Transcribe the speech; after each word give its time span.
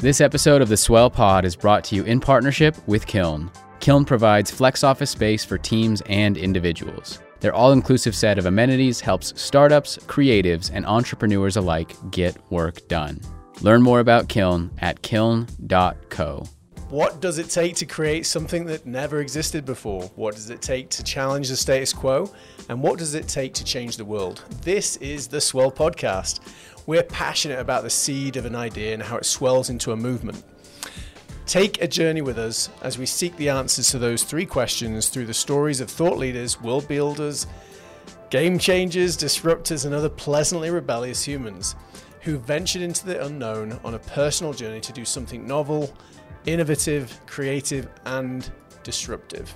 This 0.00 0.22
episode 0.22 0.62
of 0.62 0.70
the 0.70 0.78
Swell 0.78 1.10
Pod 1.10 1.44
is 1.44 1.54
brought 1.54 1.84
to 1.84 1.94
you 1.94 2.04
in 2.04 2.20
partnership 2.20 2.74
with 2.88 3.06
Kiln. 3.06 3.50
Kiln 3.80 4.06
provides 4.06 4.50
flex 4.50 4.82
office 4.82 5.10
space 5.10 5.44
for 5.44 5.58
teams 5.58 6.02
and 6.06 6.38
individuals. 6.38 7.20
Their 7.40 7.52
all 7.52 7.72
inclusive 7.72 8.16
set 8.16 8.38
of 8.38 8.46
amenities 8.46 8.98
helps 8.98 9.38
startups, 9.38 9.98
creatives, 10.06 10.70
and 10.72 10.86
entrepreneurs 10.86 11.58
alike 11.58 11.94
get 12.10 12.38
work 12.50 12.88
done. 12.88 13.20
Learn 13.60 13.82
more 13.82 14.00
about 14.00 14.30
Kiln 14.30 14.70
at 14.78 15.02
kiln.co. 15.02 16.46
What 16.90 17.20
does 17.20 17.38
it 17.38 17.48
take 17.48 17.76
to 17.76 17.86
create 17.86 18.26
something 18.26 18.64
that 18.64 18.84
never 18.84 19.20
existed 19.20 19.64
before? 19.64 20.10
What 20.16 20.34
does 20.34 20.50
it 20.50 20.60
take 20.60 20.90
to 20.90 21.04
challenge 21.04 21.48
the 21.48 21.56
status 21.56 21.92
quo? 21.92 22.28
And 22.68 22.82
what 22.82 22.98
does 22.98 23.14
it 23.14 23.28
take 23.28 23.54
to 23.54 23.64
change 23.64 23.96
the 23.96 24.04
world? 24.04 24.42
This 24.62 24.96
is 24.96 25.28
the 25.28 25.40
Swell 25.40 25.70
Podcast. 25.70 26.40
We're 26.86 27.02
passionate 27.02 27.58
about 27.58 27.82
the 27.82 27.90
seed 27.90 28.36
of 28.36 28.46
an 28.46 28.54
idea 28.54 28.94
and 28.94 29.02
how 29.02 29.16
it 29.16 29.24
swells 29.24 29.70
into 29.70 29.92
a 29.92 29.96
movement. 29.96 30.42
Take 31.46 31.82
a 31.82 31.88
journey 31.88 32.22
with 32.22 32.38
us 32.38 32.70
as 32.82 32.98
we 32.98 33.06
seek 33.06 33.36
the 33.36 33.48
answers 33.48 33.90
to 33.90 33.98
those 33.98 34.22
three 34.22 34.46
questions 34.46 35.08
through 35.08 35.26
the 35.26 35.34
stories 35.34 35.80
of 35.80 35.90
thought 35.90 36.16
leaders, 36.16 36.60
world 36.60 36.86
builders, 36.86 37.46
game 38.30 38.58
changers, 38.58 39.16
disruptors, 39.16 39.84
and 39.84 39.94
other 39.94 40.08
pleasantly 40.08 40.70
rebellious 40.70 41.24
humans 41.24 41.74
who 42.20 42.38
ventured 42.38 42.82
into 42.82 43.04
the 43.04 43.24
unknown 43.24 43.80
on 43.84 43.94
a 43.94 43.98
personal 43.98 44.52
journey 44.52 44.80
to 44.80 44.92
do 44.92 45.04
something 45.04 45.46
novel, 45.46 45.92
innovative, 46.46 47.18
creative, 47.26 47.88
and 48.06 48.50
disruptive. 48.82 49.54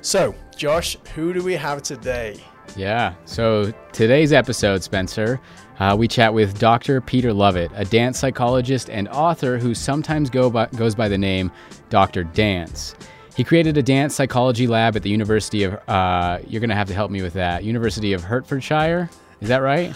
So, 0.00 0.34
Josh, 0.56 0.96
who 1.14 1.32
do 1.32 1.42
we 1.42 1.54
have 1.54 1.82
today? 1.82 2.40
Yeah, 2.76 3.14
so 3.24 3.72
today's 3.92 4.32
episode, 4.32 4.82
Spencer, 4.82 5.40
uh, 5.78 5.96
we 5.98 6.08
chat 6.08 6.34
with 6.34 6.58
Dr. 6.58 7.00
Peter 7.00 7.30
Lovatt, 7.30 7.70
a 7.74 7.84
dance 7.84 8.18
psychologist 8.18 8.90
and 8.90 9.08
author 9.08 9.58
who 9.58 9.74
sometimes 9.74 10.30
go 10.30 10.50
by, 10.50 10.66
goes 10.76 10.94
by 10.94 11.08
the 11.08 11.18
name 11.18 11.50
Dr. 11.90 12.24
Dance. 12.24 12.94
He 13.36 13.44
created 13.44 13.76
a 13.78 13.82
dance 13.82 14.14
psychology 14.14 14.66
lab 14.66 14.94
at 14.94 15.02
the 15.02 15.10
University 15.10 15.64
of, 15.64 15.74
uh, 15.88 16.38
you're 16.46 16.60
going 16.60 16.70
to 16.70 16.76
have 16.76 16.88
to 16.88 16.94
help 16.94 17.10
me 17.10 17.22
with 17.22 17.32
that, 17.32 17.64
University 17.64 18.12
of 18.12 18.22
Hertfordshire. 18.22 19.08
Is 19.40 19.48
that 19.48 19.58
right? 19.58 19.90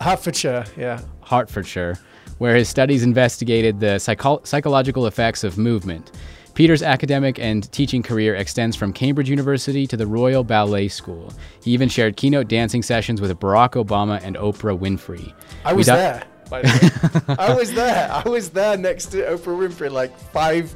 Hertfordshire, 0.00 0.66
yeah. 0.76 1.00
Hertfordshire, 1.22 1.98
where 2.38 2.54
his 2.54 2.68
studies 2.68 3.02
investigated 3.02 3.80
the 3.80 3.98
psycho- 3.98 4.42
psychological 4.44 5.06
effects 5.06 5.42
of 5.42 5.56
movement. 5.56 6.12
Peter's 6.54 6.82
academic 6.82 7.38
and 7.38 7.70
teaching 7.72 8.02
career 8.02 8.34
extends 8.34 8.76
from 8.76 8.92
Cambridge 8.92 9.30
University 9.30 9.86
to 9.86 9.96
the 9.96 10.06
Royal 10.06 10.44
Ballet 10.44 10.88
School. 10.88 11.32
He 11.62 11.70
even 11.72 11.88
shared 11.88 12.16
keynote 12.16 12.48
dancing 12.48 12.82
sessions 12.82 13.20
with 13.20 13.38
Barack 13.40 13.82
Obama 13.82 14.20
and 14.22 14.36
Oprah 14.36 14.78
Winfrey. 14.78 15.32
I 15.64 15.72
was 15.72 15.86
there, 15.86 16.24
by 16.50 16.62
the 16.62 17.24
way. 17.28 17.36
I 17.38 17.54
was 17.54 17.72
there. 17.74 18.10
I 18.12 18.28
was 18.28 18.50
there 18.50 18.76
next 18.76 19.06
to 19.06 19.18
Oprah 19.18 19.56
Winfrey, 19.68 19.90
like 19.90 20.16
five 20.18 20.74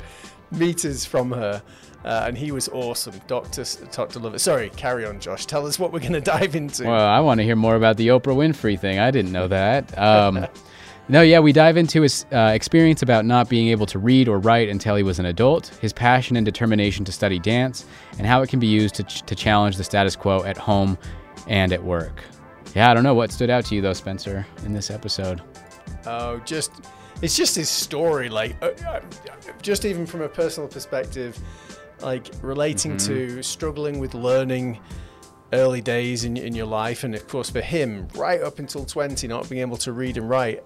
meters 0.50 1.04
from 1.04 1.30
her. 1.32 1.62
Uh, 2.04 2.24
and 2.28 2.38
he 2.38 2.52
was 2.52 2.68
awesome. 2.68 3.20
Dr. 3.26 3.64
Dr. 3.90 4.20
Lovatt. 4.20 4.38
Sorry, 4.38 4.70
carry 4.70 5.04
on, 5.04 5.18
Josh. 5.18 5.44
Tell 5.44 5.66
us 5.66 5.76
what 5.76 5.92
we're 5.92 5.98
going 5.98 6.12
to 6.12 6.20
dive 6.20 6.54
into. 6.54 6.84
Well, 6.84 7.06
I 7.06 7.18
want 7.20 7.38
to 7.38 7.44
hear 7.44 7.56
more 7.56 7.74
about 7.74 7.96
the 7.96 8.08
Oprah 8.08 8.36
Winfrey 8.36 8.78
thing. 8.78 9.00
I 9.00 9.10
didn't 9.10 9.32
know 9.32 9.48
that. 9.48 9.96
Um, 9.98 10.46
No, 11.08 11.22
yeah, 11.22 11.38
we 11.38 11.52
dive 11.52 11.76
into 11.76 12.02
his 12.02 12.26
uh, 12.32 12.50
experience 12.52 13.00
about 13.00 13.24
not 13.24 13.48
being 13.48 13.68
able 13.68 13.86
to 13.86 13.98
read 13.98 14.26
or 14.26 14.40
write 14.40 14.68
until 14.68 14.96
he 14.96 15.04
was 15.04 15.20
an 15.20 15.26
adult, 15.26 15.68
his 15.80 15.92
passion 15.92 16.36
and 16.36 16.44
determination 16.44 17.04
to 17.04 17.12
study 17.12 17.38
dance, 17.38 17.86
and 18.18 18.26
how 18.26 18.42
it 18.42 18.48
can 18.48 18.58
be 18.58 18.66
used 18.66 18.96
to, 18.96 19.04
ch- 19.04 19.22
to 19.22 19.36
challenge 19.36 19.76
the 19.76 19.84
status 19.84 20.16
quo 20.16 20.42
at 20.42 20.56
home 20.56 20.98
and 21.46 21.72
at 21.72 21.84
work. 21.84 22.24
Yeah, 22.74 22.90
I 22.90 22.94
don't 22.94 23.04
know 23.04 23.14
what 23.14 23.30
stood 23.30 23.50
out 23.50 23.64
to 23.66 23.76
you 23.76 23.80
though, 23.80 23.92
Spencer, 23.92 24.44
in 24.64 24.72
this 24.72 24.90
episode. 24.90 25.42
Oh, 26.06 26.40
just 26.44 26.72
it's 27.22 27.36
just 27.36 27.54
his 27.54 27.68
story, 27.68 28.28
like 28.28 28.56
uh, 28.60 28.70
uh 28.86 29.00
just 29.62 29.84
even 29.84 30.06
from 30.06 30.22
a 30.22 30.28
personal 30.28 30.68
perspective, 30.68 31.38
like 32.00 32.26
relating 32.42 32.96
mm-hmm. 32.96 33.36
to 33.36 33.42
struggling 33.44 34.00
with 34.00 34.14
learning 34.14 34.80
early 35.52 35.80
days 35.80 36.24
in, 36.24 36.36
in 36.36 36.54
your 36.56 36.66
life 36.66 37.04
and 37.04 37.14
of 37.14 37.28
course 37.28 37.48
for 37.48 37.60
him 37.60 38.08
right 38.16 38.42
up 38.42 38.58
until 38.58 38.84
20 38.84 39.28
not 39.28 39.48
being 39.48 39.60
able 39.60 39.76
to 39.76 39.92
read 39.92 40.16
and 40.16 40.28
write 40.28 40.60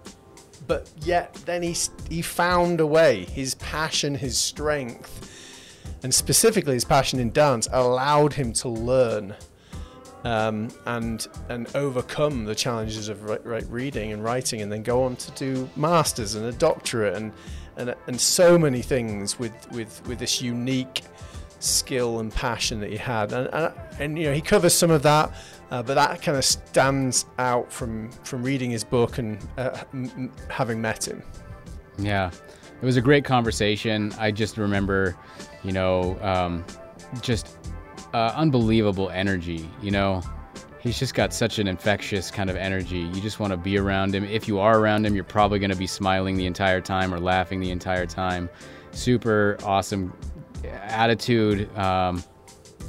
but 0.70 0.88
yet 1.02 1.34
then 1.46 1.64
he 1.64 1.74
he 2.08 2.22
found 2.22 2.78
a 2.78 2.86
way. 2.86 3.24
His 3.24 3.56
passion, 3.56 4.14
his 4.14 4.38
strength, 4.38 5.28
and 6.04 6.14
specifically 6.14 6.74
his 6.74 6.84
passion 6.84 7.18
in 7.18 7.32
dance 7.32 7.66
allowed 7.72 8.34
him 8.34 8.52
to 8.52 8.68
learn 8.68 9.34
um, 10.22 10.68
and 10.86 11.26
and 11.48 11.66
overcome 11.74 12.44
the 12.44 12.54
challenges 12.54 13.08
of 13.08 13.24
right 13.24 13.66
reading 13.68 14.12
and 14.12 14.22
writing, 14.22 14.62
and 14.62 14.70
then 14.70 14.84
go 14.84 15.02
on 15.02 15.16
to 15.16 15.32
do 15.32 15.68
masters 15.74 16.36
and 16.36 16.46
a 16.46 16.52
doctorate 16.52 17.16
and 17.16 17.32
and 17.76 17.92
and 18.06 18.20
so 18.20 18.56
many 18.56 18.80
things 18.80 19.40
with 19.40 19.52
with 19.72 20.06
with 20.06 20.20
this 20.20 20.40
unique 20.40 21.02
skill 21.58 22.20
and 22.20 22.32
passion 22.32 22.78
that 22.78 22.90
he 22.90 22.96
had, 22.96 23.32
and 23.32 23.48
and, 23.52 23.74
and 23.98 24.18
you 24.20 24.26
know 24.26 24.32
he 24.32 24.40
covers 24.40 24.72
some 24.72 24.92
of 24.92 25.02
that 25.02 25.34
uh, 25.70 25.82
but 25.82 25.94
that 25.94 26.22
kind 26.22 26.36
of 26.36 26.44
stands 26.44 27.26
out 27.38 27.72
from 27.72 28.10
from 28.24 28.42
reading 28.42 28.70
his 28.70 28.84
book 28.84 29.18
and 29.18 29.38
uh, 29.56 29.82
m- 29.92 30.32
having 30.48 30.80
met 30.80 31.06
him. 31.06 31.22
Yeah, 31.98 32.30
it 32.80 32.84
was 32.84 32.96
a 32.96 33.00
great 33.00 33.24
conversation. 33.24 34.12
I 34.18 34.30
just 34.30 34.56
remember, 34.56 35.16
you 35.62 35.72
know, 35.72 36.18
um, 36.22 36.64
just 37.20 37.58
uh, 38.14 38.32
unbelievable 38.34 39.10
energy. 39.10 39.68
You 39.82 39.90
know, 39.90 40.22
he's 40.80 40.98
just 40.98 41.14
got 41.14 41.32
such 41.32 41.58
an 41.58 41.68
infectious 41.68 42.30
kind 42.30 42.50
of 42.50 42.56
energy. 42.56 43.00
You 43.00 43.20
just 43.20 43.38
want 43.38 43.52
to 43.52 43.56
be 43.56 43.78
around 43.78 44.14
him. 44.14 44.24
If 44.24 44.48
you 44.48 44.58
are 44.58 44.78
around 44.78 45.06
him, 45.06 45.14
you're 45.14 45.24
probably 45.24 45.58
going 45.58 45.70
to 45.70 45.76
be 45.76 45.86
smiling 45.86 46.36
the 46.36 46.46
entire 46.46 46.80
time 46.80 47.14
or 47.14 47.20
laughing 47.20 47.60
the 47.60 47.70
entire 47.70 48.06
time. 48.06 48.48
Super 48.92 49.56
awesome 49.62 50.12
attitude. 50.64 51.74
Um, 51.76 52.24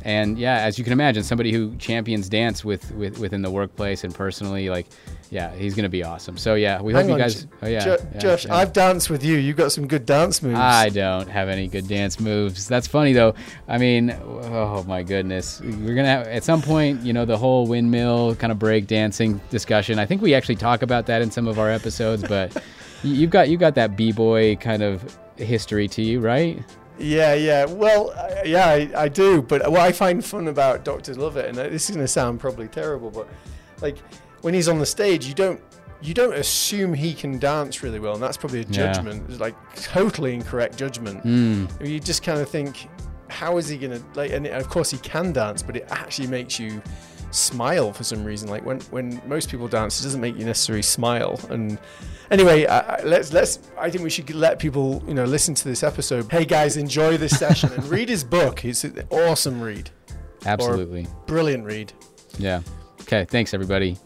and 0.03 0.37
yeah, 0.37 0.59
as 0.59 0.77
you 0.77 0.83
can 0.83 0.93
imagine, 0.93 1.23
somebody 1.23 1.51
who 1.51 1.75
champions 1.77 2.29
dance 2.29 2.65
with, 2.65 2.91
with 2.93 3.19
within 3.19 3.41
the 3.41 3.51
workplace 3.51 4.03
and 4.03 4.13
personally, 4.13 4.69
like, 4.69 4.87
yeah, 5.29 5.53
he's 5.55 5.75
gonna 5.75 5.89
be 5.89 6.03
awesome. 6.03 6.37
So 6.37 6.55
yeah, 6.55 6.81
we 6.81 6.93
Hang 6.93 7.07
hope 7.07 7.17
you 7.17 7.23
guys. 7.23 7.47
oh 7.61 7.67
yeah, 7.67 7.79
jo- 7.83 7.97
yeah 8.13 8.19
Josh, 8.19 8.45
yeah. 8.45 8.55
I've 8.55 8.73
danced 8.73 9.09
with 9.09 9.23
you. 9.23 9.37
You 9.37 9.53
got 9.53 9.71
some 9.71 9.87
good 9.87 10.05
dance 10.05 10.41
moves. 10.41 10.59
I 10.59 10.89
don't 10.89 11.29
have 11.29 11.49
any 11.49 11.67
good 11.67 11.87
dance 11.87 12.19
moves. 12.19 12.67
That's 12.67 12.87
funny 12.87 13.13
though. 13.13 13.35
I 13.67 13.77
mean, 13.77 14.11
oh 14.11 14.83
my 14.87 15.03
goodness, 15.03 15.61
we're 15.61 15.95
gonna 15.95 16.07
have 16.07 16.27
at 16.27 16.43
some 16.43 16.61
point, 16.61 17.01
you 17.01 17.13
know, 17.13 17.25
the 17.25 17.37
whole 17.37 17.67
windmill 17.67 18.35
kind 18.35 18.51
of 18.51 18.59
break 18.59 18.87
dancing 18.87 19.39
discussion. 19.49 19.99
I 19.99 20.05
think 20.05 20.21
we 20.21 20.33
actually 20.33 20.55
talk 20.55 20.81
about 20.81 21.05
that 21.05 21.21
in 21.21 21.31
some 21.31 21.47
of 21.47 21.59
our 21.59 21.69
episodes, 21.69 22.23
but 22.27 22.61
you've 23.03 23.29
got 23.31 23.49
you 23.49 23.57
got 23.57 23.75
that 23.75 23.95
b 23.95 24.11
boy 24.11 24.55
kind 24.57 24.83
of 24.83 25.17
history 25.37 25.87
to 25.87 26.01
you, 26.01 26.19
right? 26.19 26.59
Yeah, 27.01 27.33
yeah. 27.33 27.65
Well, 27.65 28.11
uh, 28.15 28.41
yeah, 28.45 28.67
I, 28.67 28.89
I, 28.95 29.07
do. 29.09 29.41
But 29.41 29.69
what 29.69 29.81
I 29.81 29.91
find 29.91 30.23
fun 30.23 30.47
about 30.47 30.85
Doctor 30.85 31.13
Lovatt, 31.15 31.47
and 31.47 31.57
this 31.57 31.89
is 31.89 31.95
going 31.95 32.03
to 32.05 32.07
sound 32.07 32.39
probably 32.39 32.67
terrible, 32.67 33.09
but 33.09 33.27
like 33.81 33.97
when 34.41 34.53
he's 34.53 34.67
on 34.67 34.79
the 34.79 34.85
stage, 34.85 35.25
you 35.25 35.33
don't 35.33 35.61
you 36.01 36.13
don't 36.13 36.33
assume 36.33 36.93
he 36.93 37.13
can 37.13 37.37
dance 37.37 37.83
really 37.83 37.99
well, 37.99 38.13
and 38.13 38.23
that's 38.23 38.37
probably 38.37 38.61
a 38.61 38.65
judgment, 38.65 39.23
yeah. 39.29 39.37
like 39.37 39.75
totally 39.75 40.33
incorrect 40.33 40.77
judgment. 40.77 41.23
Mm. 41.23 41.87
You 41.87 41.99
just 41.99 42.23
kind 42.23 42.39
of 42.39 42.49
think, 42.49 42.87
how 43.29 43.57
is 43.57 43.67
he 43.67 43.77
going 43.77 43.99
to 43.99 44.03
like? 44.15 44.31
And 44.31 44.47
of 44.47 44.67
course 44.67 44.89
he 44.89 44.97
can 44.97 45.31
dance, 45.31 45.61
but 45.61 45.75
it 45.77 45.85
actually 45.89 46.27
makes 46.27 46.59
you 46.59 46.81
smile 47.31 47.93
for 47.93 48.03
some 48.03 48.23
reason. 48.23 48.49
Like 48.49 48.65
when 48.65 48.79
when 48.91 49.21
most 49.27 49.49
people 49.49 49.67
dance, 49.67 49.99
it 49.99 50.03
doesn't 50.03 50.21
make 50.21 50.37
you 50.37 50.45
necessarily 50.45 50.81
smile. 50.81 51.39
And 51.49 51.77
anyway, 52.31 52.65
I, 52.65 53.03
let's 53.03 53.31
let's. 53.33 53.59
I 53.77 53.89
think 53.89 54.03
we 54.03 54.09
should 54.09 54.33
let 54.33 54.57
people 54.57 55.03
you 55.07 55.13
know 55.13 55.25
listen 55.25 55.53
to 55.53 55.67
this 55.67 55.83
episode. 55.83 56.31
Hey 56.31 56.45
guys, 56.45 56.77
enjoy 56.77 57.17
this 57.17 57.37
session 57.37 57.71
and 57.73 57.83
read 57.85 58.09
his 58.09 58.23
book. 58.23 58.65
It's 58.65 58.83
an 58.83 59.03
awesome 59.11 59.61
read. 59.61 59.91
Absolutely, 60.45 61.05
brilliant 61.27 61.65
read. 61.65 61.93
Yeah. 62.39 62.61
Okay. 63.01 63.25
Thanks 63.25 63.53
everybody. 63.53 63.97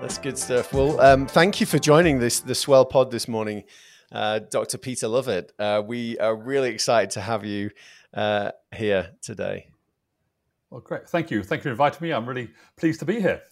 That's 0.00 0.18
good 0.18 0.36
stuff. 0.36 0.72
Well, 0.72 1.00
um, 1.00 1.26
thank 1.26 1.60
you 1.60 1.66
for 1.66 1.78
joining 1.78 2.18
this 2.18 2.40
the 2.40 2.54
Swell 2.54 2.84
Pod 2.84 3.10
this 3.10 3.26
morning 3.26 3.64
uh, 4.12 4.40
Dr. 4.40 4.78
Peter 4.78 5.06
Lovatt. 5.06 5.50
Uh, 5.58 5.82
we 5.84 6.18
are 6.18 6.36
really 6.36 6.70
excited 6.70 7.10
to 7.12 7.20
have 7.20 7.44
you 7.44 7.70
uh, 8.14 8.50
here 8.74 9.10
today. 9.22 9.71
Well, 10.72 10.80
great. 10.80 11.06
Thank 11.06 11.30
you. 11.30 11.42
Thank 11.42 11.60
you 11.60 11.64
for 11.64 11.70
inviting 11.70 11.98
me. 12.00 12.14
I'm 12.14 12.24
really 12.24 12.48
pleased 12.78 13.00
to 13.00 13.04
be 13.04 13.20
here. 13.20 13.42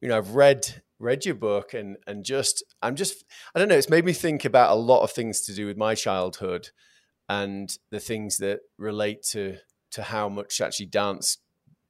You 0.00 0.08
know, 0.08 0.16
I've 0.16 0.30
read 0.30 0.82
read 0.98 1.26
your 1.26 1.34
book 1.34 1.74
and 1.74 1.98
and 2.06 2.24
just 2.24 2.64
I'm 2.80 2.96
just 2.96 3.22
I 3.54 3.58
don't 3.58 3.68
know. 3.68 3.76
It's 3.76 3.90
made 3.90 4.06
me 4.06 4.14
think 4.14 4.46
about 4.46 4.70
a 4.70 4.74
lot 4.74 5.02
of 5.02 5.10
things 5.10 5.42
to 5.42 5.54
do 5.54 5.66
with 5.66 5.76
my 5.76 5.94
childhood 5.94 6.70
and 7.28 7.76
the 7.90 8.00
things 8.00 8.38
that 8.38 8.60
relate 8.78 9.22
to 9.32 9.58
to 9.90 10.04
how 10.04 10.30
much 10.30 10.62
actually 10.62 10.86
dance 10.86 11.36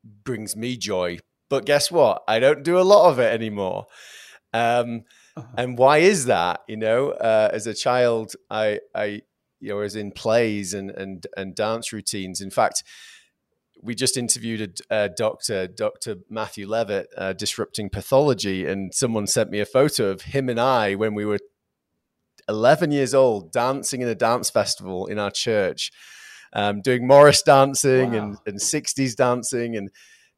brings 0.03 0.57
me 0.57 0.77
joy. 0.77 1.21
But 1.49 1.67
guess 1.67 1.93
what? 1.93 2.25
I 2.27 2.41
don't 2.41 2.65
do 2.65 2.77
a 2.77 2.83
lot 2.83 3.13
of 3.13 3.21
it 3.21 3.33
anymore. 3.33 3.87
Um, 4.53 5.05
uh-huh. 5.37 5.47
And 5.57 5.79
why 5.79 5.99
is 5.99 6.25
that? 6.25 6.63
You 6.67 6.79
know, 6.79 7.11
uh, 7.11 7.49
as 7.53 7.69
a 7.69 7.75
child, 7.75 8.35
I, 8.51 8.81
I, 8.93 9.23
you 9.61 9.69
know, 9.69 9.77
was 9.77 9.95
in 9.95 10.11
plays 10.11 10.75
and 10.75 10.91
and 10.91 11.25
and 11.37 11.55
dance 11.55 11.93
routines. 11.93 12.41
In 12.41 12.51
fact, 12.51 12.83
we 13.85 13.95
just 13.95 14.17
interviewed 14.17 14.83
a, 14.91 15.05
a 15.05 15.09
doctor, 15.11 15.67
Dr. 15.69 16.17
Matthew 16.31 16.67
Levitt, 16.67 17.09
uh, 17.17 17.35
disrupting 17.35 17.91
pathology, 17.91 18.67
and 18.67 18.95
someone 18.95 19.27
sent 19.27 19.51
me 19.51 19.61
a 19.61 19.67
photo 19.67 20.11
of 20.11 20.23
him 20.23 20.49
and 20.49 20.59
I 20.59 20.95
when 20.95 21.15
we 21.15 21.27
were 21.27 21.39
11 22.49 22.91
years 22.91 23.15
old, 23.15 23.53
dancing 23.53 24.01
in 24.01 24.09
a 24.09 24.15
dance 24.15 24.49
festival 24.51 25.07
in 25.07 25.19
our 25.19 25.31
church, 25.31 25.93
um, 26.55 26.81
doing 26.81 27.07
Morris 27.07 27.43
dancing 27.43 28.13
wow. 28.13 28.19
and, 28.19 28.37
and 28.47 28.59
60s 28.59 29.15
dancing. 29.15 29.77
And, 29.77 29.91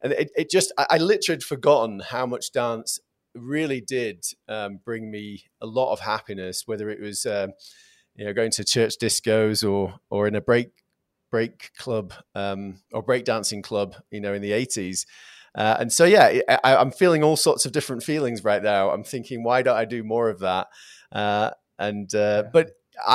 and 0.02 0.12
it, 0.12 0.30
it 0.36 0.50
just, 0.50 0.72
I, 0.76 0.86
I, 0.90 0.98
literally 0.98 1.36
had 1.36 1.42
forgotten 1.42 2.00
how 2.00 2.26
much 2.26 2.52
dance 2.52 2.98
really 3.34 3.80
did 3.80 4.24
um, 4.48 4.80
bring 4.84 5.10
me 5.10 5.44
a 5.60 5.66
lot 5.66 5.92
of 5.92 6.00
happiness, 6.00 6.62
whether 6.66 6.88
it 6.90 7.00
was, 7.00 7.26
uh, 7.26 7.48
you 8.14 8.24
know, 8.24 8.32
going 8.32 8.50
to 8.52 8.64
church 8.64 8.94
discos 9.00 9.68
or, 9.68 9.94
or 10.10 10.26
in 10.26 10.34
a 10.34 10.40
break, 10.40 10.68
break 11.36 11.70
club 11.76 12.14
um, 12.34 12.78
or 12.94 13.02
break 13.02 13.26
dancing 13.26 13.60
club, 13.60 13.94
you 14.10 14.22
know, 14.22 14.32
in 14.32 14.40
the 14.40 14.52
80s. 14.52 15.04
Uh, 15.54 15.76
and 15.78 15.92
so, 15.92 16.06
yeah, 16.06 16.40
I, 16.64 16.80
am 16.80 16.90
feeling 16.90 17.22
all 17.22 17.36
sorts 17.36 17.66
of 17.66 17.72
different 17.72 18.02
feelings 18.02 18.42
right 18.42 18.62
now. 18.62 18.88
I'm 18.88 19.04
thinking, 19.04 19.42
why 19.44 19.60
don't 19.60 19.76
I 19.76 19.84
do 19.84 20.02
more 20.02 20.30
of 20.30 20.38
that? 20.38 20.68
Uh, 21.12 21.50
and 21.78 22.14
uh, 22.14 22.44
yeah. 22.44 22.50
but 22.50 22.70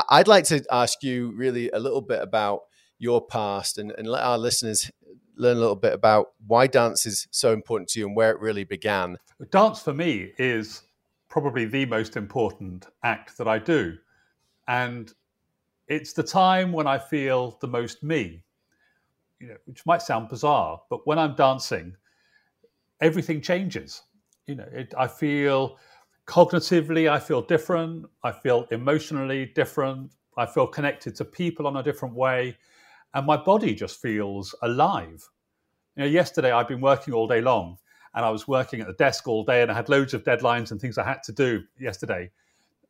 I'd 0.07 0.27
like 0.27 0.44
to 0.45 0.63
ask 0.71 1.01
you 1.01 1.31
really 1.35 1.71
a 1.71 1.79
little 1.79 2.01
bit 2.01 2.21
about 2.21 2.59
your 3.00 3.25
past 3.25 3.79
and, 3.79 3.91
and 3.97 4.07
let 4.07 4.24
our 4.24 4.38
listeners 4.38 4.91
learn 5.35 5.57
a 5.57 5.59
little 5.59 5.75
bit 5.75 5.94
about 5.94 6.27
why 6.45 6.67
dance 6.67 7.07
is 7.07 7.27
so 7.31 7.53
important 7.53 7.89
to 7.89 8.00
you 8.00 8.06
and 8.06 8.15
where 8.15 8.29
it 8.29 8.39
really 8.39 8.65
began. 8.65 9.17
Dance 9.50 9.81
for 9.81 9.95
me 9.95 10.33
is 10.38 10.83
probably 11.27 11.65
the 11.65 11.88
most 11.88 12.15
important 12.15 12.85
act 13.03 13.39
that 13.39 13.47
I 13.47 13.57
do. 13.57 13.97
And 14.67 15.12
it's 15.91 16.13
the 16.13 16.23
time 16.23 16.71
when 16.71 16.88
I 16.88 16.97
feel 16.97 17.57
the 17.59 17.67
most 17.67 18.01
me, 18.01 18.45
you 19.41 19.49
know, 19.49 19.57
which 19.65 19.85
might 19.85 20.01
sound 20.01 20.29
bizarre, 20.29 20.81
but 20.89 21.05
when 21.05 21.19
I'm 21.19 21.35
dancing, 21.35 21.97
everything 23.01 23.41
changes. 23.41 24.03
You 24.47 24.55
know, 24.55 24.67
it, 24.71 24.93
I 24.97 25.07
feel 25.07 25.77
cognitively, 26.25 27.11
I 27.11 27.19
feel 27.19 27.41
different. 27.41 28.05
I 28.23 28.31
feel 28.31 28.67
emotionally 28.71 29.47
different. 29.47 30.13
I 30.38 30.45
feel 30.45 30.65
connected 30.65 31.13
to 31.17 31.25
people 31.25 31.67
on 31.67 31.75
a 31.75 31.83
different 31.83 32.15
way. 32.15 32.57
And 33.13 33.27
my 33.27 33.35
body 33.35 33.75
just 33.75 34.01
feels 34.01 34.55
alive. 34.61 35.27
You 35.97 36.03
know, 36.03 36.09
yesterday 36.09 36.53
I'd 36.53 36.69
been 36.69 36.79
working 36.79 37.13
all 37.13 37.27
day 37.27 37.41
long 37.41 37.77
and 38.15 38.23
I 38.23 38.29
was 38.29 38.47
working 38.47 38.79
at 38.79 38.88
the 38.88 38.93
desk 38.93 39.27
all 39.27 39.43
day 39.43 39.61
and 39.61 39.69
I 39.69 39.73
had 39.73 39.89
loads 39.89 40.13
of 40.13 40.23
deadlines 40.23 40.71
and 40.71 40.79
things 40.79 40.97
I 40.97 41.03
had 41.03 41.21
to 41.23 41.33
do 41.33 41.63
yesterday. 41.77 42.31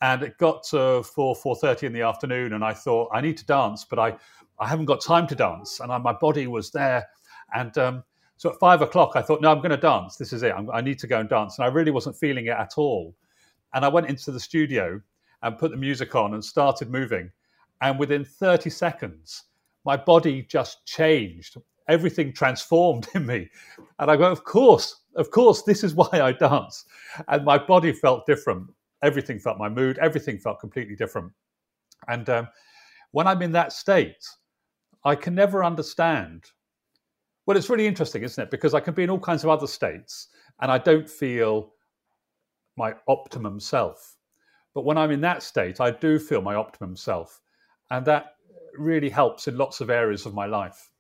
And 0.02 0.24
it 0.24 0.38
got 0.40 0.64
to 0.72 1.04
4, 1.04 1.36
4.30 1.36 1.84
in 1.84 1.94
the 1.94 2.02
afternoon 2.02 2.54
and 2.54 2.64
I 2.64 2.74
thought, 2.74 3.10
I 3.14 3.22
need 3.22 3.38
to 3.38 3.46
dance, 3.46 3.86
but 3.86 4.00
I, 4.00 4.18
I 4.60 4.68
haven't 4.68 4.86
got 4.86 5.02
time 5.02 5.28
to 5.28 5.36
dance. 5.36 5.80
And 5.80 5.92
I, 5.92 5.98
my 6.00 6.14
body 6.14 6.48
was 6.48 6.72
there. 6.72 7.08
And 7.54 7.78
um, 7.78 8.04
so 8.38 8.50
at 8.50 8.60
five 8.60 8.82
o'clock, 8.82 9.12
I 9.16 9.22
thought, 9.22 9.42
no, 9.42 9.52
I'm 9.52 9.60
going 9.60 9.70
to 9.70 9.78
dance. 9.78 10.16
This 10.16 10.34
is 10.34 10.42
it. 10.42 10.54
I'm, 10.58 10.70
i 10.72 10.82
need 10.82 10.98
to 11.00 11.08
go 11.08 11.20
and 11.20 11.30
dance. 11.30 11.60
And 11.60 11.66
I 11.66 11.68
really 11.68 11.92
wasn't 11.92 12.18
feeling 12.18 12.48
it 12.48 12.58
at 12.58 12.74
all. 12.78 13.16
And 13.74 13.86
I 13.86 13.88
went 13.88 14.10
into 14.10 14.32
the 14.32 14.40
studio 14.40 15.00
and 15.44 15.58
put 15.58 15.72
the 15.72 15.78
music 15.78 16.16
on 16.16 16.34
and 16.34 16.44
started 16.44 16.90
moving. 16.90 17.32
And 17.82 18.00
within 18.00 18.26
30 18.26 18.70
seconds, 18.70 19.44
my 19.86 19.98
body 19.98 20.44
just 20.44 20.86
changed. 20.86 21.58
Everything 21.88 22.34
transformed 22.34 23.08
in 23.16 23.26
me. 23.26 23.50
And 24.00 24.10
I 24.10 24.16
go, 24.16 24.32
of 24.32 24.44
course, 24.44 25.02
of 25.16 25.30
course, 25.30 25.64
this 25.64 25.84
is 25.84 25.94
why 25.94 26.10
I 26.12 26.32
dance. 26.32 26.86
And 27.28 27.46
my 27.46 27.58
body 27.58 27.92
felt 27.92 28.26
different. 28.26 28.68
Everything 29.04 29.40
felt 29.40 29.58
my 29.58 29.70
mood, 29.70 29.98
everything 30.00 30.38
felt 30.38 30.60
completely 30.60 30.96
different. 30.96 31.32
And 32.08 32.30
um, 32.30 32.48
when 33.12 33.28
I'm 33.28 33.42
in 33.42 33.52
that 33.54 33.74
state, 33.74 34.28
I 35.04 35.16
can 35.16 35.36
never 35.36 35.64
understand. 35.64 36.46
Well, 37.46 37.58
it's 37.58 37.70
really 37.70 37.88
interesting, 37.88 38.24
isn't 38.24 38.44
it? 38.44 38.52
Because 38.52 38.74
I 38.74 38.80
can 38.80 38.94
be 38.94 39.04
in 39.04 39.10
all 39.10 39.20
kinds 39.20 39.44
of 39.44 39.50
other 39.50 39.68
states 39.68 40.28
and 40.62 40.72
I 40.72 40.78
don't 40.78 41.10
feel 41.10 41.74
my 42.78 42.94
optimum 43.08 43.60
self. 43.60 44.18
But 44.74 44.86
when 44.86 44.98
I'm 44.98 45.12
in 45.12 45.22
that 45.22 45.44
state, 45.44 45.82
I 45.82 45.92
do 45.92 46.18
feel 46.20 46.42
my 46.42 46.56
optimum 46.56 46.96
self. 46.96 47.42
And 47.90 48.06
that 48.06 48.36
really 48.78 49.10
helps 49.10 49.48
in 49.48 49.58
lots 49.58 49.82
of 49.82 49.90
areas 49.90 50.26
of 50.26 50.34
my 50.34 50.46
life. 50.46 50.92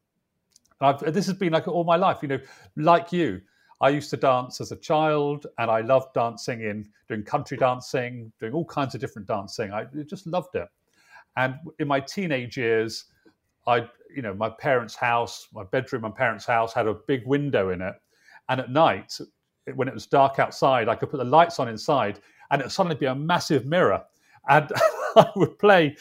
And 0.82 1.14
this 1.14 1.28
has 1.28 1.36
been 1.38 1.54
like 1.54 1.68
all 1.68 1.84
my 1.84 1.96
life, 1.96 2.18
you 2.22 2.28
know, 2.28 2.40
like 2.76 3.14
you. 3.14 3.42
I 3.82 3.90
used 3.90 4.12
to 4.12 4.18
dance 4.18 4.62
as 4.62 4.72
a 4.72 4.76
child 4.76 5.48
and 5.58 5.70
I 5.72 5.82
loved 5.82 6.14
dancing 6.14 6.62
in 6.62 6.88
doing 7.08 7.24
country 7.24 7.58
dancing, 7.58 8.32
doing 8.40 8.54
all 8.54 8.66
kinds 8.66 8.94
of 8.94 9.02
different 9.02 9.28
dancing. 9.28 9.74
I 9.74 9.86
just 10.08 10.28
loved 10.28 10.56
it. 10.56 10.68
And 11.36 11.56
in 11.80 11.88
my 11.88 12.00
teenage 12.00 12.58
years, 12.58 13.06
I, 13.68 13.88
you 14.16 14.22
know, 14.22 14.36
my 14.36 14.50
parents' 14.50 14.96
house, 14.96 15.48
my 15.52 15.64
bedroom, 15.64 16.04
my 16.04 16.12
parents' 16.12 16.46
house 16.46 16.74
had 16.74 16.88
a 16.88 16.94
big 16.94 17.26
window 17.26 17.70
in 17.70 17.82
it. 17.82 17.96
And 18.50 18.62
at 18.62 18.70
night, 18.70 19.18
when 19.74 19.88
it 19.88 19.94
was 19.94 20.06
dark 20.06 20.38
outside, 20.38 20.88
I 20.88 20.96
could 20.96 21.10
put 21.10 21.18
the 21.18 21.24
lights 21.24 21.60
on 21.60 21.68
inside 21.68 22.20
and 22.52 22.62
it 22.62 22.66
would 22.66 22.72
suddenly 22.72 22.98
be 22.98 23.06
a 23.08 23.16
massive 23.16 23.66
mirror. 23.66 24.04
And 24.48 24.72
I 25.16 25.30
would 25.36 25.58
play 25.60 25.96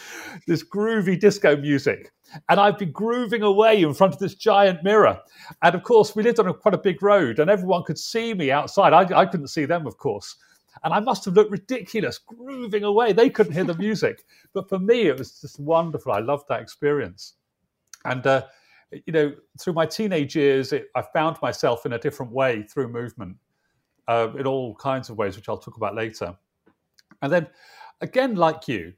this 0.47 0.63
groovy 0.63 1.19
disco 1.19 1.57
music. 1.57 2.13
And 2.49 2.61
I'd 2.61 2.79
be 2.79 2.87
grooving 2.87 3.43
away 3.43 3.83
in 3.83 3.93
front 3.93 4.15
of 4.15 4.21
this 4.21 4.35
giant 4.35 4.85
mirror. 4.85 5.21
And 5.63 5.75
of 5.75 5.83
course, 5.83 6.15
we 6.15 6.23
lived 6.23 6.39
on 6.39 6.47
a, 6.47 6.55
quite 6.55 6.75
a 6.75 6.79
big 6.79 7.03
road 7.03 7.41
and 7.41 7.51
everyone 7.51 7.83
could 7.83 7.99
see 7.99 8.35
me 8.35 8.53
outside. 8.53 8.93
I, 8.93 9.19
I 9.19 9.27
couldn't 9.27 9.49
see 9.49 9.65
them, 9.65 9.87
of 9.87 9.99
course. 9.99 10.37
And 10.85 10.95
I 10.95 11.01
must 11.01 11.25
have 11.25 11.35
looked 11.35 11.51
ridiculous 11.51 12.19
grooving 12.19 12.85
away. 12.85 13.13
They 13.13 13.31
couldn't 13.31 13.53
hear 13.53 13.65
the 13.65 13.75
music. 13.79 14.25
But 14.53 14.69
for 14.69 14.79
me, 14.79 15.09
it 15.09 15.19
was 15.19 15.41
just 15.41 15.59
wonderful. 15.59 16.13
I 16.13 16.21
loved 16.21 16.45
that 16.49 16.61
experience. 16.61 17.35
And, 18.05 18.27
uh, 18.27 18.47
you 18.93 19.13
know, 19.13 19.35
through 19.59 19.75
my 19.75 19.87
teenage 19.87 20.37
years, 20.37 20.73
it, 20.73 20.87
I 20.95 21.03
found 21.03 21.37
myself 21.43 21.85
in 21.85 21.93
a 21.93 21.99
different 21.99 22.33
way 22.33 22.63
through 22.63 22.89
movement 22.89 23.37
uh, 24.09 24.29
in 24.39 24.47
all 24.47 24.75
kinds 24.77 25.11
of 25.11 25.19
ways, 25.19 25.37
which 25.37 25.49
I'll 25.49 25.59
talk 25.59 25.77
about 25.77 25.95
later. 25.95 26.37
And 27.23 27.33
then, 27.33 27.47
again, 28.01 28.35
like 28.37 28.69
you, 28.69 28.93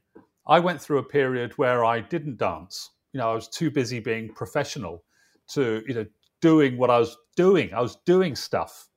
I 0.47 0.59
went 0.59 0.81
through 0.81 0.99
a 0.99 1.03
period 1.03 1.53
where 1.57 1.85
I 1.85 2.01
didn't 2.01 2.37
dance. 2.37 2.91
You 3.13 3.19
know, 3.19 3.31
I 3.31 3.33
was 3.33 3.47
too 3.47 3.71
busy 3.71 3.99
being 3.99 4.33
professional 4.33 5.03
to, 5.49 5.83
you 5.87 5.93
know, 5.93 6.05
doing 6.41 6.77
what 6.77 6.89
I 6.89 6.99
was 6.99 7.17
doing. 7.35 7.73
I 7.73 7.81
was 7.81 7.97
doing 8.05 8.35
stuff. 8.35 8.89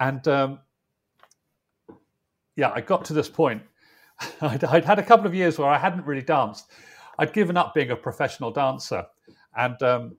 And 0.00 0.26
um, 0.28 0.58
yeah, 2.56 2.72
I 2.74 2.80
got 2.80 3.04
to 3.06 3.12
this 3.12 3.28
point. 3.28 3.62
I'd, 4.40 4.64
I'd, 4.64 4.84
had 4.84 4.98
a 4.98 5.02
couple 5.02 5.26
of 5.26 5.34
years 5.34 5.58
where 5.58 5.68
I 5.68 5.78
hadn't 5.78 6.06
really 6.06 6.22
danced. 6.22 6.70
I'd 7.18 7.32
given 7.32 7.56
up 7.56 7.74
being 7.74 7.90
a 7.90 7.96
professional 7.96 8.50
dancer. 8.50 9.06
And, 9.56 9.80
um, 9.82 10.16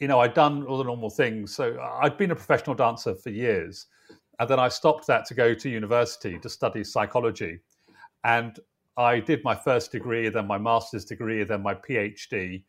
you 0.00 0.08
know, 0.08 0.20
I'd 0.20 0.34
done 0.34 0.64
all 0.66 0.78
the 0.78 0.84
normal 0.84 1.10
things. 1.10 1.54
So 1.54 1.78
I'd 2.02 2.16
been 2.16 2.30
a 2.30 2.36
professional 2.36 2.74
dancer 2.74 3.14
for 3.14 3.30
years. 3.30 3.86
And 4.38 4.48
then 4.48 4.58
I 4.58 4.68
stopped 4.68 5.06
that 5.06 5.26
to 5.26 5.34
go 5.34 5.54
to 5.54 5.68
university 5.68 6.38
to 6.38 6.48
study 6.48 6.82
psychology. 6.82 7.60
And 8.24 8.58
I 8.96 9.20
did 9.20 9.42
my 9.44 9.54
first 9.54 9.92
degree, 9.92 10.28
then 10.28 10.46
my 10.46 10.58
master's 10.58 11.04
degree, 11.04 11.42
then 11.44 11.62
my 11.62 11.74
PhD. 11.74 12.64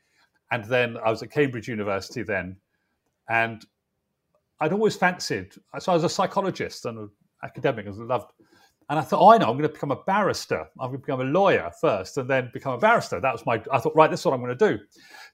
And 0.51 0.63
then 0.65 0.97
I 0.97 1.09
was 1.09 1.23
at 1.23 1.31
Cambridge 1.31 1.67
University 1.67 2.23
then. 2.23 2.57
And 3.29 3.65
I'd 4.59 4.73
always 4.73 4.95
fancied, 4.95 5.53
so 5.79 5.91
I 5.91 5.95
was 5.95 6.03
a 6.03 6.09
psychologist 6.09 6.85
and 6.85 6.99
an 6.99 7.09
academic, 7.43 7.87
I 7.87 7.89
loved. 7.91 8.31
And 8.89 8.99
I 8.99 9.01
thought, 9.01 9.21
oh, 9.21 9.31
I 9.31 9.37
know, 9.37 9.45
I'm 9.49 9.57
going 9.57 9.67
to 9.67 9.73
become 9.73 9.91
a 9.91 10.03
barrister. 10.03 10.67
I'm 10.79 10.89
going 10.89 11.01
to 11.01 11.05
become 11.05 11.21
a 11.21 11.23
lawyer 11.23 11.71
first 11.79 12.17
and 12.17 12.29
then 12.29 12.51
become 12.53 12.73
a 12.73 12.77
barrister. 12.77 13.19
That 13.21 13.31
was 13.31 13.45
my, 13.45 13.63
I 13.71 13.79
thought, 13.79 13.95
right, 13.95 14.11
this 14.11 14.19
is 14.19 14.25
what 14.25 14.33
I'm 14.33 14.41
going 14.41 14.57
to 14.57 14.77
do. 14.77 14.83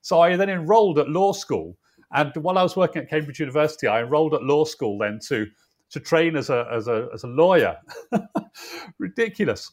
So 0.01 0.21
I 0.21 0.36
then 0.36 0.50
enrolled 0.50 1.00
at 1.00 1.09
law 1.09 1.33
school. 1.33 1.75
And 2.12 2.31
while 2.38 2.57
I 2.57 2.63
was 2.63 2.75
working 2.75 3.01
at 3.01 3.09
Cambridge 3.09 3.39
University, 3.39 3.88
I 3.88 4.01
enrolled 4.01 4.33
at 4.33 4.43
law 4.43 4.63
school 4.63 4.97
then 4.97 5.19
to 5.27 5.47
to 5.89 6.00
train 6.01 6.36
as 6.36 6.50
a 6.50 6.67
as 6.71 6.88
a 6.88 7.07
as 7.13 7.24
a 7.24 7.27
lawyer. 7.27 7.77
Ridiculous. 9.00 9.71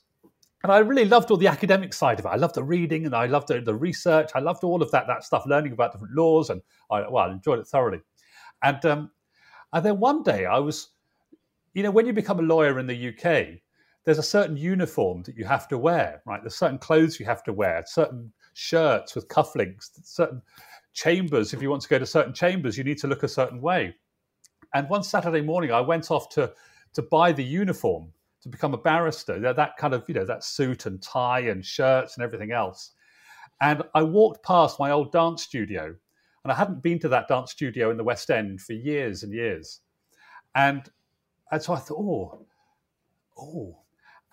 And 0.64 0.72
I 0.72 0.78
really 0.78 1.04
loved 1.04 1.30
all 1.30 1.36
the 1.36 1.46
academic 1.46 1.92
side 1.92 2.18
of 2.18 2.24
it. 2.24 2.30
I 2.30 2.36
loved 2.36 2.54
the 2.54 2.64
reading 2.64 3.04
and 3.04 3.14
I 3.14 3.26
loved 3.26 3.48
the, 3.48 3.60
the 3.60 3.74
research. 3.74 4.30
I 4.34 4.38
loved 4.38 4.64
all 4.64 4.80
of 4.80 4.90
that 4.92 5.06
that 5.08 5.22
stuff, 5.22 5.44
learning 5.46 5.72
about 5.72 5.92
different 5.92 6.14
laws, 6.14 6.48
and 6.48 6.62
I 6.90 7.00
well, 7.06 7.28
I 7.28 7.32
enjoyed 7.32 7.58
it 7.58 7.66
thoroughly. 7.66 8.00
And 8.62 8.82
um, 8.86 9.10
and 9.74 9.84
then 9.84 10.00
one 10.00 10.22
day 10.22 10.46
I 10.46 10.58
was, 10.58 10.88
you 11.74 11.82
know, 11.82 11.90
when 11.90 12.06
you 12.06 12.14
become 12.14 12.38
a 12.38 12.42
lawyer 12.42 12.78
in 12.78 12.86
the 12.86 13.08
UK, 13.10 13.60
there's 14.06 14.16
a 14.16 14.22
certain 14.22 14.56
uniform 14.56 15.22
that 15.24 15.36
you 15.36 15.44
have 15.44 15.68
to 15.68 15.76
wear, 15.76 16.22
right? 16.24 16.42
There's 16.42 16.56
certain 16.56 16.78
clothes 16.78 17.20
you 17.20 17.26
have 17.26 17.44
to 17.44 17.52
wear, 17.52 17.84
certain 17.86 18.32
shirts 18.54 19.14
with 19.14 19.28
cufflinks, 19.28 19.90
certain 20.02 20.40
chambers. 20.94 21.52
If 21.52 21.60
you 21.60 21.68
want 21.68 21.82
to 21.82 21.90
go 21.90 21.98
to 21.98 22.06
certain 22.06 22.32
chambers, 22.32 22.78
you 22.78 22.84
need 22.84 22.98
to 22.98 23.06
look 23.06 23.22
a 23.22 23.28
certain 23.28 23.60
way. 23.60 23.94
And 24.72 24.88
one 24.88 25.02
Saturday 25.02 25.42
morning, 25.42 25.72
I 25.72 25.82
went 25.82 26.10
off 26.10 26.30
to 26.30 26.54
to 26.94 27.02
buy 27.02 27.32
the 27.32 27.44
uniform 27.44 28.13
to 28.44 28.48
become 28.48 28.74
a 28.74 28.78
barrister. 28.78 29.40
That, 29.40 29.56
that 29.56 29.76
kind 29.76 29.92
of 29.92 30.04
you 30.08 30.14
know 30.14 30.24
that 30.24 30.44
suit 30.44 30.86
and 30.86 31.02
tie 31.02 31.40
and 31.40 31.64
shirts 31.64 32.16
and 32.16 32.24
everything 32.24 32.52
else. 32.52 32.92
And 33.60 33.82
I 33.94 34.02
walked 34.02 34.44
past 34.44 34.78
my 34.78 34.90
old 34.92 35.12
dance 35.12 35.42
studio, 35.42 35.86
and 36.44 36.52
I 36.52 36.54
hadn't 36.54 36.82
been 36.82 36.98
to 37.00 37.08
that 37.08 37.28
dance 37.28 37.50
studio 37.52 37.90
in 37.90 37.96
the 37.96 38.04
West 38.04 38.30
End 38.30 38.60
for 38.60 38.74
years 38.74 39.24
and 39.24 39.32
years. 39.32 39.80
And 40.54 40.88
and 41.50 41.62
so 41.62 41.72
I 41.74 41.78
thought, 41.78 41.98
oh, 41.98 42.46
oh, 43.38 43.78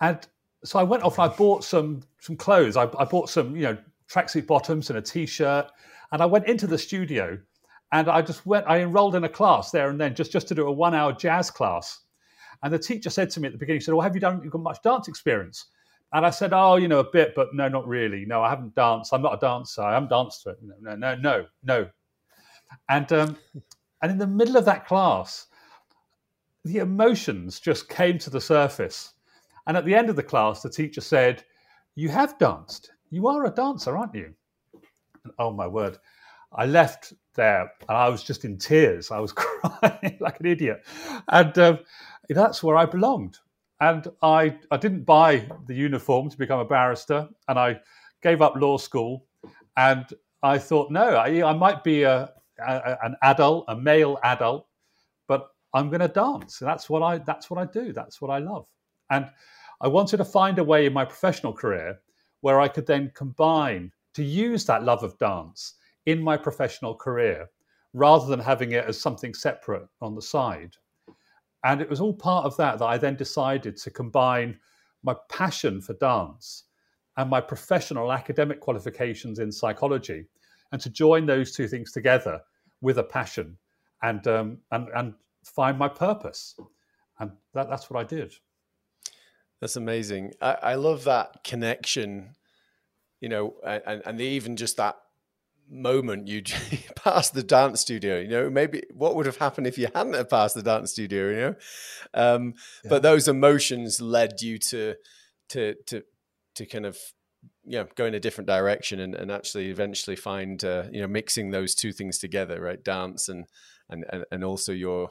and 0.00 0.26
so 0.64 0.78
I 0.78 0.84
went 0.84 1.02
off 1.02 1.18
and 1.18 1.30
I 1.30 1.34
bought 1.34 1.64
some 1.64 2.02
some 2.20 2.36
clothes. 2.36 2.76
I, 2.76 2.84
I 2.98 3.04
bought 3.04 3.30
some 3.30 3.56
you 3.56 3.62
know 3.62 3.78
tracksuit 4.10 4.46
bottoms 4.46 4.90
and 4.90 4.98
a 4.98 5.02
t-shirt, 5.02 5.66
and 6.12 6.22
I 6.22 6.26
went 6.26 6.46
into 6.46 6.66
the 6.66 6.78
studio 6.78 7.38
And 7.92 8.08
I 8.08 8.22
just 8.22 8.46
went, 8.46 8.66
I 8.66 8.80
enrolled 8.80 9.14
in 9.14 9.24
a 9.24 9.28
class 9.28 9.70
there 9.70 9.90
and 9.90 10.00
then 10.00 10.14
just, 10.14 10.32
just 10.32 10.48
to 10.48 10.54
do 10.54 10.66
a 10.66 10.72
one 10.72 10.94
hour 10.94 11.12
jazz 11.12 11.50
class. 11.50 12.00
And 12.62 12.72
the 12.72 12.78
teacher 12.78 13.10
said 13.10 13.30
to 13.30 13.40
me 13.40 13.46
at 13.46 13.52
the 13.52 13.58
beginning, 13.58 13.80
he 13.80 13.84
said, 13.84 13.94
Well, 13.94 14.02
have 14.02 14.14
you 14.14 14.20
done, 14.20 14.40
you've 14.42 14.52
got 14.52 14.62
much 14.62 14.82
dance 14.82 15.08
experience? 15.08 15.66
And 16.12 16.24
I 16.26 16.30
said, 16.30 16.52
Oh, 16.52 16.76
you 16.76 16.88
know, 16.88 17.00
a 17.00 17.10
bit, 17.10 17.34
but 17.34 17.54
no, 17.54 17.68
not 17.68 17.86
really. 17.86 18.24
No, 18.24 18.42
I 18.42 18.50
haven't 18.50 18.74
danced. 18.74 19.12
I'm 19.12 19.22
not 19.22 19.34
a 19.34 19.38
dancer. 19.38 19.82
I 19.82 19.94
haven't 19.94 20.10
danced. 20.10 20.42
to 20.44 20.56
No, 20.62 20.94
no, 20.94 20.96
no, 20.96 21.16
no, 21.16 21.46
no. 21.64 21.88
And, 22.88 23.12
um, 23.12 23.36
and 24.02 24.12
in 24.12 24.18
the 24.18 24.26
middle 24.26 24.56
of 24.56 24.64
that 24.66 24.86
class, 24.86 25.46
the 26.64 26.78
emotions 26.78 27.60
just 27.60 27.88
came 27.88 28.18
to 28.18 28.30
the 28.30 28.40
surface. 28.40 29.14
And 29.66 29.76
at 29.76 29.84
the 29.84 29.94
end 29.94 30.10
of 30.10 30.16
the 30.16 30.22
class, 30.22 30.62
the 30.62 30.70
teacher 30.70 31.00
said, 31.00 31.44
You 31.96 32.08
have 32.10 32.38
danced. 32.38 32.92
You 33.10 33.26
are 33.28 33.44
a 33.46 33.50
dancer, 33.50 33.96
aren't 33.96 34.14
you? 34.14 34.32
And, 35.24 35.32
oh, 35.38 35.52
my 35.52 35.66
word. 35.66 35.98
I 36.54 36.66
left 36.66 37.14
there 37.34 37.72
and 37.88 37.96
I 37.96 38.08
was 38.08 38.22
just 38.22 38.44
in 38.44 38.58
tears. 38.58 39.10
I 39.10 39.20
was 39.20 39.32
crying 39.36 40.18
like 40.20 40.40
an 40.40 40.46
idiot. 40.46 40.84
And 41.28 41.56
um, 41.58 41.78
that's 42.32 42.62
where 42.62 42.76
I 42.76 42.86
belonged. 42.86 43.38
And 43.80 44.06
I, 44.22 44.56
I 44.70 44.76
didn't 44.76 45.04
buy 45.04 45.48
the 45.66 45.74
uniform 45.74 46.30
to 46.30 46.38
become 46.38 46.60
a 46.60 46.64
barrister. 46.64 47.28
And 47.48 47.58
I 47.58 47.80
gave 48.22 48.40
up 48.40 48.54
law 48.56 48.78
school. 48.78 49.26
And 49.76 50.06
I 50.42 50.58
thought, 50.58 50.90
no, 50.90 51.16
I, 51.16 51.48
I 51.48 51.52
might 51.52 51.82
be 51.82 52.02
a, 52.02 52.32
a, 52.66 52.98
an 53.02 53.16
adult, 53.22 53.64
a 53.68 53.76
male 53.76 54.18
adult, 54.22 54.66
but 55.28 55.48
I'm 55.74 55.88
going 55.88 56.00
to 56.00 56.08
dance. 56.08 56.58
That's 56.58 56.88
what 56.88 57.02
I, 57.02 57.18
that's 57.18 57.50
what 57.50 57.60
I 57.60 57.66
do. 57.72 57.92
That's 57.92 58.20
what 58.20 58.30
I 58.30 58.38
love. 58.38 58.66
And 59.10 59.28
I 59.80 59.88
wanted 59.88 60.18
to 60.18 60.24
find 60.24 60.58
a 60.58 60.64
way 60.64 60.86
in 60.86 60.92
my 60.92 61.04
professional 61.04 61.52
career 61.52 61.98
where 62.40 62.60
I 62.60 62.68
could 62.68 62.86
then 62.86 63.10
combine 63.14 63.90
to 64.14 64.22
use 64.22 64.64
that 64.66 64.84
love 64.84 65.02
of 65.02 65.18
dance 65.18 65.74
in 66.06 66.22
my 66.22 66.36
professional 66.36 66.94
career 66.94 67.48
rather 67.94 68.26
than 68.26 68.40
having 68.40 68.72
it 68.72 68.84
as 68.84 69.00
something 69.00 69.34
separate 69.34 69.86
on 70.00 70.14
the 70.14 70.22
side. 70.22 70.76
And 71.64 71.80
it 71.80 71.88
was 71.88 72.00
all 72.00 72.14
part 72.14 72.44
of 72.44 72.56
that 72.56 72.78
that 72.78 72.84
I 72.84 72.98
then 72.98 73.16
decided 73.16 73.76
to 73.78 73.90
combine 73.90 74.58
my 75.02 75.14
passion 75.28 75.80
for 75.80 75.94
dance 75.94 76.64
and 77.16 77.30
my 77.30 77.40
professional 77.40 78.12
academic 78.12 78.60
qualifications 78.60 79.38
in 79.38 79.52
psychology 79.52 80.26
and 80.72 80.80
to 80.80 80.90
join 80.90 81.26
those 81.26 81.54
two 81.54 81.68
things 81.68 81.92
together 81.92 82.40
with 82.80 82.98
a 82.98 83.04
passion 83.04 83.56
and, 84.02 84.26
um, 84.26 84.58
and, 84.70 84.88
and 84.94 85.14
find 85.44 85.78
my 85.78 85.88
purpose. 85.88 86.56
And 87.18 87.32
that, 87.54 87.68
that's 87.68 87.90
what 87.90 88.00
I 88.00 88.04
did. 88.04 88.34
That's 89.60 89.76
amazing. 89.76 90.32
I, 90.40 90.56
I 90.62 90.74
love 90.74 91.04
that 91.04 91.44
connection, 91.44 92.30
you 93.20 93.28
know, 93.28 93.54
and, 93.64 94.02
and 94.04 94.20
even 94.20 94.56
just 94.56 94.76
that 94.78 94.96
moment 95.72 96.28
you 96.28 96.42
passed 96.96 97.32
the 97.34 97.42
dance 97.42 97.80
studio 97.80 98.20
you 98.20 98.28
know 98.28 98.50
maybe 98.50 98.82
what 98.92 99.16
would 99.16 99.26
have 99.26 99.38
happened 99.38 99.66
if 99.66 99.78
you 99.78 99.88
hadn't 99.94 100.12
have 100.12 100.28
passed 100.28 100.54
the 100.54 100.62
dance 100.62 100.92
studio 100.92 101.28
you 101.30 101.36
know 101.36 101.54
um, 102.14 102.54
yeah. 102.84 102.90
but 102.90 103.02
those 103.02 103.26
emotions 103.26 104.00
led 104.00 104.42
you 104.42 104.58
to 104.58 104.94
to 105.48 105.74
to 105.86 106.02
to 106.54 106.66
kind 106.66 106.84
of 106.84 106.98
you 107.64 107.78
know 107.78 107.86
go 107.94 108.04
in 108.04 108.14
a 108.14 108.20
different 108.20 108.48
direction 108.48 109.00
and, 109.00 109.14
and 109.14 109.30
actually 109.30 109.70
eventually 109.70 110.16
find 110.16 110.62
uh, 110.64 110.84
you 110.92 111.00
know 111.00 111.08
mixing 111.08 111.50
those 111.50 111.74
two 111.74 111.92
things 111.92 112.18
together 112.18 112.60
right 112.60 112.84
dance 112.84 113.28
and 113.28 113.46
and 113.88 114.04
and 114.30 114.44
also 114.44 114.72
your 114.72 115.10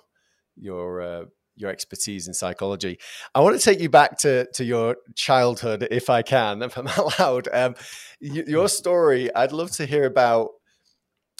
your 0.55 1.01
uh, 1.01 1.25
your 1.61 1.69
expertise 1.69 2.27
in 2.27 2.33
psychology. 2.33 2.99
I 3.33 3.39
want 3.39 3.57
to 3.57 3.63
take 3.63 3.79
you 3.79 3.89
back 3.89 4.17
to 4.19 4.47
to 4.53 4.63
your 4.63 4.97
childhood, 5.15 5.87
if 5.91 6.09
I 6.09 6.21
can, 6.21 6.61
if 6.61 6.77
I'm 6.77 6.87
allowed. 6.97 7.47
Um, 7.51 7.75
your 8.19 8.67
story, 8.67 9.33
I'd 9.33 9.51
love 9.51 9.71
to 9.71 9.85
hear 9.85 10.05
about. 10.05 10.49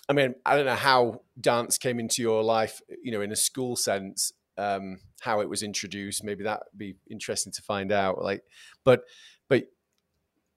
I 0.07 0.13
mean, 0.13 0.35
I 0.45 0.55
don't 0.55 0.65
know 0.65 0.75
how 0.75 1.21
dance 1.39 1.77
came 1.77 1.99
into 1.99 2.21
your 2.21 2.43
life, 2.43 2.81
you 3.01 3.11
know, 3.11 3.21
in 3.21 3.31
a 3.31 3.35
school 3.35 3.75
sense, 3.75 4.33
um, 4.57 4.97
how 5.21 5.39
it 5.39 5.49
was 5.49 5.63
introduced. 5.63 6.23
Maybe 6.23 6.43
that'd 6.43 6.63
be 6.75 6.95
interesting 7.09 7.53
to 7.53 7.61
find 7.61 7.91
out. 7.91 8.21
Like, 8.21 8.43
but 8.83 9.03
but 9.47 9.67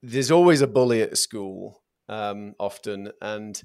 there's 0.03 0.31
always 0.31 0.61
a 0.61 0.67
bully 0.67 1.03
at 1.03 1.17
school, 1.17 1.83
um, 2.09 2.55
often, 2.59 3.13
and 3.23 3.63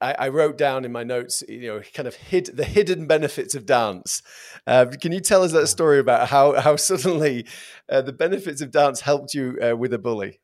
I, 0.00 0.14
I, 0.18 0.28
wrote 0.28 0.56
down 0.56 0.84
in 0.84 0.92
my 0.92 1.02
notes, 1.02 1.42
you 1.48 1.66
know, 1.66 1.82
kind 1.94 2.06
of 2.06 2.14
hid 2.14 2.46
the 2.46 2.64
hidden 2.64 3.06
benefits 3.06 3.56
of 3.56 3.66
dance. 3.66 4.22
Uh, 4.66 4.86
can 5.00 5.10
you 5.10 5.20
tell 5.20 5.42
us 5.42 5.52
that 5.52 5.66
story 5.66 5.98
about 5.98 6.28
how 6.28 6.60
how 6.60 6.76
suddenly 6.76 7.46
uh, 7.88 8.02
the 8.02 8.12
benefits 8.12 8.60
of 8.60 8.70
dance 8.70 9.00
helped 9.00 9.34
you 9.34 9.58
uh, 9.60 9.76
with 9.76 9.92
a 9.92 9.98
bully? 9.98 10.40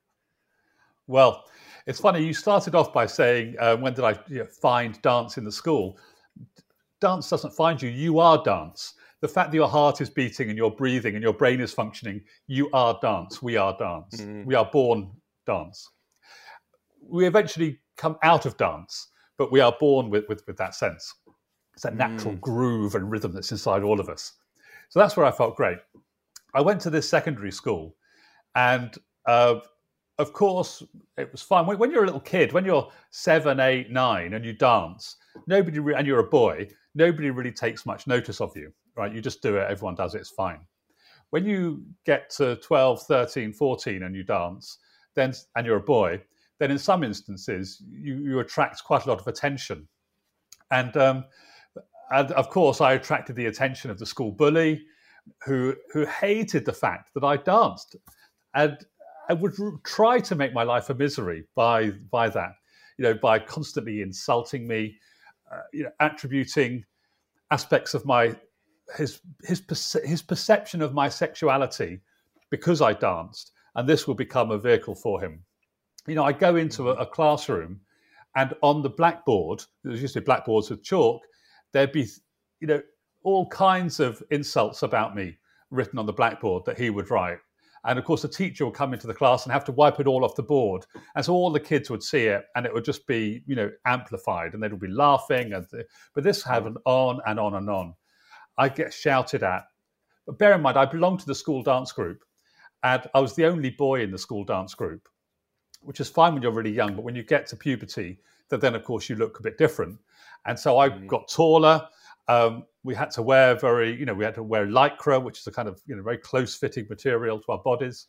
Well, 1.07 1.45
it's 1.87 2.01
funny. 2.01 2.25
You 2.25 2.35
started 2.35 2.75
off 2.75 2.93
by 2.93 3.07
saying, 3.07 3.55
uh, 3.61 3.77
"When 3.77 3.95
did 3.95 4.05
I 4.05 4.19
you 4.27 4.41
know, 4.41 4.47
find 4.47 5.01
dance 5.03 5.39
in 5.39 5.45
the 5.45 5.53
school?" 5.53 5.99
Dance 7.01 7.31
doesn't 7.31 7.55
find 7.55 7.81
you; 7.81 7.89
you 7.89 8.19
are 8.19 8.43
dance. 8.43 8.95
The 9.21 9.29
fact 9.29 9.53
that 9.53 9.57
your 9.57 9.69
heart 9.69 10.01
is 10.01 10.11
beating 10.11 10.49
and 10.49 10.57
you're 10.57 10.71
breathing 10.71 11.15
and 11.15 11.23
your 11.23 11.35
brain 11.35 11.61
is 11.61 11.75
functioning, 11.75 12.23
you 12.47 12.71
are 12.73 12.99
dance. 13.03 13.43
We 13.43 13.59
are 13.59 13.77
dance. 13.79 14.17
Mm-hmm. 14.17 14.45
We 14.45 14.55
are 14.55 14.65
born 14.65 15.11
dance. 15.47 15.91
We 17.07 17.27
eventually 17.27 17.81
come 17.99 18.17
out 18.23 18.47
of 18.47 18.57
dance 18.57 19.10
but 19.41 19.51
we 19.51 19.61
are 19.61 19.75
born 19.81 20.11
with, 20.11 20.29
with, 20.29 20.47
with 20.47 20.59
that 20.59 20.75
sense. 20.75 21.15
It's 21.73 21.83
that 21.83 21.97
natural 21.97 22.35
mm. 22.35 22.43
groove 22.43 22.95
and 22.95 23.11
rhythm 23.11 23.33
that's 23.33 23.51
inside 23.53 23.83
all 23.83 23.99
of 23.99 24.11
us. 24.11 24.35
So 24.91 25.01
that's 25.01 25.17
where 25.17 25.25
I 25.25 25.31
felt 25.31 25.57
great. 25.57 25.79
I 26.53 26.61
went 26.61 26.79
to 26.83 26.91
this 26.91 27.09
secondary 27.09 27.51
school, 27.51 27.97
and 28.55 28.95
uh, 29.25 29.61
of 30.19 30.35
course, 30.35 30.83
it 31.17 31.33
was 31.33 31.41
fun. 31.41 31.65
When, 31.65 31.79
when, 31.79 31.91
you're 31.91 32.03
a 32.03 32.07
little 32.07 32.21
kid, 32.21 32.53
when 32.53 32.67
you're 32.67 32.93
seven, 33.13 33.61
eight, 33.61 33.91
nine, 33.91 34.35
and 34.35 34.45
you 34.45 34.53
dance, 34.53 35.17
nobody 35.47 35.79
re- 35.79 35.95
and 35.95 36.07
you're 36.07 36.21
a 36.21 36.29
boy, 36.29 36.69
nobody 36.95 37.31
really 37.31 37.53
takes 37.53 37.87
much 37.87 38.07
notice 38.07 38.43
of 38.43 38.55
you, 38.55 38.71
right? 38.95 39.11
You 39.11 39.23
just 39.23 39.41
do 39.41 39.57
it. 39.57 39.71
Everyone 39.71 39.95
does 39.95 40.15
it. 40.15 40.19
It's 40.19 40.29
fine. 40.29 40.61
When 41.31 41.47
you 41.47 41.83
get 42.05 42.29
to 42.37 42.57
12, 42.57 43.05
13, 43.05 43.55
14, 43.55 44.03
and 44.03 44.15
you 44.15 44.23
dance, 44.23 44.77
then 45.15 45.33
and 45.57 45.65
you're 45.65 45.79
a 45.79 45.81
boy, 45.81 46.21
then 46.61 46.71
in 46.71 46.79
some 46.79 47.03
instances 47.03 47.83
you, 47.91 48.17
you 48.19 48.39
attract 48.39 48.85
quite 48.85 49.07
a 49.07 49.09
lot 49.09 49.21
of 49.21 49.27
attention. 49.27 49.89
And, 50.71 50.97
um, 50.97 51.25
and 52.13 52.31
of 52.33 52.51
course, 52.51 52.81
I 52.81 52.93
attracted 52.93 53.35
the 53.35 53.47
attention 53.47 53.91
of 53.91 53.99
the 53.99 54.07
school 54.07 54.31
bully, 54.31 54.85
who 55.45 55.75
who 55.93 56.07
hated 56.07 56.65
the 56.65 56.73
fact 56.73 57.13
that 57.15 57.25
I 57.25 57.37
danced, 57.37 57.97
and 58.55 58.79
I 59.29 59.35
would 59.35 59.55
try 59.85 60.19
to 60.21 60.35
make 60.35 60.53
my 60.53 60.63
life 60.63 60.91
a 60.91 60.95
misery 60.95 61.45
by 61.55 61.91
by 62.11 62.29
that, 62.31 62.53
you 62.99 63.05
know, 63.05 63.15
by 63.15 63.39
constantly 63.39 64.03
insulting 64.03 64.67
me, 64.67 64.97
uh, 65.53 65.61
you 65.73 65.85
know, 65.85 65.91
attributing 66.01 66.85
aspects 67.51 67.95
of 67.95 68.05
my 68.05 68.35
his 68.97 69.21
his 69.45 69.63
his 70.05 70.23
perception 70.23 70.83
of 70.83 70.95
my 70.95 71.09
sexuality 71.09 72.01
because 72.51 72.83
I 72.83 72.93
danced, 72.93 73.53
and 73.77 73.89
this 73.89 74.09
will 74.09 74.17
become 74.17 74.51
a 74.51 74.59
vehicle 74.59 74.97
for 74.97 75.21
him 75.21 75.45
you 76.07 76.15
know, 76.15 76.25
I 76.25 76.33
go 76.33 76.57
into 76.57 76.91
a, 76.91 76.95
mm-hmm. 76.95 77.03
a 77.03 77.07
classroom 77.07 77.81
and 78.37 78.55
on 78.63 78.83
the 78.83 78.91
blackboard, 78.91 79.65
there's 79.83 80.03
usually 80.03 80.25
blackboards 80.25 80.71
with 80.71 80.83
chalk, 80.83 81.23
there'd 81.73 81.93
be, 81.93 82.07
you 82.61 82.67
know, 82.67 82.83
all 83.23 83.49
kinds 83.49 84.01
of 84.01 84.23
insults 84.31 84.83
about 84.83 85.15
me 85.15 85.37
written 85.71 85.99
on 85.99 86.07
the 86.07 86.13
blackboard 86.13 86.65
that 86.65 86.79
he 86.79 86.91
would 86.91 87.11
write. 87.11 87.39
And 87.85 87.99
of 87.99 88.05
course, 88.05 88.23
the 88.23 88.29
teacher 88.29 88.67
would 88.67 88.75
come 88.75 88.93
into 88.93 89.07
the 89.07 89.15
class 89.15 89.45
and 89.45 89.53
have 89.53 89.65
to 89.65 89.73
wipe 89.73 90.01
it 90.01 90.07
all 90.07 90.25
off 90.25 90.37
the 90.37 90.43
board. 90.43 90.85
And 91.15 91.25
so 91.25 91.33
all 91.33 91.51
the 91.51 91.61
kids 91.61 91.91
would 91.91 92.03
see 92.03 92.27
it 92.27 92.45
and 92.55 92.67
it 92.67 92.75
would 92.75 92.85
just 92.85 93.07
be, 93.07 93.43
you 93.47 93.57
know, 93.57 93.71
amplified 93.87 94.53
and 94.53 94.63
they'd 94.63 94.79
be 94.79 94.89
laughing. 94.89 95.55
And 95.55 95.67
but 96.15 96.25
this 96.25 96.43
happened 96.43 96.77
mm-hmm. 96.77 96.91
on 96.91 97.21
and 97.27 97.41
on 97.41 97.55
and 97.55 97.71
on. 97.71 97.95
I 98.59 98.69
get 98.69 98.93
shouted 98.93 99.43
at. 99.43 99.65
But 100.27 100.39
bear 100.39 100.55
in 100.55 100.61
mind, 100.61 100.77
I 100.77 100.85
belonged 100.85 101.21
to 101.21 101.27
the 101.27 101.35
school 101.35 101.63
dance 101.63 101.93
group 101.93 102.23
and 102.83 103.03
I 103.15 103.21
was 103.21 103.35
the 103.35 103.47
only 103.47 103.71
boy 103.71 104.03
in 104.03 104.11
the 104.11 104.19
school 104.19 104.45
dance 104.45 104.75
group 104.75 105.09
which 105.83 106.01
is 106.01 106.09
fine 106.09 106.35
when 106.35 106.43
you're 106.43 106.53
really 106.53 106.73
young, 106.73 106.95
but 106.95 107.03
when 107.03 107.15
you 107.15 107.23
get 107.23 107.47
to 107.49 107.57
puberty, 107.57 108.19
that 108.49 108.61
then 108.61 108.75
of 108.75 108.85
course 108.85 109.09
you 109.09 109.17
look 109.17 109.39
a 109.39 109.43
bit 109.43 109.59
different. 109.59 109.99
And 110.47 110.59
so 110.59 110.79
I 110.79 110.89
mm-hmm. 110.89 111.07
got 111.07 111.29
taller. 111.29 111.87
Um, 112.29 112.65
we 112.83 112.95
had 112.95 113.11
to 113.13 113.23
wear 113.23 113.55
very, 113.57 113.95
you 113.99 114.07
know, 114.07 114.15
we 114.15 114.25
had 114.25 114.35
to 114.35 114.43
wear 114.43 114.67
lycra, 114.67 115.23
which 115.23 115.41
is 115.41 115.47
a 115.47 115.53
kind 115.53 115.69
of, 115.69 115.81
you 115.87 115.97
know, 115.97 116.03
very 116.03 116.19
close-fitting 116.19 116.87
material 116.89 117.41
to 117.41 117.53
our 117.53 117.59
bodies, 117.59 118.07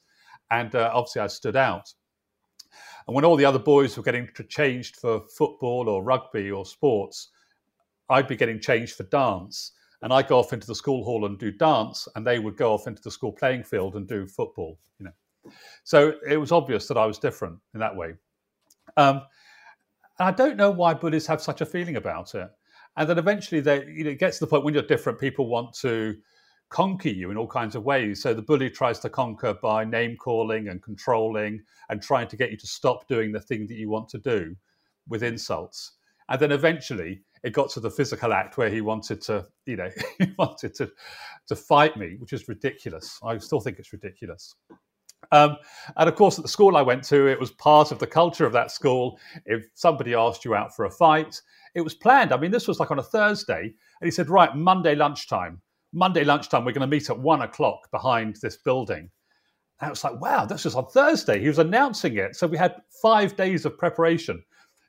and 0.49 0.75
uh, 0.75 0.91
obviously 0.93 1.21
I 1.21 1.27
stood 1.27 1.55
out. 1.55 1.93
And 3.07 3.15
when 3.15 3.25
all 3.25 3.35
the 3.35 3.45
other 3.45 3.59
boys 3.59 3.97
were 3.97 4.03
getting 4.03 4.29
changed 4.47 4.97
for 4.97 5.21
football 5.27 5.89
or 5.89 6.03
rugby 6.03 6.51
or 6.51 6.65
sports, 6.65 7.29
I'd 8.09 8.27
be 8.27 8.35
getting 8.35 8.59
changed 8.59 8.95
for 8.95 9.03
dance, 9.03 9.71
and 10.01 10.13
I'd 10.13 10.27
go 10.27 10.39
off 10.39 10.53
into 10.53 10.67
the 10.67 10.75
school 10.75 11.03
hall 11.03 11.25
and 11.25 11.39
do 11.39 11.51
dance, 11.51 12.07
and 12.15 12.25
they 12.25 12.39
would 12.39 12.57
go 12.57 12.73
off 12.73 12.87
into 12.87 13.01
the 13.01 13.11
school 13.11 13.31
playing 13.31 13.63
field 13.63 13.95
and 13.95 14.07
do 14.07 14.27
football. 14.27 14.77
You 14.99 15.05
know, 15.05 15.13
so 15.83 16.13
it 16.27 16.37
was 16.37 16.51
obvious 16.51 16.87
that 16.87 16.97
I 16.97 17.05
was 17.05 17.17
different 17.17 17.59
in 17.73 17.79
that 17.79 17.95
way. 17.95 18.13
Um, 18.97 19.21
and 20.19 20.27
I 20.27 20.31
don't 20.31 20.57
know 20.57 20.71
why 20.71 20.93
bullies 20.93 21.27
have 21.27 21.41
such 21.41 21.61
a 21.61 21.65
feeling 21.65 21.95
about 21.95 22.35
it. 22.35 22.49
And 22.97 23.09
then 23.09 23.17
eventually, 23.17 23.61
they, 23.61 23.85
you 23.85 24.03
know, 24.03 24.11
it 24.11 24.19
gets 24.19 24.37
to 24.39 24.45
the 24.45 24.49
point 24.49 24.63
when 24.63 24.73
you're 24.73 24.83
different, 24.83 25.19
people 25.19 25.47
want 25.47 25.73
to 25.75 26.15
conquer 26.69 27.09
you 27.09 27.31
in 27.31 27.37
all 27.37 27.47
kinds 27.47 27.75
of 27.75 27.83
ways. 27.83 28.21
So 28.21 28.33
the 28.33 28.41
bully 28.41 28.69
tries 28.69 28.99
to 28.99 29.09
conquer 29.09 29.53
by 29.61 29.85
name 29.85 30.17
calling 30.17 30.69
and 30.69 30.81
controlling 30.81 31.61
and 31.89 32.01
trying 32.01 32.27
to 32.29 32.37
get 32.37 32.51
you 32.51 32.57
to 32.57 32.67
stop 32.67 33.07
doing 33.07 33.31
the 33.31 33.39
thing 33.39 33.67
that 33.67 33.75
you 33.75 33.89
want 33.89 34.09
to 34.09 34.17
do 34.19 34.55
with 35.07 35.23
insults. 35.23 35.93
And 36.29 36.39
then 36.39 36.51
eventually 36.51 37.23
it 37.43 37.53
got 37.53 37.69
to 37.71 37.79
the 37.79 37.91
physical 37.91 38.33
act 38.33 38.57
where 38.57 38.69
he 38.69 38.81
wanted 38.81 39.21
to, 39.23 39.45
you 39.65 39.75
know, 39.75 39.89
he 40.17 40.33
wanted 40.37 40.73
to, 40.75 40.91
to 41.47 41.55
fight 41.55 41.97
me, 41.97 42.15
which 42.19 42.33
is 42.33 42.47
ridiculous. 42.47 43.19
I 43.23 43.37
still 43.37 43.59
think 43.59 43.79
it's 43.79 43.93
ridiculous. 43.93 44.55
Um, 45.31 45.57
and 45.97 46.09
of 46.09 46.15
course, 46.15 46.37
at 46.37 46.43
the 46.43 46.49
school 46.49 46.75
I 46.75 46.81
went 46.81 47.03
to, 47.05 47.27
it 47.27 47.39
was 47.39 47.51
part 47.51 47.91
of 47.91 47.99
the 47.99 48.07
culture 48.07 48.45
of 48.45 48.53
that 48.53 48.71
school. 48.71 49.17
If 49.45 49.65
somebody 49.73 50.13
asked 50.13 50.43
you 50.43 50.55
out 50.55 50.75
for 50.75 50.85
a 50.85 50.91
fight, 50.91 51.41
it 51.73 51.81
was 51.81 51.93
planned. 51.93 52.33
I 52.33 52.37
mean, 52.37 52.51
this 52.51 52.67
was 52.67 52.79
like 52.79 52.91
on 52.91 52.99
a 52.99 53.03
Thursday, 53.03 53.61
and 53.61 54.07
he 54.07 54.11
said, 54.11 54.29
"Right, 54.29 54.55
Monday 54.55 54.95
lunchtime. 54.95 55.61
Monday 55.93 56.23
lunchtime, 56.23 56.65
we're 56.65 56.73
going 56.73 56.89
to 56.89 56.95
meet 56.95 57.09
at 57.09 57.19
one 57.19 57.41
o'clock 57.41 57.89
behind 57.91 58.37
this 58.41 58.57
building." 58.57 59.09
And 59.79 59.87
it 59.87 59.91
was 59.91 60.03
like, 60.03 60.19
"Wow, 60.19 60.45
this 60.45 60.65
was 60.65 60.75
on 60.75 60.87
Thursday." 60.87 61.39
He 61.39 61.47
was 61.47 61.59
announcing 61.59 62.17
it, 62.17 62.35
so 62.35 62.47
we 62.47 62.57
had 62.57 62.81
five 63.01 63.35
days 63.37 63.65
of 63.65 63.77
preparation 63.77 64.43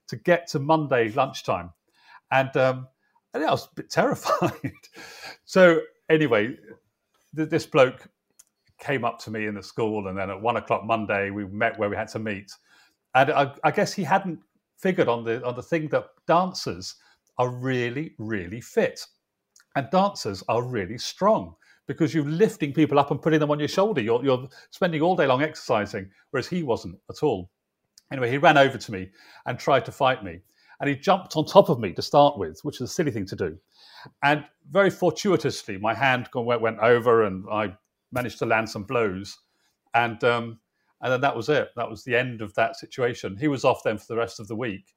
to 0.09 0.17
get 0.17 0.49
to 0.49 0.59
Monday 0.59 1.11
lunchtime, 1.11 1.71
and, 2.31 2.55
um, 2.57 2.89
I 3.35 3.39
was 3.39 3.67
a 3.67 3.75
bit 3.77 3.91
terrified. 3.91 4.73
so 5.45 5.81
anyway, 6.11 6.57
th- 7.37 7.49
this 7.49 7.65
bloke 7.67 8.09
came 8.83 9.05
up 9.05 9.19
to 9.21 9.31
me 9.31 9.47
in 9.47 9.55
the 9.55 9.63
school, 9.63 10.09
and 10.09 10.19
then 10.19 10.31
at 10.31 10.41
one 10.41 10.57
o'clock 10.57 10.85
Monday 10.85 11.31
we 11.31 11.47
met 11.47 11.79
where 11.79 11.89
we 11.89 11.97
had 11.97 12.09
to 12.09 12.19
meet, 12.19 12.53
and 13.15 13.31
I, 13.31 13.53
I 13.65 13.71
guess 13.71 13.93
he 13.93 14.05
hadn't 14.05 14.41
figured 14.79 15.09
on 15.09 15.25
the 15.25 15.45
on 15.45 15.55
the 15.55 15.63
thing 15.63 15.89
that 15.89 16.07
dancers 16.27 16.97
are 17.39 17.49
really 17.49 18.15
really 18.19 18.61
fit, 18.61 19.07
and 19.77 19.89
dancers 19.91 20.43
are 20.49 20.63
really 20.63 20.99
strong 20.99 21.55
because 21.87 22.15
you're 22.15 22.25
lifting 22.25 22.73
people 22.73 22.99
up 22.99 23.11
and 23.11 23.21
putting 23.21 23.41
them 23.41 23.51
on 23.51 23.59
your 23.59 23.69
shoulder. 23.69 24.01
You're, 24.01 24.25
you're 24.25 24.49
spending 24.71 25.03
all 25.03 25.17
day 25.17 25.27
long 25.27 25.43
exercising, 25.43 26.09
whereas 26.31 26.47
he 26.47 26.63
wasn't 26.63 26.97
at 27.11 27.23
all. 27.23 27.51
Anyway, 28.13 28.31
he 28.31 28.39
ran 28.39 28.59
over 28.59 28.79
to 28.79 28.93
me 28.93 29.11
and 29.47 29.59
tried 29.59 29.85
to 29.87 29.93
fight 29.93 30.23
me. 30.23 30.41
And 30.81 30.89
he 30.89 30.97
jumped 30.97 31.37
on 31.37 31.47
top 31.47 31.69
of 31.69 31.79
me 31.79 31.93
to 31.93 32.03
start 32.03 32.39
with, 32.39 32.61
which 32.63 32.77
is 32.77 32.91
a 32.91 32.93
silly 32.93 33.11
thing 33.11 33.27
to 33.27 33.37
do. 33.37 33.59
And 34.23 34.45
very 34.71 34.91
fortuitously, 34.91 35.79
my 35.79 35.95
hand 35.95 36.29
went 36.35 36.79
over 36.81 37.25
and 37.25 37.45
I 37.51 37.73
managed 38.13 38.39
to 38.39 38.47
land 38.47 38.69
some 38.69 38.85
blows. 38.85 39.37
And, 39.95 40.23
um, 40.25 40.61
and 41.01 41.13
then 41.13 41.21
that 41.23 41.37
was 41.37 41.49
it. 41.49 41.71
That 41.77 41.91
was 41.91 42.05
the 42.05 42.17
end 42.17 42.43
of 42.43 42.55
that 42.55 42.77
situation. 42.77 43.37
He 43.37 43.49
was 43.49 43.65
off 43.65 43.83
then 43.85 43.99
for 43.99 44.07
the 44.09 44.17
rest 44.17 44.41
of 44.41 44.49
the 44.49 44.57
week. 44.57 44.95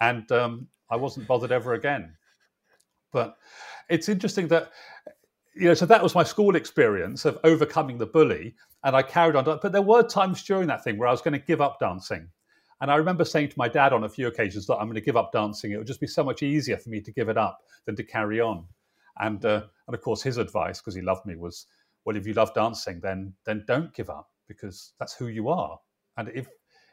And 0.00 0.30
um, 0.32 0.68
I 0.90 0.96
wasn't 0.96 1.28
bothered 1.28 1.52
ever 1.52 1.74
again. 1.74 2.14
But 3.12 3.36
it's 3.88 4.08
interesting 4.08 4.48
that 4.48 4.72
you 5.56 5.68
know, 5.68 5.74
so 5.74 5.86
that 5.86 6.02
was 6.02 6.14
my 6.14 6.22
school 6.22 6.54
experience 6.54 7.24
of 7.24 7.38
overcoming 7.42 7.96
the 7.96 8.06
bully, 8.06 8.54
and 8.84 8.94
I 8.94 9.02
carried 9.02 9.36
on. 9.36 9.44
But 9.44 9.72
there 9.72 9.82
were 9.82 10.02
times 10.02 10.42
during 10.44 10.68
that 10.68 10.84
thing 10.84 10.98
where 10.98 11.08
I 11.08 11.12
was 11.12 11.22
going 11.22 11.32
to 11.32 11.46
give 11.46 11.62
up 11.62 11.80
dancing, 11.80 12.28
and 12.80 12.90
I 12.90 12.96
remember 12.96 13.24
saying 13.24 13.48
to 13.48 13.58
my 13.58 13.68
dad 13.68 13.94
on 13.94 14.04
a 14.04 14.08
few 14.08 14.26
occasions 14.26 14.66
that 14.66 14.76
I'm 14.76 14.86
going 14.86 14.96
to 14.96 15.00
give 15.00 15.16
up 15.16 15.32
dancing. 15.32 15.72
It 15.72 15.78
would 15.78 15.86
just 15.86 16.00
be 16.00 16.06
so 16.06 16.22
much 16.22 16.42
easier 16.42 16.76
for 16.76 16.90
me 16.90 17.00
to 17.00 17.12
give 17.12 17.30
it 17.30 17.38
up 17.38 17.60
than 17.86 17.96
to 17.96 18.04
carry 18.04 18.40
on. 18.40 18.66
And 19.18 19.42
uh, 19.46 19.62
and 19.86 19.94
of 19.94 20.02
course, 20.02 20.22
his 20.22 20.36
advice, 20.36 20.80
because 20.80 20.94
he 20.94 21.00
loved 21.00 21.24
me, 21.24 21.36
was, 21.36 21.66
well, 22.06 22.16
if 22.16 22.26
you 22.26 22.32
love 22.32 22.54
dancing, 22.54 23.00
then 23.00 23.34
then 23.44 23.64
don't 23.66 23.92
give 23.92 24.08
up 24.08 24.30
because 24.48 24.92
that's 24.98 25.14
who 25.14 25.26
you 25.26 25.48
are. 25.48 25.78
And 26.16 26.30
if 26.34 26.48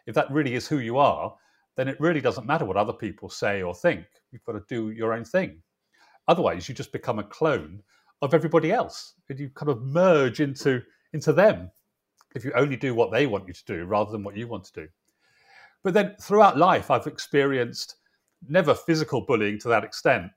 if 0.08 0.15
that 0.15 0.29
really 0.32 0.55
is 0.55 0.67
who 0.67 0.79
you 0.79 0.98
are, 0.98 1.34
then 1.77 1.88
it 1.88 2.00
really 2.00 2.20
doesn't 2.20 2.48
matter 2.48 2.65
what 2.65 2.77
other 2.77 2.93
people 2.93 3.29
say 3.29 3.62
or 3.62 3.74
think. 3.74 4.05
You've 4.32 4.43
got 4.43 4.53
to 4.53 4.63
do 4.67 4.89
your 4.89 5.13
own 5.13 5.24
thing. 5.24 5.62
Otherwise, 6.27 6.67
you 6.67 6.75
just 6.75 6.91
become 6.91 7.20
a 7.20 7.24
clone 7.24 7.82
of 8.22 8.34
everybody 8.34 8.72
else, 8.72 9.13
and 9.29 9.39
you 9.39 9.50
kind 9.51 9.70
of 9.70 9.84
merge 9.84 10.39
into 10.39 10.82
into 11.13 11.32
them 11.32 11.72
if 12.36 12.43
you 12.43 12.51
only 12.55 12.75
do 12.75 12.96
what 12.96 13.12
they 13.12 13.27
want 13.27 13.48
you 13.48 13.53
to 13.53 13.65
do 13.65 13.86
rather 13.86 14.12
than 14.12 14.24
what 14.24 14.36
you 14.36 14.48
want 14.48 14.63
to 14.63 14.82
do. 14.82 14.88
But 15.84 15.93
then 15.93 16.15
throughout 16.20 16.58
life, 16.58 16.89
I've 16.89 17.05
experienced 17.05 17.98
never 18.48 18.74
physical 18.74 19.22
bullying 19.22 19.60
to 19.60 19.67
that 19.70 19.84
extent. 19.84 20.32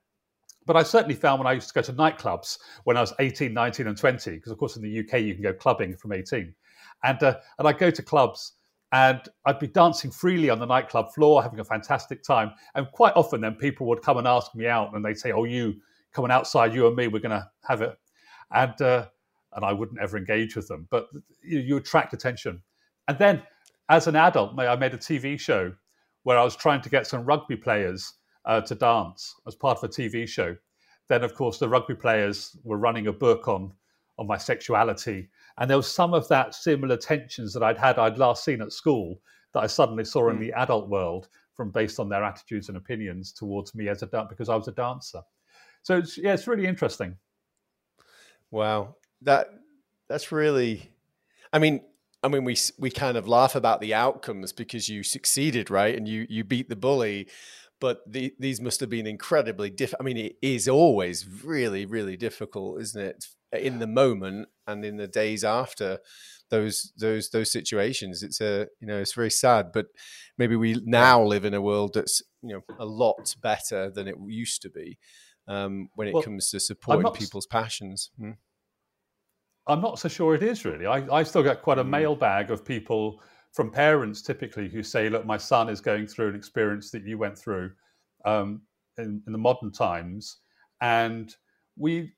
But 0.67 0.77
I 0.77 0.83
certainly 0.83 1.15
found 1.15 1.39
when 1.39 1.47
I 1.47 1.53
used 1.53 1.69
to 1.69 1.75
go 1.75 1.83
to 1.83 1.93
nightclubs 1.93 2.59
when 2.85 2.97
I 2.97 3.01
was 3.01 3.15
18, 3.19 3.53
19, 3.55 3.87
and 3.87 3.97
20, 3.97 4.31
because 4.33 4.53
of 4.53 4.59
course 4.59 4.77
in 4.77 4.83
the 4.83 4.99
UK 5.01 5.21
you 5.21 5.35
can 5.35 5.43
go 5.43 5.53
clubbing 5.53 5.97
from 5.97 6.13
18. 6.13 6.53
And, 7.05 7.23
uh, 7.23 7.39
and 7.59 7.69
I'd 7.69 7.79
go 7.79 7.91
to 7.91 8.03
clubs 8.03 8.55
and 8.93 9.21
I'd 9.45 9.59
be 9.59 9.69
dancing 9.69 10.11
freely 10.11 10.51
on 10.51 10.59
the 10.59 10.67
nightclub 10.67 11.13
floor, 11.15 11.43
having 11.43 11.61
a 11.61 11.65
fantastic 11.65 12.23
time. 12.23 12.53
And 12.75 12.91
quite 12.93 13.15
often 13.17 13.41
then 13.41 13.55
people 13.55 13.87
would 13.87 14.03
come 14.03 14.19
and 14.19 14.27
ask 14.27 14.55
me 14.55 14.67
out 14.67 14.95
and 14.95 15.05
they'd 15.05 15.19
say, 15.19 15.33
Oh, 15.33 15.45
you 15.45 15.75
coming 16.13 16.31
outside, 16.31 16.75
you 16.75 16.87
and 16.87 16.97
me, 16.97 17.09
we're 17.09 17.21
going 17.21 17.31
to 17.31 17.49
have 17.69 17.83
it. 17.83 17.97
And, 18.53 18.81
uh, 18.81 19.07
and 19.53 19.65
I 19.65 19.73
wouldn't 19.73 20.01
ever 20.01 20.17
engage 20.17 20.57
with 20.57 20.69
them, 20.69 20.87
but 20.91 21.09
you, 21.43 21.61
you 21.61 21.77
attract 21.77 22.13
attention. 22.13 22.63
And 23.09 23.19
then 23.19 23.43
as 23.89 24.07
an 24.07 24.17
adult, 24.17 24.59
I 24.59 24.77
made 24.77 24.95
a 24.95 24.99
TV 24.99 25.39
show 25.39 25.73
where 26.25 26.39
I 26.39 26.45
was 26.45 26.57
trying 26.57 26.81
to 26.83 26.89
get 26.89 27.07
some 27.07 27.25
rugby 27.25 27.57
players 27.57 28.15
uh, 28.47 28.61
to 28.63 28.75
dance 28.75 29.35
as 29.47 29.55
part 29.55 29.79
of 29.79 29.85
a 29.85 29.89
TV 29.89 30.27
show. 30.27 30.57
Then, 31.09 31.23
of 31.23 31.35
course, 31.35 31.59
the 31.59 31.69
rugby 31.69 31.95
players 31.95 32.57
were 32.65 32.79
running 32.79 33.07
a 33.07 33.13
book 33.13 33.49
on 33.49 33.73
on 34.19 34.27
my 34.27 34.39
sexuality, 34.39 35.29
and 35.59 35.69
there 35.69 35.77
was 35.77 35.93
some 35.93 36.15
of 36.15 36.27
that 36.29 36.55
similar 36.55 36.97
tensions 36.97 37.53
that 37.53 37.63
I'd 37.63 37.77
had 37.77 37.99
I'd 37.99 38.19
last 38.19 38.45
seen 38.45 38.63
at 38.63 38.73
school 38.73 39.21
that 39.53 39.63
I 39.63 39.67
suddenly 39.67 40.05
saw 40.05 40.31
in 40.31 40.37
mm. 40.37 40.41
the 40.41 40.53
adult 40.55 40.89
world 40.89 41.29
from 41.55 41.71
based 41.71 41.99
on 42.01 42.09
their 42.09 42.25
attitudes 42.25 42.69
and 42.69 42.77
opinions 42.77 43.33
towards 43.33 43.75
me 43.75 43.89
as 43.89 44.03
a 44.03 44.07
dancer 44.07 44.29
because 44.29 44.49
I 44.49 44.57
was 44.57 44.69
a 44.69 44.73
dancer. 44.73 45.23
So 45.83 45.99
it's, 45.99 46.19
yeah, 46.19 46.35
it's 46.35 46.47
really 46.47 46.67
interesting. 46.67 47.17
Wow, 48.51 48.97
that 49.23 49.49
that's 50.09 50.33
really. 50.33 50.91
I 51.53 51.59
mean, 51.59 51.81
I 52.23 52.29
mean, 52.29 52.45
we 52.45 52.57
we 52.79 52.91
kind 52.91 53.17
of 53.17 53.29
laugh 53.29 53.55
about 53.55 53.81
the 53.81 53.95
outcomes 53.95 54.53
because 54.53 54.89
you 54.89 55.03
succeeded, 55.03 55.71
right? 55.71 55.95
And 55.97 56.07
you 56.09 56.27
you 56.29 56.45
beat 56.45 56.69
the 56.69 56.77
bully, 56.77 57.29
but 57.81 58.01
the, 58.07 58.35
these 58.39 58.61
must 58.61 58.81
have 58.81 58.91
been 58.91 59.07
incredibly 59.07 59.71
difficult. 59.71 60.03
I 60.03 60.05
mean, 60.05 60.17
it 60.17 60.37
is 60.43 60.69
always 60.69 61.27
really, 61.45 61.85
really 61.87 62.17
difficult, 62.17 62.81
isn't 62.81 63.01
it? 63.01 63.27
In 63.53 63.79
the 63.79 63.87
moment 63.87 64.49
and 64.67 64.85
in 64.85 64.97
the 64.97 65.07
days 65.07 65.45
after 65.45 65.99
those 66.51 66.93
those 66.99 67.31
those 67.31 67.51
situations, 67.51 68.23
it's 68.23 68.41
a 68.41 68.67
you 68.81 68.87
know 68.87 68.99
it's 68.99 69.15
very 69.15 69.31
sad. 69.31 69.73
But 69.73 69.87
maybe 70.39 70.57
we 70.57 70.81
now 70.85 71.23
live 71.23 71.45
in 71.45 71.55
a 71.55 71.61
world 71.61 71.95
that's 71.95 72.23
you 72.43 72.55
know 72.55 72.75
a 72.79 72.85
lot 72.85 73.35
better 73.41 73.91
than 73.91 74.09
it 74.09 74.17
used 74.27 74.63
to 74.63 74.71
be 74.71 74.99
um, 75.49 75.89
when 75.95 76.09
it 76.09 76.15
well, 76.15 76.23
comes 76.23 76.51
to 76.51 76.61
supporting 76.61 77.03
not, 77.03 77.15
people's 77.15 77.47
passions. 77.47 78.11
Hmm? 78.19 78.33
I'm 79.67 79.81
not 79.81 79.99
so 79.99 80.09
sure 80.09 80.35
it 80.35 80.43
is 80.43 80.65
really. 80.65 80.87
I, 80.87 81.07
I 81.13 81.23
still 81.25 81.43
get 81.43 81.63
quite 81.63 81.79
a 81.79 81.85
mm. 81.85 81.91
mailbag 81.91 82.51
of 82.51 82.65
people 82.65 83.21
from 83.57 83.71
parents 83.71 84.21
typically 84.21 84.69
who 84.69 84.83
say, 84.83 85.09
"Look, 85.09 85.25
my 85.25 85.39
son 85.39 85.71
is 85.71 85.81
going 85.81 86.07
through 86.07 86.29
an 86.29 86.37
experience 86.37 86.91
that 86.91 87.05
you 87.05 87.17
went 87.17 87.39
through 87.39 87.73
um, 88.27 88.61
in, 88.99 89.23
in 89.27 89.33
the 89.33 89.39
modern 89.39 89.73
times," 89.73 90.41
and 90.83 91.35
we 91.77 92.13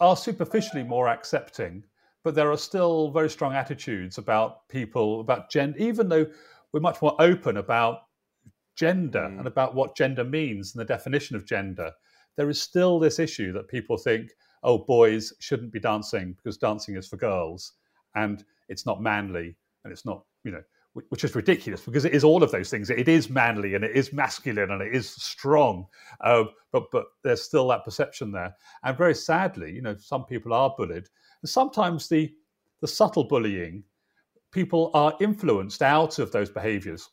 are 0.00 0.16
superficially 0.16 0.82
more 0.82 1.08
accepting, 1.08 1.84
but 2.24 2.34
there 2.34 2.50
are 2.50 2.56
still 2.56 3.10
very 3.10 3.28
strong 3.28 3.54
attitudes 3.54 4.16
about 4.16 4.66
people 4.68 5.20
about 5.20 5.50
gender, 5.50 5.78
even 5.78 6.08
though 6.08 6.26
we're 6.72 6.80
much 6.80 7.02
more 7.02 7.14
open 7.20 7.58
about 7.58 8.04
gender 8.74 9.20
mm. 9.20 9.38
and 9.38 9.46
about 9.46 9.74
what 9.74 9.94
gender 9.94 10.24
means 10.24 10.74
and 10.74 10.80
the 10.80 10.84
definition 10.86 11.36
of 11.36 11.44
gender. 11.44 11.92
There 12.36 12.48
is 12.48 12.62
still 12.62 12.98
this 12.98 13.18
issue 13.18 13.52
that 13.52 13.68
people 13.68 13.98
think, 13.98 14.30
oh, 14.62 14.78
boys 14.78 15.34
shouldn't 15.40 15.72
be 15.72 15.80
dancing 15.80 16.32
because 16.32 16.56
dancing 16.56 16.96
is 16.96 17.06
for 17.06 17.18
girls 17.18 17.74
and 18.14 18.42
it's 18.70 18.86
not 18.86 19.02
manly 19.02 19.56
and 19.84 19.92
it's 19.92 20.06
not, 20.06 20.24
you 20.44 20.52
know, 20.52 20.62
which 20.92 21.22
is 21.22 21.34
ridiculous 21.34 21.82
because 21.82 22.04
it 22.04 22.14
is 22.14 22.24
all 22.24 22.42
of 22.42 22.50
those 22.50 22.68
things. 22.68 22.90
It 22.90 23.08
is 23.08 23.30
manly 23.30 23.74
and 23.74 23.84
it 23.84 23.94
is 23.94 24.12
masculine 24.12 24.72
and 24.72 24.82
it 24.82 24.94
is 24.94 25.08
strong, 25.08 25.86
uh, 26.20 26.44
but 26.72 26.90
but 26.90 27.06
there's 27.22 27.42
still 27.42 27.68
that 27.68 27.84
perception 27.84 28.32
there. 28.32 28.54
And 28.82 28.96
very 28.98 29.14
sadly, 29.14 29.72
you 29.72 29.82
know, 29.82 29.96
some 29.96 30.24
people 30.24 30.52
are 30.52 30.74
bullied. 30.76 31.08
And 31.42 31.48
sometimes 31.48 32.08
the 32.08 32.32
the 32.80 32.88
subtle 32.88 33.24
bullying, 33.24 33.84
people 34.52 34.90
are 34.94 35.16
influenced 35.20 35.82
out 35.82 36.18
of 36.18 36.32
those 36.32 36.50
behaviours. 36.50 37.08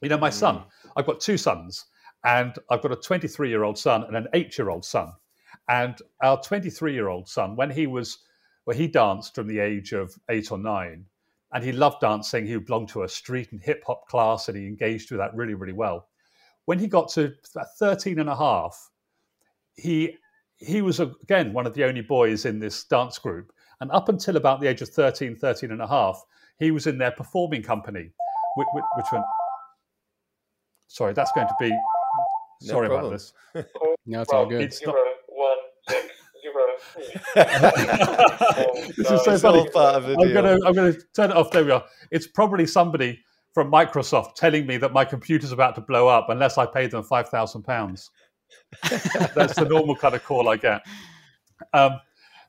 You 0.00 0.08
know, 0.08 0.18
my 0.18 0.30
mm. 0.30 0.34
son, 0.34 0.64
I've 0.96 1.06
got 1.06 1.20
two 1.20 1.36
sons, 1.36 1.86
and 2.24 2.58
I've 2.70 2.82
got 2.82 2.92
a 2.92 2.96
23 2.96 3.48
year 3.48 3.64
old 3.64 3.78
son 3.78 4.04
and 4.04 4.16
an 4.16 4.26
eight 4.34 4.58
year 4.58 4.70
old 4.70 4.84
son. 4.84 5.12
And 5.68 5.96
our 6.22 6.40
23 6.42 6.92
year 6.92 7.08
old 7.08 7.28
son, 7.28 7.54
when 7.54 7.70
he 7.70 7.86
was, 7.86 8.18
well, 8.66 8.76
he 8.76 8.88
danced 8.88 9.34
from 9.34 9.46
the 9.46 9.60
age 9.60 9.92
of 9.92 10.14
eight 10.28 10.50
or 10.50 10.58
nine, 10.58 11.06
and 11.54 11.64
he 11.64 11.72
loved 11.72 12.00
dancing. 12.00 12.46
He 12.46 12.56
belonged 12.56 12.88
to 12.90 13.04
a 13.04 13.08
street 13.08 13.52
and 13.52 13.62
hip 13.62 13.82
hop 13.86 14.06
class, 14.08 14.48
and 14.48 14.58
he 14.58 14.66
engaged 14.66 15.10
with 15.10 15.20
that 15.20 15.34
really, 15.34 15.54
really 15.54 15.72
well. 15.72 16.08
When 16.66 16.78
he 16.78 16.88
got 16.88 17.08
to 17.12 17.32
about 17.54 17.68
13 17.78 18.18
and 18.18 18.28
a 18.28 18.36
half, 18.36 18.90
he 19.76 20.16
he 20.56 20.82
was 20.82 21.00
again 21.00 21.52
one 21.52 21.66
of 21.66 21.74
the 21.74 21.84
only 21.84 22.00
boys 22.02 22.44
in 22.44 22.58
this 22.58 22.84
dance 22.84 23.18
group. 23.18 23.52
And 23.80 23.90
up 23.92 24.08
until 24.08 24.36
about 24.36 24.60
the 24.60 24.66
age 24.66 24.82
of 24.82 24.88
13, 24.88 25.36
13 25.36 25.70
and 25.70 25.82
a 25.82 25.86
half, 25.86 26.22
he 26.58 26.70
was 26.70 26.86
in 26.86 26.98
their 26.98 27.10
performing 27.10 27.62
company, 27.62 28.10
which, 28.56 28.68
which, 28.72 28.84
which 28.96 29.06
went, 29.12 29.24
sorry, 30.86 31.12
that's 31.12 31.32
going 31.32 31.48
to 31.48 31.54
be, 31.58 31.76
sorry 32.60 32.86
about 32.86 33.10
this. 33.10 33.32
no, 34.06 34.22
it's 34.22 34.32
all 34.32 34.46
good. 34.46 34.62
It's 34.62 34.84
not, 34.86 34.94
this 38.96 39.10
is 39.10 39.40
so 39.40 39.64
funny. 39.66 40.14
I'm 40.14 40.32
gonna 40.32 40.58
I'm 40.66 40.74
gonna 40.74 40.94
turn 41.14 41.30
it 41.30 41.36
off. 41.36 41.50
There 41.50 41.64
we 41.64 41.70
are. 41.70 41.84
It's 42.10 42.26
probably 42.26 42.66
somebody 42.66 43.20
from 43.52 43.70
Microsoft 43.70 44.34
telling 44.34 44.66
me 44.66 44.76
that 44.78 44.92
my 44.92 45.04
computer's 45.04 45.52
about 45.52 45.74
to 45.76 45.80
blow 45.80 46.08
up 46.08 46.28
unless 46.28 46.58
I 46.58 46.66
pay 46.66 46.86
them 46.86 47.02
five 47.02 47.28
thousand 47.28 47.62
pounds. 47.62 48.10
That's 49.34 49.54
the 49.54 49.66
normal 49.68 49.96
kind 49.96 50.14
of 50.14 50.24
call 50.24 50.48
I 50.48 50.56
get. 50.56 50.82
Um, 51.72 52.00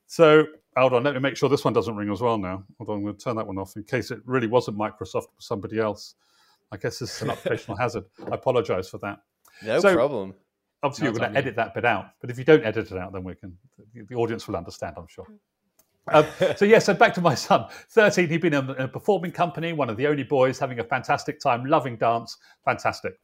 so 0.08 0.46
hold 0.78 0.94
on, 0.94 1.04
let 1.04 1.14
me 1.14 1.20
make 1.20 1.38
sure 1.38 1.50
this 1.50 1.64
one 1.64 1.74
doesn't 1.74 1.96
ring 1.96 2.12
as 2.12 2.22
well 2.22 2.38
now. 2.38 2.64
Hold 2.78 2.90
on, 2.90 2.98
I'm 2.98 3.04
going 3.04 3.16
to 3.16 3.24
turn 3.24 3.36
that 3.38 3.48
one 3.48 3.58
off 3.58 3.76
in 3.76 3.84
case 3.84 4.12
it 4.12 4.20
really 4.26 4.48
wasn't 4.48 4.78
Microsoft, 4.78 5.28
but 5.34 5.42
somebody 5.42 5.80
else. 5.80 6.16
I 6.72 6.78
guess 6.78 7.00
this 7.00 7.16
is 7.16 7.22
an 7.22 7.30
occupational 7.32 7.78
hazard. 7.78 8.06
I 8.32 8.36
apologise 8.36 8.90
for 8.90 8.98
that. 9.00 9.20
No 9.64 9.80
so, 9.80 9.94
problem. 9.94 10.34
Obviously, 10.86 11.06
no, 11.06 11.12
you're 11.12 11.20
going 11.20 11.34
to 11.34 11.38
edit 11.38 11.56
that 11.56 11.74
bit 11.74 11.84
out, 11.84 12.12
but 12.22 12.30
if 12.30 12.38
you 12.38 12.44
don't 12.44 12.64
edit 12.64 12.92
it 12.92 12.98
out, 12.98 13.12
then 13.12 13.24
we 13.24 13.34
can. 13.34 13.58
The 13.96 14.16
audience 14.16 14.48
will 14.48 14.56
understand, 14.56 14.96
I'm 14.98 15.08
sure. 15.08 15.28
Um, 16.14 16.24
so 16.56 16.66
yeah, 16.66 16.78
so 16.78 16.94
back 16.94 17.16
to 17.16 17.22
my 17.22 17.34
son. 17.34 17.66
Thirteen, 17.90 18.30
he'd 18.30 18.40
been 18.40 18.54
in 18.54 18.70
a 18.70 18.88
performing 18.88 19.32
company, 19.32 19.74
one 19.74 19.90
of 19.90 19.98
the 19.98 20.06
only 20.06 20.22
boys, 20.22 20.60
having 20.60 20.80
a 20.80 20.84
fantastic 20.84 21.40
time, 21.40 21.66
loving 21.66 21.98
dance, 21.98 22.38
fantastic. 22.64 23.16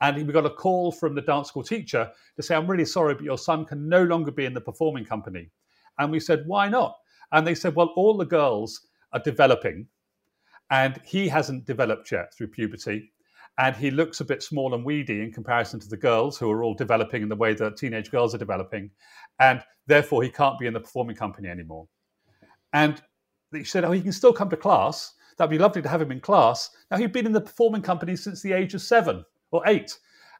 And 0.00 0.16
we 0.26 0.32
got 0.32 0.44
a 0.44 0.50
call 0.50 0.90
from 0.90 1.14
the 1.14 1.20
dance 1.20 1.46
school 1.46 1.62
teacher 1.62 2.10
to 2.34 2.42
say, 2.42 2.56
"I'm 2.56 2.66
really 2.66 2.86
sorry, 2.86 3.14
but 3.14 3.22
your 3.22 3.38
son 3.38 3.64
can 3.64 3.88
no 3.88 4.02
longer 4.02 4.32
be 4.32 4.46
in 4.46 4.52
the 4.52 4.60
performing 4.60 5.04
company." 5.04 5.52
And 6.00 6.10
we 6.10 6.18
said, 6.18 6.42
"Why 6.48 6.68
not?" 6.68 6.96
And 7.30 7.46
they 7.46 7.54
said, 7.54 7.76
"Well, 7.76 7.92
all 7.94 8.16
the 8.16 8.26
girls 8.26 8.80
are 9.12 9.20
developing, 9.20 9.86
and 10.70 11.00
he 11.04 11.28
hasn't 11.28 11.66
developed 11.66 12.10
yet 12.10 12.34
through 12.34 12.48
puberty." 12.48 13.12
And 13.58 13.76
he 13.76 13.90
looks 13.90 14.20
a 14.20 14.24
bit 14.24 14.42
small 14.42 14.74
and 14.74 14.84
weedy 14.84 15.22
in 15.22 15.32
comparison 15.32 15.78
to 15.80 15.88
the 15.88 15.96
girls 15.96 16.36
who 16.36 16.50
are 16.50 16.64
all 16.64 16.74
developing 16.74 17.22
in 17.22 17.28
the 17.28 17.36
way 17.36 17.54
that 17.54 17.76
teenage 17.76 18.10
girls 18.10 18.34
are 18.34 18.38
developing 18.38 18.90
and 19.38 19.62
therefore 19.86 20.22
he 20.22 20.30
can't 20.30 20.58
be 20.58 20.66
in 20.66 20.74
the 20.74 20.80
performing 20.80 21.16
company 21.16 21.48
anymore 21.48 21.86
and 22.74 23.00
he 23.52 23.64
said, 23.64 23.84
Oh, 23.84 23.92
he 23.92 24.02
can 24.02 24.12
still 24.12 24.32
come 24.32 24.50
to 24.50 24.56
class. 24.56 25.14
That'd 25.38 25.50
be 25.50 25.58
lovely 25.58 25.80
to 25.82 25.88
have 25.88 26.02
him 26.02 26.12
in 26.12 26.20
class. 26.20 26.70
Now, 26.90 26.98
he'd 26.98 27.12
been 27.12 27.26
in 27.26 27.32
the 27.32 27.40
performing 27.40 27.82
company 27.82 28.16
since 28.16 28.42
the 28.42 28.52
age 28.52 28.74
of 28.74 28.82
seven 28.82 29.24
or 29.52 29.62
eight. 29.66 29.96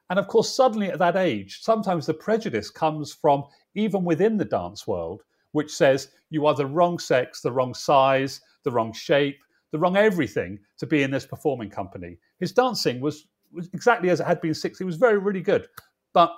And 0.09 0.19
of 0.19 0.27
course, 0.27 0.55
suddenly 0.55 0.89
at 0.89 0.99
that 0.99 1.15
age, 1.15 1.61
sometimes 1.61 2.05
the 2.05 2.13
prejudice 2.13 2.69
comes 2.69 3.13
from 3.13 3.45
even 3.73 4.03
within 4.03 4.37
the 4.37 4.45
dance 4.45 4.85
world, 4.85 5.23
which 5.53 5.73
says 5.73 6.09
you 6.29 6.45
are 6.45 6.53
the 6.53 6.65
wrong 6.65 6.99
sex, 6.99 7.41
the 7.41 7.51
wrong 7.51 7.73
size, 7.73 8.41
the 8.63 8.71
wrong 8.71 8.93
shape, 8.93 9.39
the 9.75 9.79
wrong 9.79 9.97
everything 9.97 10.57
to 10.77 10.87
be 10.87 11.03
in 11.03 11.11
this 11.11 11.25
performing 11.25 11.69
company. 11.69 12.17
His 12.39 12.53
dancing 12.53 13.01
was, 13.01 13.27
was 13.51 13.69
exactly 13.73 14.09
as 14.09 14.21
it 14.21 14.25
had 14.25 14.39
been 14.39 14.53
six. 14.53 14.79
It 14.79 14.85
was 14.85 14.95
very, 14.95 15.17
really 15.17 15.41
good. 15.41 15.67
But 16.13 16.31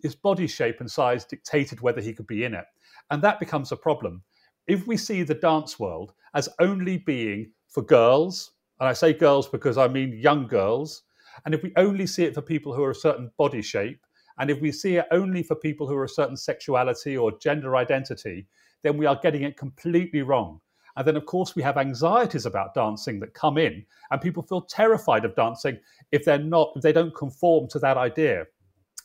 his 0.00 0.14
body 0.14 0.46
shape 0.46 0.78
and 0.78 0.88
size 0.88 1.24
dictated 1.24 1.80
whether 1.80 2.00
he 2.00 2.12
could 2.12 2.28
be 2.28 2.44
in 2.44 2.54
it. 2.54 2.66
And 3.10 3.20
that 3.22 3.40
becomes 3.40 3.72
a 3.72 3.76
problem 3.76 4.22
if 4.66 4.86
we 4.86 4.96
see 4.96 5.22
the 5.22 5.34
dance 5.34 5.78
world 5.78 6.12
as 6.34 6.48
only 6.60 6.98
being 6.98 7.50
for 7.68 7.82
girls, 7.82 8.52
and 8.80 8.88
I 8.88 8.92
say 8.92 9.12
girls 9.12 9.48
because 9.48 9.76
I 9.76 9.88
mean 9.88 10.12
young 10.12 10.46
girls, 10.46 11.02
and 11.44 11.54
if 11.54 11.62
we 11.62 11.72
only 11.76 12.06
see 12.06 12.24
it 12.24 12.34
for 12.34 12.42
people 12.42 12.72
who 12.72 12.84
are 12.84 12.92
a 12.92 12.94
certain 12.94 13.30
body 13.36 13.62
shape, 13.62 14.00
and 14.38 14.50
if 14.50 14.60
we 14.60 14.72
see 14.72 14.96
it 14.96 15.06
only 15.10 15.42
for 15.42 15.56
people 15.56 15.86
who 15.86 15.96
are 15.96 16.04
a 16.04 16.08
certain 16.08 16.36
sexuality 16.36 17.16
or 17.16 17.38
gender 17.38 17.76
identity, 17.76 18.46
then 18.82 18.96
we 18.96 19.06
are 19.06 19.18
getting 19.22 19.42
it 19.42 19.56
completely 19.56 20.22
wrong. 20.22 20.60
And 20.96 21.06
then, 21.06 21.16
of 21.16 21.26
course, 21.26 21.56
we 21.56 21.62
have 21.62 21.76
anxieties 21.76 22.46
about 22.46 22.74
dancing 22.74 23.18
that 23.20 23.34
come 23.34 23.58
in, 23.58 23.84
and 24.10 24.20
people 24.20 24.42
feel 24.42 24.62
terrified 24.62 25.24
of 25.24 25.34
dancing 25.34 25.78
if 26.12 26.24
they're 26.24 26.38
not, 26.38 26.72
if 26.76 26.82
they 26.82 26.92
don't 26.92 27.14
conform 27.14 27.68
to 27.68 27.78
that 27.80 27.96
idea. 27.96 28.46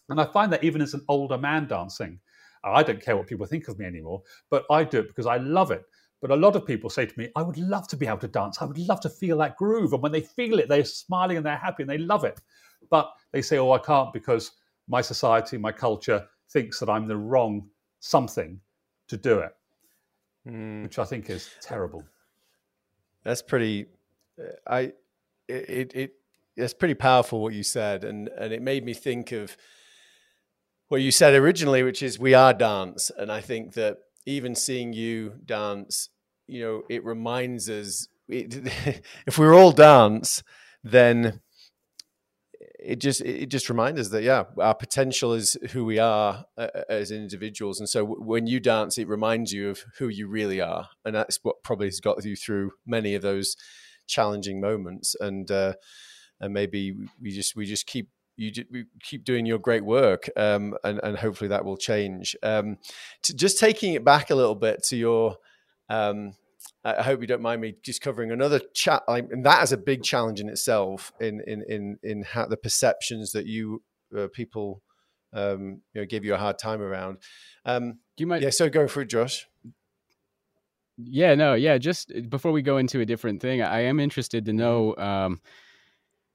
And 0.09 0.19
I 0.19 0.25
find 0.25 0.51
that 0.53 0.63
even 0.63 0.81
as 0.81 0.93
an 0.93 1.05
older 1.07 1.37
man 1.37 1.67
dancing, 1.67 2.19
I 2.63 2.83
don't 2.83 3.01
care 3.01 3.15
what 3.15 3.27
people 3.27 3.45
think 3.45 3.67
of 3.67 3.79
me 3.79 3.85
anymore, 3.85 4.21
but 4.49 4.65
I 4.69 4.83
do 4.83 4.99
it 4.99 5.07
because 5.07 5.25
I 5.25 5.37
love 5.37 5.71
it. 5.71 5.83
But 6.21 6.31
a 6.31 6.35
lot 6.35 6.55
of 6.55 6.65
people 6.65 6.89
say 6.89 7.05
to 7.05 7.19
me, 7.19 7.29
I 7.35 7.41
would 7.41 7.57
love 7.57 7.87
to 7.87 7.97
be 7.97 8.05
able 8.05 8.17
to 8.17 8.27
dance. 8.27 8.61
I 8.61 8.65
would 8.65 8.77
love 8.77 8.99
to 9.01 9.09
feel 9.09 9.37
that 9.37 9.55
groove. 9.55 9.93
And 9.93 10.01
when 10.01 10.11
they 10.11 10.21
feel 10.21 10.59
it, 10.59 10.67
they're 10.67 10.83
smiling 10.83 11.37
and 11.37 11.45
they're 11.45 11.55
happy 11.55 11.83
and 11.83 11.89
they 11.89 11.97
love 11.97 12.25
it. 12.25 12.41
But 12.89 13.09
they 13.31 13.41
say, 13.41 13.57
oh, 13.57 13.71
I 13.71 13.79
can't 13.79 14.11
because 14.11 14.51
my 14.89 15.01
society, 15.01 15.57
my 15.57 15.71
culture 15.71 16.27
thinks 16.51 16.79
that 16.79 16.89
I'm 16.89 17.07
the 17.07 17.15
wrong 17.15 17.69
something 18.01 18.59
to 19.07 19.17
do 19.17 19.39
it, 19.39 19.51
mm. 20.47 20.83
which 20.83 20.99
I 20.99 21.05
think 21.05 21.29
is 21.29 21.49
terrible. 21.61 22.03
That's 23.23 23.41
pretty, 23.41 23.87
uh, 24.39 24.51
I, 24.67 24.79
it, 25.47 25.91
it, 25.95 26.11
it's 26.55 26.73
pretty 26.73 26.93
powerful 26.93 27.41
what 27.41 27.53
you 27.53 27.63
said. 27.63 28.03
And, 28.03 28.29
and 28.29 28.53
it 28.53 28.61
made 28.61 28.85
me 28.85 28.93
think 28.93 29.31
of, 29.31 29.55
what 30.89 31.01
you 31.01 31.11
said 31.11 31.33
originally, 31.35 31.83
which 31.83 32.03
is 32.03 32.19
we 32.19 32.33
are 32.33 32.53
dance. 32.53 33.09
And 33.17 33.31
I 33.31 33.41
think 33.41 33.73
that 33.75 33.99
even 34.25 34.55
seeing 34.55 34.91
you 34.91 35.35
dance, 35.45 36.09
you 36.47 36.61
know, 36.61 36.81
it 36.89 37.05
reminds 37.05 37.69
us 37.69 38.07
it, 38.27 38.55
if 39.25 39.37
we're 39.37 39.55
all 39.55 39.71
dance, 39.71 40.43
then 40.83 41.41
it 42.81 42.99
just 42.99 43.21
it 43.21 43.47
just 43.47 43.69
reminds 43.69 43.99
us 43.99 44.09
that 44.09 44.23
yeah, 44.23 44.45
our 44.59 44.75
potential 44.75 45.33
is 45.33 45.57
who 45.71 45.85
we 45.85 45.99
are 45.99 46.45
uh, 46.57 46.67
uh 46.73 46.83
as 46.89 47.11
individuals. 47.11 47.79
And 47.79 47.89
so 47.89 48.05
when 48.05 48.47
you 48.47 48.59
dance, 48.59 48.97
it 48.97 49.07
reminds 49.07 49.51
you 49.51 49.69
of 49.69 49.83
who 49.97 50.07
you 50.07 50.27
really 50.27 50.61
are, 50.61 50.89
and 51.05 51.15
that's 51.15 51.39
what 51.43 51.63
probably 51.63 51.87
has 51.87 51.99
got 51.99 52.23
you 52.23 52.35
through 52.35 52.71
many 52.85 53.15
of 53.15 53.21
those 53.21 53.55
challenging 54.07 54.61
moments. 54.61 55.15
And 55.19 55.49
uh, 55.51 55.73
and 56.39 56.53
maybe 56.53 56.93
we 57.21 57.31
just 57.31 57.55
we 57.55 57.65
just 57.65 57.85
keep 57.85 58.09
you 58.39 58.51
keep 59.03 59.25
doing 59.25 59.45
your 59.45 59.59
great 59.59 59.83
work, 59.83 60.29
um, 60.37 60.73
and, 60.83 60.99
and 61.03 61.17
hopefully 61.17 61.49
that 61.49 61.65
will 61.65 61.77
change. 61.77 62.35
Um, 62.41 62.77
just 63.35 63.59
taking 63.59 63.93
it 63.93 64.05
back 64.05 64.29
a 64.29 64.35
little 64.35 64.55
bit 64.55 64.81
to 64.83 64.95
your, 64.95 65.37
um, 65.89 66.33
I 66.83 67.03
hope 67.03 67.21
you 67.21 67.27
don't 67.27 67.41
mind 67.41 67.61
me 67.61 67.75
just 67.83 68.01
covering 68.01 68.31
another 68.31 68.61
chat, 68.73 69.03
and 69.07 69.45
that 69.45 69.63
is 69.63 69.71
a 69.71 69.77
big 69.77 70.03
challenge 70.03 70.39
in 70.39 70.49
itself 70.49 71.11
in 71.19 71.41
in 71.45 71.63
in 71.67 71.97
in 72.03 72.23
how 72.23 72.45
the 72.45 72.57
perceptions 72.57 73.31
that 73.33 73.45
you 73.45 73.83
uh, 74.17 74.27
people 74.33 74.81
um, 75.33 75.81
you 75.93 76.01
know 76.01 76.05
give 76.05 76.23
you 76.25 76.33
a 76.33 76.37
hard 76.37 76.57
time 76.57 76.81
around. 76.81 77.17
Um, 77.65 77.99
you 78.17 78.27
might, 78.27 78.41
yeah. 78.41 78.49
So 78.49 78.69
go 78.69 78.87
for 78.87 79.01
it, 79.01 79.09
Josh. 79.09 79.47
Yeah, 80.97 81.35
no, 81.35 81.53
yeah. 81.53 81.77
Just 81.77 82.11
before 82.29 82.51
we 82.51 82.61
go 82.61 82.77
into 82.77 82.99
a 82.99 83.05
different 83.05 83.41
thing, 83.41 83.61
I 83.61 83.81
am 83.81 83.99
interested 83.99 84.45
to 84.45 84.53
know. 84.53 84.95
Um, 84.97 85.41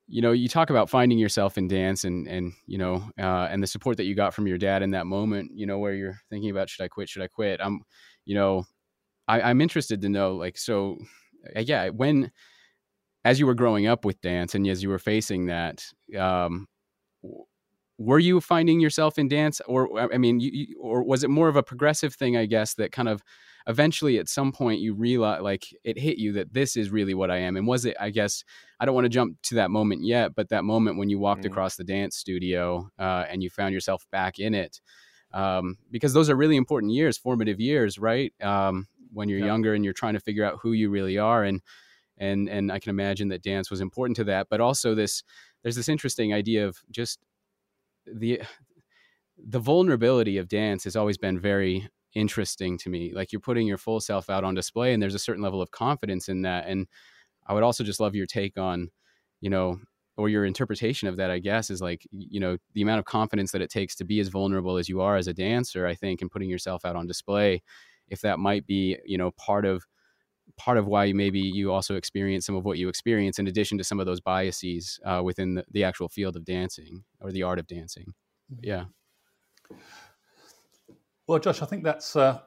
you 0.07 0.21
know, 0.21 0.33
you 0.33 0.49
talk 0.49 0.69
about 0.69 0.91
finding 0.91 1.19
yourself 1.19 1.57
in 1.59 1.69
dance 1.69 2.05
and 2.05 2.27
and 2.29 2.53
you 2.67 2.79
know, 2.79 3.09
uh, 3.19 3.49
and 3.51 3.63
the 3.63 3.67
support 3.67 3.97
that 3.97 4.05
you 4.05 4.15
got 4.15 4.35
from 4.35 4.47
your 4.47 4.59
dad 4.59 4.83
in 4.83 4.91
that 4.93 5.07
moment. 5.07 5.53
You 5.55 5.67
know, 5.67 5.79
where 5.79 5.95
you're 5.95 6.21
thinking 6.31 6.51
about 6.51 6.69
should 6.69 6.85
I 6.85 6.89
quit? 6.89 7.09
Should 7.09 7.23
I 7.23 7.29
quit? 7.29 7.61
I'm, 7.63 7.83
you 8.25 8.35
know, 8.35 8.67
I, 9.29 9.41
I'm 9.43 9.61
interested 9.61 10.01
to 10.03 10.09
know 10.09 10.37
like 10.37 10.59
so. 10.59 10.99
Uh, 11.57 11.61
yeah, 11.61 11.89
when 11.89 12.31
as 13.25 13.39
you 13.39 13.47
were 13.47 13.55
growing 13.55 13.87
up 13.87 14.05
with 14.05 14.21
dance 14.21 14.55
and 14.55 14.67
as 14.67 14.83
you 14.83 14.89
were 14.89 14.99
facing 14.99 15.47
that, 15.47 15.85
um, 16.19 16.67
were 17.99 18.19
you 18.19 18.41
finding 18.41 18.81
yourself 18.81 19.19
in 19.19 19.29
dance, 19.29 19.61
or 19.67 20.13
I 20.13 20.19
mean, 20.19 20.41
you, 20.41 20.79
or 20.81 21.03
was 21.03 21.25
it 21.25 21.31
more 21.31 21.49
of 21.49 21.57
a 21.57 21.63
progressive 21.63 22.15
thing? 22.15 22.37
I 22.37 22.47
guess 22.47 22.75
that 22.75 22.93
kind 22.93 23.09
of 23.09 23.23
eventually 23.67 24.19
at 24.19 24.29
some 24.29 24.53
point 24.53 24.81
you 24.81 24.95
realize 24.95 25.41
like 25.41 25.67
it 25.85 25.99
hit 25.99 26.19
you 26.19 26.33
that 26.33 26.53
this 26.53 26.77
is 26.77 26.91
really 26.91 27.15
what 27.15 27.31
I 27.31 27.39
am. 27.39 27.57
And 27.57 27.67
was 27.67 27.85
it, 27.85 27.97
I 27.99 28.11
guess, 28.11 28.45
I 28.79 28.85
don't 28.85 28.95
want 28.95 29.07
to 29.07 29.11
jump 29.11 29.41
to 29.45 29.55
that 29.57 29.71
moment 29.71 30.05
yet, 30.05 30.35
but 30.35 30.51
that 30.51 30.65
moment 30.65 30.99
when 30.99 31.09
you 31.09 31.19
walked 31.19 31.43
mm. 31.43 31.47
across 31.47 31.77
the 31.77 31.85
dance 31.85 32.17
studio 32.17 32.89
uh, 32.99 33.25
and 33.29 33.43
you 33.43 33.51
found 33.51 33.73
yourself 33.73 34.07
back 34.13 34.39
in 34.39 34.55
it. 34.55 34.81
Um, 35.33 35.79
because 35.91 36.13
those 36.13 36.31
are 36.31 36.37
really 36.37 36.57
important 36.57 36.93
years, 36.93 37.19
formative 37.19 37.59
years, 37.59 37.99
right? 37.99 38.33
Um, 38.41 38.87
when 39.15 39.29
you're 39.29 39.39
yeah. 39.39 39.47
younger 39.47 39.75
and 39.75 39.85
you're 39.85 39.95
trying 39.95 40.15
to 40.15 40.21
figure 40.21 40.45
out 40.45 40.59
who 40.61 40.73
you 40.73 40.91
really 40.91 41.17
are. 41.17 41.45
And, 41.45 41.63
and, 42.19 42.49
and 42.49 42.71
I 42.71 42.79
can 42.79 42.91
imagine 42.91 43.29
that 43.29 43.43
dance 43.43 43.71
was 43.71 43.81
important 43.81 44.17
to 44.17 44.25
that, 44.25 44.49
but 44.51 44.61
also 44.61 44.95
this, 44.95 45.23
there's 45.63 45.77
this 45.77 45.89
interesting 45.89 46.35
idea 46.35 46.67
of 46.67 46.79
just 46.91 47.21
the, 48.07 48.43
the 49.37 49.59
vulnerability 49.59 50.39
of 50.39 50.49
dance 50.49 50.85
has 50.85 50.97
always 50.97 51.19
been 51.19 51.41
very 51.41 51.89
interesting 52.15 52.79
to 52.79 52.89
me. 52.89 53.13
Like 53.13 53.33
you're 53.33 53.41
putting 53.41 53.67
your 53.67 53.79
full 53.79 54.01
self 54.01 54.31
out 54.31 54.45
on 54.45 54.55
display, 54.55 54.93
and 54.93 55.03
there's 55.03 55.15
a 55.15 55.19
certain 55.19 55.43
level 55.43 55.61
of 55.61 55.71
confidence 55.71 56.29
in 56.29 56.43
that. 56.43 56.67
And 56.69 56.87
I 57.47 57.55
would 57.55 57.63
also 57.63 57.85
just 57.85 58.01
love 58.01 58.15
your 58.15 58.27
take 58.27 58.57
on, 58.57 58.91
you 59.41 59.51
know, 59.51 59.81
or 60.17 60.29
your 60.29 60.45
interpretation 60.45 61.09
of 61.09 61.17
that. 61.17 61.31
I 61.31 61.41
guess 61.41 61.71
is 61.71 61.83
like, 61.83 62.07
you 62.13 62.39
know, 62.39 62.57
the 62.75 62.83
amount 62.83 63.01
of 63.01 63.05
confidence 63.05 63.51
that 63.53 63.63
it 63.63 63.71
takes 63.71 63.97
to 63.97 64.05
be 64.05 64.21
as 64.21 64.29
vulnerable 64.29 64.77
as 64.77 64.89
you 64.89 65.01
are 65.01 65.17
as 65.17 65.27
a 65.27 65.35
dancer. 65.35 65.87
I 65.87 65.95
think, 65.95 66.23
and 66.23 66.31
putting 66.31 66.49
yourself 66.49 66.85
out 66.85 66.97
on 66.97 67.07
display, 67.07 67.63
if 68.09 68.21
that 68.23 68.39
might 68.39 68.67
be, 68.67 68.99
you 69.05 69.19
know, 69.19 69.31
part 69.33 69.65
of 69.65 69.85
part 70.57 70.77
of 70.77 70.87
why 70.87 71.13
maybe 71.13 71.41
you 71.41 71.73
also 71.73 71.97
experience 71.97 72.47
some 72.47 72.55
of 72.55 72.65
what 72.65 72.79
you 72.79 72.89
experience 72.89 73.39
in 73.39 73.49
addition 73.49 73.79
to 73.79 73.83
some 73.83 73.99
of 73.99 74.07
those 74.07 74.21
biases 74.21 75.01
uh, 75.05 75.21
within 75.25 75.55
the, 75.55 75.65
the 75.71 75.83
actual 75.83 76.09
field 76.09 76.37
of 76.37 76.45
dancing 76.45 77.03
or 77.21 77.33
the 77.33 77.43
art 77.43 77.59
of 77.59 77.67
dancing 77.67 78.13
mm-hmm. 78.53 78.61
yeah 78.63 78.85
well, 81.27 81.39
Josh, 81.39 81.63
I 81.63 81.67
think 81.67 81.85
that's 81.85 82.17
uh, 82.17 82.41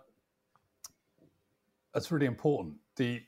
that's 1.94 2.12
really 2.12 2.28
important. 2.28 2.76
The 2.96 3.22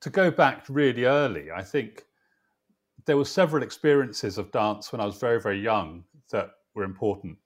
to 0.00 0.10
go 0.10 0.30
back 0.30 0.66
really 0.68 1.04
early, 1.04 1.50
I 1.50 1.62
think 1.62 2.04
there 3.06 3.16
were 3.16 3.24
several 3.24 3.62
experiences 3.62 4.36
of 4.36 4.52
dance 4.52 4.92
when 4.92 5.00
I 5.00 5.06
was 5.06 5.16
very, 5.16 5.40
very 5.40 5.60
young 5.60 6.04
that 6.30 6.50
were 6.74 6.84
important. 6.84 7.38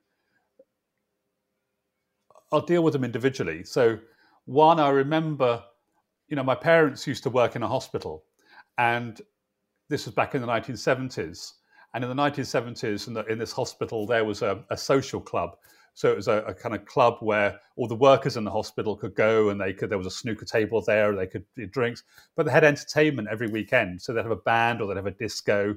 I'll 2.52 2.61
deal 2.61 2.82
with 2.82 2.92
them 2.92 3.04
individually. 3.04 3.64
So, 3.64 3.98
one, 4.46 4.80
I 4.80 4.88
remember, 4.88 5.62
you 6.28 6.37
know, 6.37 6.42
my 6.42 6.54
parents 6.54 7.06
used 7.06 7.22
to 7.24 7.30
work 7.30 7.56
in 7.56 7.62
a 7.62 7.68
hospital, 7.68 8.24
and 8.78 9.20
this 9.88 10.06
was 10.06 10.14
back 10.14 10.34
in 10.34 10.40
the 10.40 10.46
1970s. 10.46 11.52
And 11.94 12.04
in 12.04 12.11
the 12.11 12.22
1970s, 12.22 13.08
in, 13.08 13.14
the, 13.14 13.24
in 13.26 13.38
this 13.38 13.52
hospital, 13.52 14.06
there 14.06 14.24
was 14.24 14.42
a, 14.42 14.62
a 14.70 14.76
social 14.76 15.20
club. 15.20 15.56
So 15.94 16.11
it 16.12 16.16
was 16.16 16.28
a, 16.28 16.44
a, 16.46 16.54
kind 16.54 16.74
of 16.74 16.84
club 16.84 17.16
where 17.20 17.58
all 17.76 17.88
the 17.88 17.94
workers 17.94 18.37
in 18.37 18.44
the 18.44 18.50
hospital 18.50 18.94
could 18.94 19.14
go 19.16 19.48
and 19.48 19.61
they 19.61 19.72
could, 19.72 19.90
there 19.90 19.98
was 19.98 20.06
a 20.06 20.12
snooker 20.12 20.44
table 20.44 20.80
there, 20.80 21.12
they 21.16 21.26
could 21.26 21.44
do 21.56 21.66
drinks, 21.66 22.04
but 22.37 22.46
they 22.46 22.52
had 22.52 22.62
entertainment 22.62 23.26
every 23.28 23.48
weekend. 23.48 24.00
So 24.00 24.12
they'd 24.12 24.22
have 24.22 24.30
a 24.30 24.37
band 24.37 24.80
or 24.80 24.87
they'd 24.87 24.96
have 24.96 25.06
a 25.06 25.11
disco. 25.11 25.74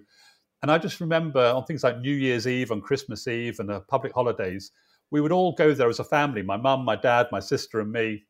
And 0.62 0.72
I 0.72 0.78
just 0.78 1.02
remember 1.02 1.44
on 1.44 1.66
things 1.66 1.84
like 1.84 2.00
New 2.00 2.14
Year's 2.14 2.46
Eve 2.46 2.70
and 2.70 2.84
Christmas 2.84 3.28
Eve 3.28 3.60
and 3.60 3.70
the 3.70 3.80
public 3.80 4.14
holidays, 4.14 4.72
we 5.12 5.22
would 5.22 5.32
all 5.32 5.54
go 5.54 5.74
there 5.74 5.90
as 5.90 6.00
a 6.00 6.04
family 6.04 6.42
my 6.42 6.58
mum, 6.58 6.84
my 6.84 6.96
dad, 6.96 7.28
my 7.32 7.40
sister, 7.40 7.80
and 7.80 7.92
me. 7.92 8.24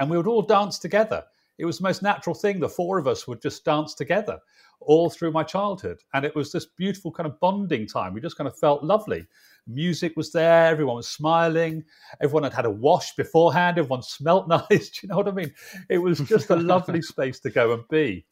And 0.00 0.10
we 0.10 0.16
would 0.16 0.26
all 0.26 0.42
dance 0.42 0.78
together. 0.78 1.24
It 1.58 1.66
was 1.66 1.78
the 1.78 1.84
most 1.84 2.02
natural 2.02 2.34
thing. 2.34 2.58
The 2.58 2.68
four 2.68 2.98
of 2.98 3.06
us 3.06 3.28
would 3.28 3.40
just 3.40 3.64
dance 3.64 3.94
together 3.94 4.40
all 4.80 5.08
through 5.08 5.32
my 5.32 5.42
childhood. 5.42 5.98
And 6.12 6.24
it 6.24 6.34
was 6.34 6.52
this 6.52 6.66
beautiful 6.66 7.10
kind 7.12 7.26
of 7.28 7.38
bonding 7.40 7.86
time. 7.86 8.12
We 8.12 8.20
just 8.20 8.36
kind 8.36 8.48
of 8.48 8.58
felt 8.58 8.82
lovely. 8.82 9.26
Music 9.66 10.12
was 10.16 10.32
there, 10.32 10.66
everyone 10.66 10.96
was 10.96 11.08
smiling, 11.08 11.84
everyone 12.20 12.42
had 12.42 12.52
had 12.52 12.66
a 12.66 12.70
wash 12.70 13.14
beforehand, 13.14 13.78
everyone 13.78 14.02
smelt 14.02 14.48
nice. 14.48 14.68
Do 14.90 15.00
you 15.02 15.08
know 15.08 15.16
what 15.16 15.28
I 15.28 15.32
mean? 15.32 15.54
It 15.88 15.98
was 15.98 16.20
just 16.20 16.50
a 16.50 16.56
lovely 16.56 17.02
space 17.12 17.40
to 17.40 17.50
go 17.50 17.72
and 17.72 17.86
be. 17.88 18.26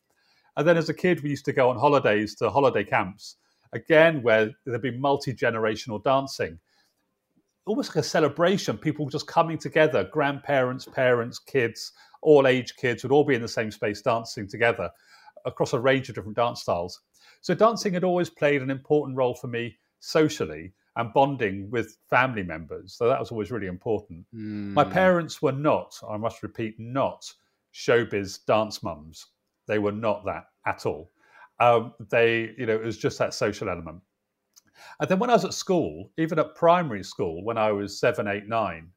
And 0.56 0.68
then 0.68 0.76
as 0.76 0.88
a 0.88 0.94
kid, 0.94 1.22
we 1.22 1.30
used 1.30 1.46
to 1.46 1.52
go 1.52 1.70
on 1.70 1.78
holidays 1.78 2.34
to 2.36 2.50
holiday 2.50 2.84
camps, 2.84 3.36
again, 3.72 4.22
where 4.22 4.50
there'd 4.66 4.82
be 4.82 4.98
multi 4.98 5.32
generational 5.32 6.02
dancing. 6.02 6.58
Almost 7.66 7.90
like 7.90 8.04
a 8.04 8.08
celebration, 8.08 8.76
people 8.76 9.08
just 9.08 9.26
coming 9.26 9.58
together, 9.58 10.08
grandparents, 10.12 10.86
parents, 10.86 11.38
kids, 11.38 11.92
all 12.22 12.46
age 12.46 12.76
kids 12.76 13.02
would 13.02 13.12
all 13.12 13.24
be 13.24 13.34
in 13.34 13.42
the 13.42 13.48
same 13.48 13.70
space 13.70 14.02
dancing 14.02 14.48
together 14.48 14.90
across 15.44 15.72
a 15.72 15.78
range 15.78 16.08
of 16.08 16.14
different 16.14 16.36
dance 16.36 16.62
styles. 16.62 17.00
So 17.40 17.54
dancing 17.54 17.94
had 17.94 18.04
always 18.04 18.30
played 18.30 18.62
an 18.62 18.70
important 18.70 19.16
role 19.16 19.34
for 19.34 19.48
me 19.48 19.76
socially 20.00 20.72
and 20.96 21.12
bonding 21.12 21.70
with 21.70 21.96
family 22.10 22.42
members. 22.42 22.94
So 22.94 23.08
that 23.08 23.18
was 23.18 23.30
always 23.30 23.50
really 23.50 23.66
important. 23.66 24.26
Mm. 24.34 24.72
My 24.72 24.84
parents 24.84 25.40
were 25.40 25.52
not, 25.52 25.98
I 26.08 26.16
must 26.16 26.42
repeat, 26.42 26.74
not 26.78 27.32
showbiz 27.74 28.44
dance 28.46 28.82
mums. 28.82 29.26
They 29.66 29.78
were 29.78 29.92
not 29.92 30.24
that 30.26 30.44
at 30.66 30.84
all. 30.86 31.10
Um, 31.60 31.94
they, 32.10 32.54
you 32.58 32.66
know, 32.66 32.74
it 32.74 32.84
was 32.84 32.98
just 32.98 33.18
that 33.18 33.34
social 33.34 33.68
element. 33.68 34.00
And 35.00 35.08
then 35.08 35.18
when 35.18 35.30
I 35.30 35.34
was 35.34 35.44
at 35.44 35.54
school, 35.54 36.10
even 36.18 36.38
at 36.38 36.54
primary 36.54 37.02
school, 37.02 37.44
when 37.44 37.58
I 37.58 37.72
was 37.72 37.98
seven, 37.98 38.28
eight, 38.28 38.48
nine, 38.48 38.88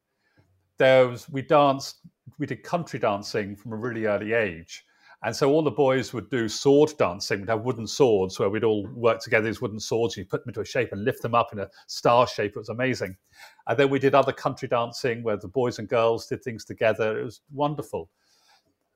there 0.78 1.08
was 1.08 1.30
we 1.30 1.42
danced, 1.42 2.00
we 2.38 2.46
did 2.46 2.64
country 2.64 3.00
dancing 3.00 3.56
from 3.56 3.74
a 3.74 3.78
really 3.78 4.06
early 4.06 4.34
age. 4.34 4.86
And 5.24 5.36
so 5.36 5.50
all 5.50 5.64
the 5.64 5.72
boys 5.72 6.14
would 6.14 6.30
do 6.30 6.48
sword 6.48 6.94
dancing. 7.00 7.40
We'd 7.40 7.50
have 7.50 7.64
wooden 7.64 7.88
swords 7.88 8.38
where 8.38 8.50
we'd 8.50 8.64
all 8.64 8.88
work 8.94 9.20
together 9.20 9.48
these 9.48 9.62
wooden 9.62 9.80
swords. 9.80 10.16
You 10.16 10.24
put 10.24 10.44
them 10.44 10.50
into 10.50 10.62
a 10.62 10.66
shape 10.66 10.92
and 10.92 11.04
lift 11.04 11.24
them 11.24 11.34
up 11.34 11.52
in 11.52 11.58
a 11.58 11.70
star 11.88 12.28
shape. 12.28 12.52
It 12.52 12.60
was 12.60 12.70
amazing. 12.70 13.16
And 13.66 13.76
then 13.76 13.90
we 13.90 13.98
did 13.98 14.14
other 14.14 14.32
country 14.32 14.68
dancing 14.68 15.24
where 15.24 15.38
the 15.38 15.48
boys 15.48 15.80
and 15.80 15.88
girls 15.88 16.28
did 16.28 16.44
things 16.44 16.64
together. 16.64 17.20
It 17.20 17.24
was 17.24 17.42
wonderful. 17.52 18.12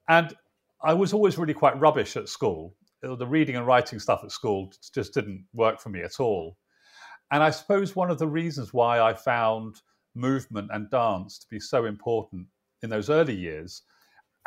And 0.08 0.36
I 0.84 0.94
was 0.94 1.14
always 1.14 1.40
really 1.40 1.56
quite 1.56 1.80
rubbish 1.80 2.16
at 2.16 2.30
school. 2.30 2.76
The 3.02 3.26
reading 3.26 3.56
and 3.56 3.66
writing 3.66 3.98
stuff 3.98 4.22
at 4.24 4.32
school 4.32 4.72
just 4.94 5.16
didn't 5.16 5.46
work 5.54 5.80
for 5.80 5.90
me 5.90 6.02
at 6.02 6.20
all. 6.20 6.58
And 7.32 7.44
I 7.44 7.50
suppose 7.50 7.96
one 7.96 8.10
of 8.10 8.20
the 8.20 8.28
reasons 8.28 8.74
why 8.74 9.00
I 9.00 9.14
found 9.14 9.82
movement 10.16 10.70
and 10.74 10.90
dance 10.90 11.38
to 11.40 11.48
be 11.50 11.60
so 11.60 11.86
important 11.86 12.48
in 12.82 12.90
those 12.90 13.10
early 13.10 13.36
years 13.36 13.84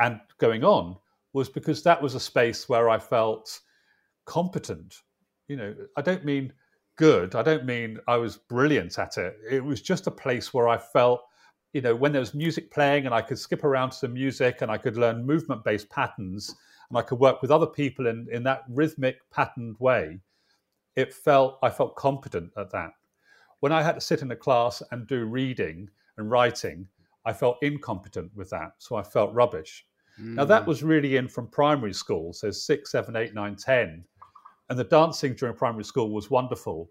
and 0.01 0.21
going 0.39 0.65
on 0.65 0.97
was 1.33 1.49
because 1.49 1.83
that 1.83 2.03
was 2.03 2.15
a 2.15 2.21
space 2.21 2.69
where 2.69 2.91
I 2.91 2.99
felt 2.99 3.61
competent. 4.27 4.97
You 5.49 5.57
know, 5.57 5.75
I 5.97 6.03
don't 6.03 6.25
mean 6.25 6.53
good, 6.97 7.35
I 7.35 7.43
don't 7.43 7.65
mean 7.65 7.99
I 8.09 8.17
was 8.17 8.37
brilliant 8.37 8.99
at 8.99 9.17
it. 9.17 9.37
It 9.51 9.65
was 9.65 9.81
just 9.81 10.07
a 10.07 10.11
place 10.11 10.53
where 10.53 10.69
I 10.69 10.77
felt 10.77 11.23
you 11.73 11.81
know, 11.81 11.95
when 11.95 12.13
there 12.13 12.21
was 12.21 12.35
music 12.35 12.71
playing 12.71 13.07
and 13.07 13.15
I 13.15 13.23
could 13.23 13.39
skip 13.39 13.65
around 13.65 13.91
to 13.91 13.97
some 13.97 14.13
music 14.13 14.61
and 14.61 14.71
I 14.71 14.77
could 14.77 14.97
learn 14.97 15.25
movement 15.25 15.65
based 15.65 15.89
patterns 15.89 16.55
and 16.91 16.99
I 16.99 17.03
could 17.03 17.19
work 17.19 17.41
with 17.41 17.51
other 17.51 17.67
people 17.67 18.07
in, 18.07 18.29
in 18.31 18.43
that 18.43 18.65
rhythmic 18.69 19.19
patterned 19.31 19.77
way, 19.79 20.21
it 20.97 21.13
felt, 21.13 21.59
I 21.63 21.71
felt 21.71 21.97
competent 21.97 22.51
at 22.57 22.71
that. 22.71 22.93
When 23.61 23.73
I 23.73 23.83
had 23.83 23.95
to 23.95 24.01
sit 24.01 24.23
in 24.23 24.31
a 24.31 24.37
class 24.37 24.83
and 24.91 25.07
do 25.07 25.25
reading 25.25 25.89
and 26.17 26.31
writing, 26.31 26.87
I 27.25 27.33
felt 27.33 27.63
incompetent 27.63 28.31
with 28.35 28.51
that. 28.51 28.73
So 28.79 28.97
I 28.97 29.03
felt 29.03 29.33
rubbish. 29.33 29.87
Mm. 30.21 30.35
Now 30.35 30.45
that 30.45 30.65
mm. 30.65 30.67
was 30.67 30.83
really 30.83 31.17
in 31.17 31.29
from 31.29 31.47
primary 31.49 31.93
school, 31.93 32.33
so 32.33 32.51
six, 32.51 32.91
seven, 32.91 33.17
eight, 33.17 33.35
nine, 33.35 33.57
ten. 33.57 34.05
And 34.69 34.79
the 34.79 34.85
dancing 34.85 35.35
during 35.35 35.55
primary 35.55 35.85
school 35.85 36.11
was 36.11 36.31
wonderful. 36.31 36.91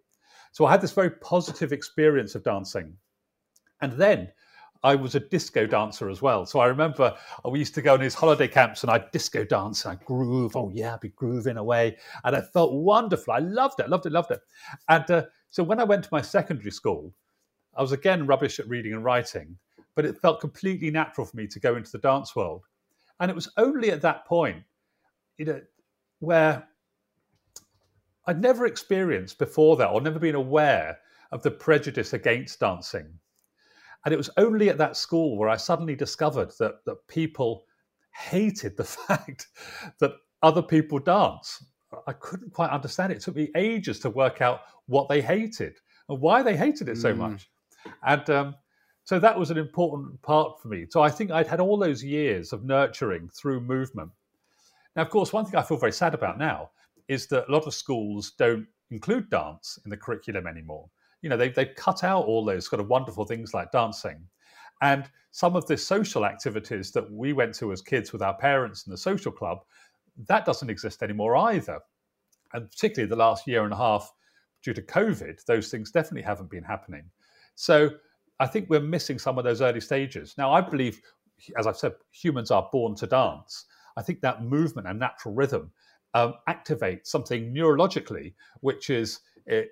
So 0.52 0.66
I 0.66 0.72
had 0.72 0.82
this 0.82 0.92
very 0.92 1.12
positive 1.12 1.74
experience 1.74 2.36
of 2.36 2.44
dancing. 2.44 2.96
And 3.82 3.94
then 3.94 4.30
I 4.84 4.96
was 4.96 5.14
a 5.14 5.20
disco 5.20 5.68
dancer 5.68 6.10
as 6.10 6.22
well. 6.22 6.46
So 6.46 6.60
I 6.60 6.66
remember 6.66 7.16
we 7.46 7.60
used 7.60 7.76
to 7.76 7.82
go 7.82 7.94
on 7.94 8.00
these 8.00 8.16
holiday 8.16 8.48
camps 8.48 8.82
and 8.82 8.92
I'd 8.92 9.12
disco 9.12 9.44
dance 9.44 9.86
and 9.86 9.92
I'd 9.92 10.06
groove. 10.06 10.56
Oh, 10.56 10.72
yeah, 10.74 10.96
I'd 10.96 11.02
be 11.02 11.10
grooving 11.10 11.58
away. 11.58 11.98
And 12.24 12.36
I 12.36 12.42
felt 12.42 12.74
wonderful. 12.74 13.34
I 13.34 13.40
loved 13.40 13.80
it, 13.80 13.90
loved 13.90 14.08
it, 14.08 14.12
loved 14.12 14.32
it. 14.32 14.40
And 14.90 15.10
uh, 15.12 15.26
so 15.52 15.64
when 15.64 15.80
I 15.80 15.84
went 15.84 16.04
to 16.06 16.10
my 16.12 16.22
secondary 16.22 16.72
school, 16.72 17.14
I 17.76 17.82
was 17.82 17.92
again 17.92 18.26
rubbish 18.26 18.60
at 18.60 18.68
reading 18.68 18.94
and 18.94 19.04
writing, 19.04 19.56
but 19.96 20.06
it 20.06 20.20
felt 20.20 20.42
completely 20.42 20.90
natural 20.90 21.28
for 21.28 21.38
me 21.38 21.48
to 21.48 21.60
go 21.60 21.76
into 21.76 21.92
the 21.92 22.00
dance 22.00 22.36
world. 22.36 22.64
And 23.20 23.30
it 23.30 23.36
was 23.36 23.52
only 23.58 23.92
at 23.92 24.02
that 24.02 24.26
point, 24.26 24.64
you 25.38 25.46
know, 25.46 25.62
where 26.20 26.68
I'd 28.26 28.42
never 28.42 28.66
experienced 28.66 29.38
before 29.38 29.76
that 29.78 29.90
or 29.90 30.02
never 30.02 30.20
been 30.20 30.36
aware 30.36 30.98
of 31.32 31.44
the 31.44 31.52
prejudice 31.52 32.14
against 32.14 32.60
dancing 32.60 33.20
and 34.06 34.14
it 34.14 34.18
was 34.18 34.30
only 34.38 34.70
at 34.70 34.78
that 34.78 34.98
school 34.98 35.38
where 35.38 35.50
I 35.50 35.58
suddenly 35.58 35.96
discovered 35.96 36.52
that, 36.60 36.84
that 36.86 37.08
people 37.08 37.66
hated 38.16 38.76
the 38.78 38.84
fact 39.08 39.48
that 40.00 40.14
other 40.42 40.62
people 40.62 41.00
dance. 41.00 41.64
I 42.08 42.14
couldn't 42.14 42.54
quite 42.54 42.72
understand 42.72 43.12
it. 43.12 43.18
It 43.18 43.22
took 43.22 43.36
me 43.36 43.50
ages 43.56 44.00
to 44.00 44.10
work 44.10 44.42
out 44.42 44.62
what 44.88 45.10
they 45.10 45.22
hated 45.22 45.76
and 46.10 46.20
why 46.20 46.42
they 46.42 46.56
hated 46.56 46.90
it 46.90 46.98
so 46.98 47.14
mm. 47.14 47.18
much. 47.18 47.50
And 48.04 48.30
um, 48.30 48.56
so 49.04 49.20
that 49.20 49.38
was 49.38 49.52
an 49.52 49.58
important 49.58 50.22
part 50.22 50.62
for 50.62 50.68
me. 50.68 50.86
So 50.90 51.02
I 51.02 51.10
think 51.10 51.32
I'd 51.32 51.48
had 51.48 51.60
all 51.60 51.78
those 51.78 52.04
years 52.04 52.54
of 52.54 52.64
nurturing 52.64 53.30
through 53.30 53.62
movement. 53.62 54.10
Now, 54.96 55.04
of 55.04 55.10
course, 55.10 55.34
one 55.34 55.46
thing 55.46 55.56
I 55.56 55.64
feel 55.64 55.78
very 55.78 55.92
sad 55.92 56.14
about 56.14 56.38
now 56.38 56.72
is 57.08 57.28
that 57.28 57.48
a 57.48 57.52
lot 57.52 57.68
of 57.68 57.74
schools 57.74 58.32
don't 58.38 58.68
include 58.90 59.30
dance 59.30 59.80
in 59.86 59.92
the 59.92 59.98
curriculum 59.98 60.48
anymore 60.48 60.90
you 61.22 61.30
know, 61.30 61.38
they've, 61.38 61.54
they've 61.54 61.76
cut 61.76 62.04
out 62.04 62.26
all 62.26 62.44
those 62.44 62.68
kind 62.68 62.82
of 62.82 62.88
wonderful 62.88 63.26
things 63.26 63.54
like 63.54 63.72
dancing. 63.72 64.26
And 64.82 65.10
some 65.32 65.56
of 65.56 65.66
the 65.68 65.78
social 65.78 66.26
activities 66.26 66.92
that 66.92 67.10
we 67.12 67.34
went 67.34 67.56
to 67.56 67.72
as 67.72 67.82
kids 67.82 68.12
with 68.12 68.22
our 68.22 68.36
parents 68.36 68.86
in 68.86 68.92
the 68.92 68.98
social 68.98 69.32
club, 69.32 69.60
that 70.28 70.46
doesn't 70.46 70.70
exist 70.70 71.04
anymore 71.04 71.36
either. 71.38 71.80
And 72.54 72.70
particularly 72.70 73.10
the 73.10 73.16
last 73.16 73.48
year 73.48 73.64
and 73.64 73.74
a 73.74 73.78
half, 73.78 74.12
due 74.64 74.74
to 74.74 74.82
COVID, 74.82 75.44
those 75.46 75.70
things 75.70 75.92
definitely 75.92 76.22
haven't 76.24 76.50
been 76.50 76.64
happening. 76.64 77.04
So 77.56 77.92
I 78.40 78.48
think 78.48 78.70
we're 78.70 78.80
missing 78.80 79.20
some 79.20 79.38
of 79.38 79.44
those 79.44 79.62
early 79.62 79.82
stages. 79.82 80.36
Now, 80.38 80.52
I 80.52 80.62
believe, 80.62 81.02
as 81.58 81.68
I've 81.68 81.78
said, 81.78 81.94
humans 82.12 82.52
are 82.52 82.68
born 82.72 82.96
to 82.96 83.08
dance. 83.08 83.66
I 83.98 84.02
think 84.02 84.22
that 84.22 84.44
movement 84.44 84.88
and 84.88 85.00
natural 85.00 85.34
rhythm 85.34 85.72
um, 86.14 86.34
activates 86.50 87.08
something 87.08 87.54
neurologically, 87.54 88.34
which 88.62 88.90
is 88.90 89.20
it, 89.46 89.70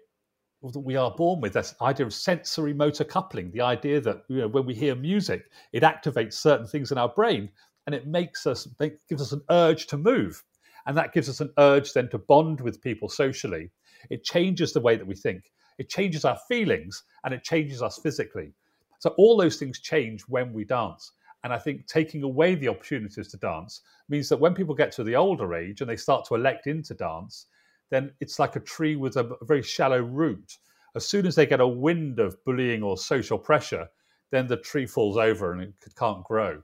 we 0.62 0.96
are 0.96 1.12
born 1.12 1.42
with. 1.42 1.54
This 1.54 1.76
idea 1.82 2.06
of 2.06 2.14
sensory 2.14 2.74
motor 2.74 3.04
coupling 3.04 3.52
the 3.52 3.62
idea 3.62 4.02
that 4.02 4.24
you 4.28 4.38
know, 4.38 4.48
when 4.48 4.66
we 4.66 4.74
hear 4.76 4.96
music 4.96 5.50
it 5.74 5.84
activates 5.84 6.34
certain 6.34 6.68
things 6.68 6.92
in 6.92 6.98
our 6.98 7.10
brain 7.10 7.50
and 7.86 7.96
it 7.96 8.08
makes 8.08 8.46
us 8.46 8.68
gives 9.08 9.22
us 9.22 9.32
an 9.32 9.42
urge 9.50 9.88
to 9.88 9.98
move. 9.98 10.44
And 10.86 10.98
that 10.98 11.14
gives 11.14 11.30
us 11.30 11.42
an 11.42 11.52
urge 11.58 11.94
then 11.94 12.10
to 12.10 12.18
bond 12.18 12.62
with 12.62 12.82
people 12.82 13.10
socially. 13.10 13.70
It 14.10 14.24
changes 14.24 14.74
the 14.74 14.80
way 14.80 14.96
that 14.96 15.08
we 15.08 15.16
think. 15.16 15.52
It 15.78 15.90
changes 15.90 16.26
our 16.26 16.38
feelings 16.48 17.04
and 17.24 17.34
it 17.34 17.44
changes 17.44 17.82
us 17.82 18.00
physically. 18.00 18.54
So 19.00 19.14
all 19.18 19.38
those 19.38 19.58
things 19.58 19.80
change 19.80 20.24
when 20.24 20.52
we 20.54 20.66
dance. 20.66 21.12
And 21.44 21.54
i 21.54 21.58
think 21.58 21.88
taking 21.88 22.24
away 22.24 22.56
the 22.56 22.68
opportunities 22.68 23.30
to 23.30 23.38
dance 23.38 23.82
means 24.10 24.28
that 24.28 24.40
when 24.40 24.54
people 24.54 24.76
get 24.76 24.92
to 24.94 25.04
the 25.06 25.16
older 25.16 25.56
age 25.56 25.80
and 25.80 25.90
they 25.90 25.96
start 25.96 26.26
to 26.26 26.36
elect 26.36 26.68
into 26.68 26.94
dance 26.94 27.46
then 27.90 28.12
it's 28.20 28.40
like 28.40 28.56
a 28.56 28.60
tree 28.62 28.96
with 28.96 29.18
a, 29.18 29.38
very 29.44 29.64
shallow 29.64 30.02
root. 30.02 30.58
As 30.96 31.06
soon 31.06 31.26
as 31.26 31.36
they 31.36 31.46
get 31.46 31.60
a 31.60 31.68
wind 31.68 32.20
of 32.20 32.44
bullying 32.46 32.84
or 32.84 32.98
social 32.98 33.38
pressure, 33.38 33.88
then 34.32 34.48
the 34.48 34.58
tree 34.58 34.86
falls 34.86 35.18
over 35.18 35.54
and 35.54 35.62
it 35.62 35.74
can't 35.98 36.24
grow. 36.24 36.62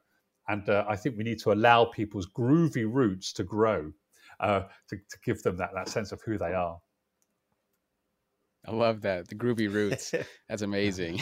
And 0.48 0.68
uh, 0.70 0.86
I 0.88 0.96
think 0.96 1.18
we 1.18 1.24
need 1.24 1.40
to 1.40 1.52
allow 1.52 1.86
people's 1.86 2.28
groovy 2.28 2.86
roots 2.92 3.34
to 3.34 3.44
grow, 3.44 3.92
uh, 4.40 4.62
to, 4.90 4.98
to 4.98 5.18
give 5.24 5.42
them 5.42 5.58
that, 5.58 5.72
that 5.74 5.90
sense 5.90 6.12
of 6.12 6.22
who 6.22 6.38
they 6.38 6.54
are. 6.54 6.80
I 8.68 8.72
love 8.72 9.02
that. 9.02 9.28
The 9.28 9.36
groovy 9.36 9.72
roots. 9.72 10.14
That's 10.50 10.62
amazing. 10.62 11.22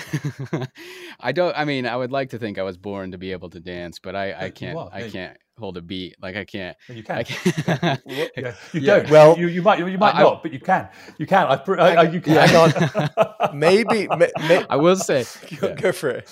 I 1.19 1.31
don't 1.31 1.57
I 1.57 1.65
mean, 1.65 1.85
I 1.85 1.95
would 1.95 2.11
like 2.11 2.31
to 2.31 2.39
think 2.39 2.57
I 2.57 2.63
was 2.63 2.77
born 2.77 3.11
to 3.11 3.17
be 3.17 3.31
able 3.31 3.49
to 3.51 3.59
dance, 3.59 3.99
but 3.99 4.15
I 4.15 4.33
I 4.33 4.49
can't 4.49 4.77
I 4.91 5.09
can't 5.09 5.37
hold 5.57 5.77
a 5.77 5.81
beat. 5.81 6.15
Like 6.21 6.35
I 6.35 6.45
can't. 6.45 6.77
You 6.89 7.03
can. 7.03 7.17
I 7.17 7.23
can't. 7.23 8.01
yeah, 8.05 8.27
you 8.37 8.81
yeah. 8.81 8.99
don't. 8.99 9.09
Well, 9.09 9.37
you, 9.37 9.47
you 9.47 9.61
might 9.61 9.79
you 9.79 9.97
might 9.97 10.15
I, 10.15 10.21
not, 10.21 10.41
but 10.41 10.53
you 10.53 10.59
can. 10.59 10.89
You 11.17 11.25
can. 11.27 11.47
I, 11.47 11.61
I, 11.77 11.95
I 11.95 12.03
you 12.03 12.21
can. 12.21 12.33
Yeah. 12.33 13.09
Maybe. 13.53 14.07
May, 14.07 14.31
may, 14.47 14.65
I 14.69 14.75
will 14.77 14.95
say. 14.95 15.25
Go, 15.59 15.67
yeah. 15.67 15.75
go 15.75 15.91
for 15.91 16.09
it. 16.09 16.29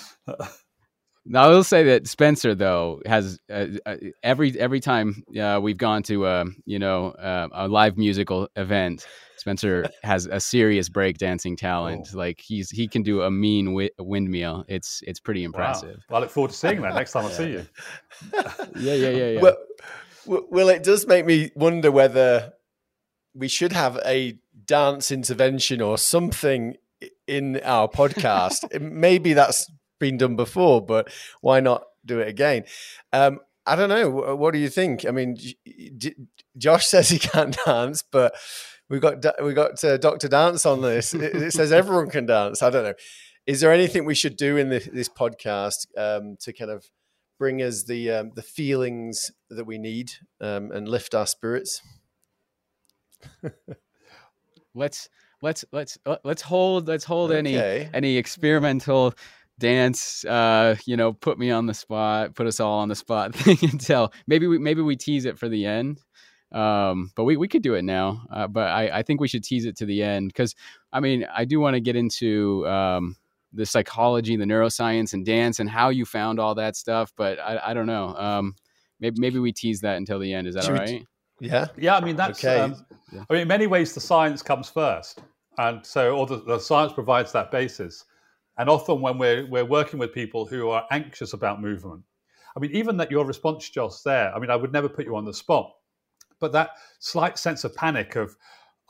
Now 1.24 1.44
I 1.44 1.48
will 1.48 1.64
say 1.64 1.84
that 1.84 2.08
Spencer 2.08 2.54
though 2.54 3.00
has 3.06 3.38
uh, 3.48 3.66
uh, 3.86 3.96
every 4.22 4.58
every 4.58 4.80
time 4.80 5.22
uh, 5.40 5.60
we've 5.62 5.76
gone 5.76 6.02
to 6.04 6.26
uh, 6.26 6.44
you 6.64 6.80
know 6.80 7.10
uh, 7.10 7.48
a 7.52 7.68
live 7.68 7.96
musical 7.96 8.48
event, 8.56 9.06
Spencer 9.42 9.90
has 10.04 10.26
a 10.26 10.38
serious 10.38 10.88
breakdancing 10.88 11.56
talent. 11.56 12.10
Oh. 12.14 12.16
Like 12.16 12.40
he's 12.40 12.70
he 12.70 12.86
can 12.86 13.02
do 13.02 13.22
a 13.22 13.30
mean 13.30 13.66
wi- 13.66 13.90
windmill. 13.98 14.64
It's 14.68 15.02
it's 15.04 15.18
pretty 15.18 15.42
impressive. 15.42 15.96
Wow. 15.96 16.04
Well, 16.10 16.16
I 16.18 16.20
look 16.20 16.30
forward 16.30 16.52
to 16.52 16.56
seeing 16.56 16.80
that 16.82 16.94
next 16.94 17.10
time 17.10 17.26
I 17.26 17.30
see 17.30 17.50
you. 17.50 17.66
yeah, 18.76 18.94
yeah, 18.94 19.08
yeah, 19.10 19.28
yeah. 19.30 19.40
Well, 19.40 19.56
well, 20.48 20.68
it 20.68 20.84
does 20.84 21.08
make 21.08 21.26
me 21.26 21.50
wonder 21.56 21.90
whether 21.90 22.52
we 23.34 23.48
should 23.48 23.72
have 23.72 23.98
a 24.06 24.38
dance 24.64 25.10
intervention 25.10 25.80
or 25.80 25.98
something 25.98 26.76
in 27.26 27.58
our 27.64 27.88
podcast. 27.88 28.80
Maybe 28.80 29.32
that's 29.32 29.68
been 29.98 30.18
done 30.18 30.36
before, 30.36 30.86
but 30.86 31.12
why 31.40 31.58
not 31.58 31.82
do 32.06 32.20
it 32.20 32.28
again? 32.28 32.62
Um, 33.12 33.40
I 33.66 33.74
don't 33.74 33.88
know. 33.88 34.36
What 34.36 34.52
do 34.52 34.60
you 34.60 34.68
think? 34.68 35.04
I 35.04 35.10
mean, 35.10 35.36
Josh 36.56 36.86
says 36.86 37.08
he 37.08 37.18
can't 37.18 37.56
dance, 37.66 38.04
but 38.08 38.36
we 38.92 39.00
got 39.00 39.42
we 39.42 39.54
got 39.54 39.82
uh, 39.82 39.96
Doctor 39.96 40.28
Dance 40.28 40.66
on 40.66 40.82
this. 40.82 41.14
It, 41.14 41.34
it, 41.34 41.52
says 41.54 41.72
everyone 41.72 42.10
can 42.10 42.26
dance. 42.26 42.62
I 42.62 42.68
don't 42.68 42.84
know. 42.84 42.94
Is 43.46 43.62
there 43.62 43.72
anything 43.72 44.04
we 44.04 44.14
should 44.14 44.36
do 44.36 44.58
in 44.58 44.68
the, 44.68 44.86
this 44.92 45.08
podcast 45.08 45.86
um, 45.96 46.36
to 46.40 46.52
kind 46.52 46.70
of 46.70 46.84
bring 47.38 47.62
us 47.62 47.84
the 47.84 48.10
um, 48.10 48.32
the 48.34 48.42
feelings 48.42 49.30
that 49.48 49.64
we 49.64 49.78
need 49.78 50.12
um, 50.42 50.70
and 50.72 50.86
lift 50.86 51.14
our 51.14 51.26
spirits? 51.26 51.80
let's 54.74 55.08
let's 55.40 55.64
let's 55.72 55.96
uh, 56.04 56.16
let's 56.22 56.42
hold 56.42 56.86
let's 56.86 57.04
hold 57.04 57.30
okay. 57.30 57.38
any 57.38 57.88
any 57.94 58.16
experimental 58.18 59.14
dance 59.58 60.24
uh 60.24 60.74
you 60.86 60.96
know 60.96 61.12
put 61.12 61.38
me 61.38 61.50
on 61.50 61.66
the 61.66 61.74
spot 61.74 62.34
put 62.34 62.46
us 62.48 62.58
all 62.58 62.80
on 62.80 62.88
the 62.88 62.96
spot 62.96 63.32
thing 63.34 63.58
until 63.70 64.12
maybe 64.26 64.46
we 64.46 64.58
maybe 64.58 64.80
we 64.80 64.96
tease 64.96 65.24
it 65.24 65.38
for 65.38 65.48
the 65.48 65.66
end 65.66 66.00
um 66.52 67.10
but 67.16 67.24
we, 67.24 67.36
we 67.36 67.48
could 67.48 67.62
do 67.62 67.74
it 67.74 67.82
now 67.82 68.22
uh, 68.30 68.46
but 68.46 68.68
I, 68.68 68.98
I 68.98 69.02
think 69.02 69.20
we 69.20 69.28
should 69.28 69.44
tease 69.44 69.64
it 69.64 69.76
to 69.78 69.86
the 69.86 70.02
end 70.02 70.28
because 70.28 70.54
i 70.92 71.00
mean 71.00 71.26
i 71.34 71.44
do 71.44 71.60
want 71.60 71.74
to 71.74 71.80
get 71.80 71.96
into 71.96 72.66
um 72.68 73.16
the 73.52 73.66
psychology 73.66 74.36
the 74.36 74.44
neuroscience 74.44 75.12
and 75.12 75.24
dance 75.24 75.60
and 75.60 75.68
how 75.68 75.88
you 75.88 76.04
found 76.04 76.38
all 76.38 76.54
that 76.56 76.76
stuff 76.76 77.12
but 77.16 77.38
i, 77.38 77.60
I 77.66 77.74
don't 77.74 77.86
know 77.86 78.14
um 78.16 78.54
maybe 79.00 79.20
maybe 79.20 79.38
we 79.38 79.52
tease 79.52 79.80
that 79.80 79.96
until 79.96 80.18
the 80.18 80.32
end 80.32 80.46
is 80.46 80.54
that 80.54 80.64
Should 80.64 80.72
all 80.72 80.78
right 80.78 80.88
t- 80.88 81.06
yeah 81.40 81.66
yeah 81.76 81.96
i 81.96 82.00
mean 82.00 82.16
that's 82.16 82.44
okay. 82.44 82.60
Um, 82.60 82.84
yeah. 83.12 83.24
i 83.28 83.32
mean 83.32 83.42
in 83.42 83.48
many 83.48 83.66
ways 83.66 83.94
the 83.94 84.00
science 84.00 84.42
comes 84.42 84.68
first 84.68 85.22
and 85.58 85.84
so 85.84 86.14
all 86.14 86.26
the, 86.26 86.42
the 86.42 86.58
science 86.58 86.92
provides 86.92 87.32
that 87.32 87.50
basis 87.50 88.04
and 88.58 88.68
often 88.68 89.00
when 89.00 89.18
we're, 89.18 89.46
we're 89.46 89.64
working 89.64 89.98
with 89.98 90.12
people 90.12 90.46
who 90.46 90.68
are 90.68 90.86
anxious 90.90 91.32
about 91.32 91.60
movement, 91.60 92.02
I 92.56 92.60
mean, 92.60 92.70
even 92.72 92.96
that 92.98 93.10
your 93.10 93.24
response, 93.24 93.68
Josh, 93.68 94.00
there, 94.02 94.34
I 94.34 94.38
mean, 94.38 94.50
I 94.50 94.56
would 94.56 94.72
never 94.72 94.88
put 94.88 95.06
you 95.06 95.16
on 95.16 95.24
the 95.24 95.32
spot, 95.32 95.72
but 96.42 96.52
that 96.52 96.72
slight 96.98 97.38
sense 97.38 97.64
of 97.64 97.74
panic 97.74 98.16
of, 98.16 98.36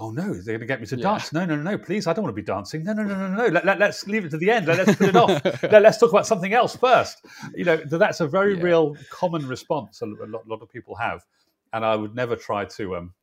oh 0.00 0.10
no, 0.10 0.32
they're 0.32 0.58
going 0.58 0.60
to 0.60 0.66
get 0.66 0.80
me 0.80 0.86
to 0.88 0.96
yeah. 0.96 1.02
dance. 1.02 1.32
No, 1.32 1.44
no, 1.44 1.54
no, 1.54 1.62
no, 1.62 1.78
please, 1.78 2.08
I 2.08 2.12
don't 2.12 2.24
want 2.24 2.34
to 2.34 2.42
be 2.42 2.44
dancing. 2.44 2.82
No, 2.82 2.92
no, 2.94 3.04
no, 3.04 3.14
no, 3.14 3.28
no. 3.28 3.46
Let, 3.52 3.64
let, 3.64 3.80
us 3.82 4.06
leave 4.08 4.24
it 4.24 4.30
to 4.30 4.38
the 4.38 4.50
end. 4.50 4.66
Let, 4.66 4.80
us 4.80 4.96
put 4.96 5.10
it 5.10 5.16
off. 5.16 5.62
let, 5.62 5.84
us 5.84 5.98
talk 5.98 6.10
about 6.10 6.26
something 6.26 6.52
else 6.52 6.74
first. 6.74 7.24
You 7.54 7.64
know, 7.64 7.76
that's 7.76 8.20
a 8.20 8.26
very 8.26 8.56
yeah. 8.56 8.62
real 8.62 8.96
common 9.10 9.46
response 9.46 10.00
a 10.00 10.06
lot, 10.06 10.44
a 10.44 10.48
lot, 10.48 10.62
of 10.62 10.68
people 10.70 10.96
have. 10.96 11.24
And 11.72 11.84
I 11.84 11.94
would 11.94 12.16
never 12.16 12.34
try 12.34 12.64
to, 12.64 12.96
um, 12.96 13.14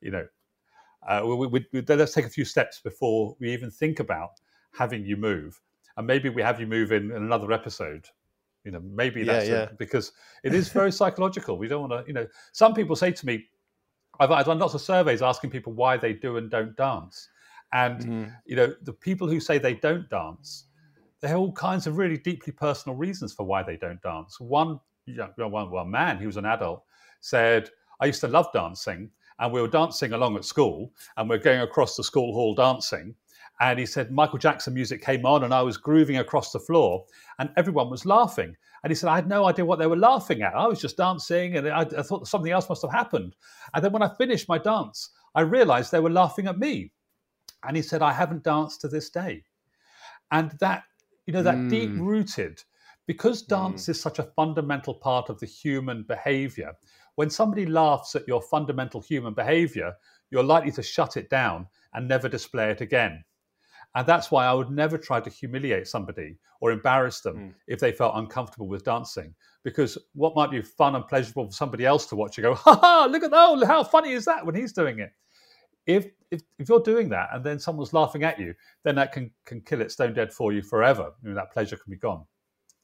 you 0.00 0.12
know, 0.12 0.26
uh, 1.08 1.22
we, 1.24 1.46
we, 1.46 1.66
we, 1.72 1.82
let's 1.82 2.12
take 2.12 2.26
a 2.26 2.30
few 2.30 2.44
steps 2.44 2.80
before 2.80 3.34
we 3.40 3.50
even 3.52 3.70
think 3.70 3.98
about 3.98 4.30
having 4.72 5.04
you 5.04 5.16
move 5.16 5.60
and 5.98 6.06
maybe 6.06 6.28
we 6.28 6.40
have 6.40 6.60
you 6.60 6.66
move 6.66 6.92
in, 6.92 7.10
in 7.10 7.22
another 7.22 7.52
episode 7.52 8.06
you 8.64 8.70
know 8.70 8.80
maybe 8.80 9.24
that's 9.24 9.48
yeah, 9.48 9.54
yeah. 9.54 9.68
because 9.78 10.12
it 10.44 10.54
is 10.54 10.68
very 10.80 10.90
psychological 10.90 11.58
we 11.58 11.68
don't 11.68 11.88
want 11.88 11.92
to 11.92 12.08
you 12.08 12.14
know 12.14 12.26
some 12.52 12.72
people 12.72 12.96
say 12.96 13.10
to 13.12 13.26
me 13.26 13.44
I've, 14.20 14.30
I've, 14.30 14.46
done 14.46 14.58
lots 14.58 14.74
of 14.74 14.80
surveys 14.80 15.22
asking 15.22 15.50
people 15.50 15.72
why 15.72 15.96
they 15.96 16.12
do 16.12 16.36
and 16.36 16.50
don't 16.50 16.76
dance 16.76 17.28
and 17.72 18.00
mm. 18.00 18.36
you 18.46 18.56
know 18.56 18.74
the 18.82 18.92
people 18.92 19.28
who 19.28 19.40
say 19.40 19.58
they 19.58 19.74
don't 19.74 20.08
dance 20.10 20.64
they 21.20 21.28
have 21.28 21.38
all 21.38 21.52
kinds 21.52 21.86
of 21.86 21.98
really 21.98 22.16
deeply 22.16 22.52
personal 22.52 22.96
reasons 22.96 23.32
for 23.32 23.44
why 23.44 23.62
they 23.62 23.76
don't 23.76 24.00
dance 24.02 24.40
one 24.40 24.80
young, 25.06 25.30
one, 25.36 25.70
one 25.70 25.90
man 25.90 26.18
he 26.18 26.26
was 26.26 26.36
an 26.36 26.46
adult 26.46 26.82
said 27.20 27.70
i 28.00 28.06
used 28.06 28.20
to 28.20 28.28
love 28.28 28.46
dancing 28.52 29.10
and 29.40 29.52
we 29.52 29.60
were 29.60 29.68
dancing 29.68 30.12
along 30.12 30.36
at 30.36 30.44
school 30.44 30.92
and 31.16 31.28
we're 31.28 31.38
going 31.38 31.60
across 31.60 31.96
the 31.96 32.04
school 32.04 32.32
hall 32.32 32.54
dancing 32.54 33.14
and 33.60 33.78
he 33.78 33.86
said 33.86 34.12
Michael 34.12 34.38
Jackson 34.38 34.74
music 34.74 35.02
came 35.02 35.26
on 35.26 35.44
and 35.44 35.52
I 35.52 35.62
was 35.62 35.76
grooving 35.76 36.18
across 36.18 36.52
the 36.52 36.60
floor 36.60 37.04
and 37.38 37.50
everyone 37.56 37.90
was 37.90 38.06
laughing. 38.06 38.56
And 38.82 38.90
he 38.90 38.94
said, 38.94 39.08
I 39.08 39.16
had 39.16 39.28
no 39.28 39.46
idea 39.46 39.64
what 39.64 39.78
they 39.78 39.86
were 39.86 39.96
laughing 39.96 40.42
at. 40.42 40.54
I 40.54 40.66
was 40.66 40.80
just 40.80 40.96
dancing 40.96 41.56
and 41.56 41.68
I, 41.68 41.80
I 41.80 42.02
thought 42.02 42.28
something 42.28 42.52
else 42.52 42.68
must 42.68 42.82
have 42.82 42.92
happened. 42.92 43.34
And 43.74 43.84
then 43.84 43.92
when 43.92 44.02
I 44.02 44.14
finished 44.16 44.48
my 44.48 44.58
dance, 44.58 45.10
I 45.34 45.42
realized 45.42 45.90
they 45.90 46.00
were 46.00 46.10
laughing 46.10 46.46
at 46.46 46.58
me. 46.58 46.92
And 47.64 47.76
he 47.76 47.82
said, 47.82 48.02
I 48.02 48.12
haven't 48.12 48.44
danced 48.44 48.80
to 48.82 48.88
this 48.88 49.10
day. 49.10 49.44
And 50.30 50.52
that, 50.60 50.84
you 51.26 51.32
know, 51.32 51.42
that 51.42 51.56
mm. 51.56 51.70
deep 51.70 51.90
rooted, 51.98 52.62
because 53.06 53.42
dance 53.42 53.86
mm. 53.86 53.88
is 53.90 54.00
such 54.00 54.18
a 54.18 54.30
fundamental 54.36 54.94
part 54.94 55.28
of 55.28 55.40
the 55.40 55.46
human 55.46 56.04
behavior, 56.04 56.72
when 57.16 57.30
somebody 57.30 57.66
laughs 57.66 58.14
at 58.14 58.28
your 58.28 58.40
fundamental 58.40 59.00
human 59.00 59.34
behavior, 59.34 59.94
you're 60.30 60.44
likely 60.44 60.70
to 60.72 60.82
shut 60.82 61.16
it 61.16 61.28
down 61.28 61.66
and 61.94 62.06
never 62.06 62.28
display 62.28 62.70
it 62.70 62.80
again. 62.80 63.24
And 63.98 64.06
that's 64.06 64.30
why 64.30 64.46
I 64.46 64.52
would 64.52 64.70
never 64.70 64.96
try 64.96 65.18
to 65.18 65.28
humiliate 65.28 65.88
somebody 65.88 66.36
or 66.60 66.70
embarrass 66.70 67.20
them 67.20 67.36
mm. 67.36 67.54
if 67.66 67.80
they 67.80 67.90
felt 67.90 68.14
uncomfortable 68.14 68.68
with 68.68 68.84
dancing. 68.84 69.34
Because 69.64 69.98
what 70.14 70.36
might 70.36 70.52
be 70.52 70.62
fun 70.62 70.94
and 70.94 71.04
pleasurable 71.04 71.46
for 71.46 71.52
somebody 71.52 71.84
else 71.84 72.06
to 72.06 72.14
watch, 72.14 72.36
you 72.36 72.44
go, 72.44 72.54
ha 72.54 72.78
ha, 72.80 73.08
look 73.10 73.24
at 73.24 73.32
that, 73.32 73.36
oh, 73.36 73.66
how 73.66 73.82
funny 73.82 74.12
is 74.12 74.24
that 74.24 74.46
when 74.46 74.54
he's 74.54 74.72
doing 74.72 75.00
it? 75.00 75.10
If, 75.88 76.06
if, 76.30 76.42
if 76.60 76.68
you're 76.68 76.78
doing 76.78 77.08
that 77.08 77.30
and 77.32 77.44
then 77.44 77.58
someone's 77.58 77.92
laughing 77.92 78.22
at 78.22 78.38
you, 78.38 78.54
then 78.84 78.94
that 78.94 79.10
can, 79.10 79.32
can 79.44 79.62
kill 79.62 79.80
it 79.80 79.90
stone 79.90 80.14
dead 80.14 80.32
for 80.32 80.52
you 80.52 80.62
forever. 80.62 81.10
You 81.24 81.30
know, 81.30 81.34
that 81.34 81.52
pleasure 81.52 81.76
can 81.76 81.90
be 81.90 81.98
gone. 81.98 82.24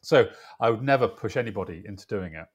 So 0.02 0.28
I 0.58 0.68
would 0.68 0.82
never 0.82 1.06
push 1.06 1.36
anybody 1.36 1.84
into 1.86 2.08
doing 2.08 2.34
it. 2.34 2.46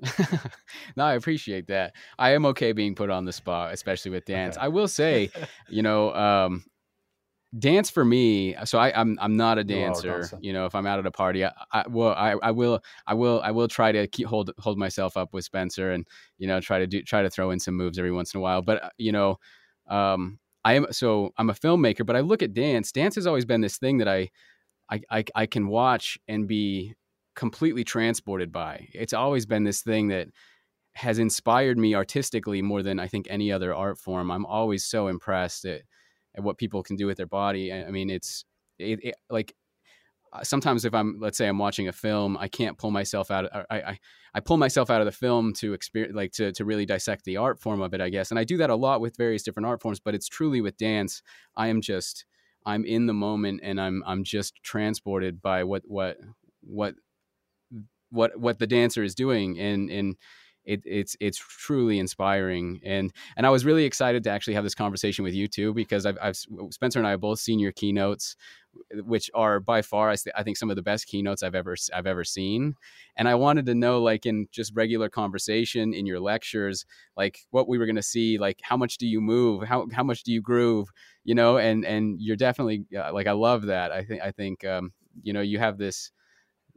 no, 0.96 1.04
I 1.04 1.14
appreciate 1.14 1.66
that. 1.66 1.94
I 2.20 2.30
am 2.34 2.46
okay 2.46 2.70
being 2.70 2.94
put 2.94 3.10
on 3.10 3.24
the 3.24 3.32
spot, 3.32 3.74
especially 3.74 4.12
with 4.12 4.26
dance. 4.26 4.56
Okay. 4.56 4.64
I 4.64 4.68
will 4.68 4.86
say, 4.86 5.30
you 5.68 5.82
know, 5.82 6.14
um, 6.14 6.64
dance 7.58 7.90
for 7.90 8.04
me 8.04 8.56
so 8.64 8.78
I, 8.78 8.98
I'm 8.98 9.18
I'm 9.20 9.36
not 9.36 9.58
a 9.58 9.64
dancer. 9.64 10.28
You, 10.32 10.48
you 10.48 10.52
know, 10.52 10.64
if 10.66 10.74
I'm 10.74 10.86
out 10.86 10.98
at 10.98 11.06
a 11.06 11.10
party, 11.10 11.44
I, 11.44 11.52
I 11.70 11.84
well 11.88 12.14
I, 12.14 12.34
I 12.42 12.50
will 12.50 12.80
I 13.06 13.14
will 13.14 13.40
I 13.42 13.50
will 13.50 13.68
try 13.68 13.92
to 13.92 14.06
keep 14.06 14.26
hold 14.26 14.50
hold 14.58 14.78
myself 14.78 15.16
up 15.16 15.34
with 15.34 15.44
Spencer 15.44 15.90
and 15.90 16.06
you 16.38 16.46
know 16.48 16.60
try 16.60 16.78
to 16.78 16.86
do 16.86 17.02
try 17.02 17.22
to 17.22 17.30
throw 17.30 17.50
in 17.50 17.60
some 17.60 17.74
moves 17.74 17.98
every 17.98 18.12
once 18.12 18.32
in 18.34 18.38
a 18.38 18.40
while. 18.40 18.62
But 18.62 18.84
uh, 18.84 18.90
you 18.96 19.12
know, 19.12 19.36
um, 19.88 20.38
I 20.64 20.74
am 20.74 20.86
so 20.92 21.32
I'm 21.36 21.50
a 21.50 21.54
filmmaker, 21.54 22.06
but 22.06 22.16
I 22.16 22.20
look 22.20 22.42
at 22.42 22.54
dance. 22.54 22.90
Dance 22.90 23.16
has 23.16 23.26
always 23.26 23.44
been 23.44 23.60
this 23.60 23.76
thing 23.76 23.98
that 23.98 24.08
I 24.08 24.30
I 24.90 25.00
I, 25.10 25.24
I 25.34 25.46
can 25.46 25.68
watch 25.68 26.18
and 26.26 26.48
be 26.48 26.94
completely 27.36 27.84
transported 27.84 28.50
by. 28.50 28.88
It's 28.94 29.12
always 29.12 29.44
been 29.44 29.64
this 29.64 29.82
thing 29.82 30.08
that 30.08 30.28
has 30.94 31.18
inspired 31.18 31.78
me 31.78 31.94
artistically 31.94 32.62
more 32.62 32.82
than 32.82 32.98
I 32.98 33.08
think 33.08 33.26
any 33.28 33.52
other 33.52 33.74
art 33.74 33.98
form. 33.98 34.30
I'm 34.30 34.46
always 34.46 34.84
so 34.84 35.08
impressed 35.08 35.64
at 35.64 35.82
and 36.34 36.44
what 36.44 36.58
people 36.58 36.82
can 36.82 36.96
do 36.96 37.06
with 37.06 37.16
their 37.16 37.26
body. 37.26 37.72
I 37.72 37.90
mean, 37.90 38.10
it's 38.10 38.44
it, 38.78 39.00
it, 39.02 39.14
like 39.30 39.54
uh, 40.32 40.42
sometimes 40.42 40.84
if 40.84 40.94
I'm 40.94 41.18
let's 41.20 41.36
say 41.36 41.46
I'm 41.46 41.58
watching 41.58 41.88
a 41.88 41.92
film, 41.92 42.36
I 42.38 42.48
can't 42.48 42.78
pull 42.78 42.90
myself 42.90 43.30
out. 43.30 43.46
Of, 43.46 43.66
I, 43.70 43.76
I 43.76 43.98
I 44.34 44.40
pull 44.40 44.56
myself 44.56 44.88
out 44.88 45.00
of 45.00 45.04
the 45.04 45.12
film 45.12 45.52
to 45.54 45.74
experience 45.74 46.14
like 46.14 46.32
to 46.32 46.52
to 46.52 46.64
really 46.64 46.86
dissect 46.86 47.24
the 47.24 47.36
art 47.36 47.60
form 47.60 47.82
of 47.82 47.92
it, 47.92 48.00
I 48.00 48.08
guess. 48.08 48.30
And 48.30 48.38
I 48.38 48.44
do 48.44 48.56
that 48.58 48.70
a 48.70 48.76
lot 48.76 49.00
with 49.00 49.16
various 49.16 49.42
different 49.42 49.66
art 49.66 49.82
forms, 49.82 50.00
but 50.00 50.14
it's 50.14 50.28
truly 50.28 50.60
with 50.60 50.76
dance. 50.76 51.22
I 51.56 51.68
am 51.68 51.80
just 51.80 52.24
I'm 52.64 52.84
in 52.84 53.06
the 53.06 53.12
moment 53.12 53.60
and 53.62 53.80
I'm 53.80 54.02
I'm 54.06 54.24
just 54.24 54.62
transported 54.62 55.42
by 55.42 55.64
what 55.64 55.82
what 55.86 56.16
what 56.62 56.94
what 58.10 58.38
what 58.38 58.58
the 58.58 58.66
dancer 58.66 59.02
is 59.02 59.14
doing 59.14 59.58
and 59.58 59.90
and 59.90 60.16
it, 60.64 60.82
it's 60.84 61.16
it's 61.20 61.38
truly 61.38 61.98
inspiring 61.98 62.80
and 62.84 63.12
and 63.36 63.46
I 63.46 63.50
was 63.50 63.64
really 63.64 63.84
excited 63.84 64.22
to 64.24 64.30
actually 64.30 64.54
have 64.54 64.64
this 64.64 64.74
conversation 64.74 65.24
with 65.24 65.34
you 65.34 65.48
too 65.48 65.74
because 65.74 66.06
I've, 66.06 66.18
I've 66.20 66.36
Spencer 66.70 66.98
and 66.98 67.06
I 67.06 67.10
have 67.10 67.20
both 67.20 67.40
seen 67.40 67.58
your 67.58 67.72
keynotes 67.72 68.36
which 69.04 69.30
are 69.34 69.60
by 69.60 69.82
far 69.82 70.10
I, 70.10 70.16
I 70.34 70.42
think 70.42 70.56
some 70.56 70.70
of 70.70 70.76
the 70.76 70.82
best 70.82 71.06
keynotes 71.06 71.42
I've 71.42 71.54
ever 71.54 71.76
I've 71.94 72.06
ever 72.06 72.24
seen 72.24 72.74
and 73.16 73.28
I 73.28 73.34
wanted 73.34 73.66
to 73.66 73.74
know 73.74 74.00
like 74.00 74.24
in 74.24 74.46
just 74.50 74.72
regular 74.74 75.08
conversation 75.08 75.92
in 75.92 76.06
your 76.06 76.20
lectures 76.20 76.86
like 77.16 77.40
what 77.50 77.68
we 77.68 77.78
were 77.78 77.86
going 77.86 77.96
to 77.96 78.02
see 78.02 78.38
like 78.38 78.60
how 78.62 78.76
much 78.76 78.98
do 78.98 79.06
you 79.06 79.20
move 79.20 79.64
how 79.64 79.86
how 79.92 80.04
much 80.04 80.22
do 80.22 80.32
you 80.32 80.40
groove 80.40 80.90
you 81.24 81.34
know 81.34 81.58
and 81.58 81.84
and 81.84 82.20
you're 82.20 82.36
definitely 82.36 82.84
uh, 82.96 83.12
like 83.12 83.26
I 83.26 83.32
love 83.32 83.62
that 83.66 83.92
I 83.92 84.04
think 84.04 84.22
I 84.22 84.30
think 84.30 84.64
um, 84.64 84.92
you 85.22 85.32
know 85.32 85.40
you 85.40 85.58
have 85.58 85.76
this 85.76 86.12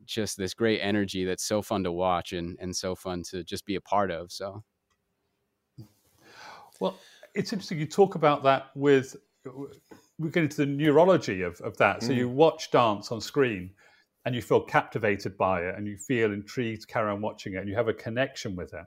just 0.06 0.38
this 0.38 0.54
great 0.54 0.80
energy 0.80 1.26
that's 1.26 1.44
so 1.44 1.62
fun 1.62 1.84
to 1.84 1.92
watch 1.92 2.34
and 2.34 2.58
and 2.60 2.76
so 2.76 2.96
fun 2.96 3.24
to 3.32 3.44
just 3.44 3.66
be 3.66 3.76
a 3.76 3.82
part 3.82 4.12
of. 4.12 4.32
So, 4.32 4.64
well, 6.80 6.98
it's 7.34 7.52
interesting 7.54 7.80
you 7.80 7.86
talk 7.86 8.16
about 8.16 8.44
that 8.44 8.68
with 8.76 9.16
we 10.18 10.30
get 10.30 10.44
into 10.44 10.58
the 10.58 10.66
neurology 10.66 11.42
of, 11.42 11.60
of 11.62 11.78
that. 11.78 12.02
So 12.02 12.10
mm. 12.10 12.16
you 12.16 12.30
watch 12.30 12.72
dance 12.72 13.12
on 13.12 13.22
screen 13.22 13.72
and 14.26 14.34
you 14.34 14.42
feel 14.42 14.62
captivated 14.62 15.38
by 15.38 15.62
it 15.62 15.76
and 15.76 15.88
you 15.88 15.98
feel 15.98 16.32
intrigued 16.32 16.82
to 16.82 16.88
carry 16.88 17.12
on 17.12 17.22
watching 17.22 17.54
it 17.54 17.58
and 17.58 17.70
you 17.70 17.76
have 17.76 17.90
a 17.90 17.94
connection 17.94 18.56
with 18.56 18.74
it. 18.74 18.86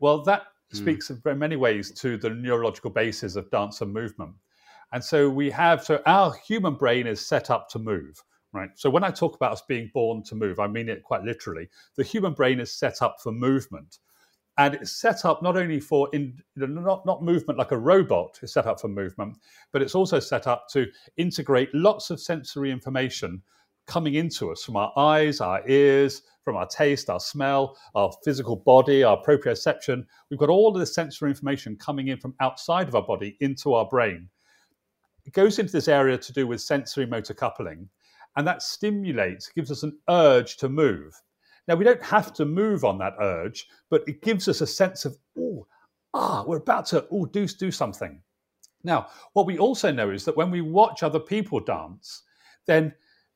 Well, 0.00 0.22
that 0.24 0.42
mm. 0.72 0.76
speaks 0.76 1.10
in 1.10 1.20
very 1.22 1.36
many 1.36 1.56
ways 1.56 1.92
to 2.00 2.16
the 2.16 2.30
neurological 2.30 2.90
basis 2.90 3.36
of 3.36 3.50
dance 3.50 3.80
and 3.80 3.92
movement. 3.92 4.32
And 4.92 5.04
so 5.04 5.28
we 5.28 5.50
have, 5.50 5.84
so 5.84 6.02
our 6.06 6.34
human 6.46 6.74
brain 6.74 7.06
is 7.06 7.24
set 7.24 7.50
up 7.50 7.68
to 7.70 7.78
move 7.78 8.20
right? 8.52 8.70
So 8.74 8.90
when 8.90 9.04
I 9.04 9.10
talk 9.10 9.36
about 9.36 9.52
us 9.52 9.62
being 9.68 9.90
born 9.94 10.22
to 10.24 10.34
move, 10.34 10.58
I 10.58 10.66
mean 10.66 10.88
it 10.88 11.02
quite 11.02 11.22
literally. 11.22 11.68
The 11.96 12.04
human 12.04 12.32
brain 12.32 12.60
is 12.60 12.72
set 12.72 13.02
up 13.02 13.16
for 13.22 13.32
movement. 13.32 13.98
And 14.58 14.74
it's 14.74 15.00
set 15.00 15.24
up 15.24 15.42
not 15.42 15.56
only 15.56 15.80
for 15.80 16.08
in, 16.12 16.38
not, 16.56 17.06
not 17.06 17.22
movement 17.22 17.58
like 17.58 17.70
a 17.70 17.78
robot 17.78 18.38
is 18.42 18.52
set 18.52 18.66
up 18.66 18.80
for 18.80 18.88
movement, 18.88 19.38
but 19.72 19.80
it's 19.80 19.94
also 19.94 20.20
set 20.20 20.46
up 20.46 20.66
to 20.72 20.86
integrate 21.16 21.74
lots 21.74 22.10
of 22.10 22.20
sensory 22.20 22.70
information 22.70 23.42
coming 23.86 24.14
into 24.14 24.50
us 24.52 24.62
from 24.62 24.76
our 24.76 24.92
eyes, 24.96 25.40
our 25.40 25.66
ears, 25.68 26.22
from 26.44 26.56
our 26.56 26.66
taste, 26.66 27.08
our 27.08 27.20
smell, 27.20 27.76
our 27.94 28.12
physical 28.24 28.56
body, 28.56 29.02
our 29.02 29.22
proprioception. 29.22 30.04
We've 30.30 30.38
got 30.38 30.48
all 30.48 30.68
of 30.68 30.78
this 30.78 30.94
sensory 30.94 31.30
information 31.30 31.76
coming 31.76 32.08
in 32.08 32.18
from 32.18 32.34
outside 32.40 32.88
of 32.88 32.94
our 32.94 33.02
body 33.02 33.36
into 33.40 33.74
our 33.74 33.86
brain. 33.86 34.28
It 35.24 35.32
goes 35.32 35.58
into 35.58 35.72
this 35.72 35.88
area 35.88 36.18
to 36.18 36.32
do 36.32 36.46
with 36.46 36.60
sensory 36.60 37.06
motor 37.06 37.34
coupling 37.34 37.88
and 38.36 38.46
that 38.46 38.62
stimulates, 38.62 39.48
gives 39.48 39.70
us 39.70 39.82
an 39.82 39.98
urge 40.08 40.56
to 40.58 40.68
move. 40.68 41.14
Now, 41.68 41.76
we 41.76 41.84
don't 41.84 42.02
have 42.02 42.32
to 42.34 42.44
move 42.44 42.84
on 42.84 42.98
that 42.98 43.14
urge, 43.20 43.68
but 43.90 44.02
it 44.08 44.22
gives 44.22 44.48
us 44.48 44.60
a 44.60 44.66
sense 44.66 45.04
of, 45.04 45.16
oh, 45.38 45.66
ah, 46.14 46.44
we're 46.46 46.56
about 46.56 46.86
to 46.86 47.06
oh, 47.10 47.26
do, 47.26 47.46
do 47.46 47.70
something. 47.70 48.20
Now, 48.82 49.08
what 49.34 49.46
we 49.46 49.58
also 49.58 49.92
know 49.92 50.10
is 50.10 50.24
that 50.24 50.36
when 50.36 50.50
we 50.50 50.62
watch 50.62 51.02
other 51.02 51.20
people 51.20 51.60
dance, 51.60 52.22
then 52.66 52.94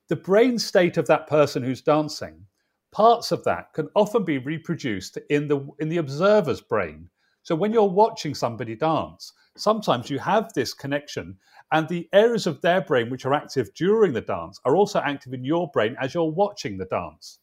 the 0.08 0.16
brain 0.16 0.58
state 0.58 0.96
of 0.96 1.06
that 1.06 1.26
person 1.26 1.62
who's 1.62 1.82
dancing, 1.82 2.46
parts 2.92 3.32
of 3.32 3.44
that 3.44 3.72
can 3.72 3.88
often 3.94 4.24
be 4.24 4.38
reproduced 4.38 5.18
in 5.30 5.48
the, 5.48 5.66
in 5.80 5.88
the 5.88 5.98
observer's 5.98 6.60
brain. 6.60 7.08
So 7.42 7.54
when 7.54 7.72
you're 7.72 7.84
watching 7.84 8.34
somebody 8.34 8.74
dance, 8.74 9.32
sometimes 9.56 10.10
you 10.10 10.18
have 10.18 10.52
this 10.52 10.74
connection 10.74 11.36
and 11.72 11.88
the 11.88 12.08
areas 12.12 12.46
of 12.46 12.60
their 12.60 12.80
brain 12.80 13.10
which 13.10 13.24
are 13.24 13.34
active 13.34 13.72
during 13.74 14.12
the 14.12 14.20
dance 14.20 14.60
are 14.64 14.76
also 14.76 15.00
active 15.00 15.32
in 15.32 15.44
your 15.44 15.70
brain 15.72 15.96
as 16.00 16.14
you're 16.14 16.30
watching 16.30 16.76
the 16.76 16.84
dance. 16.86 17.38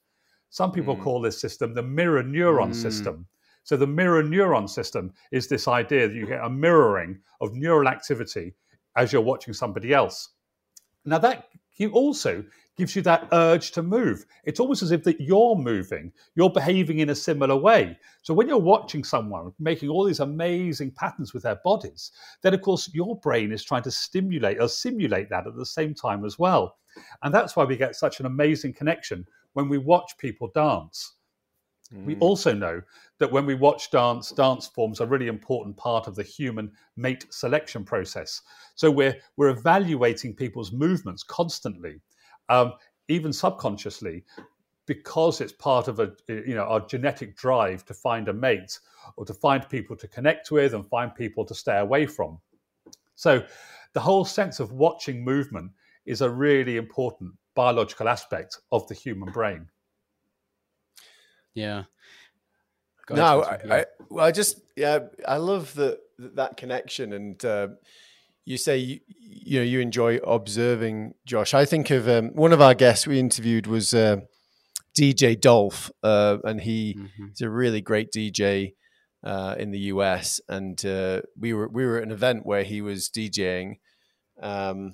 Some 0.49 0.71
people 0.71 0.95
mm. 0.95 1.03
call 1.03 1.21
this 1.21 1.39
system 1.39 1.73
the 1.73 1.81
mirror 1.81 2.23
neuron 2.23 2.71
mm. 2.71 2.75
system. 2.75 3.27
So, 3.63 3.77
the 3.77 3.87
mirror 3.87 4.23
neuron 4.23 4.69
system 4.69 5.13
is 5.31 5.47
this 5.47 5.67
idea 5.67 6.07
that 6.07 6.15
you 6.15 6.25
get 6.25 6.43
a 6.43 6.49
mirroring 6.49 7.19
of 7.41 7.53
neural 7.53 7.87
activity 7.87 8.55
as 8.95 9.13
you're 9.13 9.21
watching 9.21 9.53
somebody 9.53 9.93
else. 9.93 10.29
Now, 11.05 11.19
that 11.19 11.47
you 11.77 11.91
also 11.91 12.43
gives 12.81 12.95
you 12.95 13.03
that 13.03 13.27
urge 13.31 13.69
to 13.69 13.83
move. 13.83 14.25
It's 14.43 14.59
almost 14.59 14.81
as 14.81 14.89
if 14.89 15.03
that 15.03 15.21
you're 15.21 15.55
moving, 15.55 16.11
you're 16.33 16.49
behaving 16.49 16.97
in 16.97 17.11
a 17.11 17.15
similar 17.15 17.55
way. 17.55 17.95
So 18.23 18.33
when 18.33 18.47
you're 18.47 18.57
watching 18.57 19.03
someone 19.03 19.53
making 19.59 19.89
all 19.89 20.03
these 20.03 20.19
amazing 20.19 20.89
patterns 20.93 21.31
with 21.31 21.43
their 21.43 21.59
bodies, 21.63 22.11
then 22.41 22.55
of 22.55 22.61
course 22.63 22.89
your 22.91 23.19
brain 23.19 23.51
is 23.51 23.63
trying 23.63 23.83
to 23.83 23.91
stimulate 23.91 24.59
or 24.59 24.67
simulate 24.67 25.29
that 25.29 25.45
at 25.45 25.55
the 25.55 25.63
same 25.63 25.93
time 25.93 26.25
as 26.25 26.39
well. 26.39 26.79
And 27.21 27.31
that's 27.31 27.55
why 27.55 27.65
we 27.65 27.77
get 27.77 27.95
such 27.95 28.19
an 28.19 28.25
amazing 28.25 28.73
connection 28.73 29.27
when 29.53 29.69
we 29.69 29.77
watch 29.77 30.17
people 30.17 30.49
dance. 30.55 31.17
Mm. 31.93 32.05
We 32.05 32.15
also 32.15 32.51
know 32.51 32.81
that 33.19 33.31
when 33.31 33.45
we 33.45 33.53
watch 33.53 33.91
dance, 33.91 34.31
dance 34.31 34.65
forms 34.65 35.01
a 35.01 35.05
really 35.05 35.27
important 35.27 35.77
part 35.77 36.07
of 36.07 36.15
the 36.15 36.23
human 36.23 36.71
mate 36.97 37.27
selection 37.29 37.83
process. 37.83 38.41
So 38.73 38.89
we're 38.89 39.17
we're 39.37 39.49
evaluating 39.49 40.33
people's 40.33 40.71
movements 40.71 41.21
constantly 41.21 42.01
um, 42.51 42.73
even 43.07 43.33
subconsciously, 43.33 44.23
because 44.85 45.41
it's 45.41 45.53
part 45.53 45.87
of 45.87 45.99
a 45.99 46.11
you 46.27 46.53
know 46.55 46.63
our 46.63 46.81
genetic 46.81 47.35
drive 47.35 47.85
to 47.85 47.93
find 47.93 48.27
a 48.27 48.33
mate 48.33 48.77
or 49.15 49.25
to 49.25 49.33
find 49.33 49.67
people 49.69 49.95
to 49.95 50.07
connect 50.07 50.51
with 50.51 50.73
and 50.73 50.85
find 50.85 51.15
people 51.15 51.45
to 51.45 51.55
stay 51.55 51.79
away 51.79 52.05
from. 52.05 52.39
So 53.15 53.45
the 53.93 53.99
whole 53.99 54.25
sense 54.25 54.59
of 54.59 54.73
watching 54.73 55.23
movement 55.23 55.71
is 56.05 56.21
a 56.21 56.29
really 56.29 56.77
important 56.77 57.33
biological 57.55 58.09
aspect 58.09 58.57
of 58.71 58.87
the 58.87 58.95
human 58.95 59.31
brain. 59.31 59.67
Yeah. 61.53 61.83
no, 63.09 63.43
I, 63.43 63.59
I, 63.69 63.85
well, 64.09 64.25
I 64.25 64.31
just 64.31 64.61
yeah, 64.75 64.99
I 65.27 65.37
love 65.37 65.73
that 65.75 65.99
that 66.17 66.57
connection 66.57 67.13
and 67.13 67.45
uh, 67.45 67.67
you 68.45 68.57
say 68.57 68.77
you, 68.77 68.99
you, 69.07 69.59
know 69.59 69.65
you 69.65 69.79
enjoy 69.79 70.17
observing 70.17 71.13
Josh. 71.25 71.53
I 71.53 71.65
think 71.65 71.89
of 71.89 72.07
um, 72.07 72.29
one 72.29 72.53
of 72.53 72.61
our 72.61 72.73
guests 72.73 73.07
we 73.07 73.19
interviewed 73.19 73.67
was 73.67 73.93
uh, 73.93 74.17
DJ 74.97 75.39
Dolph, 75.39 75.91
uh, 76.03 76.37
and 76.43 76.61
he 76.61 76.95
mm-hmm. 76.95 77.25
is 77.33 77.41
a 77.41 77.49
really 77.49 77.81
great 77.81 78.11
DJ 78.11 78.73
uh, 79.23 79.55
in 79.57 79.71
the 79.71 79.79
US. 79.79 80.41
And 80.49 80.83
uh, 80.85 81.21
we 81.39 81.53
were 81.53 81.67
we 81.67 81.85
were 81.85 81.97
at 81.97 82.03
an 82.03 82.11
event 82.11 82.45
where 82.45 82.63
he 82.63 82.81
was 82.81 83.09
DJing, 83.09 83.75
um, 84.41 84.93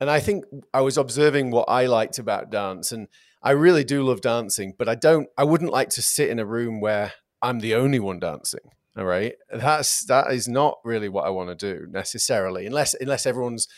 and 0.00 0.10
I 0.10 0.20
think 0.20 0.44
I 0.74 0.80
was 0.80 0.98
observing 0.98 1.50
what 1.50 1.68
I 1.68 1.86
liked 1.86 2.18
about 2.18 2.50
dance, 2.50 2.92
and 2.92 3.08
I 3.42 3.50
really 3.52 3.84
do 3.84 4.02
love 4.02 4.20
dancing, 4.20 4.74
but 4.78 4.88
I 4.88 4.94
don't. 4.94 5.28
I 5.38 5.44
wouldn't 5.44 5.72
like 5.72 5.90
to 5.90 6.02
sit 6.02 6.28
in 6.28 6.38
a 6.38 6.46
room 6.46 6.80
where 6.80 7.12
I'm 7.40 7.60
the 7.60 7.74
only 7.74 8.00
one 8.00 8.18
dancing. 8.18 8.70
All 8.96 9.04
right, 9.04 9.34
that's 9.52 10.04
that 10.06 10.32
is 10.32 10.48
not 10.48 10.78
really 10.84 11.08
what 11.08 11.26
I 11.26 11.30
want 11.30 11.50
to 11.50 11.54
do 11.54 11.86
necessarily, 11.90 12.66
unless 12.66 12.94
unless 12.94 13.26
everyone's 13.26 13.68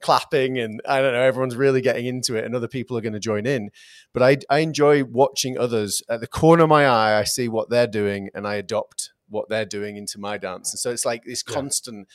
clapping 0.00 0.58
and 0.58 0.80
I 0.88 1.00
don't 1.00 1.12
know, 1.12 1.20
everyone's 1.20 1.56
really 1.56 1.80
getting 1.80 2.06
into 2.06 2.36
it 2.36 2.44
and 2.44 2.54
other 2.54 2.68
people 2.68 2.96
are 2.96 3.00
going 3.00 3.14
to 3.14 3.20
join 3.20 3.46
in. 3.46 3.70
But 4.12 4.22
I, 4.22 4.36
I 4.48 4.60
enjoy 4.60 5.04
watching 5.04 5.58
others 5.58 6.02
at 6.08 6.20
the 6.20 6.26
corner 6.26 6.64
of 6.64 6.68
my 6.68 6.86
eye. 6.86 7.18
I 7.18 7.24
see 7.24 7.48
what 7.48 7.70
they're 7.70 7.88
doing 7.88 8.30
and 8.34 8.46
I 8.46 8.54
adopt 8.54 9.12
what 9.28 9.48
they're 9.48 9.64
doing 9.64 9.96
into 9.96 10.18
my 10.18 10.38
dance. 10.38 10.72
And 10.72 10.78
so 10.78 10.90
it's 10.90 11.04
like 11.04 11.24
this 11.24 11.42
constant 11.42 12.08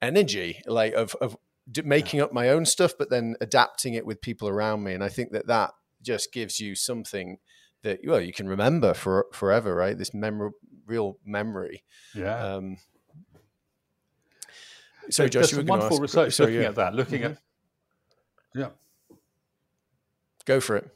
yeah. 0.00 0.08
energy, 0.08 0.62
like 0.66 0.94
of, 0.94 1.14
of 1.20 1.36
making 1.84 2.20
up 2.20 2.32
my 2.32 2.48
own 2.48 2.64
stuff, 2.64 2.92
but 2.98 3.10
then 3.10 3.36
adapting 3.40 3.94
it 3.94 4.06
with 4.06 4.22
people 4.22 4.48
around 4.48 4.84
me. 4.84 4.94
And 4.94 5.04
I 5.04 5.08
think 5.08 5.32
that 5.32 5.48
that 5.48 5.72
just 6.02 6.32
gives 6.32 6.60
you 6.60 6.74
something 6.74 7.38
that 7.82 8.00
well 8.04 8.20
you 8.20 8.32
can 8.32 8.48
remember 8.48 8.94
for 8.94 9.26
forever, 9.32 9.74
right? 9.74 9.96
This 9.96 10.14
memor- 10.14 10.52
real 10.88 11.18
memory. 11.24 11.84
Yeah. 12.14 12.36
Um, 12.36 12.76
so, 15.10 15.24
so 15.24 15.28
Josh, 15.28 15.50
there's 15.50 15.64
wonderful 15.64 15.96
ask, 15.96 16.02
research 16.02 16.34
sorry, 16.34 16.52
looking 16.52 16.62
yeah. 16.62 16.68
at 16.68 16.74
that, 16.74 16.94
looking 16.94 17.20
mm-hmm. 17.20 17.32
at 17.32 17.38
yeah. 18.54 18.68
Go 20.44 20.60
for 20.60 20.76
it. 20.76 20.88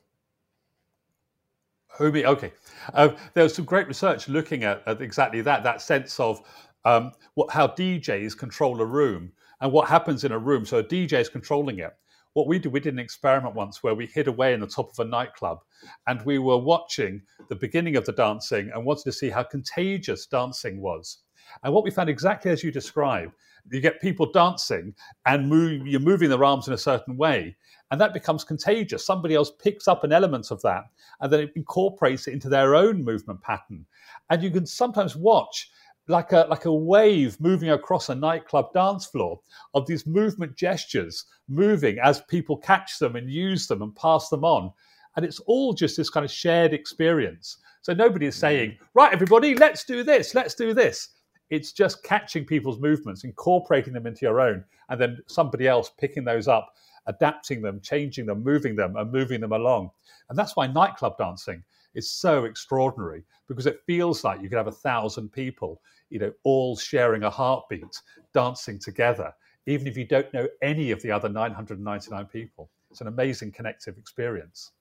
Hobie, 1.98 2.24
okay. 2.24 2.52
Uh, 2.94 3.10
there 3.34 3.44
was 3.44 3.54
some 3.54 3.66
great 3.66 3.86
research 3.86 4.28
looking 4.28 4.64
at, 4.64 4.82
at 4.86 5.02
exactly 5.02 5.42
that, 5.42 5.62
that 5.62 5.82
sense 5.82 6.18
of 6.18 6.40
um, 6.84 7.12
what, 7.34 7.50
how 7.50 7.66
DJs 7.68 8.36
control 8.36 8.80
a 8.80 8.84
room 8.84 9.30
and 9.60 9.70
what 9.70 9.88
happens 9.88 10.24
in 10.24 10.32
a 10.32 10.38
room. 10.38 10.64
So 10.64 10.78
a 10.78 10.84
DJ 10.84 11.20
is 11.20 11.28
controlling 11.28 11.78
it 11.80 11.94
what 12.34 12.46
we 12.46 12.58
did, 12.58 12.72
we 12.72 12.80
did 12.80 12.94
an 12.94 12.98
experiment 12.98 13.54
once 13.54 13.82
where 13.82 13.94
we 13.94 14.06
hid 14.06 14.28
away 14.28 14.54
in 14.54 14.60
the 14.60 14.66
top 14.66 14.90
of 14.90 14.98
a 14.98 15.08
nightclub 15.08 15.60
and 16.06 16.24
we 16.24 16.38
were 16.38 16.58
watching 16.58 17.22
the 17.48 17.56
beginning 17.56 17.96
of 17.96 18.06
the 18.06 18.12
dancing 18.12 18.70
and 18.72 18.84
wanted 18.84 19.04
to 19.04 19.12
see 19.12 19.28
how 19.28 19.42
contagious 19.42 20.26
dancing 20.26 20.80
was. 20.80 21.18
And 21.62 21.74
what 21.74 21.84
we 21.84 21.90
found 21.90 22.08
exactly 22.08 22.50
as 22.50 22.62
you 22.62 22.70
describe, 22.70 23.30
you 23.70 23.80
get 23.80 24.00
people 24.00 24.30
dancing 24.32 24.94
and 25.26 25.48
move, 25.48 25.86
you're 25.86 26.00
moving 26.00 26.30
their 26.30 26.44
arms 26.44 26.66
in 26.66 26.74
a 26.74 26.78
certain 26.78 27.16
way, 27.16 27.56
and 27.90 28.00
that 28.00 28.14
becomes 28.14 28.44
contagious. 28.44 29.04
Somebody 29.04 29.34
else 29.34 29.52
picks 29.62 29.86
up 29.86 30.02
an 30.02 30.12
element 30.12 30.50
of 30.50 30.62
that 30.62 30.84
and 31.20 31.32
then 31.32 31.40
it 31.40 31.52
incorporates 31.54 32.26
it 32.26 32.32
into 32.32 32.48
their 32.48 32.74
own 32.74 33.04
movement 33.04 33.42
pattern. 33.42 33.84
And 34.30 34.42
you 34.42 34.50
can 34.50 34.66
sometimes 34.66 35.14
watch 35.14 35.70
like 36.08 36.32
a 36.32 36.46
like 36.50 36.64
a 36.64 36.72
wave 36.72 37.40
moving 37.40 37.70
across 37.70 38.08
a 38.08 38.14
nightclub 38.14 38.72
dance 38.72 39.06
floor 39.06 39.40
of 39.74 39.86
these 39.86 40.06
movement 40.06 40.56
gestures 40.56 41.24
moving 41.48 41.98
as 42.00 42.22
people 42.22 42.56
catch 42.56 42.98
them 42.98 43.16
and 43.16 43.30
use 43.30 43.66
them 43.66 43.82
and 43.82 43.94
pass 43.94 44.28
them 44.28 44.44
on 44.44 44.72
and 45.16 45.24
it's 45.24 45.40
all 45.40 45.72
just 45.72 45.96
this 45.96 46.10
kind 46.10 46.24
of 46.24 46.30
shared 46.30 46.72
experience 46.72 47.58
So 47.82 47.92
nobody 47.92 48.26
is 48.26 48.36
saying, 48.36 48.70
mm. 48.70 48.78
right, 48.94 49.12
everybody, 49.12 49.54
let's 49.54 49.84
do 49.84 50.02
this, 50.02 50.34
let's 50.34 50.54
do 50.54 50.72
this. 50.72 51.10
It's 51.50 51.72
just 51.72 52.02
catching 52.02 52.46
people's 52.46 52.80
movements, 52.80 53.24
incorporating 53.24 53.92
them 53.92 54.06
into 54.06 54.22
your 54.22 54.40
own, 54.40 54.64
and 54.88 55.00
then 55.00 55.18
somebody 55.26 55.68
else 55.68 55.90
picking 55.98 56.24
those 56.24 56.48
up, 56.48 56.72
adapting 57.06 57.60
them, 57.60 57.80
changing 57.82 58.24
them, 58.24 58.42
moving 58.42 58.74
them, 58.74 58.96
and 58.96 59.12
moving 59.12 59.40
them 59.40 59.52
along. 59.52 59.90
And 60.30 60.38
that's 60.38 60.56
why 60.56 60.66
nightclub 60.66 61.18
dancing 61.18 61.62
is 61.94 62.10
so 62.10 62.44
extraordinary 62.44 63.22
because 63.48 63.66
it 63.66 63.80
feels 63.86 64.24
like 64.24 64.40
you 64.40 64.48
could 64.48 64.58
have 64.58 64.66
a 64.66 64.72
thousand 64.72 65.30
people, 65.32 65.80
you 66.10 66.18
know, 66.18 66.32
all 66.44 66.76
sharing 66.76 67.22
a 67.22 67.30
heartbeat, 67.30 68.00
dancing 68.34 68.78
together, 68.78 69.32
even 69.66 69.86
if 69.86 69.96
you 69.96 70.06
don't 70.06 70.32
know 70.32 70.48
any 70.62 70.90
of 70.90 71.02
the 71.02 71.10
other 71.10 71.28
999 71.28 72.26
people. 72.26 72.70
It's 72.90 73.00
an 73.00 73.08
amazing 73.08 73.52
connective 73.52 73.96
experience. 73.98 74.72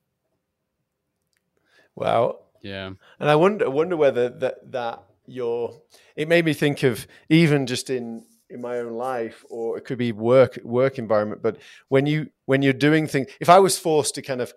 Wow. 1.96 2.40
Yeah. 2.62 2.92
And 3.20 3.30
I 3.30 3.36
wonder 3.36 3.70
wonder 3.70 3.98
whether 3.98 4.30
that 4.30 4.72
that 4.72 5.04
your 5.26 5.82
it 6.16 6.28
made 6.28 6.46
me 6.46 6.54
think 6.54 6.84
of 6.84 7.08
even 7.30 7.66
just 7.68 7.90
in 7.90 8.26
in 8.50 8.62
my 8.62 8.80
own 8.80 8.94
life 8.94 9.46
or 9.50 9.78
it 9.78 9.86
could 9.86 9.98
be 9.98 10.12
work 10.12 10.60
work 10.64 11.00
environment 11.00 11.42
but 11.42 11.58
when 11.88 12.06
you 12.06 12.30
when 12.46 12.62
you're 12.62 12.74
doing 12.74 13.08
things 13.08 13.28
if 13.40 13.48
i 13.48 13.58
was 13.58 13.80
forced 13.80 14.14
to 14.16 14.22
kind 14.22 14.42
of 14.42 14.54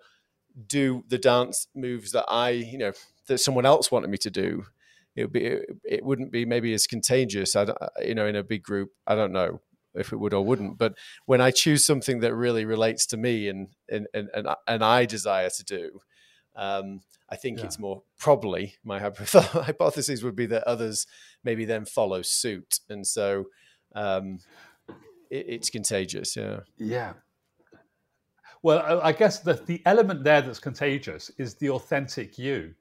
do 0.67 1.03
the 1.07 1.17
dance 1.17 1.67
moves 1.75 2.11
that 2.11 2.25
i 2.27 2.49
you 2.49 2.77
know 2.77 2.91
that 3.27 3.39
someone 3.39 3.65
else 3.65 3.91
wanted 3.91 4.09
me 4.09 4.17
to 4.17 4.31
do 4.31 4.65
it 5.15 5.23
would 5.23 5.33
be 5.33 5.59
it 5.83 6.03
wouldn't 6.03 6.31
be 6.31 6.45
maybe 6.45 6.73
as 6.73 6.87
contagious 6.87 7.55
i 7.55 7.65
you 8.03 8.15
know 8.15 8.25
in 8.25 8.35
a 8.35 8.43
big 8.43 8.63
group 8.63 8.91
i 9.07 9.15
don't 9.15 9.33
know 9.33 9.59
if 9.93 10.11
it 10.11 10.17
would 10.17 10.33
or 10.33 10.45
wouldn't 10.45 10.77
but 10.77 10.93
when 11.25 11.41
i 11.41 11.51
choose 11.51 11.85
something 11.85 12.19
that 12.19 12.35
really 12.35 12.65
relates 12.65 13.05
to 13.05 13.17
me 13.17 13.47
and 13.47 13.69
and 13.89 14.07
and, 14.13 14.29
and 14.67 14.83
i 14.83 15.05
desire 15.05 15.49
to 15.49 15.63
do 15.63 15.99
um, 16.55 17.01
I 17.29 17.35
think 17.35 17.59
yeah. 17.59 17.65
it's 17.65 17.79
more 17.79 18.03
probably 18.17 18.75
my 18.83 18.99
hypothesis 18.99 20.23
would 20.23 20.35
be 20.35 20.45
that 20.47 20.63
others 20.63 21.07
maybe 21.43 21.65
then 21.65 21.85
follow 21.85 22.21
suit, 22.21 22.79
and 22.89 23.05
so 23.05 23.45
um, 23.95 24.39
it, 25.29 25.45
it's 25.47 25.69
contagious. 25.69 26.35
Yeah. 26.35 26.61
Yeah. 26.77 27.13
Well, 28.65 28.99
I 29.03 29.11
guess 29.11 29.41
the 29.41 29.53
the 29.53 29.79
element 29.85 30.23
there 30.23 30.41
that's 30.41 30.57
contagious 30.57 31.29
is 31.37 31.53
the 31.53 31.69
authentic 31.69 32.39
you. 32.39 32.73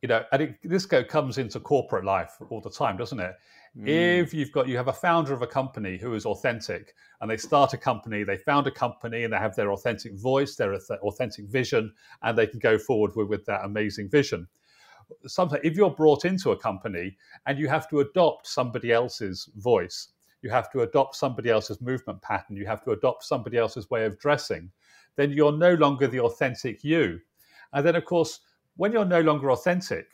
You 0.00 0.08
know, 0.08 0.24
and 0.32 0.40
it, 0.40 0.54
this 0.64 0.86
go 0.86 1.04
comes 1.04 1.36
into 1.36 1.60
corporate 1.60 2.06
life 2.06 2.38
all 2.48 2.62
the 2.62 2.70
time, 2.70 2.96
doesn't 2.96 3.20
it? 3.20 3.34
Mm. 3.78 4.22
If 4.22 4.32
you've 4.32 4.50
got 4.50 4.66
you 4.66 4.78
have 4.78 4.88
a 4.88 4.94
founder 4.94 5.34
of 5.34 5.42
a 5.42 5.46
company 5.46 5.98
who 5.98 6.14
is 6.14 6.24
authentic 6.24 6.94
and 7.20 7.30
they 7.30 7.36
start 7.36 7.74
a 7.74 7.76
company, 7.76 8.24
they 8.24 8.38
found 8.38 8.66
a 8.66 8.70
company 8.70 9.24
and 9.24 9.32
they 9.34 9.36
have 9.36 9.54
their 9.54 9.72
authentic 9.72 10.18
voice, 10.18 10.56
their 10.56 10.72
authentic 10.72 11.44
vision, 11.50 11.92
and 12.22 12.38
they 12.38 12.46
can 12.46 12.58
go 12.58 12.78
forward 12.78 13.14
with, 13.14 13.28
with 13.28 13.44
that 13.44 13.66
amazing 13.66 14.08
vision. 14.08 14.48
Sometimes, 15.26 15.60
if 15.62 15.76
you're 15.76 15.90
brought 15.90 16.24
into 16.24 16.52
a 16.52 16.58
company 16.58 17.14
and 17.44 17.58
you 17.58 17.68
have 17.68 17.90
to 17.90 18.00
adopt 18.00 18.46
somebody 18.46 18.90
else's 18.90 19.50
voice, 19.56 20.14
you 20.40 20.48
have 20.48 20.70
to 20.72 20.80
adopt 20.80 21.14
somebody 21.14 21.50
else's 21.50 21.82
movement 21.82 22.22
pattern, 22.22 22.56
you 22.56 22.64
have 22.64 22.82
to 22.84 22.92
adopt 22.92 23.24
somebody 23.24 23.58
else's 23.58 23.90
way 23.90 24.06
of 24.06 24.18
dressing, 24.18 24.70
then 25.20 25.32
you're 25.32 25.52
no 25.52 25.74
longer 25.74 26.06
the 26.06 26.20
authentic 26.20 26.82
you. 26.82 27.20
And 27.72 27.84
then, 27.84 27.94
of 27.94 28.04
course, 28.04 28.40
when 28.76 28.92
you're 28.92 29.04
no 29.04 29.20
longer 29.20 29.52
authentic, 29.52 30.06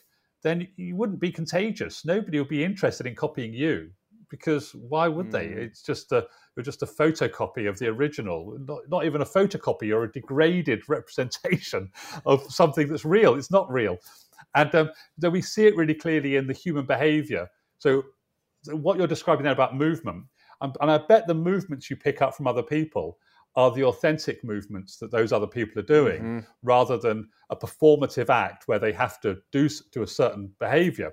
then 0.43 0.67
you 0.77 0.97
wouldn't 0.97 1.21
be 1.21 1.31
contagious. 1.31 2.05
Nobody 2.05 2.39
would 2.39 2.49
be 2.49 2.65
interested 2.65 3.07
in 3.07 3.15
copying 3.15 3.55
you 3.55 3.91
because 4.29 4.75
why 4.75 5.07
would 5.09 5.29
mm. 5.29 5.33
they? 5.33 5.49
Hmm. 5.49 5.59
It's 5.59 5.83
just 5.83 6.11
a 6.13 6.27
you're 6.57 6.65
just 6.65 6.83
a 6.83 6.87
photocopy 6.87 7.69
of 7.69 7.79
the 7.79 7.87
original, 7.87 8.59
not, 8.67 8.81
not 8.89 9.05
even 9.05 9.21
a 9.21 9.27
photocopy 9.27 9.95
or 9.95 10.05
a 10.05 10.13
degraded 10.13 10.83
representation 10.89 11.91
of 12.25 12.43
something 12.51 12.89
that's 12.89 13.05
real. 13.05 13.35
It's 13.35 13.51
not 13.51 13.71
real, 13.71 13.99
and 14.55 14.75
um, 14.75 14.91
so 15.21 15.31
we 15.31 15.43
see 15.43 15.67
it 15.67 15.77
really 15.77 15.95
clearly 15.95 16.37
in 16.37 16.47
the 16.47 16.53
human 16.53 16.87
behaviour. 16.87 17.49
So, 17.79 18.03
so, 18.63 18.75
what 18.75 18.99
you're 18.99 19.07
describing 19.07 19.45
there 19.45 19.53
about 19.53 19.77
movement, 19.77 20.25
and, 20.61 20.77
and 20.81 20.91
I 20.91 20.99
bet 20.99 21.27
the 21.27 21.35
movements 21.35 21.91
you 21.91 21.97
pick 21.97 22.23
up 22.23 22.35
from 22.35 22.47
other 22.47 22.63
people 22.63 23.19
are 23.57 23.73
the 23.73 23.85
authentic 23.85 24.45
movements 24.45 24.99
that 24.99 25.11
those 25.11 25.33
other 25.33 25.47
people 25.47 25.81
are 25.81 25.87
doing 25.87 26.23
mm-hmm. 26.23 26.39
rather 26.63 26.99
than 26.99 27.29
a 27.51 27.57
performative 27.57 28.29
act 28.29 28.69
where 28.69 28.79
they 28.79 28.93
have 28.93 29.19
to 29.21 29.39
do, 29.51 29.69
do 29.93 30.03
a 30.03 30.07
certain 30.07 30.53
behavior. 30.61 31.11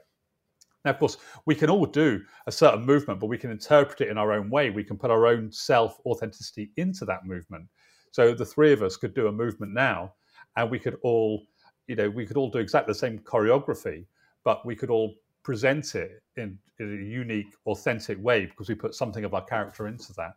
Now, 0.84 0.92
of 0.92 1.00
course, 1.00 1.18
we 1.46 1.56
can 1.56 1.70
all 1.70 1.86
do 1.86 2.22
a 2.46 2.52
certain 2.52 2.86
movement, 2.86 3.22
but 3.22 3.28
we 3.28 3.38
can 3.38 3.52
interpret 3.52 4.02
it 4.02 4.10
in 4.10 4.18
our 4.18 4.34
own 4.34 4.50
way. 4.50 4.70
We 4.70 4.84
can 4.84 4.98
put 4.98 5.12
our 5.12 5.26
own 5.26 5.52
self 5.52 5.98
authenticity 6.06 6.72
into 6.76 7.06
that 7.06 7.26
movement. 7.26 7.68
So 8.12 8.34
the 8.34 8.46
three 8.46 8.74
of 8.74 8.84
us 8.84 8.98
could 8.98 9.14
do 9.14 9.28
a 9.28 9.32
movement 9.32 9.74
now, 9.74 10.14
and 10.58 10.70
we 10.70 10.80
could 10.80 10.98
all, 11.02 11.46
you 11.88 11.96
know, 11.96 12.10
we 12.10 12.26
could 12.26 12.36
all 12.36 12.50
do 12.50 12.60
exactly 12.60 12.92
the 12.92 13.00
same 13.00 13.20
choreography, 13.20 14.06
but 14.44 14.66
we 14.66 14.76
could 14.76 14.90
all 14.90 15.16
present 15.44 15.96
it 15.96 16.22
in, 16.36 16.60
in 16.80 16.92
a 16.92 17.04
unique, 17.04 17.56
authentic 17.66 18.22
way 18.22 18.46
because 18.46 18.68
we 18.68 18.76
put 18.76 18.94
something 18.94 19.24
of 19.24 19.34
our 19.34 19.44
character 19.46 19.88
into 19.88 20.12
that. 20.14 20.34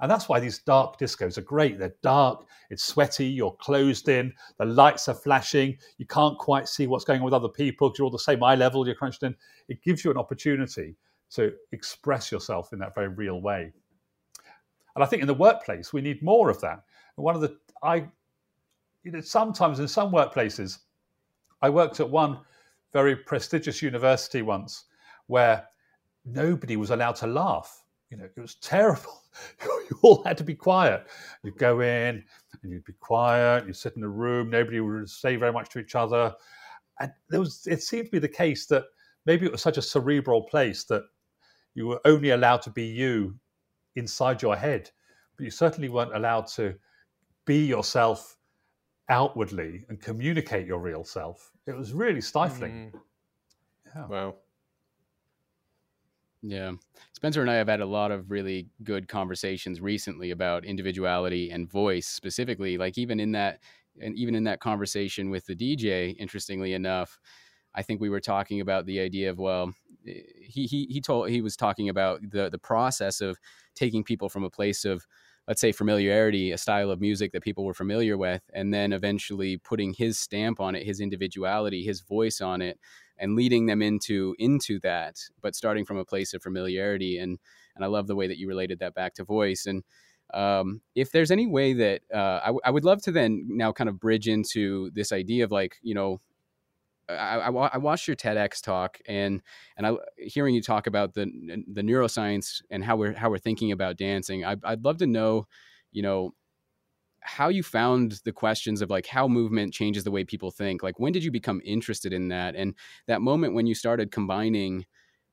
And 0.00 0.10
that's 0.10 0.28
why 0.28 0.40
these 0.40 0.60
dark 0.60 0.98
discos 0.98 1.36
are 1.36 1.42
great. 1.42 1.78
They're 1.78 1.94
dark, 2.02 2.46
it's 2.70 2.84
sweaty, 2.84 3.26
you're 3.26 3.56
closed 3.60 4.08
in, 4.08 4.32
the 4.58 4.64
lights 4.64 5.08
are 5.08 5.14
flashing, 5.14 5.76
you 5.98 6.06
can't 6.06 6.38
quite 6.38 6.68
see 6.68 6.86
what's 6.86 7.04
going 7.04 7.20
on 7.20 7.24
with 7.24 7.34
other 7.34 7.48
people 7.48 7.88
because 7.88 7.98
you're 7.98 8.06
all 8.06 8.10
the 8.10 8.18
same 8.18 8.42
eye 8.42 8.54
level, 8.54 8.86
you're 8.86 8.94
crunched 8.94 9.22
in. 9.22 9.34
It 9.68 9.82
gives 9.82 10.04
you 10.04 10.10
an 10.10 10.16
opportunity 10.16 10.96
to 11.32 11.52
express 11.72 12.32
yourself 12.32 12.72
in 12.72 12.78
that 12.78 12.94
very 12.94 13.08
real 13.08 13.40
way. 13.40 13.72
And 14.94 15.04
I 15.04 15.06
think 15.06 15.22
in 15.22 15.28
the 15.28 15.34
workplace, 15.34 15.92
we 15.92 16.00
need 16.00 16.22
more 16.22 16.48
of 16.50 16.60
that. 16.62 16.82
And 17.16 17.24
one 17.24 17.34
of 17.34 17.40
the, 17.42 17.56
I, 17.82 18.06
you 19.04 19.12
know, 19.12 19.20
sometimes 19.20 19.80
in 19.80 19.88
some 19.88 20.10
workplaces, 20.10 20.78
I 21.62 21.70
worked 21.70 22.00
at 22.00 22.08
one 22.08 22.38
very 22.92 23.14
prestigious 23.14 23.82
university 23.82 24.42
once 24.42 24.86
where 25.26 25.68
nobody 26.24 26.76
was 26.76 26.90
allowed 26.90 27.16
to 27.16 27.26
laugh 27.26 27.79
you 28.10 28.16
know, 28.16 28.24
it 28.24 28.40
was 28.40 28.56
terrible. 28.56 29.22
you 29.62 29.98
all 30.02 30.22
had 30.24 30.36
to 30.38 30.44
be 30.44 30.54
quiet. 30.54 31.06
You'd 31.44 31.58
go 31.58 31.80
in 31.80 32.24
and 32.62 32.72
you'd 32.72 32.84
be 32.84 32.92
quiet. 33.00 33.66
You'd 33.66 33.76
sit 33.76 33.96
in 33.96 34.02
a 34.02 34.08
room. 34.08 34.50
Nobody 34.50 34.80
would 34.80 35.08
say 35.08 35.36
very 35.36 35.52
much 35.52 35.70
to 35.70 35.78
each 35.78 35.94
other. 35.94 36.34
And 36.98 37.12
there 37.28 37.40
was, 37.40 37.66
it 37.66 37.82
seemed 37.82 38.06
to 38.06 38.10
be 38.10 38.18
the 38.18 38.28
case 38.28 38.66
that 38.66 38.84
maybe 39.26 39.46
it 39.46 39.52
was 39.52 39.62
such 39.62 39.78
a 39.78 39.82
cerebral 39.82 40.42
place 40.42 40.84
that 40.84 41.04
you 41.74 41.86
were 41.86 42.00
only 42.04 42.30
allowed 42.30 42.62
to 42.62 42.70
be 42.70 42.84
you 42.84 43.38
inside 43.94 44.42
your 44.42 44.56
head, 44.56 44.90
but 45.36 45.44
you 45.44 45.50
certainly 45.50 45.88
weren't 45.88 46.14
allowed 46.14 46.46
to 46.48 46.74
be 47.46 47.64
yourself 47.64 48.36
outwardly 49.08 49.84
and 49.88 50.00
communicate 50.00 50.66
your 50.66 50.78
real 50.78 51.04
self. 51.04 51.52
It 51.66 51.76
was 51.76 51.92
really 51.92 52.20
stifling. 52.20 52.92
Mm. 52.92 53.00
Yeah. 53.94 54.06
Wow. 54.06 54.34
Yeah. 56.42 56.72
Spencer 57.12 57.42
and 57.42 57.50
I 57.50 57.54
have 57.54 57.68
had 57.68 57.80
a 57.80 57.86
lot 57.86 58.10
of 58.10 58.30
really 58.30 58.68
good 58.82 59.08
conversations 59.08 59.80
recently 59.80 60.30
about 60.30 60.64
individuality 60.64 61.50
and 61.50 61.70
voice 61.70 62.06
specifically, 62.06 62.78
like 62.78 62.96
even 62.96 63.20
in 63.20 63.32
that 63.32 63.60
and 64.00 64.16
even 64.16 64.34
in 64.34 64.44
that 64.44 64.60
conversation 64.60 65.28
with 65.28 65.44
the 65.46 65.54
DJ, 65.54 66.10
interestingly 66.10 66.72
enough, 66.72 67.18
I 67.74 67.82
think 67.82 68.00
we 68.00 68.08
were 68.08 68.20
talking 68.20 68.60
about 68.60 68.86
the 68.86 69.00
idea 69.00 69.30
of 69.30 69.38
well, 69.38 69.74
eh, 70.08 70.22
he 70.40 70.66
he 70.66 70.86
he 70.90 71.00
told 71.02 71.28
he 71.28 71.42
was 71.42 71.56
talking 71.56 71.88
about 71.90 72.20
the 72.30 72.48
the 72.48 72.58
process 72.58 73.20
of 73.20 73.38
taking 73.74 74.02
people 74.02 74.28
from 74.30 74.44
a 74.44 74.50
place 74.50 74.84
of 74.86 75.06
let's 75.48 75.60
say 75.60 75.72
familiarity, 75.72 76.52
a 76.52 76.58
style 76.58 76.90
of 76.90 77.00
music 77.00 77.32
that 77.32 77.42
people 77.42 77.64
were 77.64 77.74
familiar 77.74 78.16
with, 78.16 78.42
and 78.54 78.72
then 78.72 78.92
eventually 78.92 79.56
putting 79.58 79.92
his 79.92 80.18
stamp 80.18 80.60
on 80.60 80.74
it, 80.74 80.86
his 80.86 81.00
individuality, 81.00 81.82
his 81.84 82.00
voice 82.02 82.40
on 82.40 82.62
it, 82.62 82.78
and 83.20 83.36
leading 83.36 83.66
them 83.66 83.82
into 83.82 84.34
into 84.38 84.80
that 84.80 85.16
but 85.40 85.54
starting 85.54 85.84
from 85.84 85.98
a 85.98 86.04
place 86.04 86.34
of 86.34 86.42
familiarity 86.42 87.18
and 87.18 87.38
and 87.76 87.84
i 87.84 87.88
love 87.88 88.06
the 88.06 88.16
way 88.16 88.26
that 88.26 88.38
you 88.38 88.48
related 88.48 88.78
that 88.80 88.94
back 88.94 89.14
to 89.14 89.24
voice 89.24 89.66
and 89.66 89.84
um, 90.32 90.80
if 90.94 91.10
there's 91.10 91.32
any 91.32 91.48
way 91.48 91.72
that 91.72 92.02
uh, 92.14 92.38
I, 92.40 92.46
w- 92.46 92.60
I 92.64 92.70
would 92.70 92.84
love 92.84 93.02
to 93.02 93.10
then 93.10 93.46
now 93.48 93.72
kind 93.72 93.90
of 93.90 93.98
bridge 93.98 94.28
into 94.28 94.90
this 94.92 95.10
idea 95.10 95.42
of 95.42 95.50
like 95.50 95.76
you 95.82 95.94
know 95.94 96.20
I, 97.08 97.38
I, 97.38 97.50
I, 97.50 97.78
watched 97.78 98.06
your 98.06 98.16
TEDx 98.16 98.62
talk 98.62 98.98
and 99.06 99.42
and 99.76 99.86
I 99.86 99.94
hearing 100.18 100.54
you 100.54 100.62
talk 100.62 100.86
about 100.86 101.14
the 101.14 101.24
the 101.72 101.82
neuroscience 101.82 102.62
and 102.70 102.84
how 102.84 102.96
we're 102.96 103.14
how 103.14 103.30
we're 103.30 103.38
thinking 103.38 103.72
about 103.72 103.96
dancing. 103.96 104.44
I, 104.44 104.56
I'd 104.62 104.84
love 104.84 104.98
to 104.98 105.06
know, 105.06 105.46
you 105.92 106.02
know, 106.02 106.34
how 107.22 107.48
you 107.48 107.62
found 107.62 108.20
the 108.24 108.32
questions 108.32 108.80
of 108.80 108.90
like 108.90 109.06
how 109.06 109.28
movement 109.28 109.74
changes 109.74 110.04
the 110.04 110.10
way 110.10 110.24
people 110.24 110.50
think 110.50 110.82
like 110.82 110.98
when 110.98 111.12
did 111.12 111.24
you 111.24 111.30
become 111.30 111.60
interested 111.64 112.12
in 112.12 112.28
that? 112.28 112.54
And 112.56 112.74
that 113.06 113.22
moment 113.22 113.54
when 113.54 113.66
you 113.66 113.74
started 113.74 114.10
combining 114.10 114.86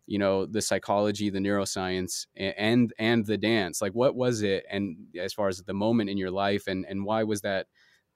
you 0.05 0.17
know 0.17 0.45
the 0.45 0.61
psychology 0.61 1.29
the 1.29 1.39
neuroscience 1.39 2.27
and 2.37 2.93
and 2.97 3.25
the 3.25 3.37
dance 3.37 3.81
like 3.81 3.91
what 3.91 4.15
was 4.15 4.41
it 4.41 4.65
and 4.69 4.95
as 5.19 5.33
far 5.33 5.49
as 5.49 5.61
the 5.63 5.73
moment 5.73 6.09
in 6.09 6.17
your 6.17 6.31
life 6.31 6.67
and 6.67 6.85
and 6.85 7.03
why 7.03 7.23
was 7.23 7.41
that 7.41 7.67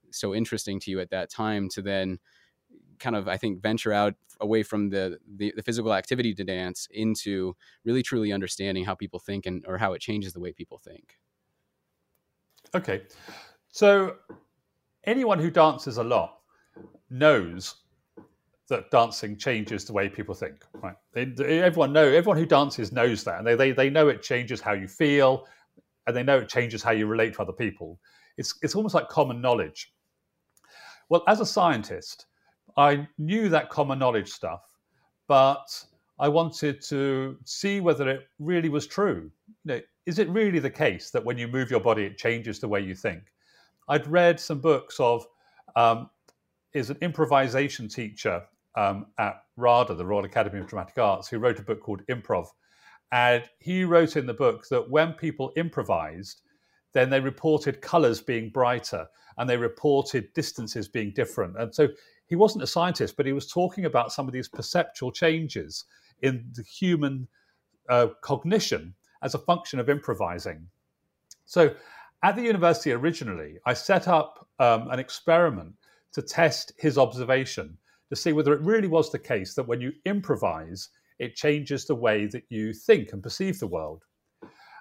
so 0.09 0.33
interesting 0.33 0.79
to 0.79 0.89
you 0.89 1.01
at 1.01 1.09
that 1.09 1.29
time 1.29 1.67
to 1.67 1.81
then 1.81 2.17
kind 2.97 3.13
of 3.13 3.27
i 3.27 3.35
think 3.35 3.61
venture 3.61 3.91
out 3.91 4.15
away 4.41 4.63
from 4.63 4.89
the, 4.89 5.19
the, 5.37 5.53
the 5.55 5.63
physical 5.63 5.93
activity 5.93 6.33
to 6.33 6.43
dance 6.43 6.87
into 6.91 7.55
really 7.85 8.03
truly 8.03 8.33
understanding 8.33 8.83
how 8.83 8.95
people 8.95 9.19
think 9.19 9.45
and 9.45 9.63
or 9.67 9.77
how 9.77 9.93
it 9.93 10.01
changes 10.01 10.33
the 10.33 10.39
way 10.39 10.51
people 10.51 10.79
think? 10.79 11.17
Okay 12.73 13.03
so 13.71 14.15
anyone 15.05 15.39
who 15.39 15.49
dances 15.49 15.97
a 15.97 16.03
lot 16.03 16.39
knows 17.09 17.75
that 18.69 18.89
dancing 18.89 19.37
changes 19.37 19.83
the 19.83 19.93
way 19.93 20.07
people 20.07 20.33
think. 20.33 20.63
Right? 20.75 20.95
Everyone 21.15 21.91
know 21.91 22.05
everyone 22.05 22.37
who 22.37 22.45
dances 22.45 22.91
knows 22.91 23.23
that, 23.25 23.39
and 23.39 23.47
they, 23.47 23.55
they 23.55 23.71
they 23.71 23.89
know 23.89 24.07
it 24.07 24.21
changes 24.21 24.61
how 24.61 24.71
you 24.73 24.87
feel, 24.87 25.45
and 26.07 26.15
they 26.15 26.23
know 26.23 26.39
it 26.39 26.49
changes 26.49 26.81
how 26.81 26.91
you 26.91 27.05
relate 27.05 27.33
to 27.35 27.41
other 27.41 27.53
people. 27.53 27.99
It's 28.37 28.57
it's 28.61 28.75
almost 28.75 28.95
like 28.95 29.09
common 29.09 29.41
knowledge. 29.41 29.93
Well, 31.09 31.23
as 31.27 31.41
a 31.41 31.45
scientist, 31.45 32.27
I 32.77 33.07
knew 33.17 33.49
that 33.49 33.69
common 33.69 33.99
knowledge 33.99 34.29
stuff, 34.29 34.61
but 35.27 35.67
I 36.17 36.29
wanted 36.29 36.81
to 36.83 37.37
see 37.43 37.81
whether 37.81 38.07
it 38.07 38.21
really 38.39 38.69
was 38.69 38.87
true. 38.87 39.29
You 39.65 39.73
know, 39.73 39.81
is 40.05 40.19
it 40.19 40.29
really 40.29 40.59
the 40.59 40.69
case 40.69 41.11
that 41.11 41.25
when 41.25 41.37
you 41.37 41.49
move 41.49 41.69
your 41.69 41.81
body, 41.81 42.03
it 42.03 42.17
changes 42.17 42.59
the 42.59 42.69
way 42.69 42.79
you 42.79 42.95
think? 42.95 43.23
I'd 43.87 44.07
read 44.07 44.39
some 44.39 44.59
books 44.59 44.99
of 44.99 45.25
um, 45.75 46.09
is 46.73 46.89
an 46.89 46.97
improvisation 47.01 47.87
teacher 47.87 48.43
um, 48.75 49.07
at 49.17 49.43
RADA, 49.57 49.95
the 49.95 50.05
Royal 50.05 50.25
Academy 50.25 50.59
of 50.59 50.67
Dramatic 50.67 50.97
Arts, 50.97 51.27
who 51.27 51.39
wrote 51.39 51.59
a 51.59 51.63
book 51.63 51.81
called 51.81 52.05
Improv. 52.07 52.47
And 53.11 53.43
he 53.59 53.83
wrote 53.83 54.15
in 54.15 54.25
the 54.25 54.33
book 54.33 54.67
that 54.69 54.89
when 54.89 55.13
people 55.13 55.51
improvised, 55.57 56.41
then 56.93 57.09
they 57.09 57.19
reported 57.19 57.81
colors 57.81 58.21
being 58.21 58.49
brighter 58.49 59.07
and 59.37 59.49
they 59.49 59.57
reported 59.57 60.33
distances 60.33 60.87
being 60.87 61.11
different. 61.13 61.57
And 61.57 61.73
so 61.73 61.89
he 62.27 62.35
wasn't 62.35 62.63
a 62.63 62.67
scientist, 62.67 63.17
but 63.17 63.25
he 63.25 63.33
was 63.33 63.51
talking 63.51 63.85
about 63.85 64.13
some 64.13 64.27
of 64.27 64.33
these 64.33 64.47
perceptual 64.47 65.11
changes 65.11 65.85
in 66.21 66.45
the 66.53 66.63
human 66.63 67.27
uh, 67.89 68.07
cognition 68.21 68.93
as 69.21 69.35
a 69.35 69.39
function 69.39 69.79
of 69.79 69.89
improvising. 69.89 70.67
So 71.45 71.75
at 72.23 72.35
the 72.35 72.41
university 72.41 72.91
originally, 72.91 73.57
I 73.65 73.73
set 73.73 74.07
up 74.07 74.47
um, 74.59 74.89
an 74.91 74.99
experiment 74.99 75.73
to 76.13 76.21
test 76.21 76.73
his 76.77 76.97
observation 76.97 77.77
to 78.09 78.15
see 78.15 78.33
whether 78.33 78.53
it 78.53 78.61
really 78.61 78.87
was 78.87 79.11
the 79.11 79.19
case 79.19 79.53
that 79.55 79.67
when 79.67 79.81
you 79.81 79.93
improvise, 80.05 80.89
it 81.19 81.35
changes 81.35 81.85
the 81.85 81.95
way 81.95 82.25
that 82.27 82.43
you 82.49 82.73
think 82.73 83.13
and 83.13 83.23
perceive 83.23 83.59
the 83.59 83.67
world. 83.67 84.03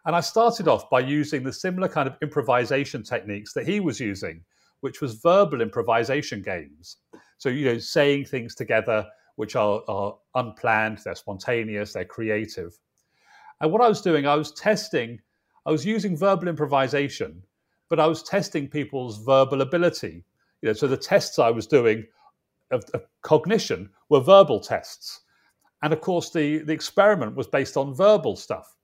And 0.07 0.17
I 0.17 0.21
started 0.21 0.67
off 0.67 0.89
by 0.91 1.01
using 1.01 1.45
the 1.45 1.53
similar 1.53 1.89
kind 1.89 2.09
of 2.09 2.17
improvisation 2.23 3.03
techniques 3.03 3.53
that 3.53 3.69
he 3.69 3.81
was 3.81 4.01
using, 4.01 4.43
which 4.81 5.01
was 5.01 5.15
verbal 5.15 5.61
improvisation 5.61 6.43
games. 6.43 6.97
So, 7.39 7.49
you 7.49 7.67
know, 7.67 7.79
saying 7.79 8.25
things 8.25 8.55
together 8.55 9.07
which 9.37 9.57
are, 9.57 9.83
are 9.89 10.17
unplanned, 10.35 10.99
they're 11.05 11.15
spontaneous, 11.15 11.93
they're 11.93 12.05
creative. 12.05 12.77
And 13.61 13.71
what 13.71 13.83
I 13.83 13.89
was 13.89 14.01
doing, 14.01 14.27
I 14.27 14.35
was 14.35 14.53
testing, 14.53 15.21
I 15.67 15.71
was 15.71 15.85
using 15.85 16.17
verbal 16.17 16.49
improvisation, 16.49 17.43
but 17.89 18.01
I 18.01 18.07
was 18.07 18.23
testing 18.23 18.69
people's 18.69 19.19
verbal 19.25 19.61
ability. 19.61 20.25
You 20.63 20.69
know, 20.69 20.73
so 20.73 20.87
the 20.87 20.97
tests 20.97 21.39
I 21.39 21.51
was 21.51 21.67
doing 21.67 22.07
of, 22.71 22.85
of 22.95 23.05
cognition 23.23 23.91
were 24.09 24.21
verbal 24.21 24.61
tests. 24.61 25.21
And 25.83 25.93
of 25.93 26.01
course, 26.01 26.31
the, 26.31 26.59
the 26.59 26.73
experiment 26.73 27.37
was 27.37 27.47
based 27.47 27.77
on 27.77 27.95
verbal 27.95 28.37
stuff. 28.37 28.77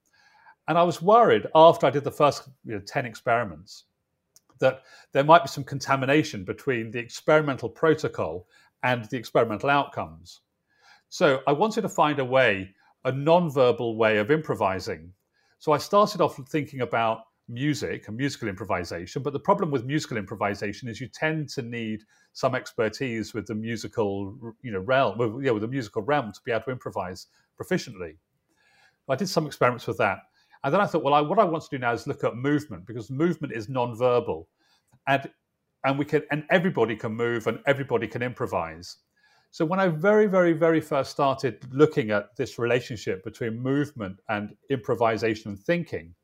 And 0.68 0.76
I 0.76 0.82
was 0.82 1.00
worried 1.00 1.46
after 1.54 1.86
I 1.86 1.90
did 1.90 2.04
the 2.04 2.10
first 2.10 2.48
you 2.64 2.74
know, 2.74 2.80
10 2.80 3.06
experiments 3.06 3.84
that 4.58 4.82
there 5.12 5.24
might 5.24 5.42
be 5.42 5.48
some 5.48 5.64
contamination 5.64 6.44
between 6.44 6.90
the 6.90 6.98
experimental 6.98 7.68
protocol 7.68 8.46
and 8.82 9.04
the 9.06 9.16
experimental 9.16 9.70
outcomes. 9.70 10.40
So 11.08 11.40
I 11.46 11.52
wanted 11.52 11.82
to 11.82 11.88
find 11.88 12.18
a 12.18 12.24
way, 12.24 12.74
a 13.04 13.12
non-verbal 13.12 13.96
way 13.96 14.18
of 14.18 14.30
improvising. 14.30 15.12
So 15.58 15.72
I 15.72 15.78
started 15.78 16.20
off 16.20 16.36
thinking 16.48 16.80
about 16.80 17.20
music 17.48 18.08
and 18.08 18.16
musical 18.16 18.48
improvisation. 18.48 19.22
But 19.22 19.32
the 19.32 19.40
problem 19.40 19.70
with 19.70 19.84
musical 19.84 20.16
improvisation 20.16 20.88
is 20.88 21.00
you 21.00 21.08
tend 21.08 21.48
to 21.50 21.62
need 21.62 22.02
some 22.32 22.54
expertise 22.54 23.34
with 23.34 23.46
the 23.46 23.54
musical, 23.54 24.36
you 24.62 24.72
know, 24.72 24.80
realm, 24.80 25.18
with, 25.18 25.44
yeah, 25.44 25.52
with 25.52 25.62
the 25.62 25.68
musical 25.68 26.02
realm 26.02 26.32
to 26.32 26.40
be 26.44 26.52
able 26.52 26.64
to 26.64 26.70
improvise 26.70 27.26
proficiently. 27.60 28.16
I 29.08 29.14
did 29.14 29.28
some 29.28 29.46
experiments 29.46 29.86
with 29.86 29.98
that, 29.98 30.18
and 30.64 30.74
then 30.74 30.80
I 30.80 30.86
thought, 30.86 31.04
well, 31.04 31.14
I, 31.14 31.20
what 31.20 31.38
I 31.38 31.44
want 31.44 31.62
to 31.62 31.68
do 31.70 31.78
now 31.78 31.92
is 31.92 32.08
look 32.08 32.24
at 32.24 32.34
movement 32.34 32.86
because 32.86 33.08
movement 33.08 33.52
is 33.52 33.68
non-verbal, 33.68 34.48
and 35.06 35.30
and 35.84 35.96
we 35.96 36.04
can 36.04 36.24
and 36.32 36.44
everybody 36.50 36.96
can 36.96 37.12
move 37.12 37.46
and 37.46 37.60
everybody 37.66 38.08
can 38.08 38.20
improvise. 38.20 38.96
So 39.50 39.64
when 39.64 39.80
I 39.80 39.88
very, 39.88 40.26
very, 40.26 40.52
very 40.52 40.80
first 40.80 41.10
started 41.10 41.66
looking 41.72 42.10
at 42.10 42.36
this 42.36 42.58
relationship 42.58 43.24
between 43.24 43.58
movement 43.58 44.20
and 44.28 44.54
improvisation 44.70 45.52
and 45.52 45.58
thinking, 45.58 46.14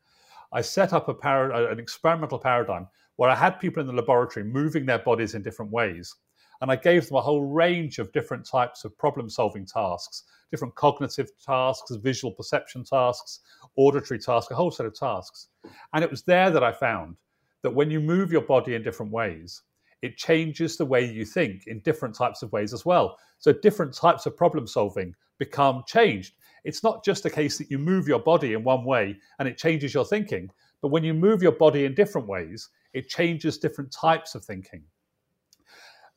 I 0.52 0.60
set 0.60 0.92
up 0.92 1.08
a 1.08 1.14
par- 1.14 1.52
uh, 1.52 1.72
an 1.72 1.78
experimental 1.78 2.38
paradigm 2.38 2.88
where 3.16 3.30
I 3.30 3.34
had 3.34 3.60
people 3.60 3.80
in 3.80 3.86
the 3.86 3.92
laboratory 3.92 4.44
moving 4.44 4.84
their 4.84 4.98
bodies 4.98 5.34
in 5.34 5.42
different 5.42 5.72
ways. 5.72 6.14
And 6.60 6.70
I 6.70 6.76
gave 6.76 7.08
them 7.08 7.16
a 7.16 7.20
whole 7.20 7.44
range 7.44 7.98
of 7.98 8.12
different 8.12 8.46
types 8.46 8.84
of 8.84 8.96
problem 8.96 9.28
solving 9.28 9.66
tasks, 9.66 10.24
different 10.50 10.74
cognitive 10.76 11.30
tasks, 11.44 11.96
visual 11.96 12.32
perception 12.32 12.84
tasks, 12.84 13.40
auditory 13.76 14.20
tasks, 14.20 14.50
a 14.50 14.54
whole 14.54 14.70
set 14.70 14.86
of 14.86 14.94
tasks. 14.94 15.48
And 15.92 16.04
it 16.04 16.10
was 16.10 16.22
there 16.22 16.50
that 16.50 16.62
I 16.62 16.72
found 16.72 17.16
that 17.62 17.74
when 17.74 17.90
you 17.90 17.98
move 17.98 18.30
your 18.30 18.42
body 18.42 18.74
in 18.74 18.82
different 18.82 19.10
ways, 19.10 19.62
it 20.02 20.16
changes 20.16 20.76
the 20.76 20.84
way 20.84 21.04
you 21.04 21.24
think 21.24 21.66
in 21.66 21.80
different 21.80 22.14
types 22.14 22.42
of 22.42 22.52
ways 22.52 22.72
as 22.72 22.84
well. 22.84 23.16
So 23.38 23.52
different 23.52 23.94
types 23.94 24.26
of 24.26 24.36
problem 24.36 24.66
solving 24.66 25.14
become 25.38 25.84
changed. 25.86 26.34
It's 26.64 26.82
not 26.82 27.04
just 27.04 27.24
a 27.24 27.30
case 27.30 27.58
that 27.58 27.70
you 27.70 27.78
move 27.78 28.06
your 28.06 28.20
body 28.20 28.52
in 28.52 28.62
one 28.62 28.84
way 28.84 29.16
and 29.38 29.48
it 29.48 29.58
changes 29.58 29.94
your 29.94 30.04
thinking, 30.04 30.50
but 30.80 30.88
when 30.88 31.04
you 31.04 31.14
move 31.14 31.42
your 31.42 31.52
body 31.52 31.84
in 31.84 31.94
different 31.94 32.28
ways, 32.28 32.68
it 32.92 33.08
changes 33.08 33.58
different 33.58 33.90
types 33.92 34.34
of 34.34 34.44
thinking. 34.44 34.82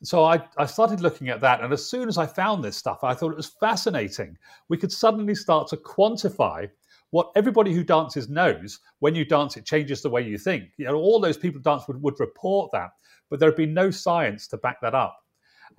So 0.02 0.24
I, 0.24 0.44
I 0.58 0.66
started 0.66 1.00
looking 1.00 1.30
at 1.30 1.40
that, 1.40 1.62
and 1.62 1.72
as 1.72 1.88
soon 1.88 2.06
as 2.06 2.18
I 2.18 2.26
found 2.26 2.62
this 2.62 2.76
stuff, 2.76 3.02
I 3.02 3.14
thought 3.14 3.30
it 3.30 3.36
was 3.36 3.46
fascinating. 3.58 4.36
We 4.68 4.76
could 4.76 4.92
suddenly 4.92 5.34
start 5.34 5.68
to 5.68 5.76
quantify 5.78 6.68
what 7.10 7.30
everybody 7.36 7.72
who 7.72 7.84
dances 7.84 8.28
knows 8.28 8.80
when 8.98 9.14
you 9.14 9.24
dance, 9.24 9.56
it 9.56 9.64
changes 9.64 10.02
the 10.02 10.10
way 10.10 10.22
you 10.22 10.38
think. 10.38 10.64
You 10.76 10.86
know, 10.86 10.96
all 10.96 11.20
those 11.20 11.36
people 11.36 11.58
who 11.58 11.62
dance 11.62 11.86
would, 11.88 12.02
would 12.02 12.20
report 12.20 12.70
that, 12.72 12.90
but 13.30 13.40
there 13.40 13.48
had 13.48 13.56
been 13.56 13.74
no 13.74 13.90
science 13.90 14.46
to 14.48 14.56
back 14.56 14.80
that 14.82 14.94
up. 14.94 15.16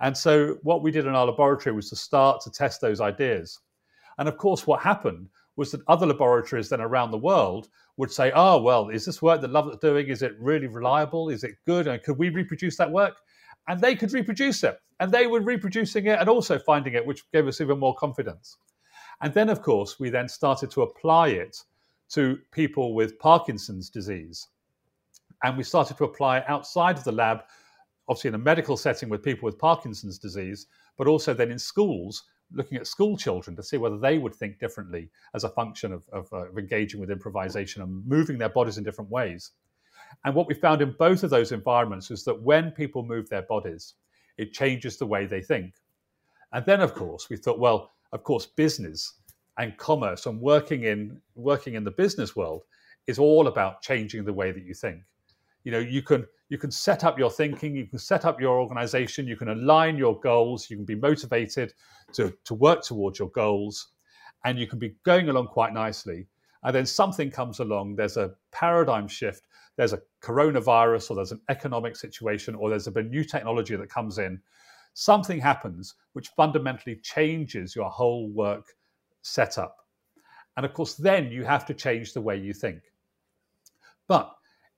And 0.00 0.16
so, 0.16 0.58
what 0.62 0.82
we 0.82 0.90
did 0.90 1.06
in 1.06 1.14
our 1.14 1.26
laboratory 1.26 1.74
was 1.74 1.90
to 1.90 1.96
start 1.96 2.40
to 2.42 2.50
test 2.50 2.80
those 2.80 3.00
ideas. 3.00 3.58
And 4.18 4.28
of 4.28 4.36
course, 4.36 4.66
what 4.66 4.80
happened 4.80 5.28
was 5.56 5.72
that 5.72 5.80
other 5.88 6.06
laboratories 6.06 6.68
then 6.68 6.80
around 6.80 7.10
the 7.10 7.18
world 7.18 7.68
would 7.96 8.12
say, 8.12 8.30
oh, 8.34 8.62
well, 8.62 8.90
is 8.90 9.04
this 9.04 9.20
work 9.20 9.40
that 9.40 9.50
Lovatt's 9.50 9.78
doing, 9.78 10.06
is 10.06 10.22
it 10.22 10.36
really 10.38 10.68
reliable? 10.68 11.30
Is 11.30 11.42
it 11.42 11.56
good? 11.66 11.88
And 11.88 12.00
could 12.02 12.16
we 12.16 12.30
reproduce 12.30 12.76
that 12.76 12.90
work? 12.90 13.16
And 13.66 13.80
they 13.80 13.96
could 13.96 14.12
reproduce 14.12 14.62
it. 14.62 14.78
And 15.00 15.10
they 15.10 15.26
were 15.26 15.40
reproducing 15.40 16.06
it 16.06 16.18
and 16.20 16.28
also 16.28 16.58
finding 16.60 16.94
it, 16.94 17.04
which 17.04 17.28
gave 17.32 17.46
us 17.48 17.60
even 17.60 17.78
more 17.78 17.94
confidence. 17.96 18.56
And 19.20 19.34
then, 19.34 19.48
of 19.48 19.62
course, 19.62 19.98
we 19.98 20.10
then 20.10 20.28
started 20.28 20.70
to 20.72 20.82
apply 20.82 21.28
it 21.28 21.62
to 22.10 22.38
people 22.52 22.94
with 22.94 23.18
Parkinson's 23.18 23.90
disease. 23.90 24.48
And 25.42 25.56
we 25.56 25.64
started 25.64 25.96
to 25.96 26.04
apply 26.04 26.38
it 26.38 26.44
outside 26.48 26.96
of 26.96 27.04
the 27.04 27.12
lab, 27.12 27.42
obviously 28.08 28.28
in 28.28 28.34
a 28.34 28.38
medical 28.38 28.76
setting 28.76 29.08
with 29.08 29.22
people 29.22 29.46
with 29.46 29.58
Parkinson's 29.58 30.18
disease, 30.18 30.66
but 30.96 31.06
also 31.06 31.34
then 31.34 31.50
in 31.50 31.58
schools 31.58 32.24
looking 32.52 32.78
at 32.78 32.86
school 32.86 33.16
children 33.16 33.54
to 33.56 33.62
see 33.62 33.76
whether 33.76 33.98
they 33.98 34.18
would 34.18 34.34
think 34.34 34.58
differently 34.58 35.10
as 35.34 35.44
a 35.44 35.48
function 35.50 35.92
of, 35.92 36.02
of, 36.12 36.32
uh, 36.32 36.48
of, 36.48 36.58
engaging 36.58 37.00
with 37.00 37.10
improvisation 37.10 37.82
and 37.82 38.06
moving 38.06 38.38
their 38.38 38.48
bodies 38.48 38.78
in 38.78 38.84
different 38.84 39.10
ways. 39.10 39.50
And 40.24 40.34
what 40.34 40.48
we 40.48 40.54
found 40.54 40.80
in 40.80 40.94
both 40.98 41.22
of 41.22 41.30
those 41.30 41.52
environments 41.52 42.10
is 42.10 42.24
that 42.24 42.42
when 42.42 42.70
people 42.70 43.02
move 43.02 43.28
their 43.28 43.42
bodies, 43.42 43.94
it 44.38 44.52
changes 44.52 44.96
the 44.96 45.06
way 45.06 45.26
they 45.26 45.42
think. 45.42 45.74
And 46.52 46.64
then, 46.64 46.80
of 46.80 46.94
course, 46.94 47.28
we 47.28 47.36
thought, 47.36 47.58
well, 47.58 47.90
of 48.12 48.22
course, 48.22 48.46
business 48.46 49.14
and 49.58 49.76
commerce 49.76 50.26
and 50.26 50.40
working 50.40 50.84
in 50.84 51.20
working 51.34 51.74
in 51.74 51.84
the 51.84 51.90
business 51.90 52.36
world 52.36 52.62
is 53.06 53.18
all 53.18 53.48
about 53.48 53.82
changing 53.82 54.24
the 54.24 54.32
way 54.32 54.52
that 54.52 54.64
you 54.64 54.74
think. 54.74 55.02
You 55.64 55.72
know, 55.72 55.78
you 55.78 56.02
can 56.02 56.26
you 56.48 56.58
can 56.58 56.70
set 56.70 57.04
up 57.04 57.18
your 57.18 57.30
thinking, 57.30 57.76
you 57.76 57.86
can 57.86 57.98
set 57.98 58.24
up 58.24 58.40
your 58.40 58.58
organization, 58.60 59.26
you 59.26 59.36
can 59.36 59.48
align 59.48 59.98
your 59.98 60.18
goals, 60.20 60.70
you 60.70 60.76
can 60.76 60.86
be 60.86 60.94
motivated 60.94 61.74
to, 62.14 62.32
to 62.44 62.54
work 62.54 62.82
towards 62.82 63.18
your 63.18 63.28
goals, 63.30 63.88
and 64.44 64.58
you 64.58 64.66
can 64.66 64.78
be 64.78 64.94
going 65.04 65.28
along 65.28 65.48
quite 65.48 65.74
nicely. 65.74 66.26
And 66.64 66.74
then 66.74 66.86
something 66.86 67.30
comes 67.30 67.60
along, 67.60 67.96
there's 67.96 68.16
a 68.16 68.32
paradigm 68.50 69.08
shift, 69.08 69.46
there's 69.76 69.92
a 69.92 70.00
coronavirus, 70.22 71.10
or 71.10 71.16
there's 71.16 71.32
an 71.32 71.42
economic 71.50 71.96
situation, 71.96 72.54
or 72.54 72.70
there's 72.70 72.86
a 72.86 73.02
new 73.02 73.24
technology 73.24 73.76
that 73.76 73.90
comes 73.90 74.18
in. 74.18 74.40
Something 74.94 75.40
happens 75.40 75.94
which 76.12 76.28
fundamentally 76.36 76.96
changes 77.02 77.76
your 77.76 77.90
whole 77.90 78.28
work 78.30 78.66
setup. 79.22 79.76
And 80.56 80.66
of 80.66 80.74
course, 80.74 80.94
then 80.94 81.30
you 81.30 81.44
have 81.44 81.64
to 81.66 81.74
change 81.74 82.12
the 82.12 82.20
way 82.20 82.36
you 82.36 82.52
think. 82.52 82.82
But 84.08 84.34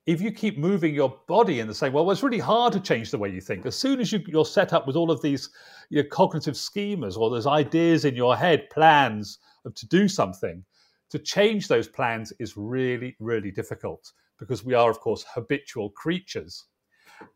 if 0.07 0.21
you 0.21 0.33
keep 0.33 0.59
moving 0.59 0.95
your 0.95 1.21
body 1.29 1.61
in 1.61 1.69
the 1.69 1.75
same 1.75 1.93
way, 1.93 2.03
well, 2.03 2.11
it's 2.11 2.23
really 2.23 2.39
hard 2.39 2.73
to 2.73 2.81
change 2.81 3.11
the 3.11 3.19
way 3.19 3.31
you 3.31 3.41
think. 3.41 3.65
As 3.65 3.77
soon 3.77 4.01
as 4.01 4.13
you, 4.13 4.23
are 4.39 4.45
set 4.45 4.73
up 4.73 4.87
with 4.87 4.97
all 4.97 5.11
of 5.11 5.23
these 5.23 5.51
you 5.89 6.03
know, 6.03 6.09
cognitive 6.11 6.55
schemas 6.55 7.17
or 7.17 7.31
those 7.31 7.47
ideas 7.47 8.05
in 8.05 8.15
your 8.15 8.37
head, 8.37 8.69
plans 8.71 9.39
to 9.75 9.87
do 9.89 10.09
something, 10.09 10.65
to 11.11 11.19
change 11.19 11.69
those 11.69 11.89
plans 11.89 12.33
is 12.39 12.57
really, 12.57 13.17
really 13.21 13.51
difficult 13.51 14.13
because 14.39 14.65
we 14.65 14.75
are, 14.75 14.91
of 14.91 15.01
course, 15.01 15.25
habitual 15.33 15.91
creatures. 15.91 16.65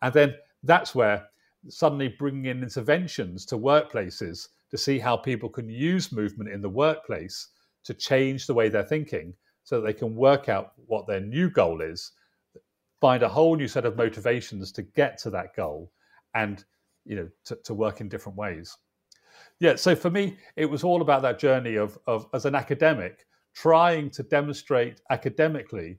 And 0.02 0.12
then 0.12 0.34
that's 0.62 0.94
where 0.94 1.26
suddenly 1.68 2.08
bringing 2.08 2.46
in 2.46 2.62
interventions 2.62 3.44
to 3.46 3.56
workplaces 3.56 4.48
to 4.70 4.78
see 4.78 4.98
how 4.98 5.16
people 5.16 5.48
can 5.48 5.68
use 5.68 6.12
movement 6.12 6.50
in 6.50 6.60
the 6.60 6.68
workplace 6.68 7.48
to 7.84 7.94
change 7.94 8.46
the 8.46 8.54
way 8.54 8.68
they're 8.68 8.82
thinking 8.82 9.34
so 9.62 9.80
that 9.80 9.86
they 9.86 9.92
can 9.92 10.14
work 10.14 10.48
out 10.48 10.72
what 10.86 11.06
their 11.06 11.20
new 11.20 11.48
goal 11.50 11.80
is, 11.80 12.12
find 13.00 13.22
a 13.22 13.28
whole 13.28 13.56
new 13.56 13.68
set 13.68 13.84
of 13.84 13.96
motivations 13.96 14.72
to 14.72 14.82
get 14.82 15.18
to 15.18 15.30
that 15.30 15.54
goal 15.54 15.90
and 16.34 16.64
you 17.04 17.16
know 17.16 17.28
to, 17.44 17.56
to 17.64 17.74
work 17.74 18.00
in 18.00 18.08
different 18.08 18.36
ways. 18.36 18.76
Yeah, 19.60 19.76
so 19.76 19.94
for 19.94 20.10
me, 20.10 20.36
it 20.56 20.66
was 20.66 20.84
all 20.84 21.02
about 21.02 21.22
that 21.22 21.38
journey 21.38 21.76
of, 21.76 21.98
of 22.06 22.26
as 22.34 22.44
an 22.44 22.54
academic, 22.54 23.26
trying 23.54 24.10
to 24.10 24.22
demonstrate 24.22 25.00
academically 25.10 25.98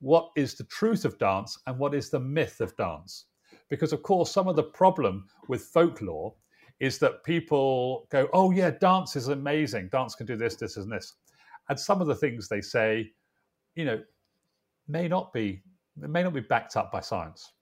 what 0.00 0.30
is 0.36 0.54
the 0.54 0.64
truth 0.64 1.04
of 1.04 1.18
dance 1.18 1.58
and 1.66 1.78
what 1.78 1.94
is 1.94 2.10
the 2.10 2.20
myth 2.20 2.60
of 2.60 2.76
dance. 2.76 3.26
Because, 3.70 3.92
of 3.92 4.02
course, 4.02 4.30
some 4.30 4.48
of 4.48 4.56
the 4.56 4.62
problem 4.62 5.26
with 5.48 5.62
folklore 5.62 6.34
is 6.80 6.98
that 6.98 7.24
people 7.24 8.06
go, 8.10 8.28
oh, 8.32 8.50
yeah, 8.50 8.70
dance 8.70 9.16
is 9.16 9.28
amazing. 9.28 9.88
Dance 9.92 10.14
can 10.14 10.26
do 10.26 10.36
this, 10.36 10.56
this, 10.56 10.76
and 10.76 10.90
this. 10.90 11.14
And 11.68 11.78
some 11.78 12.00
of 12.00 12.06
the 12.06 12.14
things 12.14 12.48
they 12.48 12.60
say, 12.60 13.12
you 13.76 13.84
know, 13.84 14.02
may 14.88 15.08
not 15.08 15.32
be 15.32 15.62
may 15.96 16.22
not 16.22 16.32
be 16.32 16.40
backed 16.40 16.76
up 16.76 16.90
by 16.90 17.00
science. 17.00 17.52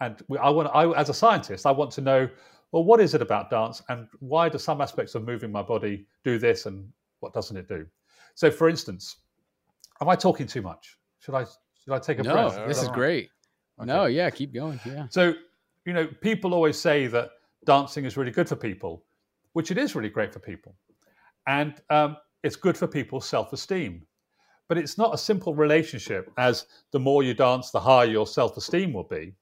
And 0.00 0.22
I 0.40 0.50
want, 0.50 0.70
I, 0.74 0.90
as 0.92 1.08
a 1.08 1.14
scientist, 1.14 1.66
I 1.66 1.70
want 1.70 1.90
to 1.92 2.00
know, 2.00 2.28
well, 2.70 2.84
what 2.84 3.00
is 3.00 3.14
it 3.14 3.22
about 3.22 3.50
dance, 3.50 3.82
and 3.88 4.06
why 4.20 4.48
do 4.48 4.58
some 4.58 4.80
aspects 4.80 5.14
of 5.14 5.24
moving 5.24 5.50
my 5.50 5.62
body 5.62 6.06
do 6.22 6.38
this, 6.38 6.66
and 6.66 6.88
what 7.20 7.32
doesn't 7.32 7.56
it 7.56 7.68
do? 7.68 7.86
So, 8.34 8.50
for 8.50 8.68
instance, 8.68 9.16
am 10.00 10.08
I 10.08 10.16
talking 10.16 10.46
too 10.46 10.62
much? 10.62 10.98
Should 11.20 11.34
I 11.34 11.44
should 11.44 11.92
I 11.92 11.98
take 11.98 12.18
a 12.18 12.22
break? 12.22 12.34
no, 12.34 12.50
breath? 12.50 12.68
this 12.68 12.82
is, 12.82 12.88
great. 12.88 13.30
Okay. 13.78 13.86
No, 13.86 14.06
yeah, 14.06 14.30
keep 14.30 14.54
going. 14.54 14.80
Yeah. 14.84 15.06
So, 15.10 15.34
you 15.84 15.92
know, 15.92 16.06
people 16.20 16.54
always 16.54 16.78
say 16.78 17.06
that 17.08 17.30
dancing 17.64 18.04
is 18.04 18.16
really 18.16 18.30
good 18.30 18.48
for 18.48 18.56
people, 18.56 19.04
which 19.52 19.70
it 19.70 19.78
is 19.78 19.94
really 19.94 20.08
great 20.08 20.32
for 20.32 20.38
people, 20.38 20.74
and 21.46 21.80
um, 21.90 22.16
it's 22.42 22.56
good 22.56 22.76
for 22.76 22.86
people's 22.86 23.28
self-esteem. 23.28 24.02
But 24.68 24.78
it's 24.78 24.98
not 24.98 25.14
a 25.14 25.18
simple 25.18 25.54
relationship 25.54 26.32
as 26.38 26.66
the 26.90 26.98
more 26.98 27.22
you 27.22 27.34
dance, 27.34 27.70
the 27.70 27.78
higher 27.80 28.06
your 28.06 28.26
self-esteem 28.26 28.92
will 28.92 29.04
be, 29.04 29.34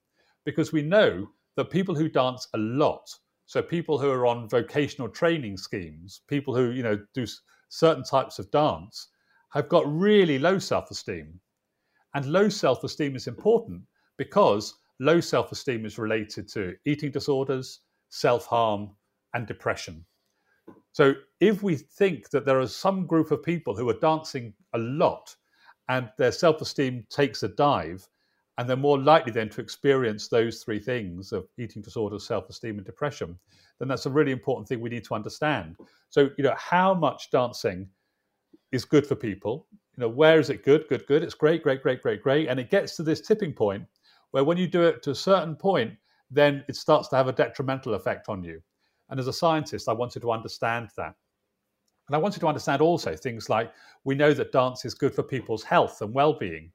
because 0.43 0.71
we 0.71 0.83
know 0.83 1.27
that 1.55 1.71
people 1.71 1.95
who 1.95 2.07
dance 2.09 2.47
a 2.53 2.57
lot, 2.57 3.09
so 3.47 3.61
people 3.61 3.97
who 3.97 4.11
are 4.11 4.27
on 4.27 4.49
vocational 4.49 5.09
training 5.09 5.57
schemes, 5.57 6.21
people 6.27 6.55
who 6.55 6.71
you 6.71 6.83
know 6.83 6.99
do 7.13 7.25
certain 7.69 8.03
types 8.03 8.37
of 8.37 8.51
dance, 8.51 9.07
have 9.53 9.69
got 9.69 9.91
really 9.91 10.37
low 10.37 10.59
self-esteem 10.59 11.39
and 12.15 12.25
low 12.25 12.49
self 12.49 12.83
esteem 12.83 13.15
is 13.15 13.27
important 13.27 13.81
because 14.17 14.75
low 14.99 15.19
self 15.19 15.51
esteem 15.51 15.85
is 15.85 15.97
related 15.97 16.47
to 16.49 16.75
eating 16.85 17.11
disorders, 17.11 17.81
self 18.09 18.45
harm, 18.45 18.91
and 19.33 19.47
depression. 19.47 20.05
So, 20.91 21.13
if 21.39 21.61
we 21.63 21.75
think 21.75 22.29
that 22.29 22.45
there 22.45 22.59
are 22.59 22.67
some 22.67 23.05
group 23.05 23.31
of 23.31 23.43
people 23.43 23.75
who 23.75 23.89
are 23.89 23.99
dancing 23.99 24.53
a 24.73 24.77
lot 24.77 25.35
and 25.89 26.09
their 26.17 26.31
self 26.31 26.61
esteem 26.61 27.05
takes 27.09 27.43
a 27.43 27.49
dive, 27.49 28.07
and 28.57 28.69
they're 28.69 28.77
more 28.77 28.99
likely 28.99 29.31
then 29.31 29.49
to 29.49 29.61
experience 29.61 30.27
those 30.27 30.63
three 30.63 30.79
things 30.79 31.33
of 31.33 31.47
eating 31.57 31.81
disorders, 31.81 32.25
self 32.25 32.49
esteem, 32.49 32.77
and 32.77 32.85
depression, 32.85 33.37
then 33.79 33.87
that's 33.87 34.05
a 34.05 34.11
really 34.11 34.31
important 34.31 34.67
thing 34.67 34.79
we 34.79 34.89
need 34.89 35.03
to 35.05 35.15
understand. 35.15 35.75
So, 36.09 36.29
you 36.37 36.43
know, 36.43 36.55
how 36.57 36.93
much 36.93 37.29
dancing 37.31 37.87
is 38.71 38.85
good 38.85 39.05
for 39.05 39.15
people 39.15 39.67
you 39.97 40.01
know, 40.01 40.09
where 40.09 40.39
is 40.39 40.49
it 40.49 40.63
good? 40.63 40.87
Good, 40.89 41.07
good. 41.07 41.23
It's 41.23 41.33
great, 41.33 41.63
great, 41.63 41.81
great, 41.81 42.01
great, 42.01 42.21
great. 42.21 42.49
And 42.49 42.59
it 42.59 42.69
gets 42.69 42.95
to 42.97 43.03
this 43.03 43.21
tipping 43.21 43.53
point 43.53 43.85
where 44.35 44.43
when 44.43 44.57
you 44.57 44.67
do 44.67 44.83
it 44.83 45.01
to 45.01 45.11
a 45.11 45.15
certain 45.15 45.55
point, 45.55 45.93
then 46.29 46.61
it 46.67 46.75
starts 46.75 47.07
to 47.07 47.15
have 47.15 47.29
a 47.29 47.31
detrimental 47.31 47.93
effect 47.93 48.27
on 48.27 48.43
you. 48.43 48.61
And 49.09 49.17
as 49.17 49.27
a 49.27 49.31
scientist, 49.31 49.87
I 49.87 49.93
wanted 49.93 50.21
to 50.23 50.31
understand 50.33 50.89
that. 50.97 51.15
And 52.09 52.15
I 52.17 52.17
wanted 52.17 52.41
to 52.41 52.47
understand 52.49 52.81
also 52.81 53.15
things 53.15 53.49
like 53.49 53.71
we 54.03 54.13
know 54.13 54.33
that 54.33 54.51
dance 54.51 54.83
is 54.83 54.93
good 54.93 55.15
for 55.15 55.23
people's 55.23 55.63
health 55.63 56.01
and 56.01 56.13
well 56.13 56.33
being. 56.33 56.69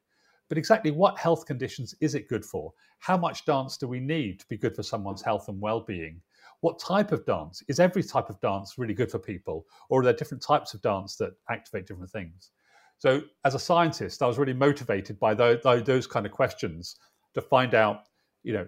But 0.49 0.57
exactly 0.57 0.91
what 0.91 1.19
health 1.19 1.45
conditions 1.45 1.95
is 2.01 2.15
it 2.15 2.31
good 2.31 2.47
for? 2.47 2.73
How 2.99 3.19
much 3.19 3.45
dance 3.45 3.77
do 3.77 3.87
we 3.87 4.01
need 4.01 4.41
to 4.41 4.47
be 4.49 4.57
good 4.57 4.75
for 4.75 4.83
someone's 4.83 5.21
health 5.21 5.49
and 5.49 5.61
well 5.61 5.81
being? 5.81 6.23
What 6.63 6.79
type 6.79 7.13
of 7.13 7.27
dance? 7.27 7.63
Is 7.69 7.79
every 7.79 8.03
type 8.03 8.31
of 8.31 8.41
dance 8.41 8.79
really 8.79 8.95
good 8.95 9.11
for 9.11 9.19
people? 9.19 9.67
Or 9.91 10.01
are 10.01 10.05
there 10.05 10.15
different 10.15 10.43
types 10.43 10.73
of 10.73 10.81
dance 10.81 11.17
that 11.17 11.33
activate 11.51 11.87
different 11.87 12.11
things? 12.11 12.53
So, 13.01 13.23
as 13.47 13.55
a 13.55 13.59
scientist, 13.59 14.23
I 14.23 14.27
was 14.27 14.39
really 14.39 14.53
motivated 14.53 15.19
by 15.19 15.33
those, 15.33 15.63
those 15.85 16.07
kind 16.07 16.27
of 16.27 16.33
questions 16.33 16.97
to 17.35 17.41
find 17.41 17.75
out, 17.75 18.03
you 18.43 18.53
know, 18.53 18.67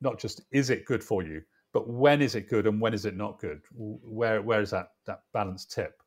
not 0.00 0.18
just 0.18 0.42
is 0.50 0.70
it 0.70 0.84
good 0.84 1.02
for 1.02 1.22
you, 1.22 1.42
but 1.72 1.88
when 1.88 2.20
is 2.20 2.34
it 2.34 2.48
good 2.48 2.66
and 2.66 2.80
when 2.80 2.94
is 2.94 3.04
it 3.04 3.16
not 3.16 3.38
good? 3.38 3.62
Where 3.72 4.42
where 4.42 4.60
is 4.60 4.70
that 4.70 4.88
that 5.06 5.22
balance 5.32 5.64
tip? 5.64 6.02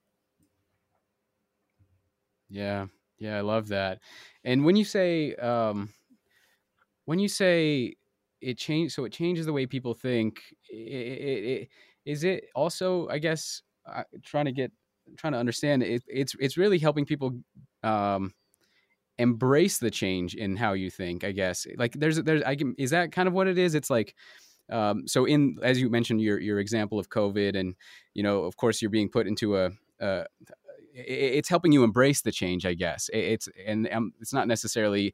Yeah, 2.49 2.87
yeah, 3.17 3.37
I 3.37 3.41
love 3.41 3.67
that. 3.69 3.99
And 4.43 4.65
when 4.65 4.75
you 4.75 4.85
say 4.85 5.35
um, 5.35 5.89
when 7.05 7.19
you 7.19 7.27
say 7.27 7.95
it 8.41 8.57
change, 8.57 8.93
so 8.93 9.05
it 9.05 9.13
changes 9.13 9.45
the 9.45 9.53
way 9.53 9.65
people 9.65 9.93
think. 9.93 10.39
It, 10.69 10.75
it, 10.75 11.43
it, 11.45 11.69
is 12.05 12.23
it 12.23 12.45
also, 12.53 13.07
I 13.07 13.17
guess, 13.17 13.61
uh, 13.91 14.03
trying 14.23 14.45
to 14.45 14.51
get 14.51 14.71
trying 15.17 15.33
to 15.33 15.39
understand 15.39 15.83
it, 15.83 16.03
it's 16.07 16.35
it's 16.39 16.57
really 16.57 16.79
helping 16.79 17.05
people 17.05 17.39
um, 17.83 18.33
embrace 19.17 19.77
the 19.77 19.91
change 19.91 20.35
in 20.35 20.55
how 20.55 20.73
you 20.73 20.89
think. 20.89 21.23
I 21.23 21.31
guess 21.31 21.67
like 21.77 21.93
there's 21.93 22.21
there's 22.23 22.43
I 22.43 22.55
can 22.55 22.75
is 22.77 22.91
that 22.91 23.11
kind 23.11 23.27
of 23.27 23.33
what 23.33 23.47
it 23.47 23.57
is. 23.57 23.75
It's 23.75 23.89
like 23.89 24.15
um, 24.69 25.07
so 25.07 25.25
in 25.25 25.57
as 25.61 25.79
you 25.79 25.89
mentioned 25.89 26.21
your 26.21 26.39
your 26.39 26.59
example 26.59 26.99
of 26.99 27.09
COVID 27.09 27.57
and 27.57 27.75
you 28.13 28.23
know 28.23 28.43
of 28.43 28.57
course 28.57 28.81
you're 28.81 28.91
being 28.91 29.09
put 29.09 29.27
into 29.27 29.57
a, 29.57 29.71
a 29.99 30.25
it's 30.93 31.49
helping 31.49 31.71
you 31.71 31.83
embrace 31.83 32.21
the 32.21 32.31
change. 32.31 32.65
I 32.65 32.73
guess 32.73 33.09
it's 33.13 33.47
and 33.65 33.87
um, 33.91 34.13
it's 34.19 34.33
not 34.33 34.47
necessarily 34.47 35.13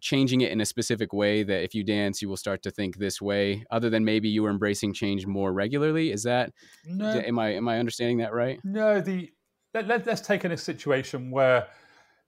changing 0.00 0.40
it 0.40 0.50
in 0.50 0.60
a 0.60 0.66
specific 0.66 1.12
way 1.12 1.44
that 1.44 1.62
if 1.62 1.76
you 1.76 1.84
dance 1.84 2.20
you 2.20 2.28
will 2.28 2.36
start 2.36 2.60
to 2.60 2.72
think 2.72 2.96
this 2.96 3.22
way 3.22 3.64
other 3.70 3.88
than 3.88 4.04
maybe 4.04 4.28
you 4.28 4.42
were 4.42 4.50
embracing 4.50 4.92
change 4.92 5.28
more 5.28 5.52
regularly 5.52 6.10
is 6.10 6.24
that 6.24 6.50
no, 6.84 7.06
am 7.06 7.38
i 7.38 7.54
am 7.54 7.68
i 7.68 7.78
understanding 7.78 8.18
that 8.18 8.32
right 8.32 8.58
no 8.64 9.00
the 9.00 9.30
let, 9.74 9.86
let, 9.86 10.04
let's 10.04 10.20
take 10.20 10.44
in 10.44 10.50
a 10.50 10.56
situation 10.56 11.30
where 11.30 11.68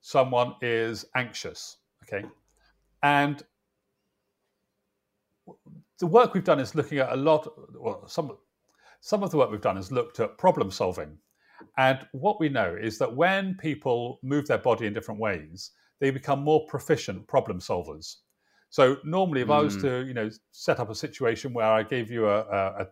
someone 0.05 0.53
is 0.61 1.05
anxious 1.15 1.77
okay 2.03 2.25
and 3.03 3.43
the 5.99 6.07
work 6.07 6.33
we've 6.33 6.43
done 6.43 6.59
is 6.59 6.75
looking 6.75 6.99
at 6.99 7.11
a 7.11 7.15
lot 7.15 7.47
well 7.79 8.07
some 8.07 8.37
some 9.01 9.23
of 9.23 9.31
the 9.31 9.37
work 9.37 9.49
we've 9.49 9.61
done 9.61 9.75
has 9.75 9.91
looked 9.91 10.19
at 10.19 10.37
problem 10.37 10.69
solving 10.69 11.17
and 11.77 11.99
what 12.11 12.39
we 12.39 12.49
know 12.49 12.75
is 12.79 12.97
that 12.97 13.15
when 13.15 13.55
people 13.55 14.19
move 14.21 14.47
their 14.47 14.57
body 14.57 14.85
in 14.85 14.93
different 14.93 15.19
ways 15.19 15.71
they 15.99 16.11
become 16.11 16.39
more 16.41 16.65
proficient 16.67 17.27
problem 17.27 17.59
solvers. 17.59 18.17
So 18.69 18.97
normally, 19.03 19.41
if 19.41 19.47
mm. 19.47 19.55
I 19.55 19.61
was 19.61 19.75
hmm. 19.75 19.81
to, 19.81 20.05
you 20.05 20.13
know, 20.13 20.29
set 20.51 20.79
up 20.79 20.89
a 20.89 20.95
situation 20.95 21.53
where 21.53 21.67
I 21.67 21.83
gave 21.83 22.11
you 22.11 22.27
a, 22.27 22.39
a, 22.41 22.87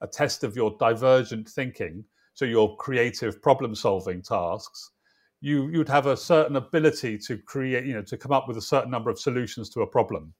a 0.00 0.06
test 0.06 0.44
of 0.44 0.54
your 0.54 0.76
divergent 0.78 1.48
thinking, 1.48 2.04
so 2.34 2.44
your 2.44 2.76
creative 2.76 3.42
problem 3.42 3.74
solving 3.74 4.22
tasks, 4.22 4.92
you 5.40 5.68
you'd 5.68 5.88
have 5.88 6.06
a 6.06 6.16
certain 6.16 6.56
ability 6.56 7.18
to 7.18 7.38
create, 7.38 7.84
you 7.86 7.94
know, 7.94 8.02
to 8.02 8.16
come 8.16 8.32
up 8.32 8.48
with 8.48 8.56
a 8.56 8.62
certain 8.62 8.90
number 8.90 9.10
of 9.10 9.18
solutions 9.18 9.68
to 9.70 9.82
a 9.82 9.86
problem, 9.86 10.32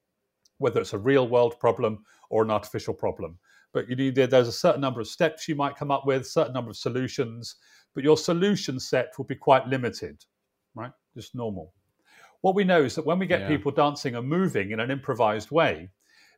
whether 0.59 0.81
it's 0.81 0.95
a 0.95 0.99
real 0.99 1.29
world 1.29 1.59
problem 1.61 2.05
or 2.31 2.43
an 2.43 2.51
artificial 2.51 2.95
problem. 2.95 3.39
But 3.73 3.89
you 3.89 3.97
need 3.97 4.15
there's 4.15 4.49
a 4.49 4.53
certain 4.53 4.81
number 4.81 5.01
of 5.01 5.09
steps 5.09 5.47
you 5.47 5.55
might 5.55 5.77
come 5.77 5.91
up 5.91 6.07
with, 6.07 6.27
certain 6.27 6.55
number 6.55 6.71
of 6.71 6.77
solutions, 6.77 7.57
but 7.95 8.03
your 8.03 8.17
solution 8.17 8.81
set 8.81 9.13
will 9.19 9.27
be 9.27 9.37
quite 9.37 9.67
limited, 9.69 10.25
right? 10.75 10.93
Just 11.15 11.35
normal 11.35 11.73
what 12.41 12.55
we 12.55 12.65
know 12.65 12.83
is 12.83 12.95
that 12.95 13.07
when 13.07 13.19
we 13.19 13.27
get 13.27 13.43
yeah. 13.43 13.49
people 13.49 13.73
dancing 13.73 14.15
and 14.15 14.29
moving 14.29 14.71
in 14.71 14.81
an 14.81 14.91
improvised 14.91 15.51
way, 15.51 15.91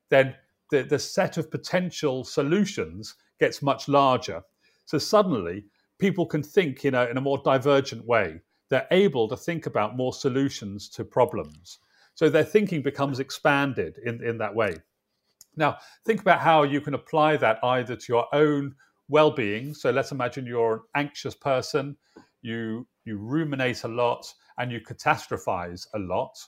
then 0.09 0.35
the, 0.71 0.83
the 0.83 0.99
set 0.99 1.37
of 1.37 1.51
potential 1.51 2.25
solutions 2.25 3.15
gets 3.39 3.63
much 3.63 3.89
larger. 3.89 4.43
So 4.87 4.99
suddenly, 4.99 5.65
people 5.99 6.27
can 6.27 6.43
think 6.43 6.85
in 6.85 6.95
a, 6.95 7.07
in 7.07 7.17
a 7.17 7.21
more 7.21 7.41
divergent 7.45 8.07
way. 8.07 8.41
They're 8.71 8.87
able 8.91 9.29
to 9.29 9.37
think 9.37 9.67
about 9.67 9.97
more 9.97 10.15
solutions 10.15 10.89
to 10.91 11.05
problems. 11.05 11.79
So 12.15 12.29
their 12.29 12.45
thinking 12.45 12.83
becomes 12.83 13.21
expanded 13.21 13.99
in, 14.05 14.25
in 14.25 14.39
that 14.39 14.55
way. 14.55 14.77
Now, 15.57 15.79
think 16.07 16.21
about 16.21 16.41
how 16.41 16.63
you 16.63 16.81
can 16.81 16.95
apply 16.95 17.37
that 17.39 17.59
either 17.63 17.97
to 17.97 18.13
your 18.13 18.35
own 18.35 18.75
well 19.09 19.31
being. 19.31 19.75
So 19.75 19.91
let's 19.91 20.13
imagine 20.13 20.47
you're 20.47 20.75
an 20.75 20.81
anxious 20.95 21.35
person, 21.35 21.97
you, 22.43 22.87
you 23.05 23.19
ruminate 23.19 23.85
a 23.85 23.89
lot, 23.89 24.33
and 24.59 24.71
you 24.71 24.81
catastrophize 24.81 25.87
a 25.95 25.99
lot, 25.99 26.39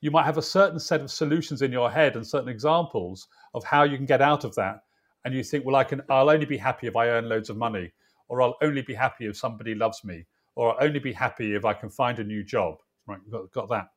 you 0.00 0.10
might 0.10 0.24
have 0.24 0.36
a 0.36 0.42
certain 0.42 0.80
set 0.80 1.00
of 1.00 1.10
solutions 1.10 1.62
in 1.62 1.70
your 1.70 1.90
head 1.90 2.16
and 2.16 2.26
certain 2.26 2.48
examples 2.48 3.28
of 3.54 3.62
how 3.62 3.84
you 3.84 3.96
can 3.96 4.04
get 4.04 4.20
out 4.20 4.44
of 4.44 4.54
that. 4.56 4.80
And 5.24 5.32
you 5.32 5.44
think, 5.44 5.64
well, 5.64 5.76
I 5.76 5.84
can, 5.84 6.02
I'll 6.10 6.28
only 6.28 6.44
be 6.44 6.56
happy 6.56 6.88
if 6.88 6.96
I 6.96 7.08
earn 7.08 7.28
loads 7.28 7.50
of 7.50 7.56
money, 7.56 7.92
or 8.28 8.42
I'll 8.42 8.56
only 8.62 8.82
be 8.82 8.94
happy 8.94 9.26
if 9.26 9.36
somebody 9.36 9.76
loves 9.76 10.02
me, 10.04 10.26
or 10.54 10.74
I'll 10.74 10.86
only 10.86 11.00
be 11.00 11.12
happy 11.12 11.54
if 11.54 11.64
I 11.64 11.74
can 11.74 11.90
find 11.90 12.18
a 12.18 12.24
new 12.24 12.44
job. 12.44 12.78
Right, 13.06 13.18
got, 13.30 13.50
got 13.52 13.68
that. 13.70 13.88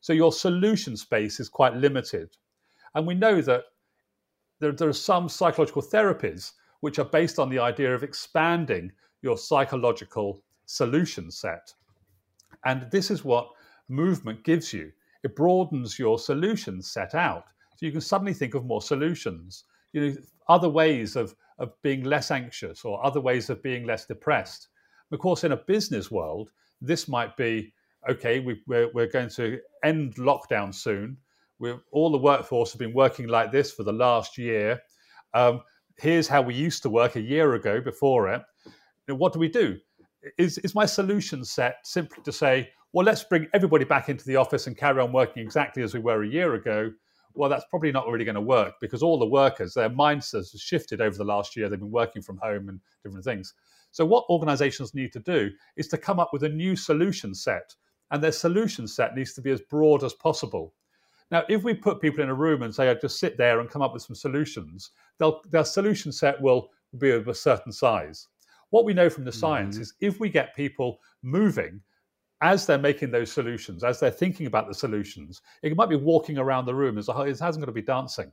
So 0.00 0.12
your 0.12 0.32
solution 0.32 0.96
space 0.96 1.40
is 1.40 1.48
quite 1.48 1.74
limited. 1.74 2.36
And 2.94 3.06
we 3.06 3.14
know 3.14 3.40
that 3.42 3.64
there, 4.58 4.72
there 4.72 4.88
are 4.88 4.92
some 4.92 5.28
psychological 5.28 5.82
therapies 5.82 6.52
which 6.80 6.98
are 6.98 7.04
based 7.04 7.38
on 7.38 7.50
the 7.50 7.58
idea 7.58 7.94
of 7.94 8.02
expanding 8.02 8.92
your 9.22 9.36
psychological 9.36 10.42
solution 10.66 11.30
set. 11.30 11.72
And 12.64 12.90
this 12.90 13.10
is 13.10 13.24
what 13.24 13.50
movement 13.88 14.44
gives 14.44 14.72
you. 14.72 14.92
It 15.22 15.36
broadens 15.36 15.98
your 15.98 16.18
solution 16.18 16.82
set 16.82 17.14
out. 17.14 17.44
So 17.76 17.86
you 17.86 17.92
can 17.92 18.00
suddenly 18.00 18.34
think 18.34 18.54
of 18.54 18.64
more 18.64 18.82
solutions, 18.82 19.64
you 19.92 20.00
know, 20.00 20.16
other 20.48 20.68
ways 20.68 21.16
of, 21.16 21.34
of 21.58 21.72
being 21.82 22.04
less 22.04 22.30
anxious 22.30 22.84
or 22.84 23.04
other 23.04 23.20
ways 23.20 23.50
of 23.50 23.62
being 23.62 23.86
less 23.86 24.06
depressed. 24.06 24.68
Of 25.12 25.18
course, 25.18 25.44
in 25.44 25.52
a 25.52 25.56
business 25.56 26.10
world, 26.10 26.52
this 26.80 27.08
might 27.08 27.36
be 27.36 27.72
okay, 28.08 28.40
we, 28.40 28.60
we're, 28.66 28.90
we're 28.92 29.06
going 29.06 29.28
to 29.28 29.58
end 29.84 30.14
lockdown 30.16 30.74
soon. 30.74 31.16
We're, 31.58 31.80
all 31.92 32.10
the 32.10 32.18
workforce 32.18 32.72
have 32.72 32.78
been 32.78 32.94
working 32.94 33.28
like 33.28 33.52
this 33.52 33.72
for 33.72 33.82
the 33.82 33.92
last 33.92 34.38
year. 34.38 34.80
Um, 35.34 35.60
here's 35.98 36.26
how 36.26 36.40
we 36.40 36.54
used 36.54 36.82
to 36.84 36.90
work 36.90 37.16
a 37.16 37.20
year 37.20 37.54
ago 37.54 37.80
before 37.80 38.32
it. 38.32 38.42
Know, 39.06 39.16
what 39.16 39.32
do 39.32 39.38
we 39.38 39.48
do? 39.48 39.78
Is, 40.38 40.58
is 40.58 40.74
my 40.74 40.86
solution 40.86 41.44
set 41.44 41.76
simply 41.84 42.22
to 42.24 42.32
say, 42.32 42.70
well, 42.92 43.04
let's 43.04 43.24
bring 43.24 43.48
everybody 43.54 43.84
back 43.84 44.08
into 44.08 44.24
the 44.24 44.36
office 44.36 44.66
and 44.66 44.76
carry 44.76 45.00
on 45.00 45.12
working 45.12 45.42
exactly 45.42 45.82
as 45.82 45.94
we 45.94 46.00
were 46.00 46.22
a 46.22 46.28
year 46.28 46.54
ago? 46.54 46.90
Well, 47.34 47.48
that's 47.48 47.64
probably 47.70 47.92
not 47.92 48.08
really 48.08 48.24
going 48.24 48.34
to 48.34 48.40
work 48.40 48.74
because 48.80 49.02
all 49.02 49.18
the 49.18 49.26
workers, 49.26 49.74
their 49.74 49.90
mindsets 49.90 50.52
have 50.52 50.60
shifted 50.60 51.00
over 51.00 51.16
the 51.16 51.24
last 51.24 51.56
year. 51.56 51.68
They've 51.68 51.78
been 51.78 51.90
working 51.90 52.22
from 52.22 52.38
home 52.38 52.68
and 52.68 52.80
different 53.04 53.24
things. 53.24 53.54
So, 53.90 54.04
what 54.04 54.24
organizations 54.28 54.94
need 54.94 55.12
to 55.12 55.20
do 55.20 55.50
is 55.76 55.88
to 55.88 55.98
come 55.98 56.20
up 56.20 56.30
with 56.32 56.44
a 56.44 56.48
new 56.48 56.76
solution 56.76 57.34
set, 57.34 57.74
and 58.10 58.22
their 58.22 58.32
solution 58.32 58.86
set 58.86 59.14
needs 59.14 59.34
to 59.34 59.42
be 59.42 59.50
as 59.50 59.60
broad 59.62 60.04
as 60.04 60.14
possible. 60.14 60.74
Now, 61.30 61.44
if 61.48 61.62
we 61.62 61.74
put 61.74 62.00
people 62.00 62.22
in 62.22 62.28
a 62.28 62.34
room 62.34 62.62
and 62.62 62.74
say, 62.74 62.88
oh, 62.88 62.94
just 62.94 63.20
sit 63.20 63.36
there 63.36 63.60
and 63.60 63.70
come 63.70 63.82
up 63.82 63.92
with 63.92 64.02
some 64.02 64.16
solutions, 64.16 64.90
their 65.50 65.64
solution 65.64 66.10
set 66.10 66.40
will 66.40 66.70
be 66.98 67.10
of 67.10 67.28
a 67.28 67.34
certain 67.34 67.70
size. 67.72 68.26
What 68.70 68.84
we 68.84 68.94
know 68.94 69.10
from 69.10 69.24
the 69.24 69.32
science 69.32 69.76
mm-hmm. 69.76 69.82
is 69.82 69.94
if 70.00 70.18
we 70.18 70.28
get 70.28 70.56
people 70.56 70.98
moving 71.22 71.80
as 72.42 72.66
they're 72.66 72.78
making 72.78 73.10
those 73.10 73.30
solutions, 73.30 73.84
as 73.84 74.00
they're 74.00 74.10
thinking 74.10 74.46
about 74.46 74.66
the 74.66 74.74
solutions, 74.74 75.42
it 75.62 75.76
might 75.76 75.88
be 75.88 75.96
walking 75.96 76.38
around 76.38 76.64
the 76.64 76.74
room 76.74 76.98
as 76.98 77.08
it 77.08 77.38
hasn't 77.38 77.60
got 77.60 77.66
to 77.66 77.72
be 77.72 77.82
dancing. 77.82 78.32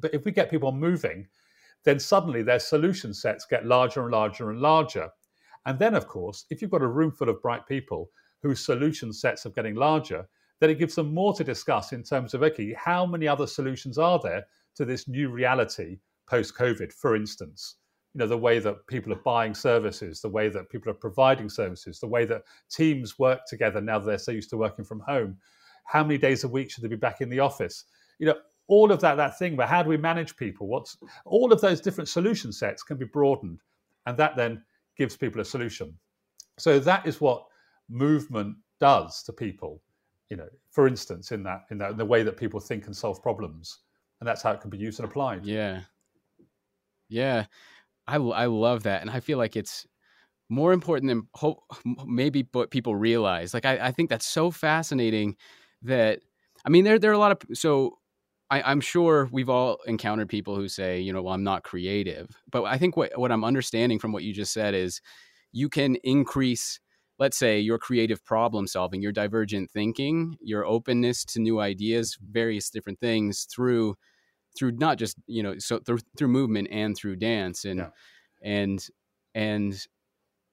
But 0.00 0.14
if 0.14 0.24
we 0.24 0.32
get 0.32 0.50
people 0.50 0.72
moving, 0.72 1.26
then 1.86 2.00
suddenly 2.00 2.42
their 2.42 2.58
solution 2.58 3.14
sets 3.14 3.46
get 3.46 3.64
larger 3.64 4.02
and 4.02 4.10
larger 4.10 4.50
and 4.50 4.60
larger. 4.60 5.08
And 5.66 5.78
then, 5.78 5.94
of 5.94 6.08
course, 6.08 6.44
if 6.50 6.60
you've 6.60 6.72
got 6.72 6.82
a 6.82 6.86
room 6.86 7.12
full 7.12 7.28
of 7.28 7.40
bright 7.40 7.66
people 7.66 8.10
whose 8.42 8.60
solution 8.60 9.12
sets 9.12 9.46
are 9.46 9.50
getting 9.50 9.76
larger, 9.76 10.28
then 10.60 10.68
it 10.68 10.80
gives 10.80 10.96
them 10.96 11.14
more 11.14 11.32
to 11.34 11.44
discuss 11.44 11.92
in 11.92 12.02
terms 12.02 12.34
of 12.34 12.42
okay, 12.42 12.74
how 12.74 13.06
many 13.06 13.28
other 13.28 13.46
solutions 13.46 13.98
are 13.98 14.18
there 14.20 14.44
to 14.74 14.84
this 14.84 15.06
new 15.06 15.30
reality 15.30 15.98
post 16.28 16.56
COVID, 16.56 16.92
for 16.92 17.14
instance? 17.14 17.76
You 18.14 18.18
know, 18.18 18.26
the 18.26 18.36
way 18.36 18.58
that 18.58 18.84
people 18.88 19.12
are 19.12 19.22
buying 19.24 19.54
services, 19.54 20.20
the 20.20 20.28
way 20.28 20.48
that 20.48 20.68
people 20.70 20.90
are 20.90 20.94
providing 20.94 21.48
services, 21.48 22.00
the 22.00 22.08
way 22.08 22.24
that 22.24 22.42
teams 22.68 23.16
work 23.16 23.40
together 23.46 23.80
now 23.80 24.00
that 24.00 24.06
they're 24.06 24.18
so 24.18 24.32
used 24.32 24.50
to 24.50 24.56
working 24.56 24.84
from 24.84 25.00
home. 25.00 25.36
How 25.84 26.02
many 26.02 26.18
days 26.18 26.42
a 26.42 26.48
week 26.48 26.72
should 26.72 26.82
they 26.82 26.88
be 26.88 26.96
back 26.96 27.20
in 27.20 27.28
the 27.28 27.40
office? 27.40 27.84
You 28.18 28.26
know, 28.26 28.36
all 28.68 28.90
of 28.90 29.00
that 29.00 29.16
that 29.16 29.38
thing 29.38 29.56
but 29.56 29.68
how 29.68 29.82
do 29.82 29.88
we 29.88 29.96
manage 29.96 30.36
people? 30.36 30.66
What's 30.66 30.96
all 31.24 31.52
of 31.52 31.60
those 31.60 31.80
different 31.80 32.08
solution 32.08 32.52
sets 32.52 32.82
can 32.82 32.96
be 32.96 33.04
broadened 33.04 33.60
and 34.06 34.16
that 34.18 34.36
then 34.36 34.62
gives 34.96 35.16
people 35.16 35.40
a 35.40 35.44
solution. 35.44 35.96
So 36.58 36.78
that 36.80 37.06
is 37.06 37.20
what 37.20 37.46
movement 37.88 38.56
does 38.80 39.22
to 39.22 39.32
people 39.32 39.80
you 40.28 40.36
know 40.36 40.48
for 40.70 40.88
instance 40.88 41.30
in 41.30 41.42
that 41.42 41.62
in 41.70 41.78
that 41.78 41.92
in 41.92 41.96
the 41.96 42.04
way 42.04 42.22
that 42.22 42.36
people 42.36 42.60
think 42.60 42.86
and 42.86 42.96
solve 42.96 43.22
problems 43.22 43.78
and 44.20 44.26
that's 44.28 44.42
how 44.42 44.50
it 44.50 44.60
can 44.60 44.70
be 44.70 44.78
used 44.78 44.98
and 44.98 45.08
applied. 45.08 45.44
Yeah. 45.44 45.82
Yeah. 47.08 47.46
I, 48.08 48.16
I 48.16 48.46
love 48.46 48.84
that 48.84 49.02
and 49.02 49.10
i 49.10 49.20
feel 49.20 49.38
like 49.38 49.56
it's 49.56 49.86
more 50.48 50.72
important 50.72 51.08
than 51.08 51.26
hope, 51.34 51.64
maybe 52.06 52.46
what 52.52 52.70
people 52.70 52.94
realize. 52.94 53.52
Like 53.52 53.64
I, 53.64 53.88
I 53.88 53.90
think 53.90 54.10
that's 54.10 54.26
so 54.26 54.50
fascinating 54.50 55.36
that 55.82 56.20
i 56.64 56.68
mean 56.70 56.84
there, 56.84 56.98
there 56.98 57.10
are 57.10 57.14
a 57.14 57.18
lot 57.18 57.32
of 57.32 57.56
so 57.56 57.98
I, 58.50 58.70
am 58.70 58.80
sure 58.80 59.28
we've 59.32 59.48
all 59.48 59.78
encountered 59.86 60.28
people 60.28 60.54
who 60.54 60.68
say, 60.68 61.00
you 61.00 61.12
know, 61.12 61.22
well, 61.22 61.34
I'm 61.34 61.44
not 61.44 61.64
creative. 61.64 62.28
But 62.50 62.64
I 62.64 62.78
think 62.78 62.96
what, 62.96 63.18
what 63.18 63.32
I'm 63.32 63.44
understanding 63.44 63.98
from 63.98 64.12
what 64.12 64.22
you 64.22 64.32
just 64.32 64.52
said 64.52 64.74
is 64.74 65.00
you 65.52 65.68
can 65.68 65.96
increase 66.04 66.80
let's 67.18 67.36
say 67.38 67.58
your 67.58 67.78
creative 67.78 68.24
problem 68.24 68.66
solving, 68.66 69.00
your 69.00 69.12
divergent 69.12 69.70
thinking, 69.70 70.36
your 70.40 70.66
openness 70.66 71.24
to 71.24 71.40
new 71.40 71.60
ideas, 71.60 72.18
various 72.20 72.70
different 72.70 73.00
things 73.00 73.46
through 73.50 73.96
through 74.56 74.72
not 74.72 74.98
just 74.98 75.16
you 75.26 75.42
know 75.42 75.58
so 75.58 75.78
through 75.78 75.98
through 76.16 76.28
movement 76.28 76.68
and 76.70 76.96
through 76.96 77.14
dance 77.14 77.64
and 77.64 77.80
yeah. 77.80 77.88
and 78.42 78.88
and 79.34 79.86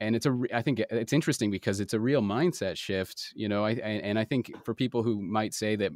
and 0.01 0.15
it's 0.15 0.25
a 0.25 0.37
i 0.53 0.61
think 0.61 0.81
it's 0.89 1.13
interesting 1.13 1.49
because 1.49 1.79
it's 1.79 1.93
a 1.93 1.99
real 1.99 2.21
mindset 2.21 2.75
shift 2.75 3.31
you 3.33 3.47
know 3.47 3.63
i, 3.63 3.69
I 3.69 4.01
and 4.03 4.19
i 4.19 4.25
think 4.25 4.51
for 4.65 4.73
people 4.73 5.03
who 5.03 5.21
might 5.21 5.53
say 5.53 5.77
that 5.77 5.93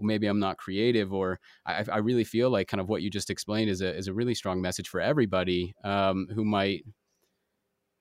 well, 0.00 0.06
maybe 0.06 0.26
i'm 0.26 0.40
not 0.40 0.56
creative 0.56 1.12
or 1.12 1.38
I, 1.66 1.84
I 1.92 1.98
really 1.98 2.24
feel 2.24 2.50
like 2.50 2.68
kind 2.68 2.80
of 2.80 2.88
what 2.88 3.02
you 3.02 3.10
just 3.10 3.30
explained 3.30 3.70
is 3.70 3.82
a 3.82 3.94
is 3.94 4.08
a 4.08 4.14
really 4.14 4.34
strong 4.34 4.60
message 4.60 4.88
for 4.88 5.00
everybody 5.00 5.74
um, 5.84 6.26
who 6.34 6.44
might 6.44 6.84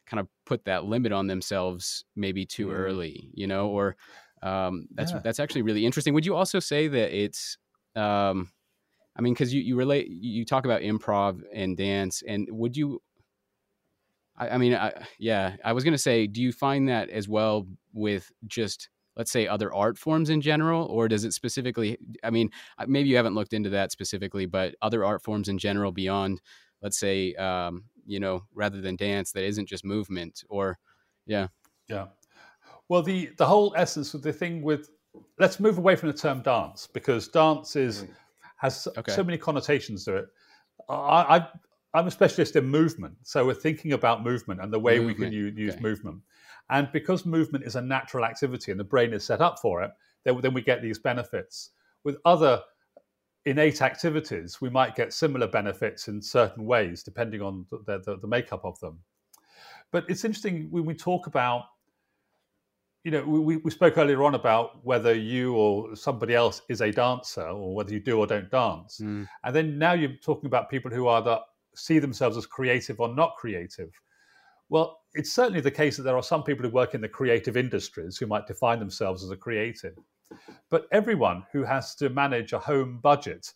kind 0.09 0.19
of 0.19 0.27
put 0.45 0.65
that 0.65 0.85
limit 0.85 1.11
on 1.11 1.27
themselves 1.27 2.03
maybe 2.15 2.45
too 2.45 2.67
mm. 2.67 2.73
early, 2.73 3.29
you 3.33 3.47
know, 3.47 3.67
or 3.67 3.95
um, 4.41 4.87
that's 4.93 5.11
yeah. 5.11 5.19
that's 5.23 5.39
actually 5.39 5.61
really 5.61 5.85
interesting. 5.85 6.13
Would 6.13 6.25
you 6.25 6.35
also 6.35 6.59
say 6.59 6.87
that 6.87 7.15
it's, 7.15 7.57
um, 7.95 8.49
I 9.15 9.21
mean, 9.21 9.33
because 9.33 9.53
you 9.53 9.61
you 9.61 9.75
relate 9.75 10.07
you 10.09 10.45
talk 10.45 10.65
about 10.65 10.81
improv 10.81 11.41
and 11.53 11.77
dance, 11.77 12.23
and 12.27 12.47
would 12.49 12.75
you? 12.75 13.01
I, 14.37 14.49
I 14.49 14.57
mean, 14.57 14.73
I, 14.73 14.93
yeah, 15.19 15.57
I 15.63 15.73
was 15.73 15.83
gonna 15.83 15.97
say, 15.97 16.25
do 16.25 16.41
you 16.41 16.51
find 16.51 16.89
that 16.89 17.09
as 17.09 17.27
well 17.27 17.67
with 17.93 18.31
just 18.47 18.89
let's 19.19 19.31
say 19.31 19.47
other 19.47 19.71
art 19.71 19.99
forms 19.99 20.31
in 20.31 20.41
general 20.41 20.85
or 20.85 21.07
does 21.07 21.25
it 21.25 21.33
specifically 21.33 21.97
i 22.23 22.31
mean 22.31 22.49
maybe 22.87 23.07
you 23.07 23.15
haven't 23.15 23.35
looked 23.35 23.53
into 23.53 23.69
that 23.69 23.91
specifically 23.91 24.47
but 24.47 24.73
other 24.81 25.05
art 25.05 25.21
forms 25.21 25.47
in 25.47 25.59
general 25.59 25.91
beyond 25.91 26.41
let's 26.81 26.97
say 26.97 27.35
um, 27.35 27.83
you 28.09 28.19
know, 28.19 28.43
rather 28.53 28.81
than 28.81 28.95
dance 28.95 29.31
that 29.31 29.43
isn't 29.43 29.67
just 29.67 29.85
movement 29.85 30.43
or, 30.49 30.79
yeah. 31.27 31.47
Yeah. 31.87 32.07
Well, 32.89 33.03
the, 33.03 33.29
the 33.37 33.45
whole 33.45 33.73
essence 33.77 34.15
of 34.15 34.23
the 34.23 34.33
thing 34.33 34.63
with, 34.63 34.89
let's 35.37 35.59
move 35.59 35.77
away 35.77 35.95
from 35.95 36.09
the 36.09 36.17
term 36.17 36.41
dance 36.41 36.87
because 36.91 37.27
dance 37.27 37.75
is, 37.75 38.03
mm. 38.03 38.09
has 38.57 38.87
okay. 38.97 39.11
so 39.11 39.23
many 39.23 39.37
connotations 39.37 40.05
to 40.05 40.17
it. 40.17 40.25
I, 40.89 41.37
I, 41.37 41.47
I'm 41.93 42.07
a 42.07 42.11
specialist 42.11 42.55
in 42.55 42.65
movement. 42.65 43.15
So 43.23 43.45
we're 43.45 43.53
thinking 43.53 43.93
about 43.93 44.23
movement 44.23 44.59
and 44.59 44.73
the 44.73 44.79
way 44.79 44.97
movement. 44.97 45.19
we 45.19 45.25
can 45.25 45.33
use, 45.33 45.53
use 45.55 45.73
okay. 45.73 45.81
movement. 45.81 46.21
And 46.69 46.87
because 46.91 47.25
movement 47.25 47.65
is 47.65 47.75
a 47.75 47.81
natural 47.81 48.25
activity 48.25 48.71
and 48.71 48.79
the 48.79 48.83
brain 48.83 49.13
is 49.13 49.25
set 49.25 49.41
up 49.41 49.59
for 49.59 49.81
it, 49.81 49.91
then, 50.23 50.39
then 50.41 50.53
we 50.53 50.61
get 50.61 50.81
these 50.81 50.99
benefits. 50.99 51.71
With 52.03 52.17
other 52.25 52.61
innate 53.45 53.81
activities, 53.81 54.61
we 54.61 54.69
might 54.69 54.95
get 54.95 55.13
similar 55.13 55.47
benefits 55.47 56.07
in 56.07 56.21
certain 56.21 56.65
ways, 56.65 57.03
depending 57.03 57.41
on 57.41 57.65
the, 57.71 57.99
the, 58.05 58.17
the 58.17 58.27
makeup 58.27 58.61
of 58.63 58.79
them. 58.79 58.99
But 59.91 60.05
it's 60.09 60.23
interesting 60.23 60.67
when 60.69 60.85
we 60.85 60.93
talk 60.93 61.25
about, 61.25 61.63
you 63.03 63.11
know, 63.11 63.23
we, 63.23 63.57
we 63.57 63.71
spoke 63.71 63.97
earlier 63.97 64.23
on 64.23 64.35
about 64.35 64.85
whether 64.85 65.13
you 65.15 65.55
or 65.55 65.95
somebody 65.95 66.35
else 66.35 66.61
is 66.69 66.81
a 66.81 66.91
dancer 66.91 67.47
or 67.47 67.73
whether 67.73 67.91
you 67.91 67.99
do 67.99 68.19
or 68.19 68.27
don't 68.27 68.51
dance. 68.51 68.99
Mm. 69.01 69.27
And 69.43 69.55
then 69.55 69.79
now 69.79 69.93
you're 69.93 70.17
talking 70.23 70.47
about 70.47 70.69
people 70.69 70.91
who 70.91 71.07
either 71.07 71.39
see 71.75 71.97
themselves 71.97 72.37
as 72.37 72.45
creative 72.45 72.99
or 72.99 73.15
not 73.15 73.35
creative. 73.37 73.89
Well, 74.69 74.99
it's 75.13 75.31
certainly 75.31 75.61
the 75.61 75.71
case 75.71 75.97
that 75.97 76.03
there 76.03 76.15
are 76.15 76.23
some 76.23 76.43
people 76.43 76.63
who 76.63 76.71
work 76.71 76.93
in 76.93 77.01
the 77.01 77.09
creative 77.09 77.57
industries 77.57 78.17
who 78.17 78.27
might 78.27 78.47
define 78.47 78.79
themselves 78.79 79.23
as 79.23 79.31
a 79.31 79.37
creative. 79.37 79.95
But 80.69 80.85
everyone 80.91 81.43
who 81.51 81.63
has 81.63 81.95
to 81.95 82.09
manage 82.09 82.53
a 82.53 82.59
home 82.59 82.99
budget, 83.01 83.51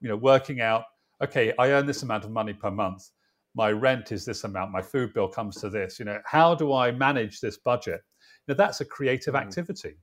you 0.00 0.08
know, 0.08 0.16
working 0.16 0.60
out, 0.60 0.84
okay, 1.22 1.54
I 1.58 1.70
earn 1.70 1.86
this 1.86 2.02
amount 2.02 2.24
of 2.24 2.30
money 2.30 2.52
per 2.52 2.70
month, 2.70 3.08
my 3.54 3.72
rent 3.72 4.12
is 4.12 4.24
this 4.24 4.44
amount, 4.44 4.70
my 4.70 4.82
food 4.82 5.14
bill 5.14 5.28
comes 5.28 5.56
to 5.62 5.70
this, 5.70 5.98
you 5.98 6.04
know, 6.04 6.20
how 6.26 6.54
do 6.54 6.74
I 6.74 6.92
manage 6.92 7.40
this 7.40 7.56
budget? 7.56 8.02
Now 8.46 8.54
that's 8.54 8.82
a 8.82 8.84
creative 8.84 9.34
mm. 9.34 9.40
activity. 9.40 9.96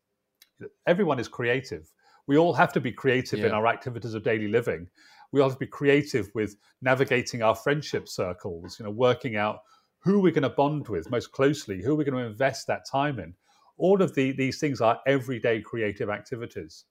Everyone 0.88 1.20
is 1.20 1.28
creative. 1.28 1.92
We 2.28 2.38
all 2.38 2.54
have 2.54 2.74
to 2.74 2.82
be 2.82 2.92
creative 2.92 3.40
yeah. 3.40 3.48
in 3.48 3.52
our 3.52 3.68
activities 3.68 4.16
of 4.16 4.24
daily 4.24 4.48
living. 4.48 4.88
We 5.32 5.42
all 5.42 5.50
have 5.50 5.60
to 5.60 5.66
be 5.66 5.70
creative 5.70 6.30
with 6.34 6.56
navigating 6.82 7.44
our 7.44 7.56
friendship 7.56 8.08
circles, 8.08 8.80
you 8.80 8.86
know, 8.86 8.92
working 8.92 9.36
out 9.36 9.60
who 10.06 10.20
we're 10.20 10.32
going 10.32 10.44
to 10.44 10.50
bond 10.50 10.88
with 10.88 11.10
most 11.10 11.32
closely, 11.32 11.82
who 11.82 11.96
we're 11.96 12.04
going 12.04 12.24
to 12.24 12.30
invest 12.30 12.68
that 12.68 12.86
time 12.90 13.20
in. 13.20 13.34
All 13.78 14.02
of 14.02 14.14
the, 14.16 14.32
these 14.32 14.60
things 14.60 14.80
are 14.80 15.00
everyday 15.08 15.60
creative 15.60 16.10
activities. 16.10 16.86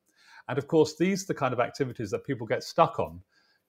And 0.48 0.58
of 0.58 0.66
course, 0.66 0.96
these 0.96 1.22
are 1.22 1.28
the 1.28 1.34
kind 1.34 1.54
of 1.54 1.60
activities 1.60 2.10
that 2.10 2.26
people 2.26 2.46
get 2.46 2.64
stuck 2.64 2.98
on. 2.98 3.12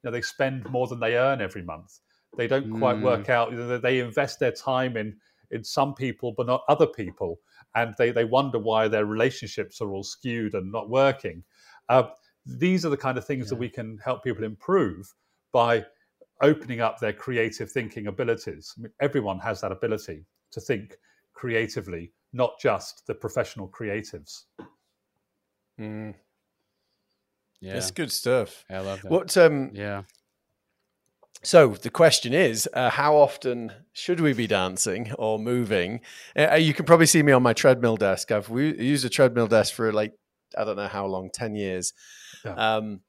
You 0.03 0.09
know, 0.09 0.11
they 0.11 0.21
spend 0.21 0.69
more 0.69 0.87
than 0.87 0.99
they 0.99 1.15
earn 1.15 1.41
every 1.41 1.61
month. 1.61 1.99
They 2.35 2.47
don't 2.47 2.79
quite 2.79 2.97
mm. 2.97 3.03
work 3.03 3.29
out. 3.29 3.51
You 3.51 3.59
know, 3.59 3.77
they 3.77 3.99
invest 3.99 4.39
their 4.39 4.51
time 4.51 4.97
in 4.97 5.15
in 5.51 5.63
some 5.63 5.93
people, 5.93 6.33
but 6.35 6.47
not 6.47 6.63
other 6.67 6.87
people, 6.87 7.39
and 7.75 7.93
they 7.97 8.11
they 8.11 8.25
wonder 8.25 8.59
why 8.59 8.87
their 8.87 9.05
relationships 9.05 9.79
are 9.79 9.93
all 9.93 10.03
skewed 10.03 10.53
and 10.53 10.71
not 10.71 10.89
working. 10.89 11.43
Uh, 11.87 12.03
these 12.45 12.85
are 12.85 12.89
the 12.89 12.97
kind 12.97 13.17
of 13.17 13.25
things 13.25 13.45
yeah. 13.45 13.49
that 13.49 13.59
we 13.59 13.69
can 13.69 13.97
help 14.03 14.23
people 14.23 14.43
improve 14.43 15.13
by 15.53 15.85
opening 16.41 16.81
up 16.81 16.99
their 16.99 17.13
creative 17.13 17.71
thinking 17.71 18.07
abilities. 18.07 18.73
I 18.77 18.81
mean, 18.81 18.91
everyone 18.99 19.39
has 19.39 19.61
that 19.61 19.71
ability 19.71 20.25
to 20.51 20.61
think 20.61 20.97
creatively, 21.33 22.11
not 22.33 22.59
just 22.59 23.05
the 23.07 23.15
professional 23.15 23.67
creatives. 23.69 24.43
Mm. 25.79 26.15
Yeah, 27.61 27.77
It's 27.77 27.91
good 27.91 28.11
stuff. 28.11 28.65
I 28.69 28.79
love 28.79 29.01
that. 29.01 29.11
What 29.11 29.37
um 29.37 29.71
Yeah. 29.73 30.03
so 31.43 31.69
the 31.69 31.89
question 31.89 32.33
is 32.33 32.67
uh, 32.73 32.89
how 32.89 33.15
often 33.15 33.71
should 33.93 34.19
we 34.19 34.33
be 34.33 34.47
dancing 34.47 35.13
or 35.13 35.39
moving? 35.39 36.01
Uh, 36.37 36.55
you 36.55 36.73
can 36.73 36.85
probably 36.85 37.05
see 37.05 37.23
me 37.23 37.31
on 37.31 37.43
my 37.43 37.53
treadmill 37.53 37.97
desk. 37.97 38.31
I've 38.31 38.49
we, 38.49 38.77
used 38.79 39.05
a 39.05 39.09
treadmill 39.09 39.47
desk 39.47 39.73
for 39.73 39.91
like 39.91 40.13
I 40.57 40.63
don't 40.63 40.77
know 40.77 40.87
how 40.87 41.05
long, 41.05 41.29
10 41.33 41.55
years. 41.55 41.93
Yeah. 42.43 42.53
Um 42.53 43.01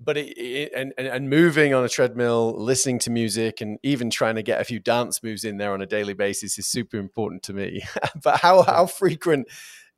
but 0.00 0.16
it, 0.16 0.28
it, 0.38 0.72
and, 0.74 0.92
and 0.96 1.28
moving 1.28 1.74
on 1.74 1.84
a 1.84 1.88
treadmill, 1.88 2.54
listening 2.56 2.98
to 3.00 3.10
music, 3.10 3.60
and 3.60 3.78
even 3.82 4.10
trying 4.10 4.36
to 4.36 4.42
get 4.42 4.60
a 4.60 4.64
few 4.64 4.78
dance 4.78 5.22
moves 5.22 5.44
in 5.44 5.56
there 5.56 5.72
on 5.72 5.82
a 5.82 5.86
daily 5.86 6.14
basis 6.14 6.58
is 6.58 6.66
super 6.66 6.98
important 6.98 7.42
to 7.44 7.52
me. 7.52 7.82
but 8.22 8.40
how 8.40 8.62
how 8.62 8.86
frequent 8.86 9.48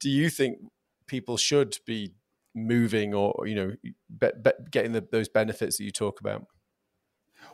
do 0.00 0.08
you 0.08 0.30
think 0.30 0.58
people 1.06 1.36
should 1.36 1.76
be 1.84 2.14
moving, 2.54 3.14
or 3.14 3.46
you 3.46 3.54
know, 3.54 3.72
be, 3.82 4.30
be, 4.42 4.50
getting 4.70 4.92
the, 4.92 5.06
those 5.12 5.28
benefits 5.28 5.76
that 5.76 5.84
you 5.84 5.90
talk 5.90 6.20
about? 6.20 6.46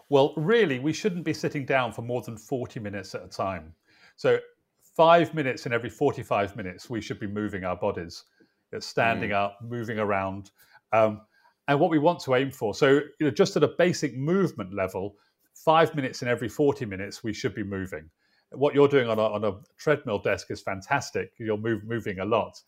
Well, 0.09 0.33
really, 0.37 0.79
we 0.79 0.93
shouldn't 0.93 1.25
be 1.25 1.35
sitting 1.35 1.65
down 1.65 1.93
for 1.93 2.03
more 2.03 2.23
than 2.23 2.37
40 2.37 2.79
minutes 2.81 3.15
at 3.15 3.25
a 3.25 3.29
time. 3.29 3.75
So, 4.15 4.39
five 4.97 5.35
minutes 5.35 5.67
in 5.67 5.73
every 5.73 5.91
45 5.91 6.57
minutes, 6.57 6.89
we 6.89 7.01
should 7.01 7.19
be 7.19 7.27
moving 7.27 7.65
our 7.65 7.77
bodies, 7.77 8.25
It's 8.73 8.87
standing 8.87 9.33
up, 9.33 9.59
moving 9.63 9.99
around. 9.99 10.53
Um, 10.93 11.23
and 11.69 11.81
what 11.81 11.91
we 11.91 11.99
want 11.99 12.21
to 12.21 12.35
aim 12.35 12.51
for, 12.51 12.75
so 12.75 13.01
you 13.19 13.27
know, 13.27 13.31
just 13.31 13.57
at 13.57 13.63
a 13.63 13.69
basic 13.69 14.17
movement 14.17 14.73
level, 14.73 15.17
five 15.55 15.95
minutes 15.95 16.23
in 16.23 16.29
every 16.29 16.49
40 16.49 16.87
minutes, 16.87 17.25
we 17.25 17.33
should 17.33 17.55
be 17.55 17.65
moving. 17.65 18.09
What 18.53 18.75
you're 18.75 18.89
doing 18.89 19.09
on 19.09 19.19
a, 19.19 19.23
on 19.23 19.45
a 19.45 19.53
treadmill 19.77 20.19
desk 20.19 20.51
is 20.51 20.61
fantastic. 20.61 21.33
You're 21.39 21.57
move, 21.57 21.83
moving 21.85 22.21
a 22.21 22.25
lot. 22.25 22.61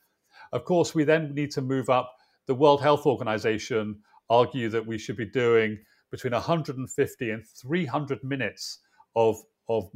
Of 0.52 0.64
course, 0.64 0.94
we 0.94 1.04
then 1.04 1.34
need 1.34 1.50
to 1.52 1.62
move 1.62 1.88
up. 1.90 2.16
The 2.46 2.54
World 2.54 2.82
Health 2.82 3.06
Organization 3.06 4.00
argue 4.30 4.68
that 4.70 4.84
we 4.84 4.98
should 4.98 5.16
be 5.16 5.26
doing 5.26 5.78
between 6.10 6.32
150 6.32 7.30
and 7.30 7.46
300 7.46 8.24
minutes 8.24 8.78
of, 9.14 9.36
of 9.68 9.90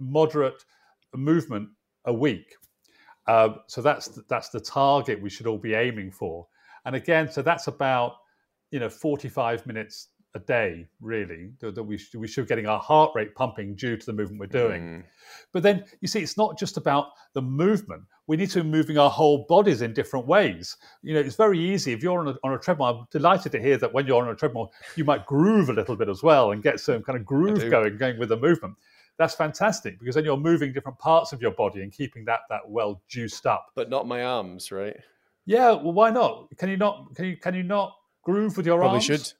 moderate 0.00 0.64
movement 1.14 1.68
a 2.06 2.12
week. 2.12 2.54
Uh, 3.26 3.56
so 3.66 3.82
that's 3.82 4.06
that's 4.28 4.48
the 4.48 4.60
target 4.60 5.20
we 5.20 5.28
should 5.28 5.46
all 5.46 5.58
be 5.58 5.74
aiming 5.74 6.10
for. 6.10 6.46
And 6.86 6.96
again, 6.96 7.30
so 7.30 7.42
that's 7.42 7.66
about 7.66 8.14
you 8.70 8.80
know 8.80 8.88
45 8.88 9.66
minutes 9.66 10.08
a 10.34 10.38
day, 10.40 10.86
really, 11.00 11.50
that, 11.60 11.82
we, 11.82 11.96
should, 11.96 12.20
we 12.20 12.28
should 12.28 12.44
be 12.44 12.48
getting 12.48 12.66
our 12.66 12.78
heart 12.78 13.12
rate 13.14 13.34
pumping 13.34 13.74
due 13.74 13.96
to 13.96 14.06
the 14.06 14.12
movement 14.12 14.40
we're 14.40 14.46
doing. 14.46 14.82
Mm. 14.82 15.04
But 15.52 15.62
then 15.62 15.84
you 16.00 16.08
see, 16.08 16.20
it's 16.20 16.36
not 16.36 16.58
just 16.58 16.76
about 16.76 17.08
the 17.34 17.42
movement. 17.42 18.02
We 18.26 18.36
need 18.36 18.50
to 18.50 18.62
be 18.62 18.68
moving 18.68 18.98
our 18.98 19.08
whole 19.08 19.46
bodies 19.48 19.80
in 19.80 19.94
different 19.94 20.26
ways. 20.26 20.76
You 21.02 21.14
know, 21.14 21.20
it's 21.20 21.36
very 21.36 21.58
easy 21.58 21.92
if 21.92 22.02
you're 22.02 22.20
on 22.20 22.28
a, 22.28 22.34
on 22.44 22.52
a 22.52 22.58
treadmill. 22.58 22.86
I'm 22.86 23.06
delighted 23.10 23.52
to 23.52 23.60
hear 23.60 23.78
that 23.78 23.92
when 23.92 24.06
you're 24.06 24.22
on 24.22 24.28
a 24.28 24.34
treadmill, 24.34 24.70
you 24.96 25.04
might 25.04 25.24
groove 25.24 25.70
a 25.70 25.72
little 25.72 25.96
bit 25.96 26.08
as 26.08 26.22
well 26.22 26.52
and 26.52 26.62
get 26.62 26.78
some 26.78 27.02
kind 27.02 27.18
of 27.18 27.24
groove 27.24 27.70
going, 27.70 27.96
going 27.96 28.18
with 28.18 28.28
the 28.28 28.36
movement. 28.36 28.74
That's 29.16 29.34
fantastic 29.34 29.98
because 29.98 30.14
then 30.14 30.24
you're 30.24 30.36
moving 30.36 30.72
different 30.72 30.98
parts 30.98 31.32
of 31.32 31.42
your 31.42 31.50
body 31.50 31.82
and 31.82 31.90
keeping 31.90 32.24
that 32.26 32.40
that 32.50 32.60
well 32.68 33.02
juiced 33.08 33.46
up. 33.46 33.66
But 33.74 33.90
not 33.90 34.06
my 34.06 34.22
arms, 34.22 34.70
right? 34.70 34.96
Yeah, 35.44 35.72
well, 35.72 35.92
why 35.92 36.10
not? 36.10 36.46
Can 36.56 36.68
you 36.68 36.76
not? 36.76 37.14
Can 37.16 37.24
you 37.24 37.36
can 37.36 37.54
you 37.54 37.64
not 37.64 37.96
groove 38.28 38.56
with 38.56 38.66
your 38.66 38.78
Probably 38.78 38.96
arms? 38.96 39.04
should. 39.04 39.32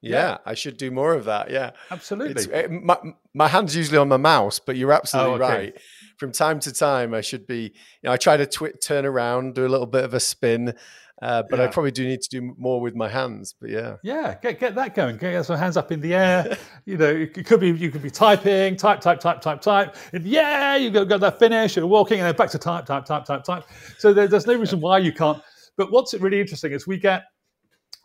Yeah, 0.00 0.10
Yeah. 0.12 0.36
I 0.46 0.54
should 0.54 0.76
do 0.76 0.90
more 0.92 1.12
of 1.14 1.24
that. 1.24 1.50
Yeah. 1.50 1.70
Absolutely. 1.90 2.42
It's, 2.42 2.46
uh, 2.46 2.68
my, 2.70 2.96
my 3.34 3.48
hand's 3.48 3.74
usually 3.74 3.98
on 3.98 4.08
my 4.08 4.16
mouse, 4.16 4.60
but 4.60 4.76
you're 4.76 4.92
absolutely 4.92 5.40
Oh, 5.40 5.44
okay. 5.44 5.54
right. 5.56 5.80
From 6.18 6.30
time 6.32 6.60
to 6.60 6.72
time, 6.72 7.14
I 7.14 7.20
should 7.20 7.46
be, 7.46 7.62
you 7.62 8.04
know, 8.04 8.12
I 8.12 8.16
try 8.16 8.36
to 8.36 8.46
twi- 8.46 8.74
turn 8.80 9.04
around, 9.04 9.54
do 9.54 9.66
a 9.66 9.72
little 9.74 9.86
bit 9.86 10.04
of 10.04 10.14
a 10.14 10.20
spin, 10.20 10.74
uh, 11.20 11.42
but 11.50 11.58
I 11.58 11.66
probably 11.66 11.90
do 11.90 12.06
need 12.06 12.20
to 12.22 12.28
do 12.28 12.54
more 12.56 12.80
with 12.80 12.94
my 12.94 13.08
hands. 13.08 13.52
But 13.60 13.70
yeah. 13.70 13.96
Yeah, 14.04 14.36
get 14.40 14.60
get 14.60 14.76
that 14.76 14.94
going. 14.94 15.16
Get 15.16 15.44
some 15.44 15.58
hands 15.58 15.76
up 15.76 15.90
in 15.90 16.00
the 16.00 16.14
air. 16.14 16.56
you 16.86 16.96
know, 16.96 17.06
it 17.10 17.44
could 17.46 17.58
be 17.58 17.70
you 17.72 17.90
could 17.90 18.02
be 18.02 18.10
typing, 18.10 18.76
type, 18.76 19.00
type, 19.00 19.18
type, 19.18 19.40
type, 19.40 19.60
type. 19.60 19.96
And 20.12 20.24
yeah, 20.24 20.76
you 20.76 20.90
got 20.92 21.08
got 21.08 21.18
that 21.26 21.40
finish 21.40 21.76
and 21.76 21.90
walking, 21.90 22.18
and 22.20 22.26
then 22.28 22.36
back 22.36 22.50
to 22.50 22.58
type, 22.58 22.86
type, 22.86 23.04
type, 23.04 23.24
type, 23.24 23.42
type. 23.42 23.64
So 23.98 24.12
there, 24.12 24.28
there's 24.28 24.46
no 24.46 24.54
reason 24.54 24.80
why 24.80 24.98
you 24.98 25.12
can't. 25.12 25.42
But 25.76 25.90
what's 25.90 26.14
really 26.14 26.40
interesting 26.40 26.70
is 26.70 26.86
we 26.86 26.98
get. 26.98 27.24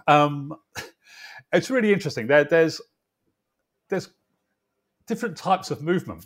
Um, 0.08 0.54
it's 1.54 1.70
really 1.70 1.93
interesting. 1.93 2.28
There, 2.28 2.43
there's 2.43 2.82
there's 3.89 4.10
different 5.08 5.38
types 5.38 5.72
of 5.72 5.82
movement, 5.82 6.26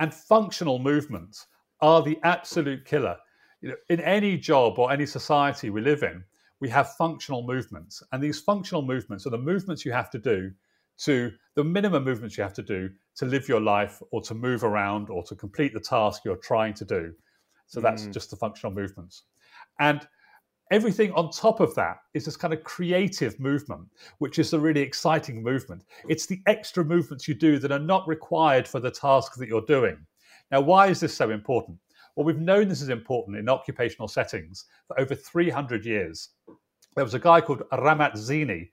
and 0.00 0.12
functional 0.12 0.78
movements 0.78 1.46
are 1.80 2.02
the 2.02 2.18
absolute 2.22 2.84
killer. 2.84 3.16
You 3.60 3.70
know, 3.70 3.74
in 3.88 4.00
any 4.00 4.36
job 4.36 4.78
or 4.78 4.92
any 4.92 5.06
society 5.06 5.70
we 5.70 5.80
live 5.80 6.02
in, 6.02 6.22
we 6.60 6.68
have 6.68 6.94
functional 6.94 7.42
movements, 7.46 8.02
and 8.12 8.22
these 8.22 8.40
functional 8.40 8.82
movements 8.82 9.26
are 9.26 9.30
the 9.30 9.38
movements 9.38 9.84
you 9.84 9.92
have 9.92 10.10
to 10.10 10.18
do 10.18 10.50
to 10.98 11.30
the 11.54 11.62
minimum 11.62 12.04
movements 12.04 12.36
you 12.36 12.42
have 12.42 12.54
to 12.54 12.62
do 12.62 12.90
to 13.14 13.24
live 13.24 13.48
your 13.48 13.60
life 13.60 14.02
or 14.10 14.20
to 14.20 14.34
move 14.34 14.64
around 14.64 15.10
or 15.10 15.22
to 15.22 15.36
complete 15.36 15.72
the 15.72 15.80
task 15.80 16.22
you're 16.24 16.36
trying 16.36 16.74
to 16.74 16.84
do. 16.84 17.14
So 17.66 17.80
that's 17.80 18.06
Mm. 18.06 18.12
just 18.12 18.30
the 18.30 18.36
functional 18.36 18.72
movements. 18.72 19.24
And 19.78 20.08
everything 20.70 21.12
on 21.12 21.30
top 21.30 21.60
of 21.60 21.74
that 21.74 21.98
is 22.14 22.24
this 22.24 22.36
kind 22.36 22.52
of 22.52 22.64
creative 22.64 23.38
movement, 23.40 23.88
which 24.18 24.38
is 24.38 24.52
a 24.52 24.58
really 24.58 24.80
exciting 24.80 25.42
movement. 25.42 25.84
It's 26.08 26.26
the 26.26 26.42
extra 26.46 26.84
movements 26.84 27.26
you 27.26 27.34
do 27.34 27.58
that 27.58 27.72
are 27.72 27.78
not 27.78 28.06
required 28.08 28.66
for 28.66 28.80
the 28.80 28.90
task 28.90 29.34
that 29.36 29.48
you're 29.48 29.62
doing. 29.62 29.98
Now, 30.50 30.60
why 30.60 30.88
is 30.88 31.00
this 31.00 31.14
so 31.14 31.30
important? 31.30 31.78
Well, 32.16 32.24
we've 32.24 32.40
known 32.40 32.68
this 32.68 32.82
is 32.82 32.88
important 32.88 33.36
in 33.36 33.48
occupational 33.48 34.08
settings 34.08 34.64
for 34.86 34.98
over 35.00 35.14
300 35.14 35.84
years. 35.84 36.30
There 36.96 37.04
was 37.04 37.14
a 37.14 37.18
guy 37.18 37.40
called 37.40 37.62
Ramazzini, 37.72 38.70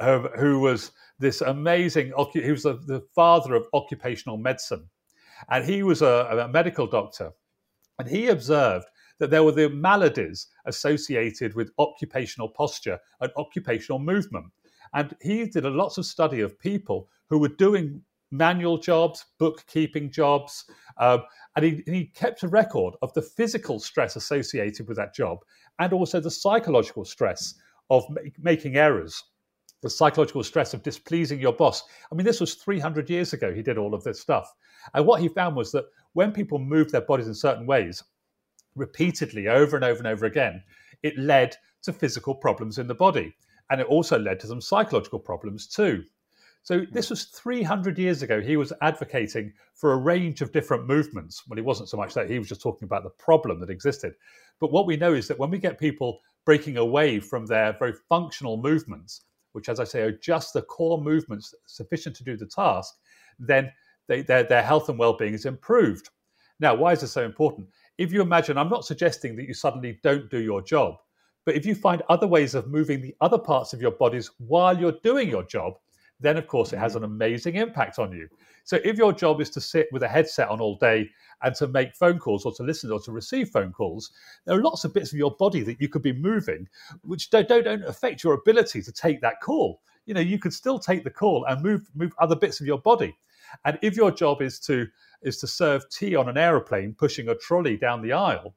um, 0.00 0.28
who 0.38 0.60
was 0.60 0.92
this 1.18 1.40
amazing, 1.40 2.12
he 2.32 2.50
was 2.50 2.62
the, 2.62 2.80
the 2.86 3.02
father 3.14 3.54
of 3.54 3.66
occupational 3.74 4.36
medicine. 4.36 4.88
And 5.50 5.64
he 5.64 5.82
was 5.82 6.02
a, 6.02 6.44
a 6.44 6.48
medical 6.48 6.86
doctor. 6.86 7.32
And 7.98 8.08
he 8.08 8.28
observed 8.28 8.86
that 9.18 9.30
there 9.30 9.44
were 9.44 9.52
the 9.52 9.68
maladies 9.70 10.48
associated 10.66 11.54
with 11.54 11.72
occupational 11.78 12.48
posture 12.48 12.98
and 13.20 13.30
occupational 13.36 13.98
movement. 13.98 14.46
And 14.94 15.14
he 15.20 15.46
did 15.46 15.64
a 15.64 15.70
lots 15.70 15.98
of 15.98 16.06
study 16.06 16.40
of 16.40 16.58
people 16.58 17.08
who 17.28 17.38
were 17.38 17.48
doing 17.48 18.02
manual 18.30 18.78
jobs, 18.78 19.24
bookkeeping 19.38 20.10
jobs, 20.10 20.64
um, 20.98 21.22
and 21.54 21.64
he, 21.64 21.82
he 21.86 22.06
kept 22.06 22.42
a 22.42 22.48
record 22.48 22.94
of 23.02 23.12
the 23.14 23.22
physical 23.22 23.78
stress 23.78 24.16
associated 24.16 24.88
with 24.88 24.96
that 24.96 25.14
job 25.14 25.38
and 25.78 25.92
also 25.92 26.20
the 26.20 26.30
psychological 26.30 27.04
stress 27.04 27.54
of 27.90 28.04
make, 28.10 28.34
making 28.42 28.76
errors, 28.76 29.22
the 29.82 29.90
psychological 29.90 30.42
stress 30.42 30.74
of 30.74 30.82
displeasing 30.82 31.40
your 31.40 31.52
boss. 31.52 31.82
I 32.10 32.14
mean, 32.14 32.26
this 32.26 32.40
was 32.40 32.54
300 32.54 33.08
years 33.08 33.32
ago, 33.32 33.54
he 33.54 33.62
did 33.62 33.78
all 33.78 33.94
of 33.94 34.02
this 34.04 34.20
stuff. 34.20 34.52
And 34.94 35.06
what 35.06 35.20
he 35.20 35.28
found 35.28 35.56
was 35.56 35.72
that 35.72 35.84
when 36.14 36.32
people 36.32 36.58
moved 36.58 36.90
their 36.92 37.02
bodies 37.02 37.28
in 37.28 37.34
certain 37.34 37.66
ways, 37.66 38.02
repeatedly 38.76 39.48
over 39.48 39.76
and 39.76 39.84
over 39.84 39.98
and 39.98 40.06
over 40.06 40.26
again, 40.26 40.62
it 41.02 41.18
led 41.18 41.56
to 41.82 41.92
physical 41.92 42.34
problems 42.34 42.78
in 42.78 42.86
the 42.86 42.94
body. 42.94 43.34
And 43.70 43.80
it 43.80 43.86
also 43.88 44.18
led 44.18 44.38
to 44.40 44.46
some 44.46 44.60
psychological 44.60 45.18
problems 45.18 45.66
too. 45.66 46.04
So 46.62 46.80
hmm. 46.80 46.84
this 46.92 47.10
was 47.10 47.24
300 47.26 47.98
years 47.98 48.22
ago. 48.22 48.40
He 48.40 48.56
was 48.56 48.72
advocating 48.82 49.52
for 49.74 49.92
a 49.92 49.96
range 49.96 50.42
of 50.42 50.52
different 50.52 50.86
movements. 50.86 51.42
Well, 51.46 51.56
he 51.56 51.62
wasn't 51.62 51.88
so 51.88 51.96
much 51.96 52.14
that, 52.14 52.30
he 52.30 52.38
was 52.38 52.48
just 52.48 52.62
talking 52.62 52.86
about 52.86 53.02
the 53.04 53.10
problem 53.10 53.60
that 53.60 53.70
existed. 53.70 54.14
But 54.60 54.72
what 54.72 54.86
we 54.86 54.96
know 54.96 55.14
is 55.14 55.28
that 55.28 55.38
when 55.38 55.50
we 55.50 55.58
get 55.58 55.78
people 55.78 56.20
breaking 56.44 56.76
away 56.76 57.20
from 57.20 57.46
their 57.46 57.76
very 57.78 57.94
functional 58.08 58.56
movements, 58.56 59.22
which, 59.52 59.68
as 59.68 59.80
I 59.80 59.84
say, 59.84 60.02
are 60.02 60.12
just 60.12 60.52
the 60.52 60.62
core 60.62 61.00
movements 61.00 61.54
sufficient 61.66 62.16
to 62.16 62.24
do 62.24 62.36
the 62.36 62.46
task, 62.46 62.94
then 63.38 63.72
they, 64.06 64.22
their, 64.22 64.44
their 64.44 64.62
health 64.62 64.88
and 64.88 64.98
well 64.98 65.16
being 65.16 65.34
is 65.34 65.46
improved. 65.46 66.10
Now, 66.58 66.74
why 66.74 66.92
is 66.92 67.00
this 67.00 67.12
so 67.12 67.24
important? 67.24 67.68
If 67.98 68.12
you 68.12 68.20
imagine, 68.20 68.58
I'm 68.58 68.68
not 68.68 68.84
suggesting 68.84 69.36
that 69.36 69.46
you 69.46 69.54
suddenly 69.54 69.98
don't 70.02 70.30
do 70.30 70.38
your 70.38 70.62
job, 70.62 70.96
but 71.44 71.54
if 71.54 71.64
you 71.64 71.74
find 71.74 72.02
other 72.08 72.26
ways 72.26 72.54
of 72.54 72.68
moving 72.68 73.00
the 73.00 73.14
other 73.20 73.38
parts 73.38 73.72
of 73.72 73.80
your 73.80 73.92
bodies 73.92 74.30
while 74.38 74.78
you're 74.78 74.98
doing 75.02 75.28
your 75.28 75.44
job, 75.44 75.78
then 76.20 76.36
of 76.36 76.46
course 76.46 76.72
it 76.72 76.78
has 76.78 76.94
mm-hmm. 76.94 77.04
an 77.04 77.10
amazing 77.10 77.56
impact 77.56 77.98
on 77.98 78.12
you. 78.12 78.28
So 78.64 78.80
if 78.84 78.96
your 78.96 79.12
job 79.12 79.40
is 79.40 79.50
to 79.50 79.60
sit 79.60 79.88
with 79.92 80.02
a 80.02 80.08
headset 80.08 80.48
on 80.48 80.60
all 80.60 80.76
day 80.76 81.08
and 81.42 81.54
to 81.56 81.68
make 81.68 81.94
phone 81.94 82.18
calls 82.18 82.44
or 82.44 82.52
to 82.54 82.62
listen 82.62 82.90
or 82.90 83.00
to 83.00 83.12
receive 83.12 83.50
phone 83.50 83.72
calls, 83.72 84.10
there 84.44 84.58
are 84.58 84.62
lots 84.62 84.84
of 84.84 84.92
bits 84.92 85.12
of 85.12 85.18
your 85.18 85.36
body 85.36 85.62
that 85.62 85.80
you 85.80 85.88
could 85.88 86.02
be 86.02 86.12
moving 86.12 86.68
which 87.02 87.30
don't, 87.30 87.48
don't, 87.48 87.64
don't 87.64 87.84
affect 87.84 88.24
your 88.24 88.34
ability 88.34 88.82
to 88.82 88.92
take 88.92 89.20
that 89.20 89.40
call. 89.40 89.80
You 90.06 90.14
know, 90.14 90.20
you 90.20 90.38
could 90.38 90.52
still 90.52 90.78
take 90.78 91.04
the 91.04 91.10
call 91.10 91.44
and 91.46 91.62
move 91.62 91.88
move 91.94 92.12
other 92.18 92.36
bits 92.36 92.60
of 92.60 92.66
your 92.66 92.78
body. 92.78 93.16
And 93.64 93.78
if 93.82 93.96
your 93.96 94.10
job 94.10 94.42
is 94.42 94.58
to 94.60 94.86
is 95.22 95.38
to 95.38 95.46
serve 95.46 95.88
tea 95.90 96.16
on 96.16 96.28
an 96.28 96.36
aeroplane, 96.36 96.94
pushing 96.98 97.28
a 97.28 97.34
trolley 97.34 97.76
down 97.76 98.02
the 98.02 98.12
aisle, 98.12 98.54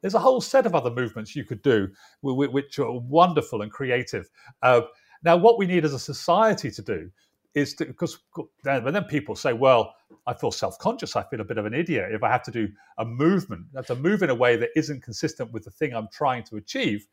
there's 0.00 0.14
a 0.14 0.18
whole 0.20 0.40
set 0.40 0.66
of 0.66 0.74
other 0.74 0.90
movements 0.90 1.36
you 1.36 1.44
could 1.44 1.62
do 1.62 1.88
wh- 2.22 2.34
wh- 2.34 2.52
which 2.52 2.78
are 2.78 2.98
wonderful 3.00 3.62
and 3.62 3.70
creative. 3.70 4.28
Uh, 4.62 4.82
now, 5.22 5.36
what 5.36 5.58
we 5.58 5.66
need 5.66 5.84
as 5.84 5.92
a 5.92 5.98
society 5.98 6.70
to 6.70 6.82
do 6.82 7.10
is 7.54 7.74
to, 7.74 7.84
because 7.84 8.18
then, 8.64 8.84
then 8.84 9.04
people 9.04 9.34
say, 9.34 9.52
well, 9.52 9.94
I 10.26 10.34
feel 10.34 10.52
self-conscious. 10.52 11.16
I 11.16 11.24
feel 11.24 11.40
a 11.40 11.44
bit 11.44 11.58
of 11.58 11.66
an 11.66 11.74
idiot 11.74 12.12
if 12.12 12.22
I 12.22 12.30
have 12.30 12.42
to 12.44 12.50
do 12.50 12.68
a 12.98 13.04
movement. 13.04 13.66
I 13.74 13.78
have 13.78 13.86
to 13.86 13.96
move 13.96 14.22
in 14.22 14.30
a 14.30 14.34
way 14.34 14.56
that 14.56 14.70
isn't 14.76 15.02
consistent 15.02 15.52
with 15.52 15.64
the 15.64 15.70
thing 15.70 15.92
I'm 15.92 16.08
trying 16.12 16.44
to 16.44 16.56
achieve. 16.56 17.06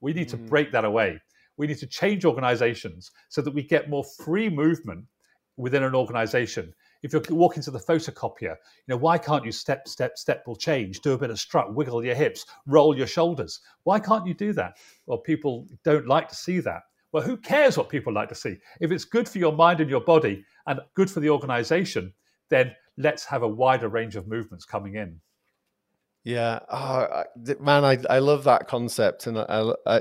We 0.00 0.12
need 0.12 0.28
mm. 0.28 0.32
to 0.32 0.36
break 0.38 0.72
that 0.72 0.84
away. 0.84 1.20
We 1.56 1.66
need 1.66 1.78
to 1.78 1.86
change 1.86 2.24
organizations 2.24 3.12
so 3.28 3.42
that 3.42 3.54
we 3.54 3.62
get 3.62 3.90
more 3.90 4.04
free 4.04 4.48
movement 4.48 5.04
within 5.56 5.84
an 5.84 5.94
organization. 5.94 6.74
If 7.04 7.12
you're 7.12 7.22
walking 7.28 7.62
to 7.64 7.70
the 7.70 7.78
photocopier, 7.78 8.56
you 8.56 8.88
know, 8.88 8.96
why 8.96 9.18
can't 9.18 9.44
you 9.44 9.52
step, 9.52 9.86
step, 9.86 10.16
step 10.16 10.42
will 10.46 10.56
change, 10.56 11.00
do 11.00 11.12
a 11.12 11.18
bit 11.18 11.28
of 11.28 11.38
strut, 11.38 11.74
wiggle 11.74 12.02
your 12.02 12.14
hips, 12.14 12.46
roll 12.66 12.96
your 12.96 13.06
shoulders? 13.06 13.60
Why 13.82 14.00
can't 14.00 14.26
you 14.26 14.32
do 14.32 14.54
that? 14.54 14.78
Well, 15.04 15.18
people 15.18 15.68
don't 15.84 16.06
like 16.08 16.28
to 16.30 16.34
see 16.34 16.60
that. 16.60 16.80
Well, 17.12 17.22
who 17.22 17.36
cares 17.36 17.76
what 17.76 17.90
people 17.90 18.12
like 18.12 18.30
to 18.30 18.34
see? 18.34 18.56
If 18.80 18.90
it's 18.90 19.04
good 19.04 19.28
for 19.28 19.38
your 19.38 19.52
mind 19.52 19.80
and 19.80 19.90
your 19.90 20.00
body 20.00 20.46
and 20.66 20.80
good 20.94 21.10
for 21.10 21.20
the 21.20 21.28
organization, 21.28 22.14
then 22.48 22.74
let's 22.96 23.26
have 23.26 23.42
a 23.42 23.48
wider 23.48 23.88
range 23.88 24.16
of 24.16 24.26
movements 24.26 24.64
coming 24.64 24.94
in. 24.94 25.20
Yeah, 26.24 26.60
oh, 26.70 27.24
man, 27.60 27.84
I 27.84 27.98
I 28.08 28.18
love 28.20 28.44
that 28.44 28.66
concept, 28.66 29.26
and 29.26 29.38
I, 29.38 29.72
I 29.86 30.00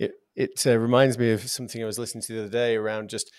it 0.00 0.14
it 0.34 0.66
uh, 0.66 0.76
reminds 0.76 1.18
me 1.18 1.30
of 1.30 1.48
something 1.48 1.80
I 1.80 1.86
was 1.86 2.00
listening 2.00 2.22
to 2.22 2.32
the 2.32 2.40
other 2.40 2.48
day 2.48 2.74
around 2.74 3.10
just 3.10 3.30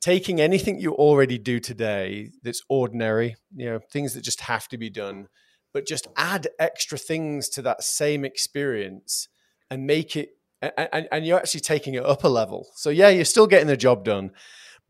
taking 0.00 0.40
anything 0.40 0.80
you 0.80 0.92
already 0.94 1.38
do 1.38 1.60
today 1.60 2.30
that's 2.42 2.62
ordinary, 2.68 3.36
you 3.54 3.66
know, 3.66 3.80
things 3.92 4.14
that 4.14 4.22
just 4.22 4.42
have 4.42 4.66
to 4.68 4.78
be 4.78 4.90
done, 4.90 5.28
but 5.72 5.86
just 5.86 6.06
add 6.16 6.48
extra 6.58 6.96
things 6.96 7.48
to 7.50 7.62
that 7.62 7.82
same 7.82 8.24
experience 8.24 9.28
and 9.70 9.86
make 9.86 10.16
it 10.16 10.30
and, 10.62 11.08
and 11.10 11.26
you're 11.26 11.38
actually 11.38 11.60
taking 11.60 11.94
it 11.94 12.04
up 12.04 12.22
a 12.24 12.28
level. 12.28 12.68
So 12.74 12.90
yeah, 12.90 13.08
you're 13.08 13.24
still 13.24 13.46
getting 13.46 13.66
the 13.66 13.76
job 13.76 14.04
done, 14.04 14.32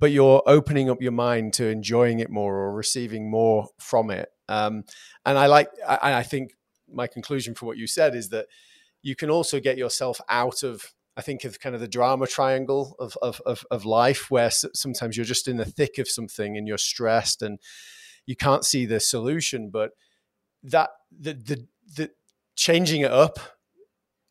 but 0.00 0.10
you're 0.10 0.42
opening 0.46 0.90
up 0.90 1.00
your 1.00 1.12
mind 1.12 1.52
to 1.54 1.68
enjoying 1.68 2.18
it 2.18 2.30
more 2.30 2.56
or 2.56 2.74
receiving 2.74 3.30
more 3.30 3.68
from 3.78 4.10
it. 4.10 4.30
Um, 4.48 4.84
and 5.24 5.38
I 5.38 5.46
like, 5.46 5.68
I, 5.86 6.14
I 6.14 6.22
think 6.24 6.54
my 6.92 7.06
conclusion 7.06 7.54
from 7.54 7.68
what 7.68 7.76
you 7.76 7.86
said 7.86 8.16
is 8.16 8.30
that 8.30 8.46
you 9.02 9.14
can 9.14 9.30
also 9.30 9.60
get 9.60 9.78
yourself 9.78 10.20
out 10.28 10.64
of 10.64 10.92
I 11.20 11.22
think 11.22 11.44
of 11.44 11.60
kind 11.60 11.74
of 11.74 11.82
the 11.82 11.86
drama 11.86 12.26
triangle 12.26 12.96
of, 12.98 13.14
of, 13.20 13.42
of, 13.44 13.66
of, 13.70 13.84
life, 13.84 14.30
where 14.30 14.50
sometimes 14.50 15.18
you're 15.18 15.26
just 15.26 15.48
in 15.48 15.58
the 15.58 15.66
thick 15.66 15.98
of 15.98 16.08
something 16.08 16.56
and 16.56 16.66
you're 16.66 16.78
stressed 16.78 17.42
and 17.42 17.58
you 18.24 18.34
can't 18.34 18.64
see 18.64 18.86
the 18.86 19.00
solution. 19.00 19.68
But 19.68 19.90
that 20.62 20.88
the 21.10 21.34
the, 21.34 21.66
the 21.94 22.10
changing 22.56 23.02
it 23.02 23.12
up 23.12 23.38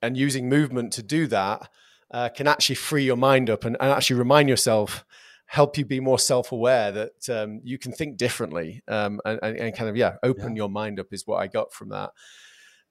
and 0.01 0.17
using 0.17 0.49
movement 0.49 0.91
to 0.93 1.03
do 1.03 1.27
that 1.27 1.69
uh, 2.09 2.29
can 2.29 2.47
actually 2.47 2.73
free 2.75 3.03
your 3.03 3.17
mind 3.17 3.51
up 3.51 3.65
and, 3.65 3.77
and, 3.79 3.91
actually 3.91 4.17
remind 4.17 4.49
yourself 4.49 5.05
help 5.45 5.77
you 5.77 5.85
be 5.85 5.99
more 5.99 6.17
self-aware 6.17 6.91
that 6.91 7.29
um, 7.29 7.61
you 7.63 7.77
can 7.77 7.91
think 7.91 8.17
differently 8.17 8.81
um, 8.87 9.21
and, 9.25 9.39
and, 9.43 9.75
kind 9.75 9.89
of 9.91 9.95
yeah 9.95 10.15
open 10.23 10.55
yeah. 10.55 10.61
your 10.61 10.69
mind 10.69 10.99
up 10.99 11.07
is 11.11 11.25
what 11.25 11.37
i 11.37 11.47
got 11.47 11.73
from 11.73 11.89
that 11.89 12.11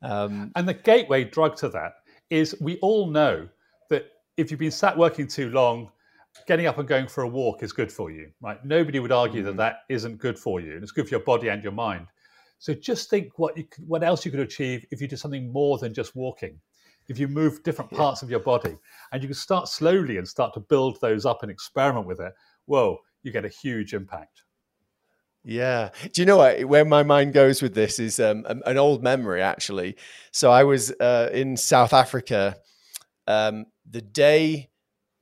um, 0.03 0.53
and 0.55 0.69
the 0.69 0.75
gateway 0.75 1.25
drug 1.25 1.57
to 1.57 1.69
that 1.69 1.93
is 2.31 2.55
we 2.61 2.79
all 2.79 3.11
know 3.11 3.49
if 4.39 4.51
you've 4.51 4.61
been 4.61 4.71
sat 4.71 4.97
working 4.97 5.27
too 5.27 5.51
long 5.51 5.91
getting 6.47 6.67
up 6.67 6.79
and 6.79 6.89
going 6.89 7.07
for 7.07 7.25
a 7.25 7.29
walk 7.29 7.63
is 7.63 7.73
good 7.73 7.93
for 7.93 8.11
you 8.11 8.31
right 8.41 8.65
nobody 8.65 9.01
would 9.01 9.13
argue 9.13 9.43
mm-hmm. 9.43 9.57
that 9.57 9.57
that 9.57 9.77
isn't 9.95 10.19
good 10.19 10.39
for 10.39 10.61
you 10.61 10.73
and 10.75 10.83
it's 10.83 10.93
good 10.93 11.07
for 11.07 11.11
your 11.11 11.25
body 11.25 11.49
and 11.49 11.63
your 11.63 11.73
mind 11.73 12.07
so 12.61 12.75
just 12.75 13.09
think 13.09 13.39
what 13.39 13.57
you 13.57 13.65
could, 13.65 13.87
what 13.87 14.03
else 14.03 14.25
you 14.25 14.31
could 14.31 14.41
achieve 14.41 14.85
if 14.91 15.01
you 15.01 15.07
did 15.07 15.19
something 15.19 15.53
more 15.53 15.79
than 15.79 15.93
just 15.93 16.17
walking 16.17 16.59
if 17.09 17.19
you 17.19 17.27
move 17.27 17.63
different 17.63 17.91
parts 17.91 18.23
yeah. 18.23 18.27
of 18.27 18.31
your 18.31 18.41
body 18.41 18.77
and 19.13 19.23
you 19.23 19.29
can 19.29 19.35
start 19.35 19.69
slowly 19.69 20.19
and 20.19 20.29
start 20.29 20.55
to 20.55 20.61
build 20.61 21.01
those 21.01 21.25
up 21.25 21.43
and 21.43 21.51
experiment 21.51 22.07
with 22.07 22.21
it, 22.21 22.33
whoa, 22.67 22.99
you 23.23 23.33
get 23.33 23.45
a 23.45 23.49
huge 23.49 23.95
impact. 23.95 24.43
Yeah. 25.43 25.91
Do 26.13 26.21
you 26.21 26.27
know 26.27 26.37
what? 26.37 26.63
Where 26.67 26.85
my 26.85 27.03
mind 27.03 27.33
goes 27.33 27.63
with 27.63 27.75
this 27.75 27.99
is 27.99 28.21
um, 28.21 28.45
an 28.47 28.77
old 28.77 29.03
memory, 29.03 29.41
actually. 29.41 29.97
So 30.31 30.51
I 30.51 30.65
was 30.65 30.93
uh, 31.01 31.31
in 31.33 31.57
South 31.57 31.95
Africa 31.95 32.57
um, 33.29 33.67
the 33.89 34.01
day 34.01 34.71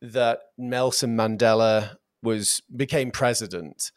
that 0.01 0.39
Nelson 0.57 1.17
Mandela 1.17 1.97
was 2.23 2.63
became 2.75 3.11
president, 3.11 3.91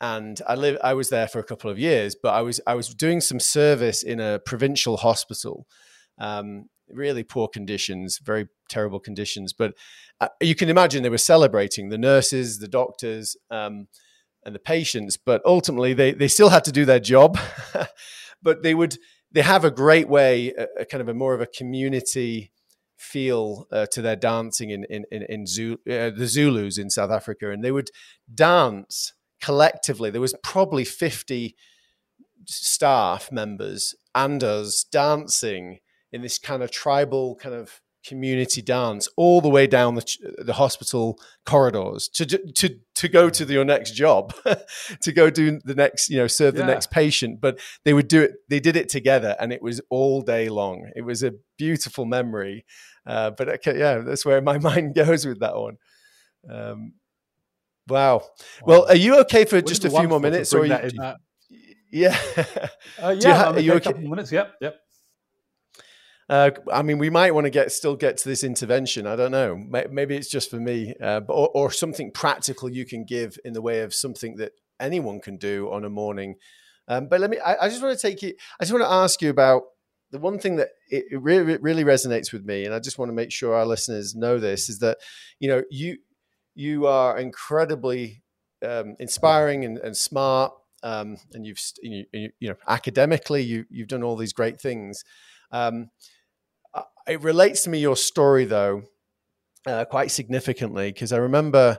and 0.00 0.40
I 0.48 0.54
live. 0.54 0.78
I 0.82 0.94
was 0.94 1.10
there 1.10 1.28
for 1.28 1.38
a 1.38 1.44
couple 1.44 1.70
of 1.70 1.78
years, 1.78 2.16
but 2.20 2.34
I 2.34 2.40
was 2.40 2.60
I 2.66 2.74
was 2.74 2.92
doing 2.94 3.20
some 3.20 3.38
service 3.38 4.02
in 4.02 4.18
a 4.18 4.38
provincial 4.38 4.96
hospital, 4.96 5.66
um, 6.18 6.70
really 6.88 7.22
poor 7.22 7.48
conditions, 7.48 8.18
very 8.18 8.48
terrible 8.70 8.98
conditions. 8.98 9.52
But 9.52 9.74
uh, 10.22 10.28
you 10.40 10.54
can 10.54 10.70
imagine 10.70 11.02
they 11.02 11.10
were 11.10 11.18
celebrating 11.18 11.90
the 11.90 11.98
nurses, 11.98 12.58
the 12.58 12.68
doctors, 12.68 13.36
um, 13.50 13.88
and 14.42 14.54
the 14.54 14.58
patients. 14.58 15.18
But 15.18 15.42
ultimately, 15.44 15.92
they 15.92 16.12
they 16.12 16.28
still 16.28 16.48
had 16.48 16.64
to 16.64 16.72
do 16.72 16.86
their 16.86 17.00
job. 17.00 17.38
but 18.42 18.62
they 18.62 18.74
would 18.74 18.96
they 19.30 19.42
have 19.42 19.66
a 19.66 19.70
great 19.70 20.08
way, 20.08 20.54
a, 20.56 20.66
a 20.80 20.84
kind 20.86 21.02
of 21.02 21.08
a 21.08 21.14
more 21.14 21.34
of 21.34 21.42
a 21.42 21.46
community 21.46 22.52
feel 23.00 23.66
uh, 23.72 23.86
to 23.92 24.02
their 24.02 24.16
dancing 24.16 24.70
in 24.70 24.84
in 24.84 25.04
in, 25.10 25.22
in 25.28 25.46
Zulu, 25.46 25.76
uh, 25.88 26.10
the 26.10 26.26
Zulus 26.26 26.78
in 26.78 26.90
South 26.90 27.10
Africa, 27.10 27.50
and 27.50 27.64
they 27.64 27.72
would 27.72 27.90
dance 28.32 29.14
collectively. 29.40 30.10
There 30.10 30.20
was 30.20 30.34
probably 30.42 30.84
fifty 30.84 31.56
staff 32.46 33.32
members 33.32 33.94
and 34.14 34.44
us 34.44 34.84
dancing 34.84 35.78
in 36.12 36.22
this 36.22 36.38
kind 36.38 36.62
of 36.62 36.70
tribal 36.70 37.36
kind 37.36 37.54
of 37.54 37.80
community 38.04 38.62
dance 38.62 39.08
all 39.16 39.42
the 39.42 39.48
way 39.48 39.66
down 39.66 39.94
the, 39.94 40.16
the 40.38 40.54
hospital 40.54 41.18
corridors 41.44 42.08
to 42.08 42.24
to 42.24 42.78
to 42.94 43.08
go 43.08 43.28
to 43.28 43.44
the, 43.44 43.52
your 43.52 43.64
next 43.64 43.90
job 43.92 44.34
to 45.02 45.12
go 45.12 45.28
do 45.28 45.60
the 45.64 45.74
next 45.74 46.08
you 46.08 46.16
know 46.16 46.26
serve 46.26 46.54
the 46.54 46.64
next 46.64 46.90
patient 46.90 47.42
but 47.42 47.58
they 47.84 47.92
would 47.92 48.08
do 48.08 48.22
it 48.22 48.32
they 48.48 48.58
did 48.58 48.74
it 48.74 48.88
together 48.88 49.36
and 49.38 49.52
it 49.52 49.60
was 49.60 49.82
all 49.90 50.22
day 50.22 50.48
long. 50.48 50.90
It 50.96 51.02
was 51.02 51.22
a 51.22 51.34
beautiful 51.58 52.06
memory 52.06 52.64
uh, 53.06 53.30
but 53.30 53.48
okay, 53.48 53.78
yeah 53.78 53.98
that's 53.98 54.24
where 54.24 54.40
my 54.40 54.58
mind 54.70 54.94
goes 54.94 55.26
with 55.26 55.40
that 55.40 55.56
one 55.56 55.76
um, 56.48 56.92
wow. 57.88 58.18
wow. 58.18 58.22
well 58.64 58.86
are 58.88 58.96
you 58.96 59.18
okay 59.20 59.44
for 59.44 59.60
just 59.60 59.84
a 59.84 59.90
few 59.90 60.08
more 60.08 60.20
minutes 60.20 60.52
or 60.54 60.64
you, 60.66 60.78
yeah 61.90 62.18
uh, 63.02 63.08
yeah 63.08 63.28
you, 63.28 63.34
ha- 63.34 63.56
you 63.56 63.72
okay? 63.72 63.90
a 63.90 63.92
couple 63.92 64.08
minutes 64.08 64.32
yep 64.32 64.54
yep 64.60 64.76
uh, 66.30 66.52
I 66.72 66.82
mean, 66.82 66.98
we 66.98 67.10
might 67.10 67.34
want 67.34 67.46
to 67.46 67.50
get 67.50 67.72
still 67.72 67.96
get 67.96 68.16
to 68.18 68.28
this 68.28 68.44
intervention. 68.44 69.04
I 69.04 69.16
don't 69.16 69.32
know. 69.32 69.56
Maybe 69.90 70.14
it's 70.14 70.30
just 70.30 70.48
for 70.48 70.60
me, 70.60 70.94
uh, 71.02 71.22
or, 71.28 71.48
or, 71.48 71.72
something 71.72 72.12
practical 72.12 72.70
you 72.70 72.86
can 72.86 73.04
give 73.04 73.36
in 73.44 73.52
the 73.52 73.60
way 73.60 73.80
of 73.80 73.92
something 73.92 74.36
that 74.36 74.52
anyone 74.78 75.18
can 75.20 75.38
do 75.38 75.68
on 75.72 75.84
a 75.84 75.90
morning. 75.90 76.36
Um, 76.86 77.08
but 77.08 77.20
let 77.20 77.30
me. 77.30 77.40
I, 77.40 77.64
I, 77.64 77.68
just 77.68 77.82
want 77.82 77.98
to 77.98 78.00
take 78.00 78.22
you. 78.22 78.34
I 78.60 78.64
just 78.64 78.72
want 78.72 78.84
to 78.84 78.92
ask 78.92 79.20
you 79.20 79.30
about 79.30 79.62
the 80.10 80.18
one 80.18 80.38
thing 80.38 80.56
that 80.56 80.70
it, 80.90 81.04
it 81.10 81.22
really, 81.22 81.56
really 81.58 81.84
resonates 81.84 82.32
with 82.32 82.44
me, 82.44 82.64
and 82.64 82.74
I 82.74 82.78
just 82.78 82.98
want 82.98 83.10
to 83.10 83.14
make 83.14 83.32
sure 83.32 83.54
our 83.54 83.66
listeners 83.66 84.14
know 84.14 84.38
this 84.38 84.68
is 84.68 84.78
that 84.80 84.98
you 85.38 85.48
know 85.48 85.62
you 85.70 85.98
you 86.54 86.86
are 86.86 87.18
incredibly 87.18 88.22
um, 88.66 88.96
inspiring 88.98 89.64
and, 89.64 89.78
and 89.78 89.96
smart, 89.96 90.52
um, 90.82 91.16
and 91.32 91.46
you've 91.46 91.60
you, 91.82 92.04
you, 92.12 92.48
know 92.48 92.56
academically 92.68 93.42
you 93.42 93.66
you've 93.70 93.88
done 93.88 94.02
all 94.02 94.16
these 94.16 94.32
great 94.32 94.60
things. 94.60 95.04
Um, 95.52 95.90
it 97.06 97.20
relates 97.22 97.62
to 97.62 97.70
me 97.70 97.78
your 97.78 97.96
story 97.96 98.44
though 98.44 98.84
uh, 99.66 99.84
quite 99.84 100.10
significantly 100.10 100.92
because 100.92 101.12
I 101.12 101.18
remember 101.18 101.78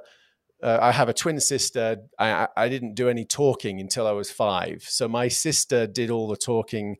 uh, 0.62 0.78
I 0.82 0.92
have 0.92 1.10
a 1.10 1.14
twin 1.14 1.40
sister. 1.40 1.98
I, 2.20 2.48
I 2.56 2.70
didn't 2.70 2.96
do 2.96 3.10
any 3.10 3.26
talking 3.26 3.80
until 3.80 4.06
I 4.06 4.12
was 4.12 4.32
five, 4.32 4.84
so 4.84 5.08
my 5.08 5.28
sister 5.28 5.88
did 5.88 6.10
all 6.10 6.28
the 6.28 6.38
talking. 6.38 6.98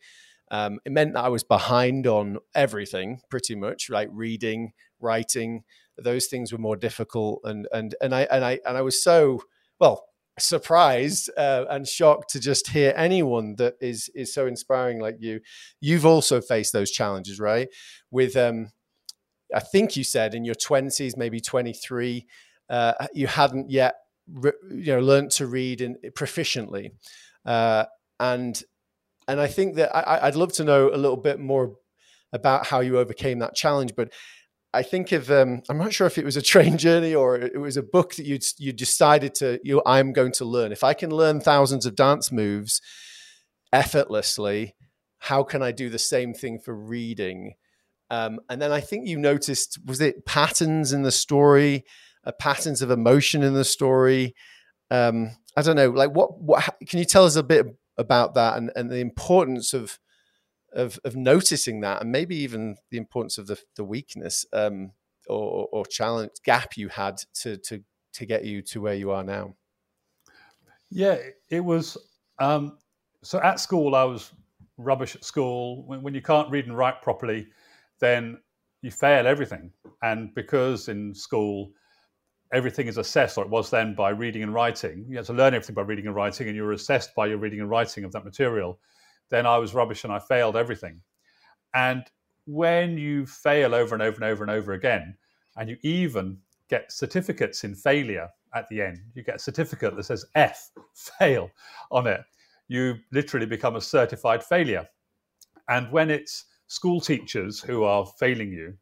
Um, 0.52 0.80
it 0.86 0.92
meant 0.92 1.14
that 1.14 1.24
I 1.24 1.30
was 1.30 1.44
behind 1.44 2.06
on 2.06 2.38
everything, 2.54 3.22
pretty 3.30 3.56
much, 3.56 3.90
like 3.90 4.10
reading, 4.12 4.74
writing. 5.00 5.64
Those 5.98 6.28
things 6.28 6.52
were 6.52 6.58
more 6.60 6.76
difficult, 6.76 7.40
and 7.46 7.68
and 7.72 7.96
and 8.02 8.14
I 8.14 8.24
and 8.24 8.44
I 8.44 8.60
and 8.66 8.78
I 8.78 8.82
was 8.82 9.02
so 9.02 9.42
well 9.80 10.06
surprised 10.40 11.30
uh, 11.38 11.66
and 11.70 11.88
shocked 11.88 12.32
to 12.32 12.40
just 12.40 12.70
hear 12.70 12.94
anyone 12.96 13.56
that 13.58 13.76
is 13.80 14.10
is 14.14 14.34
so 14.34 14.46
inspiring 14.46 15.00
like 15.00 15.18
you. 15.20 15.40
You've 15.80 16.06
also 16.06 16.42
faced 16.42 16.74
those 16.74 16.92
challenges, 16.92 17.40
right? 17.40 17.70
With 18.12 18.36
um, 18.36 18.72
I 19.56 19.62
think 19.62 19.96
you 19.96 20.04
said 20.04 20.34
in 20.34 20.44
your 20.44 20.56
twenties, 20.56 21.16
maybe 21.16 21.40
twenty 21.40 21.74
three, 21.74 22.28
uh, 22.70 22.94
you 23.14 23.28
hadn't 23.28 23.70
yet 23.72 23.96
re- 24.30 24.52
you 24.70 24.94
know 24.94 25.00
learned 25.00 25.32
to 25.32 25.48
read 25.48 25.80
in 25.80 25.96
proficiently, 26.14 26.92
uh, 27.46 27.86
and 28.20 28.62
and 29.28 29.40
I 29.40 29.48
think 29.48 29.76
that 29.76 29.96
I, 29.96 30.28
I'd 30.28 30.36
love 30.36 30.54
to 30.54 30.64
know 30.64 30.90
a 30.90 30.98
little 30.98 31.18
bit 31.18 31.40
more 31.40 31.76
about 32.34 32.68
how 32.68 32.80
you 32.80 32.98
overcame 32.98 33.40
that 33.40 33.56
challenge, 33.56 33.94
but 33.96 34.12
I 34.74 34.84
think 34.84 35.12
of 35.12 35.30
um, 35.30 35.62
I'm 35.70 35.78
not 35.78 35.94
sure 35.94 36.08
if 36.08 36.18
it 36.18 36.26
was 36.26 36.38
a 36.38 36.42
train 36.54 36.78
journey 36.78 37.14
or 37.14 37.36
it 37.36 37.60
was 37.60 37.78
a 37.78 37.84
book 37.84 38.16
that 38.16 38.26
you 38.26 38.40
you 38.58 38.72
decided 38.72 39.36
to 39.36 39.60
you 39.64 39.82
I'm 39.86 40.14
going 40.14 40.32
to 40.34 40.46
learn. 40.46 40.72
If 40.72 40.84
I 40.84 40.94
can 40.94 41.12
learn 41.12 41.42
thousands 41.42 41.86
of 41.86 41.96
dance 41.96 42.32
moves 42.32 42.82
effortlessly, 43.74 44.76
how 45.20 45.44
can 45.44 45.62
I 45.62 45.72
do 45.72 45.90
the 45.90 46.00
same 46.00 46.34
thing 46.34 46.60
for 46.60 46.76
reading? 46.76 47.54
Um, 48.10 48.40
and 48.50 48.62
then 48.62 48.72
I 48.72 48.82
think 48.82 49.08
you 49.08 49.18
noticed 49.18 49.80
was 49.86 50.02
it 50.02 50.26
patterns 50.26 50.94
in 50.94 51.04
the 51.04 51.12
story, 51.12 51.86
uh, 52.26 52.32
patterns 52.34 52.82
of 52.82 52.92
emotion 52.92 53.44
in 53.44 53.54
the 53.54 53.64
story, 53.64 54.36
um, 54.90 55.32
I 55.56 55.62
don't 55.62 55.76
know, 55.76 55.90
like 55.90 56.12
what 56.12 56.40
what 56.40 56.78
can 56.88 57.00
you 57.00 57.06
tell 57.06 57.26
us 57.26 57.36
a 57.36 57.44
bit 57.44 57.66
about 57.98 58.34
that 58.36 58.58
and, 58.58 58.72
and 58.76 58.90
the 58.90 59.00
importance 59.00 59.74
of 59.74 60.00
of 60.74 61.00
of 61.04 61.16
noticing 61.16 61.82
that 61.82 62.02
and 62.02 62.12
maybe 62.12 62.36
even 62.36 62.78
the 62.92 62.98
importance 62.98 63.38
of 63.38 63.48
the 63.48 63.60
the 63.76 63.84
weakness 63.84 64.46
um, 64.54 64.92
or, 65.28 65.68
or 65.72 65.86
challenge 65.86 66.32
gap 66.46 66.78
you 66.78 66.88
had 66.88 67.18
to 67.34 67.58
to 67.58 67.84
to 68.14 68.26
get 68.26 68.46
you 68.46 68.62
to 68.62 68.82
where 68.82 68.94
you 68.94 69.12
are 69.12 69.24
now. 69.24 69.56
Yeah, 70.90 71.18
it 71.50 71.62
was. 71.62 71.98
Um, 72.40 72.78
so 73.24 73.40
at 73.42 73.60
school, 73.60 73.96
I 73.96 74.04
was 74.04 74.32
rubbish 74.78 75.16
at 75.16 75.24
school. 75.24 75.86
When, 75.86 76.02
when 76.02 76.14
you 76.14 76.22
can't 76.22 76.50
read 76.50 76.66
and 76.66 76.78
write 76.78 77.02
properly, 77.02 77.48
then 78.00 78.40
you 78.82 78.92
fail 78.92 79.28
everything. 79.28 79.72
And 80.02 80.34
because 80.34 80.90
in 80.90 81.14
school 81.14 81.72
everything 82.54 82.88
is 82.88 82.98
assessed, 82.98 83.38
or 83.38 83.46
it 83.46 83.50
was 83.50 83.70
then, 83.70 83.96
by 83.96 84.10
reading 84.10 84.44
and 84.44 84.54
writing, 84.54 85.06
you 85.08 85.18
had 85.18 85.26
to 85.26 85.34
learn 85.34 85.54
everything 85.54 85.76
by 85.76 85.82
reading 85.84 86.08
and 86.08 86.16
writing, 86.16 86.48
and 86.48 86.56
you 86.56 86.64
were 86.64 86.74
assessed 86.74 87.16
by 87.16 87.28
your 87.28 87.38
reading 87.38 87.60
and 87.60 87.70
writing 87.70 88.04
of 88.04 88.12
that 88.12 88.26
material. 88.26 88.80
Then 89.30 89.46
I 89.46 89.58
was 89.58 89.74
rubbish 89.74 90.04
and 90.04 90.12
I 90.12 90.20
failed 90.20 90.56
everything. 90.56 91.02
And 91.74 92.04
when 92.46 92.98
you 92.98 93.26
fail 93.26 93.74
over 93.74 93.96
and 93.96 94.02
over 94.02 94.16
and 94.16 94.26
over 94.26 94.44
and 94.44 94.52
over 94.52 94.74
again, 94.74 95.16
and 95.56 95.70
you 95.70 95.78
even 95.84 96.38
get 96.70 96.92
certificates 96.92 97.64
in 97.64 97.76
failure 97.76 98.28
at 98.54 98.68
the 98.70 98.82
end, 98.82 99.00
you 99.14 99.24
get 99.24 99.36
a 99.36 99.40
certificate 99.40 99.96
that 99.96 100.04
says 100.04 100.26
F, 100.36 100.72
fail 100.94 101.50
on 101.92 102.08
it. 102.08 102.22
You 102.68 102.96
literally 103.12 103.46
become 103.46 103.76
a 103.76 103.82
certified 103.82 104.44
failure. 104.44 104.88
And 105.70 105.92
when 105.92 106.10
it's 106.10 106.46
school 106.68 107.02
teachers 107.02 107.60
who 107.62 107.84
are 107.84 108.06
failing 108.20 108.52
you, 108.52 108.74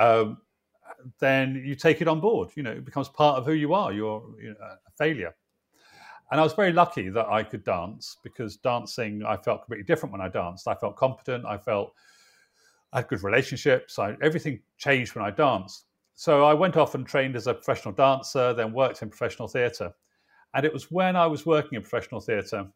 um, 0.00 0.38
then 1.20 1.62
you 1.64 1.74
take 1.74 2.00
it 2.00 2.08
on 2.08 2.20
board. 2.20 2.50
You 2.54 2.62
know, 2.62 2.72
it 2.72 2.84
becomes 2.84 3.08
part 3.08 3.38
of 3.38 3.46
who 3.46 3.52
you 3.52 3.74
are. 3.74 3.92
You're 3.92 4.22
you 4.40 4.50
know, 4.50 4.56
a 4.60 4.90
failure. 4.96 5.34
And 6.30 6.40
I 6.40 6.44
was 6.44 6.54
very 6.54 6.72
lucky 6.72 7.10
that 7.10 7.26
I 7.26 7.42
could 7.42 7.62
dance 7.62 8.16
because 8.22 8.56
dancing, 8.56 9.22
I 9.22 9.36
felt 9.36 9.62
completely 9.62 9.84
different 9.84 10.12
when 10.12 10.22
I 10.22 10.28
danced. 10.28 10.66
I 10.66 10.74
felt 10.74 10.96
competent. 10.96 11.44
I 11.44 11.58
felt 11.58 11.92
I 12.92 12.98
had 12.98 13.08
good 13.08 13.22
relationships. 13.22 13.98
I, 13.98 14.16
everything 14.22 14.60
changed 14.78 15.14
when 15.14 15.24
I 15.24 15.30
danced. 15.30 15.86
So 16.14 16.44
I 16.44 16.54
went 16.54 16.76
off 16.76 16.94
and 16.94 17.06
trained 17.06 17.36
as 17.36 17.46
a 17.46 17.54
professional 17.54 17.94
dancer, 17.94 18.54
then 18.54 18.72
worked 18.72 19.02
in 19.02 19.10
professional 19.10 19.48
theatre. 19.48 19.92
And 20.54 20.64
it 20.64 20.72
was 20.72 20.90
when 20.90 21.16
I 21.16 21.26
was 21.26 21.44
working 21.46 21.76
in 21.76 21.82
professional 21.82 22.20
theatre, 22.20 22.66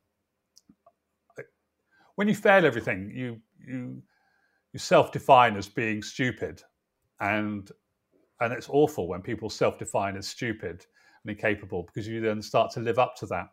when 2.17 2.29
you 2.29 2.35
fail 2.35 2.67
everything, 2.67 3.13
you 3.15 3.41
you 3.59 4.03
you 4.73 4.79
self-define 4.79 5.57
as 5.57 5.69
being 5.69 6.03
stupid, 6.03 6.63
and 7.21 7.71
and 8.41 8.53
it's 8.53 8.69
awful 8.71 9.09
when 9.09 9.23
people 9.23 9.49
self-define 9.51 10.17
as 10.17 10.29
stupid 10.29 10.85
and 11.25 11.31
incapable 11.31 11.85
because 11.85 12.07
you 12.07 12.21
then 12.21 12.43
start 12.43 12.71
to 12.73 12.81
live 12.81 12.99
up 12.99 13.17
to 13.17 13.27
that 13.27 13.47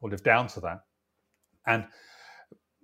or 0.00 0.10
live 0.10 0.22
down 0.22 0.46
to 0.48 0.60
that. 0.60 0.80
And 1.66 1.86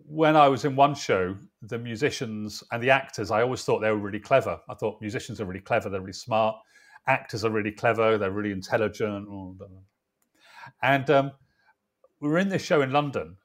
when 0.04 0.34
I 0.36 0.48
was 0.48 0.64
in 0.64 0.74
one 0.74 0.94
show, 0.94 1.36
the 1.62 1.78
musicians 1.78 2.64
and 2.72 2.82
the 2.82 2.90
actors, 2.90 3.30
I 3.30 3.42
always 3.42 3.64
thought 3.64 3.80
they 3.80 3.90
were 3.90 3.96
really 3.96 4.18
clever. 4.18 4.58
I 4.68 4.74
thought 4.74 5.00
musicians 5.00 5.40
are 5.40 5.44
really 5.44 5.60
clever, 5.60 5.88
they're 5.88 6.00
really 6.00 6.12
smart. 6.12 6.56
Actors 7.06 7.44
are 7.44 7.50
really 7.50 7.72
clever, 7.72 8.18
they're 8.18 8.30
really 8.30 8.52
intelligent. 8.52 9.28
And 10.82 11.10
um, 11.10 11.32
we 12.20 12.28
were 12.28 12.38
in 12.38 12.48
this 12.48 12.62
show 12.62 12.82
in 12.82 12.92
London, 12.92 13.36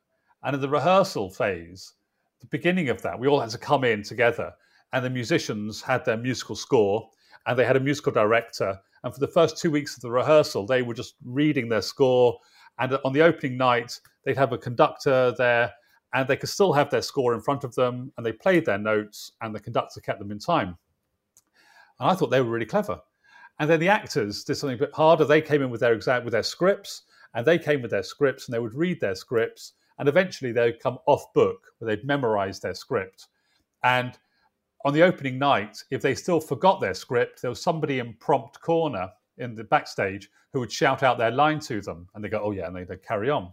and 0.43 0.55
in 0.55 0.61
the 0.61 0.69
rehearsal 0.69 1.29
phase, 1.29 1.93
the 2.39 2.47
beginning 2.47 2.89
of 2.89 3.01
that, 3.01 3.19
we 3.19 3.27
all 3.27 3.39
had 3.39 3.49
to 3.49 3.57
come 3.57 3.83
in 3.83 4.03
together, 4.03 4.53
and 4.93 5.03
the 5.03 5.09
musicians 5.09 5.81
had 5.81 6.05
their 6.05 6.17
musical 6.17 6.55
score, 6.55 7.09
and 7.47 7.57
they 7.57 7.65
had 7.65 7.77
a 7.77 7.79
musical 7.79 8.11
director. 8.11 8.77
And 9.03 9.13
for 9.13 9.19
the 9.19 9.27
first 9.27 9.57
two 9.57 9.71
weeks 9.71 9.95
of 9.95 10.01
the 10.01 10.11
rehearsal, 10.11 10.65
they 10.65 10.81
were 10.81 10.93
just 10.93 11.15
reading 11.23 11.69
their 11.69 11.81
score. 11.81 12.37
And 12.77 12.99
on 13.03 13.13
the 13.13 13.21
opening 13.21 13.57
night, 13.57 13.99
they'd 14.23 14.37
have 14.37 14.53
a 14.53 14.57
conductor 14.57 15.33
there 15.37 15.73
and 16.13 16.27
they 16.27 16.37
could 16.37 16.49
still 16.49 16.73
have 16.73 16.89
their 16.89 17.01
score 17.01 17.33
in 17.33 17.41
front 17.41 17.63
of 17.63 17.73
them 17.75 18.11
and 18.17 18.25
they 18.25 18.33
played 18.33 18.65
their 18.65 18.77
notes 18.77 19.31
and 19.41 19.55
the 19.55 19.59
conductor 19.59 20.01
kept 20.01 20.19
them 20.19 20.31
in 20.31 20.39
time. 20.39 20.77
And 21.99 22.11
I 22.11 22.15
thought 22.15 22.29
they 22.29 22.41
were 22.41 22.51
really 22.51 22.65
clever. 22.65 22.99
And 23.59 23.69
then 23.69 23.79
the 23.79 23.89
actors 23.89 24.43
did 24.43 24.55
something 24.55 24.75
a 24.75 24.85
bit 24.85 24.93
harder. 24.93 25.25
They 25.25 25.41
came 25.41 25.63
in 25.63 25.69
with 25.69 25.81
their 25.81 25.93
exam 25.93 26.23
with 26.23 26.33
their 26.33 26.43
scripts 26.43 27.03
and 27.33 27.45
they 27.45 27.57
came 27.57 27.81
with 27.81 27.91
their 27.91 28.03
scripts 28.03 28.47
and 28.47 28.53
they 28.53 28.59
would 28.59 28.75
read 28.75 28.99
their 28.99 29.15
scripts 29.15 29.73
and 29.99 30.07
eventually 30.07 30.51
they 30.51 30.65
would 30.65 30.79
come 30.79 30.99
off 31.07 31.33
book 31.33 31.61
where 31.77 31.95
they'd 31.95 32.05
memorize 32.05 32.59
their 32.59 32.75
script. 32.75 33.27
And 33.83 34.17
on 34.85 34.93
the 34.93 35.03
opening 35.03 35.39
night, 35.39 35.83
if 35.91 36.01
they 36.01 36.15
still 36.15 36.39
forgot 36.39 36.79
their 36.79 36.93
script, 36.93 37.41
there 37.41 37.51
was 37.51 37.61
somebody 37.61 37.99
in 37.99 38.13
prompt 38.19 38.61
corner 38.61 39.09
in 39.37 39.55
the 39.55 39.63
backstage 39.63 40.29
who 40.53 40.59
would 40.59 40.71
shout 40.71 41.03
out 41.03 41.17
their 41.17 41.31
line 41.31 41.59
to 41.59 41.81
them 41.81 42.07
and 42.13 42.23
they 42.23 42.29
go, 42.29 42.41
oh 42.43 42.51
yeah, 42.51 42.67
and 42.67 42.75
they, 42.75 42.83
they 42.83 42.97
carry 42.97 43.29
on. 43.29 43.51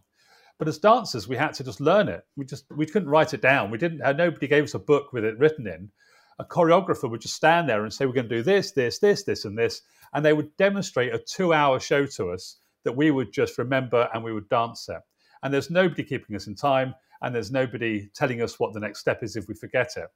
But 0.58 0.68
as 0.68 0.78
dancers, 0.78 1.26
we 1.26 1.36
had 1.36 1.52
to 1.54 1.64
just 1.64 1.80
learn 1.80 2.08
it. 2.08 2.24
We 2.36 2.44
just 2.44 2.66
we 2.70 2.86
couldn't 2.86 3.08
write 3.08 3.34
it 3.34 3.42
down. 3.42 3.70
We 3.70 3.78
didn't. 3.78 3.98
Nobody 4.16 4.46
gave 4.46 4.64
us 4.64 4.74
a 4.74 4.78
book 4.78 5.12
with 5.12 5.24
it 5.24 5.38
written 5.38 5.66
in. 5.66 5.90
A 6.38 6.44
choreographer 6.44 7.10
would 7.10 7.20
just 7.20 7.34
stand 7.34 7.68
there 7.68 7.82
and 7.82 7.92
say, 7.92 8.06
"We're 8.06 8.12
going 8.12 8.28
to 8.28 8.36
do 8.36 8.42
this, 8.42 8.70
this, 8.70 9.00
this, 9.00 9.24
this, 9.24 9.44
and 9.44 9.58
this," 9.58 9.82
and 10.12 10.24
they 10.24 10.32
would 10.32 10.56
demonstrate 10.56 11.12
a 11.12 11.18
two-hour 11.18 11.80
show 11.80 12.06
to 12.06 12.30
us 12.30 12.58
that 12.84 12.96
we 12.96 13.10
would 13.10 13.32
just 13.32 13.58
remember 13.58 14.08
and 14.14 14.22
we 14.22 14.32
would 14.32 14.48
dance 14.48 14.88
it. 14.88 15.00
And 15.42 15.52
there's 15.52 15.70
nobody 15.70 16.04
keeping 16.04 16.36
us 16.36 16.46
in 16.46 16.54
time, 16.54 16.94
and 17.20 17.34
there's 17.34 17.50
nobody 17.50 18.08
telling 18.14 18.40
us 18.40 18.60
what 18.60 18.72
the 18.72 18.80
next 18.80 19.00
step 19.00 19.22
is 19.24 19.36
if 19.36 19.48
we 19.48 19.54
forget 19.54 19.96
it. 19.96 20.08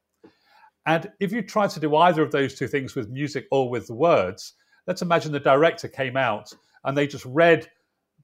And 0.88 1.12
if 1.20 1.32
you 1.32 1.42
try 1.42 1.66
to 1.66 1.80
do 1.80 1.96
either 1.96 2.22
of 2.22 2.32
those 2.32 2.54
two 2.54 2.66
things 2.66 2.94
with 2.94 3.10
music 3.10 3.46
or 3.50 3.68
with 3.68 3.86
the 3.86 3.94
words, 3.94 4.54
let's 4.86 5.02
imagine 5.02 5.32
the 5.32 5.38
director 5.38 5.86
came 5.86 6.16
out 6.16 6.50
and 6.84 6.96
they 6.96 7.06
just 7.06 7.26
read 7.26 7.68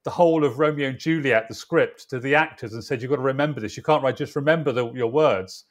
the 0.05 0.11
whole 0.11 0.45
of 0.45 0.59
Romeo 0.59 0.89
and 0.89 0.99
Juliet, 0.99 1.47
the 1.47 1.55
script, 1.55 2.09
to 2.09 2.19
the 2.19 2.35
actors 2.35 2.73
and 2.73 2.83
said, 2.83 3.03
You've 3.03 3.11
got 3.11 3.17
to 3.17 3.23
remember 3.23 3.61
this. 3.61 3.77
You 3.77 3.83
can't 3.83 4.03
write, 4.03 4.17
just 4.17 4.35
remember 4.35 4.73
the, 4.73 4.91
your 4.93 5.11
words. 5.13 5.67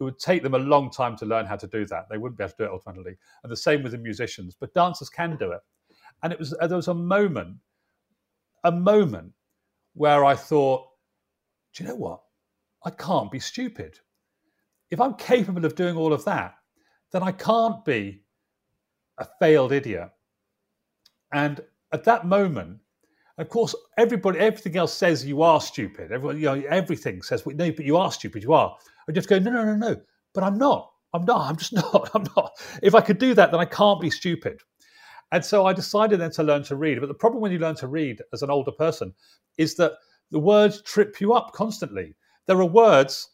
It 0.00 0.02
would 0.02 0.18
take 0.18 0.42
them 0.42 0.54
a 0.54 0.58
long 0.58 0.90
time 0.90 1.16
to 1.18 1.26
learn 1.26 1.46
how 1.46 1.54
to 1.54 1.68
do 1.68 1.86
that. 1.86 2.08
They 2.10 2.18
wouldn't 2.18 2.38
be 2.38 2.42
able 2.42 2.50
to 2.50 2.56
do 2.58 2.64
it 2.64 2.72
ultimately. 2.72 3.16
And 3.44 3.52
the 3.52 3.56
same 3.56 3.84
with 3.84 3.92
the 3.92 3.98
musicians, 3.98 4.56
but 4.58 4.74
dancers 4.74 5.08
can 5.08 5.36
do 5.36 5.52
it. 5.52 5.60
And 6.24 6.32
it 6.32 6.40
was 6.40 6.56
uh, 6.60 6.66
there 6.66 6.76
was 6.76 6.88
a 6.88 6.94
moment, 6.94 7.56
a 8.64 8.72
moment 8.72 9.32
where 9.94 10.24
I 10.24 10.34
thought, 10.34 10.88
Do 11.72 11.84
you 11.84 11.90
know 11.90 11.96
what? 11.96 12.20
I 12.84 12.90
can't 12.90 13.30
be 13.30 13.38
stupid. 13.38 14.00
If 14.92 15.00
I'm 15.00 15.14
capable 15.14 15.64
of 15.64 15.74
doing 15.74 15.96
all 15.96 16.12
of 16.12 16.22
that, 16.26 16.54
then 17.12 17.22
I 17.22 17.32
can't 17.32 17.82
be 17.82 18.22
a 19.16 19.26
failed 19.40 19.72
idiot. 19.72 20.10
And 21.32 21.62
at 21.92 22.04
that 22.04 22.26
moment, 22.26 22.78
of 23.38 23.48
course, 23.48 23.74
everybody, 23.96 24.38
everything 24.38 24.76
else 24.76 24.92
says 24.92 25.24
you 25.24 25.40
are 25.40 25.62
stupid. 25.62 26.12
Everyone, 26.12 26.36
you 26.36 26.44
know, 26.44 26.62
everything 26.68 27.22
says, 27.22 27.42
no, 27.46 27.72
but 27.72 27.86
you 27.86 27.96
are 27.96 28.12
stupid. 28.12 28.42
You 28.42 28.52
are. 28.52 28.76
I 29.08 29.12
just 29.12 29.30
go, 29.30 29.38
no, 29.38 29.50
no, 29.50 29.64
no, 29.64 29.74
no. 29.76 29.96
But 30.34 30.44
I'm 30.44 30.58
not. 30.58 30.92
I'm 31.14 31.24
not. 31.24 31.48
I'm 31.48 31.56
just 31.56 31.72
not. 31.72 32.10
I'm 32.14 32.26
not. 32.36 32.52
If 32.82 32.94
I 32.94 33.00
could 33.00 33.18
do 33.18 33.32
that, 33.32 33.50
then 33.50 33.60
I 33.60 33.64
can't 33.64 34.00
be 34.00 34.10
stupid. 34.10 34.60
And 35.32 35.42
so 35.42 35.64
I 35.64 35.72
decided 35.72 36.20
then 36.20 36.32
to 36.32 36.42
learn 36.42 36.64
to 36.64 36.76
read. 36.76 37.00
But 37.00 37.06
the 37.06 37.14
problem 37.14 37.40
when 37.40 37.50
you 37.50 37.58
learn 37.58 37.76
to 37.76 37.88
read 37.88 38.20
as 38.34 38.42
an 38.42 38.50
older 38.50 38.72
person 38.72 39.14
is 39.56 39.74
that 39.76 39.92
the 40.30 40.38
words 40.38 40.82
trip 40.82 41.18
you 41.18 41.32
up 41.32 41.52
constantly. 41.52 42.14
There 42.46 42.60
are 42.60 42.66
words 42.66 43.30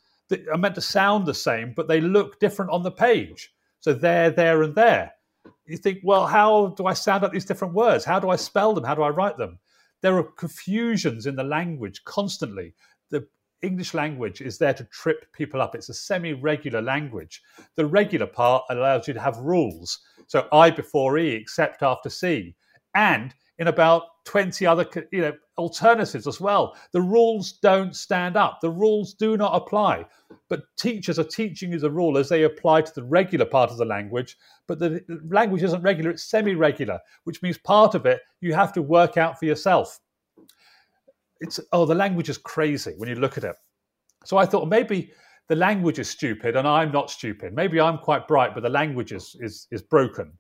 are 0.53 0.59
meant 0.59 0.75
to 0.75 0.81
sound 0.81 1.27
the 1.27 1.35
same, 1.35 1.73
but 1.75 1.89
they 1.89 2.01
look 2.01 2.39
different 2.41 2.71
on 2.71 2.83
the 2.83 2.91
page. 2.91 3.53
So 3.81 3.93
there, 3.93 4.31
there, 4.31 4.63
and 4.63 4.75
there. 4.75 5.13
You 5.67 5.77
think, 5.77 6.01
well, 6.03 6.27
how 6.27 6.69
do 6.77 6.87
I 6.87 6.95
sound 6.95 7.25
out 7.25 7.33
these 7.33 7.45
different 7.45 7.75
words? 7.75 8.05
How 8.05 8.19
do 8.19 8.31
I 8.31 8.37
spell 8.37 8.75
them? 8.75 8.85
How 8.85 8.95
do 8.95 9.03
I 9.03 9.11
write 9.11 9.37
them? 9.37 9.59
there 10.01 10.17
are 10.17 10.23
confusions 10.23 11.27
in 11.27 11.37
the 11.37 11.45
language 11.45 12.05
constantly. 12.05 12.75
The 13.11 13.27
English 13.63 13.95
language 13.95 14.41
is 14.41 14.59
there 14.59 14.75
to 14.75 14.85
trip 14.85 15.33
people 15.33 15.61
up. 15.61 15.75
It's 15.75 15.89
a 15.89 15.95
semi 15.95 16.33
regular 16.33 16.81
language. 16.81 17.43
The 17.75 17.87
regular 17.87 18.27
part 18.27 18.65
allows 18.71 19.09
you 19.09 19.15
to 19.15 19.21
have 19.21 19.37
rules. 19.39 20.01
So 20.27 20.47
I 20.53 20.71
before 20.71 21.19
E, 21.19 21.35
except 21.35 21.83
after 21.83 22.11
C. 22.11 22.55
And 22.95 23.35
in 23.59 23.69
about 23.69 24.25
20 24.25 24.67
other 24.67 24.87
you 25.11 25.21
know 25.21 25.33
alternatives 25.57 26.27
as 26.27 26.41
well. 26.41 26.77
The 26.93 27.01
rules 27.01 27.53
don't 27.53 27.95
stand 27.95 28.37
up. 28.37 28.61
The 28.61 28.71
rules 28.71 29.15
do 29.15 29.37
not 29.37 29.55
apply. 29.55 30.07
But 30.49 30.65
teachers 30.77 31.19
are 31.19 31.25
teaching 31.25 31.73
you 31.73 31.79
the 31.79 31.91
rule 31.91 32.17
as 32.17 32.29
they 32.29 32.45
apply 32.45 32.83
to 32.83 32.95
the 32.95 33.03
regular 33.03 33.45
part 33.45 33.71
of 33.71 33.77
the 33.77 33.85
language. 33.85 34.37
But 34.67 34.79
the 34.79 35.03
language 35.31 35.63
isn't 35.63 35.83
regular, 35.83 36.11
it's 36.11 36.25
semi 36.25 36.55
regular, 36.55 37.01
which 37.25 37.43
means 37.43 37.59
part 37.59 37.95
of 37.95 38.07
it 38.07 38.21
you 38.41 38.55
have 38.55 38.73
to 38.75 38.83
work 38.83 39.17
out 39.17 39.39
for 39.39 39.47
yourself. 39.47 39.99
It's, 41.41 41.61
oh, 41.73 41.87
the 41.87 41.95
language 41.95 42.29
is 42.29 42.39
crazy 42.39 42.95
when 42.97 43.09
you 43.09 43.17
look 43.17 43.39
at 43.39 43.45
it. 43.45 43.57
So 44.25 44.37
I 44.37 44.47
thought 44.47 44.69
maybe 44.69 45.13
the 45.49 45.57
language 45.57 45.99
is 45.99 46.11
stupid 46.11 46.57
and 46.57 46.67
I'm 46.67 46.93
not 46.93 47.11
stupid. 47.11 47.55
Maybe 47.55 47.81
I'm 47.81 47.99
quite 47.99 48.29
bright, 48.29 48.55
but 48.55 48.63
the 48.63 48.69
language 48.69 49.13
is, 49.13 49.37
is, 49.41 49.67
is 49.71 49.83
broken. 49.83 50.33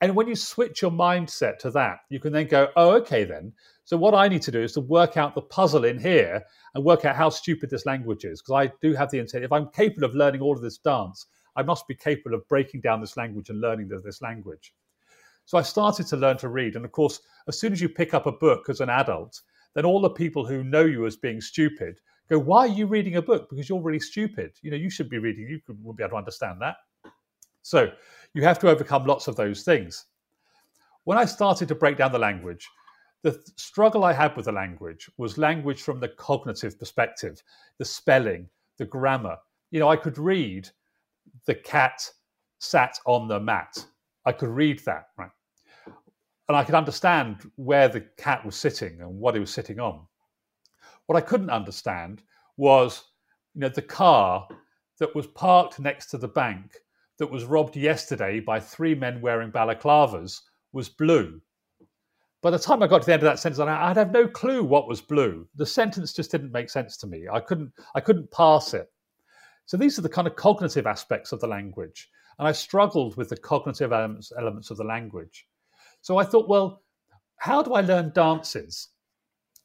And 0.00 0.14
when 0.14 0.28
you 0.28 0.36
switch 0.36 0.80
your 0.80 0.92
mindset 0.92 1.58
to 1.58 1.70
that, 1.72 2.00
you 2.08 2.20
can 2.20 2.32
then 2.32 2.46
go, 2.46 2.68
oh, 2.76 2.90
okay, 2.96 3.24
then. 3.24 3.52
So 3.84 3.96
what 3.96 4.14
I 4.14 4.28
need 4.28 4.42
to 4.42 4.52
do 4.52 4.60
is 4.60 4.72
to 4.74 4.80
work 4.80 5.16
out 5.16 5.34
the 5.34 5.42
puzzle 5.42 5.84
in 5.84 5.98
here 5.98 6.42
and 6.74 6.84
work 6.84 7.04
out 7.04 7.16
how 7.16 7.30
stupid 7.30 7.70
this 7.70 7.86
language 7.86 8.24
is. 8.24 8.40
Because 8.40 8.68
I 8.68 8.72
do 8.80 8.94
have 8.94 9.10
the 9.10 9.18
intent, 9.18 9.44
if 9.44 9.52
I'm 9.52 9.70
capable 9.70 10.04
of 10.04 10.14
learning 10.14 10.40
all 10.40 10.54
of 10.54 10.62
this 10.62 10.78
dance, 10.78 11.26
I 11.56 11.62
must 11.62 11.88
be 11.88 11.94
capable 11.94 12.36
of 12.36 12.46
breaking 12.48 12.82
down 12.82 13.00
this 13.00 13.16
language 13.16 13.50
and 13.50 13.60
learning 13.60 13.90
this 14.04 14.22
language. 14.22 14.72
So 15.46 15.58
I 15.58 15.62
started 15.62 16.06
to 16.08 16.16
learn 16.16 16.36
to 16.38 16.48
read. 16.48 16.76
And 16.76 16.84
of 16.84 16.92
course, 16.92 17.20
as 17.48 17.58
soon 17.58 17.72
as 17.72 17.80
you 17.80 17.88
pick 17.88 18.14
up 18.14 18.26
a 18.26 18.32
book 18.32 18.68
as 18.68 18.80
an 18.80 18.90
adult, 18.90 19.40
then 19.74 19.84
all 19.84 20.00
the 20.00 20.10
people 20.10 20.46
who 20.46 20.62
know 20.62 20.84
you 20.84 21.06
as 21.06 21.16
being 21.16 21.40
stupid 21.40 21.98
go, 22.28 22.38
Why 22.38 22.60
are 22.60 22.66
you 22.68 22.86
reading 22.86 23.16
a 23.16 23.22
book? 23.22 23.48
Because 23.50 23.68
you're 23.68 23.82
really 23.82 23.98
stupid. 23.98 24.52
You 24.62 24.70
know, 24.70 24.76
you 24.76 24.90
should 24.90 25.08
be 25.08 25.18
reading, 25.18 25.48
you 25.48 25.60
wouldn't 25.66 25.96
be 25.96 26.04
able 26.04 26.10
to 26.10 26.16
understand 26.16 26.60
that. 26.60 26.76
So 27.62 27.90
you 28.34 28.42
have 28.42 28.58
to 28.60 28.68
overcome 28.68 29.06
lots 29.06 29.28
of 29.28 29.36
those 29.36 29.62
things. 29.62 30.06
When 31.04 31.18
I 31.18 31.24
started 31.24 31.68
to 31.68 31.74
break 31.74 31.96
down 31.96 32.12
the 32.12 32.18
language, 32.18 32.68
the 33.22 33.42
struggle 33.56 34.04
I 34.04 34.12
had 34.12 34.36
with 34.36 34.44
the 34.44 34.52
language 34.52 35.10
was 35.16 35.38
language 35.38 35.82
from 35.82 36.00
the 36.00 36.08
cognitive 36.08 36.78
perspective, 36.78 37.42
the 37.78 37.84
spelling, 37.84 38.48
the 38.76 38.84
grammar. 38.84 39.36
You 39.70 39.80
know, 39.80 39.88
I 39.88 39.96
could 39.96 40.18
read 40.18 40.68
the 41.46 41.54
cat 41.54 42.08
sat 42.58 42.98
on 43.06 43.28
the 43.28 43.40
mat. 43.40 43.84
I 44.24 44.32
could 44.32 44.50
read 44.50 44.80
that, 44.84 45.08
right? 45.16 45.30
And 46.48 46.56
I 46.56 46.64
could 46.64 46.74
understand 46.74 47.50
where 47.56 47.88
the 47.88 48.00
cat 48.16 48.44
was 48.44 48.56
sitting 48.56 49.00
and 49.00 49.18
what 49.18 49.34
he 49.34 49.40
was 49.40 49.52
sitting 49.52 49.80
on. 49.80 50.06
What 51.06 51.16
I 51.16 51.20
couldn't 51.20 51.50
understand 51.50 52.22
was, 52.56 53.04
you 53.54 53.62
know, 53.62 53.68
the 53.68 53.82
car 53.82 54.46
that 54.98 55.14
was 55.14 55.26
parked 55.26 55.80
next 55.80 56.06
to 56.06 56.18
the 56.18 56.28
bank 56.28 56.76
that 57.18 57.30
was 57.30 57.44
robbed 57.44 57.76
yesterday 57.76 58.40
by 58.40 58.60
three 58.60 58.94
men 58.94 59.20
wearing 59.20 59.50
balaclavas 59.50 60.40
was 60.72 60.88
blue. 60.88 61.40
By 62.40 62.50
the 62.50 62.58
time 62.58 62.82
I 62.82 62.86
got 62.86 63.02
to 63.02 63.06
the 63.06 63.12
end 63.12 63.22
of 63.22 63.26
that 63.28 63.40
sentence, 63.40 63.58
I'd 63.58 63.96
have 63.96 64.12
no 64.12 64.28
clue 64.28 64.62
what 64.62 64.88
was 64.88 65.00
blue. 65.00 65.48
The 65.56 65.66
sentence 65.66 66.12
just 66.12 66.30
didn't 66.30 66.52
make 66.52 66.70
sense 66.70 66.96
to 66.98 67.06
me. 67.06 67.26
I 67.30 67.40
couldn't, 67.40 67.72
I 67.96 68.00
couldn't 68.00 68.30
parse 68.30 68.74
it. 68.74 68.90
So 69.66 69.76
these 69.76 69.98
are 69.98 70.02
the 70.02 70.08
kind 70.08 70.28
of 70.28 70.36
cognitive 70.36 70.86
aspects 70.86 71.32
of 71.32 71.40
the 71.40 71.48
language. 71.48 72.08
And 72.38 72.46
I 72.46 72.52
struggled 72.52 73.16
with 73.16 73.28
the 73.28 73.36
cognitive 73.36 73.92
elements, 73.92 74.32
elements 74.38 74.70
of 74.70 74.76
the 74.76 74.84
language. 74.84 75.46
So 76.00 76.16
I 76.16 76.24
thought, 76.24 76.48
well, 76.48 76.82
how 77.38 77.62
do 77.62 77.74
I 77.74 77.80
learn 77.80 78.12
dances? 78.14 78.88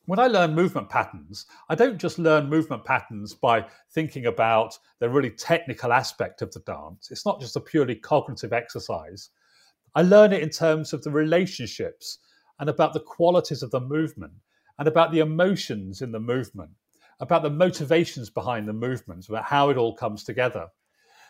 When 0.06 0.20
I 0.20 0.28
learn 0.28 0.54
movement 0.54 0.90
patterns, 0.90 1.46
I 1.70 1.76
don't 1.76 1.98
just 1.98 2.20
learn 2.20 2.50
movement 2.50 2.84
patterns 2.84 3.34
by 3.34 3.66
thinking 3.92 4.26
about 4.26 4.78
the 5.00 5.10
really 5.10 5.30
technical 5.30 5.94
aspect 5.94 6.42
of 6.42 6.52
the 6.52 6.60
dance. 6.62 7.10
It's 7.10 7.26
not 7.26 7.40
just 7.40 7.56
a 7.56 7.62
purely 7.62 7.96
cognitive 7.96 8.54
exercise. 8.54 9.30
I 9.96 10.02
learn 10.02 10.34
it 10.34 10.44
in 10.44 10.50
terms 10.50 10.92
of 10.94 11.04
the 11.04 11.12
relationships 11.12 12.20
and 12.60 12.70
about 12.70 12.94
the 12.94 13.00
qualities 13.00 13.64
of 13.64 13.72
the 13.72 13.80
movement 13.80 14.34
and 14.78 14.88
about 14.88 15.12
the 15.12 15.20
emotions 15.20 16.02
in 16.02 16.12
the 16.12 16.20
movement 16.20 16.72
about 17.20 17.44
the 17.44 17.50
motivations 17.50 18.30
behind 18.30 18.68
the 18.68 18.74
movements, 18.74 19.30
about 19.30 19.46
how 19.46 19.70
it 19.70 19.78
all 19.78 19.96
comes 19.96 20.24
together. 20.24 20.68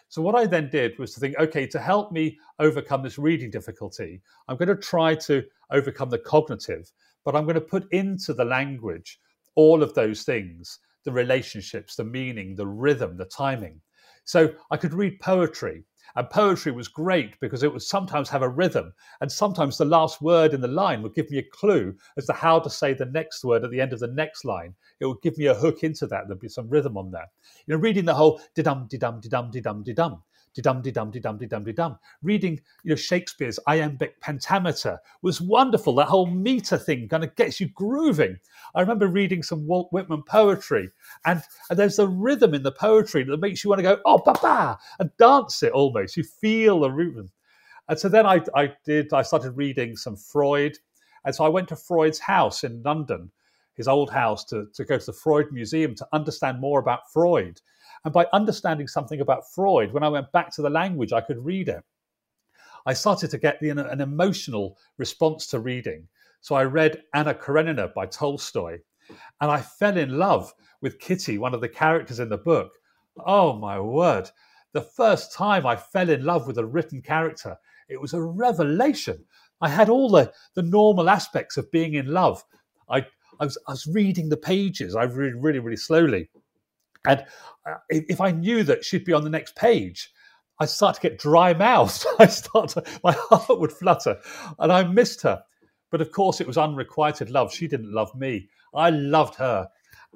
So, 0.09 0.21
what 0.21 0.35
I 0.35 0.45
then 0.45 0.69
did 0.69 0.99
was 0.99 1.13
to 1.13 1.19
think, 1.19 1.37
okay, 1.39 1.65
to 1.67 1.79
help 1.79 2.11
me 2.11 2.37
overcome 2.59 3.03
this 3.03 3.17
reading 3.17 3.49
difficulty, 3.49 4.21
I'm 4.47 4.57
going 4.57 4.67
to 4.67 4.75
try 4.75 5.15
to 5.15 5.43
overcome 5.71 6.09
the 6.09 6.19
cognitive, 6.19 6.91
but 7.23 7.35
I'm 7.35 7.43
going 7.43 7.55
to 7.55 7.61
put 7.61 7.91
into 7.91 8.33
the 8.33 8.45
language 8.45 9.19
all 9.55 9.83
of 9.83 9.93
those 9.93 10.23
things 10.23 10.79
the 11.05 11.11
relationships, 11.11 11.97
the 11.97 12.03
meaning, 12.03 12.55
the 12.55 12.65
rhythm, 12.65 13.17
the 13.17 13.25
timing. 13.25 13.81
So, 14.23 14.53
I 14.71 14.77
could 14.77 14.93
read 14.93 15.19
poetry 15.19 15.83
and 16.15 16.29
poetry 16.29 16.71
was 16.71 16.87
great 16.87 17.39
because 17.39 17.63
it 17.63 17.71
would 17.71 17.81
sometimes 17.81 18.29
have 18.29 18.43
a 18.43 18.49
rhythm, 18.49 18.93
and 19.21 19.31
sometimes 19.31 19.77
the 19.77 19.85
last 19.85 20.21
word 20.21 20.53
in 20.53 20.61
the 20.61 20.67
line 20.67 21.01
would 21.01 21.15
give 21.15 21.29
me 21.31 21.39
a 21.39 21.49
clue 21.51 21.95
as 22.17 22.27
to 22.27 22.33
how 22.33 22.59
to 22.59 22.69
say 22.69 22.93
the 22.93 23.05
next 23.05 23.43
word 23.43 23.63
at 23.63 23.71
the 23.71 23.81
end 23.81 23.93
of 23.93 23.99
the 23.99 24.07
next 24.07 24.45
line. 24.45 24.75
It 24.99 25.07
would 25.07 25.21
give 25.21 25.37
me 25.37 25.47
a 25.47 25.55
hook 25.55 25.83
into 25.83 26.05
that. 26.07 26.27
There'd 26.27 26.39
be 26.39 26.49
some 26.49 26.69
rhythm 26.69 26.97
on 26.97 27.09
there. 27.09 27.27
You 27.65 27.73
know, 27.73 27.81
reading 27.81 28.05
the 28.05 28.13
whole 28.13 28.39
dum 28.55 28.87
di 28.87 28.97
dum 28.97 29.19
di 29.21 29.29
dum 29.29 30.23
di 30.53 30.61
dum 30.61 30.81
di 30.81 30.91
dum 30.91 31.03
dum 31.03 31.11
di 31.11 31.19
dum 31.19 31.37
di 31.37 31.47
dum 31.47 31.63
di 31.63 31.73
dum. 31.73 31.97
Reading, 32.21 32.59
you 32.83 32.89
know, 32.89 32.95
Shakespeare's 32.95 33.59
iambic 33.67 34.19
pentameter 34.21 34.99
was 35.21 35.41
wonderful. 35.41 35.95
That 35.95 36.07
whole 36.07 36.27
meter 36.27 36.77
thing 36.77 37.07
kind 37.07 37.23
of 37.23 37.35
gets 37.35 37.59
you 37.59 37.69
grooving. 37.69 38.37
I 38.75 38.81
remember 38.81 39.07
reading 39.07 39.43
some 39.43 39.67
Walt 39.67 39.91
Whitman 39.91 40.23
poetry, 40.23 40.89
and, 41.25 41.41
and 41.69 41.77
there's 41.77 41.99
a 41.99 42.07
rhythm 42.07 42.53
in 42.53 42.63
the 42.63 42.71
poetry 42.71 43.23
that 43.23 43.39
makes 43.39 43.63
you 43.63 43.69
want 43.69 43.79
to 43.79 43.83
go, 43.83 43.99
oh, 44.05 44.21
ba-ba, 44.23 44.77
and 44.99 45.09
dance 45.17 45.63
it 45.63 45.73
almost. 45.73 46.17
You 46.17 46.23
feel 46.23 46.79
the 46.79 46.91
rhythm. 46.91 47.31
And 47.89 47.99
so 47.99 48.07
then 48.07 48.25
I, 48.25 48.41
I 48.55 48.73
did, 48.85 49.13
I 49.13 49.23
started 49.23 49.51
reading 49.51 49.97
some 49.97 50.15
Freud. 50.15 50.77
And 51.25 51.33
so 51.33 51.45
I 51.45 51.49
went 51.49 51.67
to 51.69 51.75
Freud's 51.75 52.19
house 52.19 52.63
in 52.63 52.81
London, 52.83 53.31
his 53.75 53.87
old 53.87 54.09
house, 54.09 54.43
to, 54.45 54.67
to 54.73 54.85
go 54.85 54.97
to 54.97 55.05
the 55.05 55.13
Freud 55.13 55.51
Museum 55.51 55.95
to 55.95 56.07
understand 56.13 56.59
more 56.59 56.79
about 56.79 57.11
Freud. 57.11 57.61
And 58.05 58.13
by 58.13 58.27
understanding 58.33 58.87
something 58.87 59.21
about 59.21 59.49
Freud, 59.53 59.93
when 59.93 60.03
I 60.03 60.09
went 60.09 60.31
back 60.31 60.51
to 60.55 60.61
the 60.61 60.69
language, 60.69 61.13
I 61.13 61.21
could 61.21 61.43
read 61.43 61.69
it. 61.69 61.83
I 62.85 62.93
started 62.93 63.29
to 63.31 63.37
get 63.37 63.59
the, 63.61 63.69
an 63.69 64.01
emotional 64.01 64.77
response 64.97 65.47
to 65.47 65.59
reading. 65.59 66.07
So 66.41 66.55
I 66.55 66.65
read 66.65 67.03
Anna 67.13 67.33
Karenina 67.33 67.93
by 67.95 68.05
Tolstoy, 68.07 68.79
and 69.39 69.49
I 69.49 69.61
fell 69.61 69.97
in 69.97 70.17
love 70.17 70.53
with 70.81 70.99
Kitty, 70.99 71.37
one 71.37 71.53
of 71.53 71.61
the 71.61 71.69
characters 71.69 72.19
in 72.19 72.27
the 72.27 72.37
book. 72.37 72.73
Oh 73.25 73.53
my 73.53 73.79
word. 73.79 74.29
The 74.73 74.81
first 74.81 75.31
time 75.31 75.65
I 75.65 75.77
fell 75.77 76.09
in 76.09 76.25
love 76.25 76.47
with 76.47 76.57
a 76.57 76.65
written 76.65 77.01
character, 77.01 77.55
it 77.87 78.01
was 78.01 78.13
a 78.13 78.21
revelation. 78.21 79.23
I 79.61 79.69
had 79.69 79.87
all 79.87 80.09
the, 80.09 80.33
the 80.55 80.63
normal 80.63 81.09
aspects 81.09 81.55
of 81.55 81.71
being 81.71 81.93
in 81.93 82.07
love. 82.07 82.43
I, 82.89 83.05
I, 83.39 83.45
was, 83.45 83.57
I 83.67 83.71
was 83.71 83.87
reading 83.87 84.27
the 84.27 84.35
pages, 84.35 84.95
I 84.95 85.03
read 85.03 85.35
really, 85.37 85.59
really 85.59 85.77
slowly. 85.77 86.29
And 87.05 87.25
uh, 87.65 87.75
if 87.89 88.21
I 88.21 88.31
knew 88.31 88.63
that 88.63 88.83
she'd 88.85 89.05
be 89.05 89.13
on 89.13 89.23
the 89.23 89.29
next 89.29 89.55
page, 89.55 90.11
I'd 90.59 90.69
start 90.69 90.95
to 90.95 91.01
get 91.01 91.19
dry 91.19 91.53
mouthed. 91.57 92.05
I 92.19 92.27
start 92.27 92.69
to, 92.69 92.83
my 93.03 93.11
heart 93.17 93.59
would 93.59 93.71
flutter, 93.71 94.17
and 94.59 94.71
I 94.71 94.83
missed 94.83 95.21
her. 95.23 95.43
But 95.91 96.01
of 96.01 96.11
course, 96.11 96.41
it 96.41 96.47
was 96.47 96.57
unrequited 96.57 97.29
love. 97.29 97.53
She 97.53 97.67
didn't 97.67 97.93
love 97.93 98.13
me. 98.15 98.49
I 98.73 98.89
loved 98.89 99.35
her, 99.35 99.67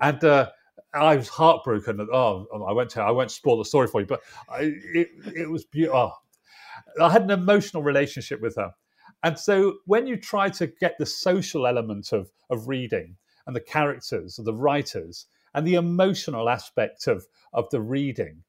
and 0.01 0.23
uh, 0.23 0.49
I 0.93 1.15
was 1.15 1.27
heartbroken. 1.27 2.07
Oh, 2.11 2.47
I 2.67 2.73
went 2.73 2.89
to. 2.91 3.01
I 3.01 3.11
won't 3.11 3.31
spoil 3.31 3.57
the 3.59 3.65
story 3.65 3.87
for 3.87 4.01
you, 4.01 4.07
but 4.07 4.21
I, 4.49 4.73
it, 4.93 5.09
it 5.35 5.49
was 5.49 5.65
beautiful. 5.65 6.13
Oh. 6.99 7.03
I 7.03 7.11
had 7.11 7.23
an 7.23 7.31
emotional 7.31 7.83
relationship 7.83 8.41
with 8.41 8.55
her, 8.55 8.71
and 9.23 9.37
so 9.37 9.75
when 9.85 10.07
you 10.07 10.17
try 10.17 10.49
to 10.49 10.67
get 10.67 10.97
the 10.97 11.05
social 11.05 11.67
element 11.67 12.11
of 12.11 12.31
of 12.49 12.67
reading 12.67 13.15
and 13.45 13.55
the 13.55 13.61
characters, 13.61 14.39
of 14.39 14.45
the 14.45 14.53
writers, 14.53 15.27
and 15.57 15.65
the 15.65 15.73
emotional 15.73 16.49
aspect 16.49 17.07
of, 17.07 17.25
of 17.51 17.67
the 17.71 17.81
reading 17.81 18.43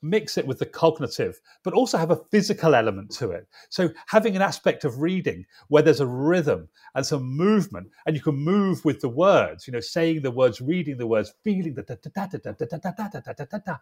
mix 0.00 0.38
it 0.38 0.46
with 0.46 0.58
the 0.58 0.66
cognitive, 0.66 1.38
but 1.62 1.74
also 1.74 1.98
have 1.98 2.10
a 2.10 2.24
physical 2.30 2.74
element 2.74 3.10
to 3.10 3.30
it. 3.30 3.46
So 3.68 3.90
having 4.06 4.34
an 4.34 4.40
aspect 4.40 4.84
of 4.84 5.00
reading 5.00 5.44
where 5.68 5.82
there's 5.82 6.00
a 6.00 6.06
rhythm 6.06 6.68
and 6.94 7.04
some 7.04 7.22
movement, 7.22 7.88
and 8.06 8.16
you 8.16 8.22
can 8.22 8.36
move 8.36 8.82
with 8.82 9.00
the 9.00 9.10
words, 9.10 9.66
you 9.66 9.74
know, 9.74 9.80
saying 9.80 10.22
the 10.22 10.30
words, 10.30 10.62
reading 10.62 10.96
the 10.96 11.06
words, 11.06 11.34
feeling 11.42 11.74
the 11.74 11.82
da 11.82 11.96
da 12.02 12.26
da 12.26 12.38
da 12.38 12.38
da 12.38 12.66
da 12.66 12.78
da 12.78 12.90
da 12.96 13.20
da 13.20 13.32
da 13.32 13.44
da 13.44 13.58
da. 13.58 13.76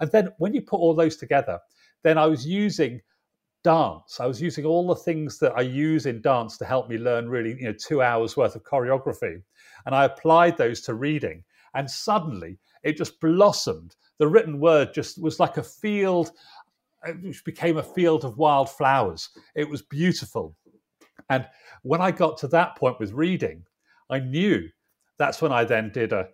and 0.00 0.10
then 0.10 0.30
when 0.38 0.54
you 0.54 0.62
put 0.62 0.78
all 0.78 0.94
those 0.94 1.16
together, 1.16 1.58
then 2.02 2.16
I 2.16 2.26
was 2.26 2.46
using 2.46 3.02
dance. 3.64 4.20
I 4.20 4.26
was 4.26 4.40
using 4.40 4.64
all 4.64 4.86
the 4.86 4.94
things 4.94 5.38
that 5.40 5.52
I 5.56 5.62
use 5.62 6.06
in 6.06 6.20
dance 6.20 6.58
to 6.58 6.64
help 6.64 6.88
me 6.88 6.98
learn 6.98 7.28
really, 7.28 7.56
you 7.58 7.64
know, 7.64 7.72
two 7.74 8.02
hours 8.02 8.34
worth 8.34 8.54
of 8.54 8.64
choreography. 8.64 9.42
And 9.86 9.94
I 9.94 10.04
applied 10.04 10.56
those 10.56 10.82
to 10.82 10.94
reading. 10.94 11.44
And 11.74 11.90
suddenly 11.90 12.58
it 12.82 12.96
just 12.96 13.20
blossomed. 13.20 13.96
The 14.18 14.28
written 14.28 14.60
word 14.60 14.94
just 14.94 15.20
was 15.20 15.40
like 15.40 15.56
a 15.56 15.62
field, 15.62 16.30
uh, 17.06 17.12
which 17.12 17.44
became 17.44 17.78
a 17.78 17.82
field 17.82 18.24
of 18.24 18.38
wild 18.38 18.70
flowers. 18.70 19.30
It 19.54 19.68
was 19.68 19.82
beautiful. 19.82 20.54
And 21.30 21.46
when 21.82 22.00
I 22.00 22.10
got 22.10 22.36
to 22.38 22.48
that 22.48 22.76
point 22.76 23.00
with 23.00 23.12
reading, 23.12 23.64
I 24.10 24.20
knew 24.20 24.68
that's 25.18 25.40
when 25.40 25.52
I 25.52 25.64
then 25.64 25.90
did 25.92 26.12
a, 26.12 26.28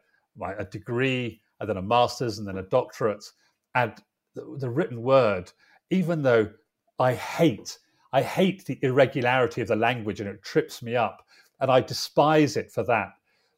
a 0.59 0.65
degree, 0.65 1.41
and 1.61 1.69
then 1.69 1.77
a 1.77 1.83
master's, 1.83 2.39
and 2.39 2.49
then 2.49 2.59
a 2.59 2.63
doctorate. 2.63 3.25
And 3.75 3.93
the, 4.35 4.57
the 4.59 4.71
written 4.71 5.03
word, 5.03 5.53
even 5.91 6.23
though 6.23 6.51
I 6.99 7.15
hate, 7.15 7.79
I 8.13 8.23
hate 8.23 8.65
the 8.65 8.79
irregularity 8.83 9.61
of 9.61 9.69
the 9.69 9.77
language 9.77 10.21
and 10.21 10.29
it 10.29 10.43
trips 10.43 10.83
me 10.83 10.97
up, 10.97 11.25
and 11.61 11.71
I 11.71 11.81
despise 11.81 12.57
it 12.57 12.73
for 12.73 12.83
that 12.85 13.11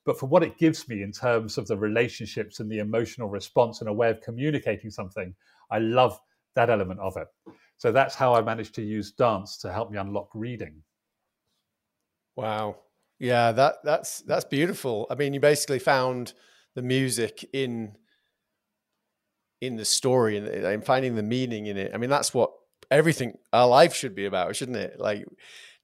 but 0.05 0.19
for 0.19 0.27
what 0.27 0.43
it 0.43 0.59
gives 0.59 0.89
me 0.89 1.03
in 1.03 1.12
terms 1.12 1.59
of 1.59 1.66
the 1.66 1.77
relationships 1.77 2.61
and 2.61 2.70
the 2.70 2.79
emotional 2.79 3.29
response 3.29 3.81
and 3.81 3.89
a 3.89 3.93
way 3.93 4.11
of 4.11 4.20
communicating 4.20 4.91
something, 4.91 5.35
I 5.70 5.79
love 5.79 6.19
that 6.55 6.70
element 6.70 7.01
of 7.01 7.16
it. 7.16 7.29
So 7.77 7.93
that's 7.93 8.15
how 8.15 8.35
I 8.35 8.43
managed 8.43 8.74
to 8.77 8.83
use 8.83 9.12
dance 9.12 9.59
to 9.59 9.73
help 9.73 9.91
me 9.91 9.99
unlock 9.99 10.29
reading. 10.35 10.83
Wow. 12.37 12.77
Yeah, 13.19 13.53
that 13.53 13.77
that's 13.85 14.20
that's 14.23 14.45
beautiful. 14.45 15.07
I 15.11 15.15
mean, 15.15 15.33
you 15.35 15.41
basically 15.41 15.79
found 15.79 16.33
the 16.74 16.83
music 16.83 17.49
in 17.53 17.97
in 19.61 19.77
the 19.77 19.85
story 19.85 20.37
and, 20.37 20.49
and 20.49 20.85
finding 20.85 21.15
the 21.15 21.23
meaning 21.23 21.66
in 21.66 21.77
it. 21.77 21.93
I 21.95 21.99
mean, 21.99 22.11
that's 22.11 22.35
what 22.35 22.51
everything 22.91 23.39
our 23.53 23.69
life 23.69 23.95
should 23.95 24.15
be 24.15 24.27
about, 24.27 24.57
shouldn't 24.57 24.77
it? 24.77 24.99
Like 24.99 25.24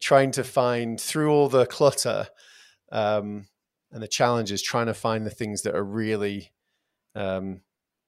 trying 0.01 0.33
to 0.33 0.45
find 0.45 1.01
through 1.01 1.31
all 1.31 1.49
the 1.49 1.67
clutter 1.67 2.27
um, 2.91 3.47
and 3.93 4.03
the 4.03 4.09
challenge 4.09 4.53
is 4.53 4.63
trying 4.63 4.87
to 4.87 4.95
find 4.95 5.25
the 5.25 5.31
things 5.31 5.63
that 5.63 5.75
are 5.75 5.85
really 5.85 6.51
um, 7.15 7.61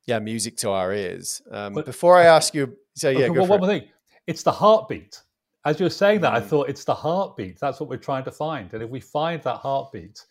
yeah 0.07 0.19
music 0.19 0.57
to 0.59 0.71
our 0.71 0.93
ears. 0.93 1.43
Um, 1.51 1.75
but, 1.75 1.87
before 1.87 2.17
i 2.17 2.25
ask 2.25 2.55
you 2.55 2.77
so 2.95 3.11
yeah 3.11 3.27
okay, 3.27 3.31
well, 3.31 3.47
one 3.47 3.61
more 3.61 3.69
thing. 3.69 3.89
It's 4.27 4.43
the 4.43 4.53
heartbeat. 4.53 5.21
As 5.65 5.79
you 5.79 5.85
were 5.85 5.91
saying 5.91 6.21
that 6.23 6.33
mm. 6.33 6.37
i 6.37 6.41
thought 6.41 6.69
it's 6.69 6.85
the 6.85 6.95
heartbeat. 6.95 7.59
That's 7.61 7.81
what 7.81 7.89
we're 7.89 7.97
trying 7.97 8.25
to 8.25 8.33
find. 8.33 8.73
And 8.75 8.83
if 8.83 8.91
we 8.91 9.01
find 9.01 9.43
that 9.43 9.57
heartbeat 9.57 10.25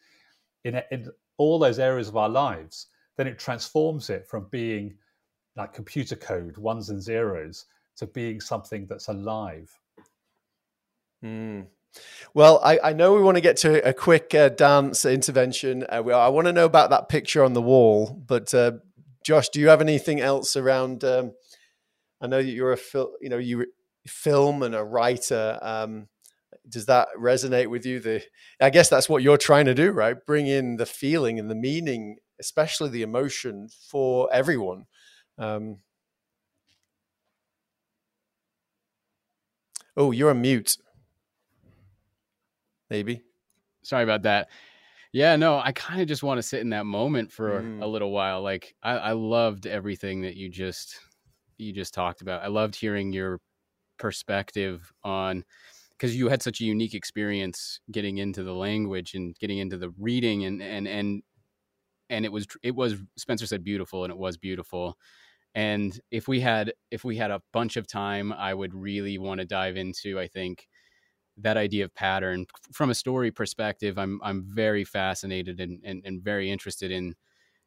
in, 0.64 0.82
in 0.92 1.10
all 1.38 1.60
those 1.60 1.80
areas 1.80 2.08
of 2.08 2.18
our 2.18 2.30
lives, 2.30 2.88
then 3.18 3.28
it 3.28 3.40
transforms 3.40 4.10
it 4.10 4.28
from 4.28 4.48
being 4.52 4.96
like 5.56 5.74
computer 5.74 6.16
code, 6.16 6.58
ones 6.58 6.90
and 6.90 7.02
zeros, 7.02 7.66
to 7.98 8.08
being 8.08 8.40
something 8.40 8.88
that's 8.88 9.10
alive. 9.10 9.70
Mm. 11.24 11.66
Well, 12.34 12.60
I, 12.64 12.80
I, 12.84 12.94
know 12.94 13.16
we 13.16 13.22
want 13.22 13.38
to 13.38 13.42
get 13.42 13.58
to 13.58 13.88
a 13.88 13.94
quick 13.94 14.36
uh, 14.36 14.50
dance 14.50 15.04
intervention. 15.04 15.86
Uh, 15.90 16.04
we, 16.06 16.14
I 16.14 16.28
want 16.28 16.46
to 16.46 16.54
know 16.54 16.66
about 16.66 16.92
that 16.92 17.10
picture 17.10 17.44
on 17.44 17.54
the 17.54 17.62
wall, 17.62 18.22
but 18.28 18.54
uh, 18.54 18.74
Josh, 19.24 19.50
do 19.50 19.60
you 19.60 19.70
have 19.70 19.82
anything 19.82 20.22
else 20.22 20.56
around? 20.56 21.04
Um, 21.04 21.34
I 22.22 22.28
know 22.28 22.42
that 22.42 22.50
you're 22.50 22.72
a 22.72 22.78
fil- 22.78 23.14
you 23.22 23.30
know 23.30 23.38
you 23.38 23.66
film 24.08 24.64
and 24.64 24.76
a 24.76 24.84
writer. 24.84 25.58
Um, 25.62 26.08
does 26.68 26.86
that 26.86 27.08
resonate 27.18 27.68
with 27.68 27.86
you? 27.86 28.00
The 28.00 28.24
I 28.62 28.70
guess 28.70 28.90
that's 28.90 29.10
what 29.10 29.24
you're 29.24 29.38
trying 29.38 29.66
to 29.66 29.74
do, 29.74 29.92
right? 29.92 30.16
Bring 30.26 30.48
in 30.48 30.78
the 30.78 30.86
feeling 30.86 31.40
and 31.40 31.50
the 31.50 31.56
meaning, 31.56 32.18
especially 32.40 32.90
the 32.90 33.02
emotion 33.02 33.70
for 33.90 34.30
everyone. 34.32 34.86
Um, 35.38 35.78
oh, 39.98 40.12
you're 40.12 40.30
on 40.30 40.42
mute. 40.42 40.78
Maybe. 42.90 43.22
Sorry 43.84 44.04
about 44.04 44.24
that. 44.24 44.50
Yeah, 45.12 45.36
no, 45.36 45.60
I 45.60 45.72
kind 45.72 46.02
of 46.02 46.08
just 46.08 46.22
want 46.22 46.38
to 46.38 46.44
sit 46.44 46.62
in 46.62 46.70
that 46.70 46.86
moment 46.86 47.32
for 47.32 47.62
mm. 47.62 47.82
a 47.82 47.88
little 47.88 48.12
while. 48.12 48.42
Like 48.42 48.76
I, 48.84 48.98
I 48.98 49.12
loved 49.14 49.66
everything 49.66 50.22
that 50.22 50.36
you 50.36 50.50
just 50.50 51.00
you 51.58 51.74
just 51.74 51.94
talked 51.94 52.22
about. 52.22 52.44
I 52.44 52.48
loved 52.48 52.76
hearing 52.76 53.12
your 53.12 53.40
perspective 53.98 54.94
on 55.04 55.44
because 55.92 56.16
you 56.16 56.30
had 56.30 56.42
such 56.42 56.62
a 56.62 56.66
unique 56.66 56.94
experience 56.94 57.80
getting 57.92 58.20
into 58.20 58.44
the 58.44 58.54
language 58.54 59.16
and 59.16 59.36
getting 59.40 59.58
into 59.58 59.78
the 59.78 59.92
reading 59.98 60.46
and 60.46 60.62
and 60.62 60.88
and 60.88 61.24
and 62.10 62.26
it 62.26 62.32
was 62.32 62.48
it 62.64 62.76
was 62.76 62.96
Spencer 63.18 63.46
said 63.46 63.64
beautiful 63.64 64.04
and 64.04 64.12
it 64.12 64.18
was 64.18 64.38
beautiful 64.38 64.98
and 65.56 66.00
if 66.12 66.28
we 66.28 66.40
had 66.40 66.74
if 66.92 67.04
we 67.04 67.18
had 67.18 67.32
a 67.32 67.42
bunch 67.54 67.76
of 67.76 67.88
time 67.88 68.32
i 68.34 68.54
would 68.54 68.74
really 68.74 69.18
want 69.18 69.40
to 69.40 69.46
dive 69.46 69.78
into 69.78 70.20
i 70.20 70.28
think 70.28 70.68
that 71.42 71.58
idea 71.58 71.86
of 71.86 71.94
pattern. 71.96 72.46
From 72.74 72.90
a 72.90 72.96
story 72.96 73.32
perspective 73.32 73.98
i'm 73.98 74.20
i'm 74.24 74.44
very 74.44 74.84
fascinated 74.84 75.60
and, 75.60 75.82
and, 75.84 76.02
and 76.06 76.22
very 76.24 76.50
interested 76.52 76.92
in 76.92 77.16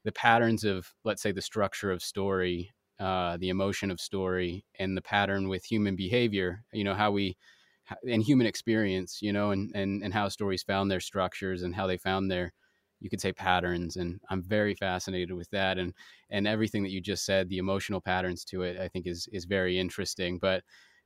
the 0.04 0.12
patterns 0.12 0.64
of 0.64 0.94
let's 1.04 1.22
say 1.22 1.32
the 1.32 1.42
structure 1.42 1.90
of 1.92 2.02
story 2.02 2.70
uh, 3.00 3.36
the 3.38 3.48
emotion 3.48 3.90
of 3.90 4.00
story 4.00 4.64
and 4.78 4.96
the 4.96 5.02
pattern 5.02 5.48
with 5.48 5.64
human 5.64 5.96
behavior 5.96 6.64
you 6.72 6.84
know 6.84 6.94
how 6.94 7.10
we 7.10 7.36
and 8.08 8.22
human 8.22 8.46
experience 8.46 9.20
you 9.22 9.32
know 9.32 9.50
and 9.50 9.72
and, 9.74 10.02
and 10.02 10.14
how 10.14 10.28
stories 10.28 10.62
found 10.62 10.90
their 10.90 11.00
structures 11.00 11.62
and 11.62 11.74
how 11.74 11.86
they 11.86 11.96
found 11.96 12.30
their 12.30 12.52
you 13.00 13.10
could 13.10 13.20
say 13.20 13.32
patterns. 13.32 13.96
And 13.96 14.20
i'm 14.30 14.42
very 14.42 14.74
fascinated 14.74 15.32
with 15.32 15.50
that. 15.50 15.78
And 15.78 15.92
and 16.30 16.46
everything 16.46 16.82
that 16.84 16.90
you 16.92 17.00
just 17.00 17.24
said 17.24 17.48
the 17.48 17.58
emotional 17.58 18.00
patterns 18.00 18.44
to 18.46 18.62
it 18.62 18.78
i 18.78 18.88
think 18.88 19.06
is 19.06 19.28
is 19.32 19.44
very 19.44 19.78
interesting. 19.78 20.38
But 20.38 20.62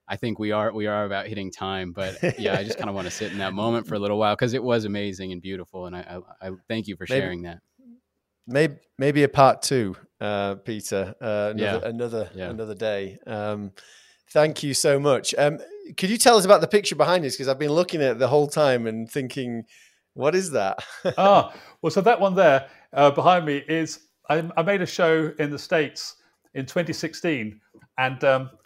i 0.09 0.17
think 0.17 0.39
we 0.39 0.53
are 0.53 0.73
we 0.73 0.87
are 0.87 1.05
about 1.05 1.27
hitting 1.27 1.51
time 1.51 1.93
but 1.93 2.17
yeah 2.39 2.57
i 2.59 2.65
just 2.65 2.79
kind 2.79 2.89
of 2.89 2.95
want 2.95 3.07
to 3.07 3.11
sit 3.11 3.33
in 3.33 3.39
that 3.39 3.53
moment 3.53 3.87
for 3.87 3.95
a 3.95 3.99
little 3.99 4.19
while 4.19 4.35
because 4.35 4.55
it 4.55 4.63
was 4.63 4.85
amazing 4.85 5.33
and 5.33 5.43
beautiful 5.43 5.87
and 5.87 5.97
i 5.97 6.21
i, 6.41 6.49
I 6.49 6.51
thank 6.69 6.87
you 6.87 6.97
for 6.97 7.07
maybe, 7.09 7.21
sharing 7.21 7.43
that 7.43 7.61
maybe 8.47 8.77
maybe 8.99 9.23
a 9.23 9.29
part 9.29 9.63
two 9.63 9.97
uh 10.21 10.57
peter 10.57 11.15
uh 11.21 11.53
another 11.55 11.81
yeah. 11.83 11.89
another, 11.89 12.31
yeah. 12.35 12.51
another 12.51 12.75
day 12.75 13.19
um 13.27 13.73
thank 14.31 14.63
you 14.63 14.75
so 14.75 14.99
much 14.99 15.35
um 15.39 15.59
could 15.97 16.11
you 16.11 16.19
tell 16.19 16.37
us 16.37 16.45
about 16.45 16.61
the 16.61 16.69
picture 16.69 16.97
behind 16.97 17.25
us 17.25 17.35
because 17.35 17.49
i've 17.49 17.59
been 17.59 17.73
looking 17.73 18.01
at 18.01 18.13
it 18.13 18.19
the 18.19 18.29
whole 18.29 18.49
time 18.49 18.87
and 18.87 19.11
thinking 19.11 19.65
what 20.17 20.35
is 20.35 20.51
that? 20.53 20.83
ah, 21.19 21.55
well, 21.83 21.91
so 21.91 22.01
that 22.01 22.19
one 22.19 22.35
there 22.35 22.69
uh, 22.95 23.11
behind 23.11 23.45
me 23.45 23.63
is 23.69 24.01
I, 24.29 24.51
I, 24.57 24.63
made 24.63 24.81
a 24.81 24.87
show 24.87 25.31
in 25.39 25.51
the 25.51 25.59
States 25.59 26.17
in 26.55 26.65
2016, 26.65 27.61
and 27.99 28.25
um, 28.25 28.51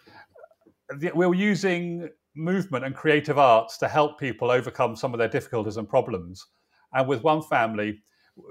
we 0.99 1.27
were 1.27 1.35
using 1.35 2.09
movement 2.35 2.85
and 2.85 2.95
creative 2.95 3.37
arts 3.37 3.77
to 3.77 3.87
help 3.87 4.19
people 4.19 4.51
overcome 4.51 4.95
some 4.95 5.13
of 5.13 5.17
their 5.17 5.27
difficulties 5.27 5.77
and 5.77 5.87
problems. 5.87 6.45
And 6.93 7.07
with 7.07 7.23
one 7.23 7.41
family, 7.41 8.01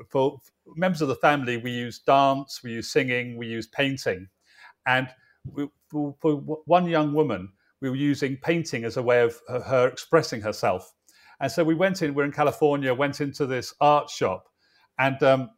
for 0.08 0.38
members 0.76 1.02
of 1.02 1.08
the 1.08 1.16
family, 1.16 1.56
we 1.56 1.70
use 1.70 1.98
dance, 2.00 2.60
we 2.62 2.72
use 2.72 2.90
singing, 2.90 3.36
we 3.36 3.46
use 3.46 3.66
painting. 3.66 4.28
And 4.86 5.08
we, 5.44 5.68
for, 5.88 6.14
for 6.20 6.36
one 6.66 6.86
young 6.88 7.12
woman, 7.12 7.52
we 7.80 7.88
were 7.88 7.96
using 7.96 8.36
painting 8.36 8.84
as 8.84 8.96
a 8.96 9.02
way 9.02 9.22
of 9.22 9.40
her 9.48 9.88
expressing 9.88 10.40
herself. 10.40 10.92
And 11.40 11.50
so 11.50 11.64
we 11.64 11.74
went 11.74 12.02
in, 12.02 12.14
we're 12.14 12.24
in 12.24 12.32
California, 12.32 12.92
went 12.92 13.20
into 13.20 13.46
this 13.46 13.74
art 13.80 14.10
shop, 14.10 14.48
and 14.98 15.22
um, 15.22 15.50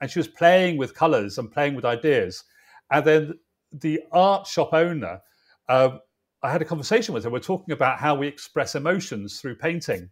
and 0.00 0.10
she 0.10 0.18
was 0.18 0.26
playing 0.26 0.76
with 0.78 0.94
colors 0.94 1.38
and 1.38 1.50
playing 1.50 1.74
with 1.74 1.84
ideas. 1.84 2.42
And 2.90 3.04
then 3.04 3.38
the 3.72 4.00
art 4.10 4.46
shop 4.46 4.70
owner, 4.72 5.20
uh, 5.68 5.98
I 6.42 6.50
had 6.50 6.62
a 6.62 6.66
conversation 6.66 7.14
with 7.14 7.24
her. 7.24 7.30
We're 7.30 7.40
talking 7.40 7.72
about 7.72 7.98
how 7.98 8.14
we 8.14 8.26
express 8.26 8.74
emotions 8.74 9.40
through 9.40 9.56
painting. 9.56 10.10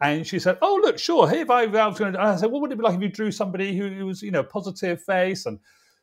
And 0.00 0.26
she 0.26 0.38
said, 0.38 0.58
"Oh, 0.62 0.80
look, 0.82 0.98
sure. 0.98 1.28
Hey, 1.28 1.40
if 1.40 1.50
I, 1.50 1.64
I 1.64 1.86
was 1.86 1.98
going 1.98 2.12
to," 2.12 2.20
I 2.20 2.36
said, 2.36 2.50
"What 2.50 2.62
would 2.62 2.72
it 2.72 2.76
be 2.76 2.84
like 2.84 2.96
if 2.96 3.02
you 3.02 3.08
drew 3.08 3.30
somebody 3.30 3.76
who, 3.76 3.88
who 3.88 4.06
was, 4.06 4.22
you 4.22 4.30
know, 4.30 4.42
positive 4.42 5.02
face?" 5.02 5.46
And 5.46 5.58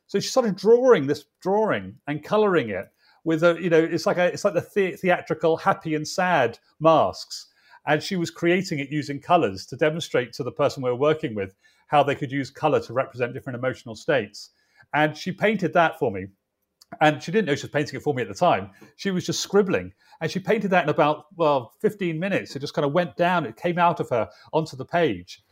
so 0.06 0.18
she 0.20 0.28
started 0.28 0.56
drawing 0.56 1.06
this 1.06 1.26
drawing 1.40 1.96
and 2.06 2.24
coloring 2.24 2.70
it 2.70 2.86
with 3.24 3.42
a, 3.42 3.56
you 3.60 3.70
know, 3.70 3.82
it's 3.82 4.06
like 4.06 4.18
a, 4.18 4.26
it's 4.26 4.44
like 4.44 4.54
the, 4.54 4.66
the 4.74 4.96
theatrical 4.96 5.56
happy 5.56 5.94
and 5.94 6.06
sad 6.06 6.58
masks 6.80 7.48
and 7.86 8.02
she 8.02 8.16
was 8.16 8.30
creating 8.30 8.78
it 8.78 8.90
using 8.90 9.20
colors 9.20 9.66
to 9.66 9.76
demonstrate 9.76 10.32
to 10.32 10.42
the 10.42 10.52
person 10.52 10.82
we 10.82 10.90
were 10.90 10.96
working 10.96 11.34
with 11.34 11.54
how 11.86 12.02
they 12.02 12.14
could 12.14 12.32
use 12.32 12.50
color 12.50 12.80
to 12.80 12.92
represent 12.92 13.34
different 13.34 13.58
emotional 13.58 13.94
states. 13.94 14.50
And 14.94 15.16
she 15.16 15.32
painted 15.32 15.72
that 15.74 15.98
for 15.98 16.10
me. 16.10 16.26
And 17.00 17.22
she 17.22 17.32
didn't 17.32 17.46
know 17.46 17.54
she 17.54 17.64
was 17.64 17.70
painting 17.70 17.96
it 17.96 18.02
for 18.02 18.14
me 18.14 18.22
at 18.22 18.28
the 18.28 18.34
time. 18.34 18.70
She 18.96 19.10
was 19.10 19.26
just 19.26 19.40
scribbling. 19.40 19.92
And 20.20 20.30
she 20.30 20.38
painted 20.38 20.70
that 20.70 20.84
in 20.84 20.90
about, 20.90 21.26
well, 21.36 21.72
15 21.80 22.18
minutes. 22.18 22.54
It 22.54 22.60
just 22.60 22.74
kind 22.74 22.84
of 22.84 22.92
went 22.92 23.16
down. 23.16 23.46
It 23.46 23.56
came 23.56 23.78
out 23.78 24.00
of 24.00 24.08
her 24.10 24.28
onto 24.52 24.76
the 24.76 24.84
page. 24.84 25.42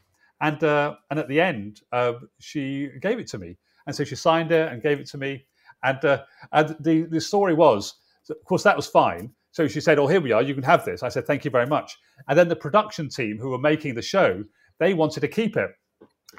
And, 0.40 0.62
uh, 0.62 0.96
and 1.10 1.18
at 1.18 1.28
the 1.28 1.40
end, 1.40 1.80
uh, 1.92 2.14
she 2.38 2.90
gave 3.00 3.18
it 3.18 3.26
to 3.28 3.38
me. 3.38 3.56
And 3.86 3.94
so 3.94 4.04
she 4.04 4.16
signed 4.16 4.52
it 4.52 4.72
and 4.72 4.82
gave 4.82 5.00
it 5.00 5.06
to 5.08 5.18
me. 5.18 5.46
And, 5.84 6.04
uh, 6.04 6.22
and 6.52 6.76
the, 6.80 7.02
the 7.02 7.20
story 7.20 7.54
was, 7.54 7.94
of 8.30 8.44
course, 8.44 8.62
that 8.62 8.76
was 8.76 8.86
fine. 8.86 9.32
So 9.52 9.68
she 9.68 9.80
said, 9.80 9.98
"Oh, 9.98 10.06
here 10.06 10.20
we 10.20 10.32
are. 10.32 10.42
You 10.42 10.54
can 10.54 10.62
have 10.62 10.84
this." 10.84 11.02
I 11.02 11.10
said, 11.10 11.26
"Thank 11.26 11.44
you 11.44 11.50
very 11.50 11.66
much." 11.66 11.98
And 12.26 12.38
then 12.38 12.48
the 12.48 12.56
production 12.56 13.08
team 13.08 13.38
who 13.38 13.50
were 13.50 13.58
making 13.58 13.94
the 13.94 14.02
show, 14.02 14.44
they 14.78 14.94
wanted 14.94 15.20
to 15.20 15.28
keep 15.28 15.56
it, 15.56 15.70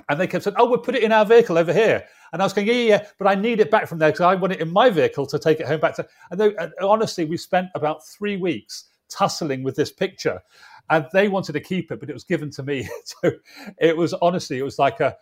and 0.10 0.20
they 0.20 0.28
kept 0.28 0.44
saying, 0.44 0.56
"Oh, 0.60 0.70
we'll 0.70 0.80
put 0.80 0.96
it 0.96 1.04
in 1.04 1.12
our 1.12 1.26
vehicle 1.26 1.58
over 1.58 1.74
here." 1.74 2.06
And 2.32 2.42
I 2.42 2.46
was 2.46 2.54
going, 2.54 2.68
"Yeah, 2.68 2.74
yeah, 2.74 2.88
yeah 2.88 3.08
but 3.18 3.28
I 3.28 3.36
need 3.36 3.60
it 3.60 3.72
back 3.72 3.88
from 3.88 4.00
there 4.00 4.12
because 4.12 4.22
I 4.22 4.36
want 4.36 4.54
it 4.54 4.62
in 4.62 4.72
my 4.72 4.90
vehicle 4.90 5.26
to 5.28 5.40
take 5.40 5.60
it 5.60 5.68
home 5.68 5.80
back 5.80 5.96
to." 5.96 6.08
And, 6.32 6.40
they, 6.40 6.56
and 6.56 6.74
honestly, 6.82 7.26
we 7.26 7.38
spent 7.38 7.70
about 7.76 8.06
three 8.06 8.38
weeks 8.38 8.86
tussling 9.10 9.64
with 9.64 9.76
this 9.76 9.92
picture, 9.92 10.42
and 10.90 11.06
they 11.14 11.28
wanted 11.28 11.54
to 11.54 11.60
keep 11.60 11.92
it, 11.92 12.00
but 12.00 12.10
it 12.10 12.14
was 12.14 12.24
given 12.24 12.50
to 12.52 12.64
me. 12.64 12.88
so 13.06 13.32
it 13.80 13.96
was 13.96 14.14
honestly, 14.16 14.58
it 14.58 14.64
was 14.64 14.80
like 14.80 15.00
a, 15.00 15.16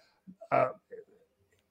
uh, 0.52 0.70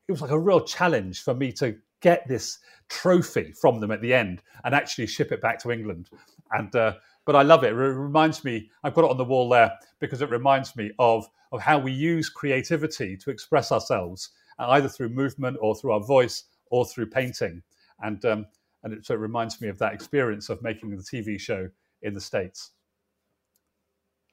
it 0.09 0.12
was 0.12 0.22
like 0.22 0.31
a 0.31 0.39
real 0.39 0.60
challenge 0.60 1.22
for 1.22 1.35
me 1.35 1.52
to 1.52 1.77
get 2.01 2.27
this 2.27 2.59
trophy 2.89 3.52
from 3.52 3.81
them 3.81 3.90
at 3.90 4.01
the 4.01 4.12
end 4.12 4.43
and 4.64 4.74
actually 4.74 5.06
ship 5.06 5.32
it 5.32 5.40
back 5.40 5.59
to 5.60 5.70
England. 5.70 6.10
And 6.52 6.74
uh, 6.74 6.94
but 7.26 7.36
I 7.36 7.42
love 7.42 7.64
it. 7.64 7.72
It 7.72 7.76
reminds 7.76 8.44
me. 8.44 8.70
I've 8.82 8.94
got 8.94 9.05
it 9.05 9.10
on 9.10 9.16
the 9.16 9.24
wall 9.24 9.48
there 9.48 9.72
because 10.01 10.22
it 10.22 10.30
reminds 10.30 10.76
me 10.76 10.90
of 10.98 11.26
of 11.52 11.60
how 11.60 11.78
we 11.78 11.92
use 11.92 12.28
creativity 12.28 13.16
to 13.16 13.30
express 13.30 13.72
ourselves, 13.72 14.30
uh, 14.59 14.68
either 14.70 14.88
through 14.88 15.09
movement 15.09 15.56
or 15.60 15.74
through 15.74 15.92
our 15.92 16.01
voice 16.01 16.44
or 16.70 16.84
through 16.84 17.06
painting. 17.06 17.62
And 18.01 18.24
um, 18.24 18.47
and 18.82 18.94
it, 18.94 19.06
so 19.06 19.14
it 19.14 19.18
reminds 19.18 19.60
me 19.60 19.68
of 19.68 19.78
that 19.78 19.92
experience 19.92 20.48
of 20.48 20.62
making 20.62 20.90
the 20.90 21.02
TV 21.02 21.38
show 21.38 21.68
in 22.02 22.14
the 22.14 22.20
states. 22.20 22.70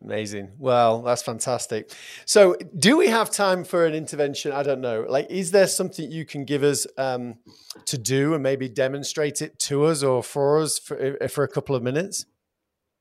Amazing. 0.03 0.51
Well, 0.59 1.01
that's 1.01 1.23
fantastic. 1.23 1.91
So, 2.25 2.55
do 2.77 2.97
we 2.97 3.07
have 3.07 3.31
time 3.31 3.63
for 3.63 3.83
an 3.85 3.95
intervention? 3.95 4.51
I 4.51 4.61
don't 4.61 4.79
know. 4.79 5.05
Like, 5.09 5.31
is 5.31 5.49
there 5.49 5.65
something 5.65 6.11
you 6.11 6.23
can 6.23 6.45
give 6.45 6.61
us 6.61 6.85
um, 6.99 7.39
to 7.87 7.97
do 7.97 8.35
and 8.35 8.43
maybe 8.43 8.69
demonstrate 8.69 9.41
it 9.41 9.57
to 9.59 9.85
us 9.85 10.03
or 10.03 10.21
for 10.21 10.61
us 10.61 10.77
for, 10.77 11.17
for 11.29 11.43
a 11.43 11.47
couple 11.47 11.75
of 11.75 11.81
minutes? 11.81 12.25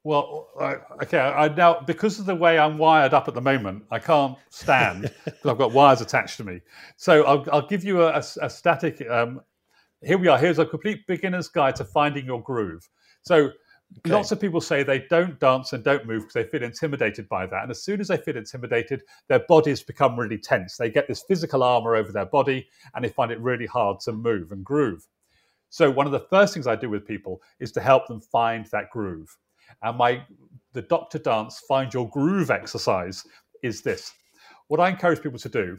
Well, 0.06 0.46
okay. 1.02 1.18
I 1.18 1.48
now 1.48 1.80
because 1.80 2.20
of 2.20 2.26
the 2.26 2.34
way 2.36 2.60
I'm 2.60 2.78
wired 2.78 3.12
up 3.12 3.26
at 3.26 3.34
the 3.34 3.40
moment, 3.40 3.82
I 3.90 3.98
can't 3.98 4.38
stand 4.50 5.02
because 5.24 5.50
I've 5.50 5.58
got 5.58 5.72
wires 5.72 6.00
attached 6.00 6.36
to 6.36 6.44
me. 6.44 6.60
So 6.96 7.24
I'll, 7.24 7.44
I'll 7.52 7.66
give 7.66 7.82
you 7.82 8.02
a, 8.02 8.12
a, 8.12 8.22
a 8.42 8.48
static. 8.48 9.04
Um, 9.10 9.40
here 10.04 10.16
we 10.16 10.28
are. 10.28 10.38
Here's 10.38 10.60
a 10.60 10.64
complete 10.64 11.04
beginner's 11.08 11.48
guide 11.48 11.74
to 11.76 11.84
finding 11.84 12.24
your 12.24 12.40
groove. 12.40 12.88
So 13.22 13.50
Okay. 13.98 14.14
Lots 14.14 14.32
of 14.32 14.40
people 14.40 14.60
say 14.60 14.82
they 14.82 15.06
don't 15.10 15.38
dance 15.38 15.72
and 15.72 15.82
don't 15.84 16.06
move 16.06 16.22
because 16.22 16.34
they 16.34 16.44
feel 16.44 16.64
intimidated 16.64 17.28
by 17.28 17.46
that. 17.46 17.62
And 17.62 17.70
as 17.70 17.84
soon 17.84 18.00
as 18.00 18.08
they 18.08 18.16
feel 18.16 18.36
intimidated, 18.36 19.02
their 19.28 19.38
bodies 19.48 19.80
become 19.80 20.18
really 20.18 20.38
tense. 20.38 20.76
They 20.76 20.90
get 20.90 21.06
this 21.06 21.22
physical 21.22 21.62
armor 21.62 21.94
over 21.94 22.10
their 22.10 22.26
body 22.26 22.66
and 22.94 23.04
they 23.04 23.08
find 23.08 23.30
it 23.30 23.38
really 23.38 23.66
hard 23.66 24.00
to 24.00 24.12
move 24.12 24.50
and 24.50 24.64
groove. 24.64 25.06
So, 25.70 25.88
one 25.88 26.06
of 26.06 26.10
the 26.10 26.26
first 26.30 26.52
things 26.52 26.66
I 26.66 26.74
do 26.74 26.90
with 26.90 27.06
people 27.06 27.40
is 27.60 27.70
to 27.72 27.80
help 27.80 28.08
them 28.08 28.20
find 28.20 28.66
that 28.66 28.90
groove. 28.90 29.36
And 29.82 29.96
my 29.98 30.22
the 30.72 30.82
Dr. 30.82 31.18
Dance 31.18 31.62
Find 31.66 31.92
Your 31.92 32.08
Groove 32.10 32.50
exercise 32.50 33.24
is 33.62 33.82
this. 33.82 34.12
what 34.68 34.80
I 34.80 34.88
encourage 34.88 35.22
people 35.22 35.38
to 35.38 35.48
do 35.48 35.78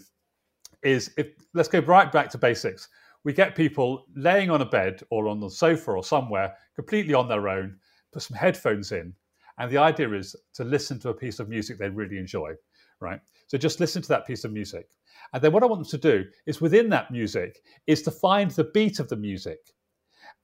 is 0.83 1.11
if 1.17 1.27
let's 1.53 1.69
go 1.69 1.79
right 1.79 2.11
back 2.11 2.29
to 2.31 2.37
basics. 2.37 2.87
We 3.23 3.33
get 3.33 3.55
people 3.55 4.05
laying 4.15 4.49
on 4.49 4.61
a 4.61 4.65
bed 4.65 5.01
or 5.09 5.27
on 5.27 5.39
the 5.39 5.49
sofa 5.49 5.91
or 5.91 6.03
somewhere 6.03 6.55
completely 6.75 7.13
on 7.13 7.27
their 7.27 7.49
own, 7.49 7.77
put 8.13 8.21
some 8.21 8.37
headphones 8.37 8.91
in, 8.91 9.13
and 9.59 9.71
the 9.71 9.77
idea 9.77 10.11
is 10.13 10.35
to 10.53 10.63
listen 10.63 10.99
to 10.99 11.09
a 11.09 11.13
piece 11.13 11.39
of 11.39 11.49
music 11.49 11.77
they 11.77 11.89
really 11.89 12.17
enjoy, 12.17 12.53
right? 13.01 13.19
So 13.47 13.57
just 13.57 13.79
listen 13.79 14.01
to 14.03 14.07
that 14.09 14.25
piece 14.27 14.43
of 14.43 14.53
music. 14.53 14.87
And 15.33 15.41
then 15.41 15.51
what 15.51 15.63
I 15.63 15.65
want 15.65 15.81
them 15.81 15.99
to 15.99 16.11
do 16.11 16.25
is 16.45 16.61
within 16.61 16.89
that 16.89 17.11
music 17.11 17.61
is 17.87 18.01
to 18.03 18.11
find 18.11 18.51
the 18.51 18.65
beat 18.65 18.99
of 18.99 19.09
the 19.09 19.15
music. 19.15 19.59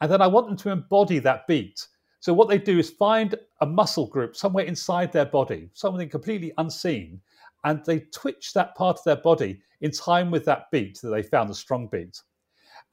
And 0.02 0.12
then 0.12 0.22
I 0.22 0.28
want 0.28 0.48
them 0.48 0.58
to 0.58 0.72
embody 0.72 1.20
that 1.20 1.48
beat. 1.48 1.88
So 2.24 2.34
what 2.34 2.48
they 2.48 2.58
do 2.58 2.80
is 2.80 2.90
find 2.90 3.36
a 3.60 3.66
muscle 3.66 4.08
group 4.08 4.38
somewhere 4.38 4.64
inside 4.64 5.12
their 5.12 5.26
body, 5.26 5.70
something 5.74 6.08
completely 6.08 6.54
unseen, 6.58 7.20
and 7.66 7.84
they 7.84 8.00
twitch 8.14 8.54
that 8.54 8.76
part 8.76 8.98
of 8.98 9.04
their 9.04 9.18
body 9.18 9.62
in 9.82 9.92
time 9.92 10.32
with 10.32 10.46
that 10.46 10.72
beat 10.72 11.02
that 11.02 11.10
they 11.10 11.22
found, 11.22 11.50
the 11.50 11.54
strong 11.54 11.90
beat. 11.92 12.22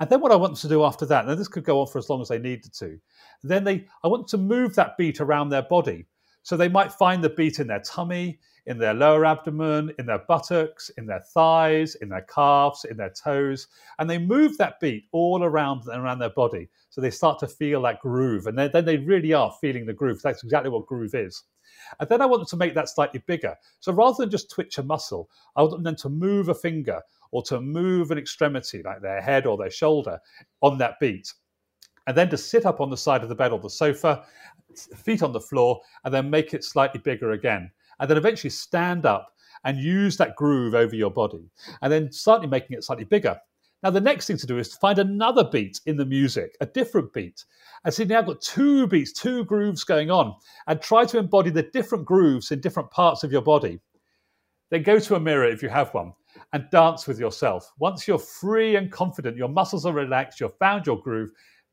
And 0.01 0.11
then 0.11 0.20
what 0.20 0.32
I 0.32 0.35
want 0.35 0.55
them 0.55 0.62
to 0.62 0.74
do 0.74 0.82
after 0.82 1.07
that, 1.07 1.28
and 1.28 1.39
this 1.39 1.47
could 1.47 1.62
go 1.62 1.81
on 1.81 1.86
for 1.86 1.98
as 1.98 2.11
long 2.11 2.20
as 2.20 2.27
they 2.27 2.40
needed 2.40 2.73
to, 2.74 2.98
then 3.44 3.62
they 3.62 3.86
I 4.02 4.09
want 4.09 4.27
them 4.27 4.40
to 4.40 4.44
move 4.44 4.74
that 4.74 4.98
beat 4.98 5.20
around 5.20 5.51
their 5.51 5.62
body. 5.62 6.07
So 6.43 6.57
they 6.57 6.69
might 6.69 6.90
find 6.90 7.23
the 7.23 7.31
beat 7.31 7.61
in 7.61 7.69
their 7.69 7.82
tummy, 7.82 8.40
in 8.66 8.78
their 8.78 8.94
lower 8.94 9.24
abdomen, 9.24 9.92
in 9.98 10.06
their 10.06 10.22
buttocks, 10.28 10.90
in 10.98 11.06
their 11.06 11.22
thighs, 11.32 11.94
in 11.96 12.08
their 12.08 12.26
calves, 12.32 12.84
in 12.84 12.96
their 12.96 13.10
toes, 13.10 13.68
and 13.98 14.08
they 14.08 14.18
move 14.18 14.56
that 14.58 14.80
beat 14.80 15.04
all 15.12 15.42
around 15.42 15.82
around 15.92 16.18
their 16.18 16.30
body. 16.30 16.68
So 16.90 17.00
they 17.00 17.10
start 17.10 17.38
to 17.40 17.48
feel 17.48 17.82
that 17.82 18.00
groove, 18.00 18.46
and 18.46 18.58
then, 18.58 18.70
then 18.72 18.84
they 18.84 18.98
really 18.98 19.32
are 19.32 19.54
feeling 19.60 19.86
the 19.86 19.92
groove. 19.92 20.20
That's 20.22 20.44
exactly 20.44 20.70
what 20.70 20.86
groove 20.86 21.14
is. 21.14 21.44
And 21.98 22.08
then 22.08 22.20
I 22.20 22.26
want 22.26 22.40
them 22.40 22.48
to 22.48 22.56
make 22.56 22.74
that 22.74 22.88
slightly 22.88 23.22
bigger. 23.26 23.56
So 23.80 23.92
rather 23.92 24.16
than 24.18 24.30
just 24.30 24.50
twitch 24.50 24.78
a 24.78 24.82
muscle, 24.82 25.28
I 25.56 25.62
want 25.62 25.82
them 25.82 25.96
to 25.96 26.08
move 26.08 26.48
a 26.48 26.54
finger 26.54 27.00
or 27.32 27.42
to 27.44 27.60
move 27.60 28.10
an 28.10 28.18
extremity, 28.18 28.82
like 28.82 29.00
their 29.00 29.20
head 29.20 29.46
or 29.46 29.56
their 29.56 29.70
shoulder, 29.70 30.18
on 30.62 30.78
that 30.78 30.98
beat. 31.00 31.32
And 32.06 32.16
then 32.16 32.28
to 32.30 32.36
sit 32.36 32.66
up 32.66 32.80
on 32.80 32.90
the 32.90 32.96
side 32.96 33.22
of 33.22 33.28
the 33.28 33.34
bed 33.34 33.52
or 33.52 33.58
the 33.58 33.70
sofa, 33.70 34.24
feet 34.96 35.22
on 35.22 35.32
the 35.32 35.40
floor, 35.40 35.80
and 36.04 36.12
then 36.12 36.30
make 36.30 36.54
it 36.54 36.64
slightly 36.64 37.00
bigger 37.00 37.32
again. 37.32 37.70
And 38.01 38.10
then 38.10 38.16
eventually 38.16 38.51
stand 38.51 39.06
up 39.06 39.28
and 39.64 39.78
use 39.78 40.16
that 40.16 40.36
groove 40.36 40.74
over 40.74 40.97
your 40.97 41.10
body. 41.10 41.51
And 41.82 41.93
then 41.93 42.10
slightly 42.10 42.47
making 42.47 42.77
it 42.77 42.85
slightly 42.85 43.05
bigger. 43.05 43.39
Now, 43.82 43.90
the 43.90 44.01
next 44.01 44.27
thing 44.27 44.36
to 44.36 44.47
do 44.47 44.59
is 44.59 44.68
to 44.70 44.77
find 44.77 44.98
another 44.98 45.44
beat 45.44 45.81
in 45.86 45.97
the 45.97 46.05
music, 46.05 46.56
a 46.60 46.66
different 46.66 47.12
beat. 47.14 47.44
And 47.85 47.94
so 47.94 48.05
now 48.05 48.18
I've 48.18 48.27
got 48.27 48.43
two 48.43 48.86
beats, 48.86 49.12
two 49.12 49.44
grooves 49.47 49.85
going 49.85 50.10
on, 50.10 50.35
and 50.66 50.81
try 50.81 51.06
to 51.06 51.18
embody 51.18 51.51
the 51.51 51.62
different 51.62 52.05
grooves 52.05 52.51
in 52.51 52.60
different 52.60 52.90
parts 52.90 53.24
of 53.24 53.32
your 53.32 53.40
body. 53.40 53.81
Then 54.70 54.82
go 54.82 54.98
to 54.98 55.14
a 55.14 55.20
mirror 55.20 55.48
if 55.48 55.62
you 55.62 55.70
have 55.70 55.94
one 55.94 56.12
and 56.52 56.68
dance 56.70 57.06
with 57.06 57.18
yourself. 57.18 57.72
Once 57.78 58.06
you're 58.06 58.18
free 58.18 58.77
and 58.77 58.93
confident, 58.93 59.36
your 59.36 59.48
muscles 59.48 59.86
are 59.86 59.93
relaxed, 59.94 60.40
you've 60.40 60.56
found 60.59 60.86
your 60.86 61.01
groove, 61.01 61.31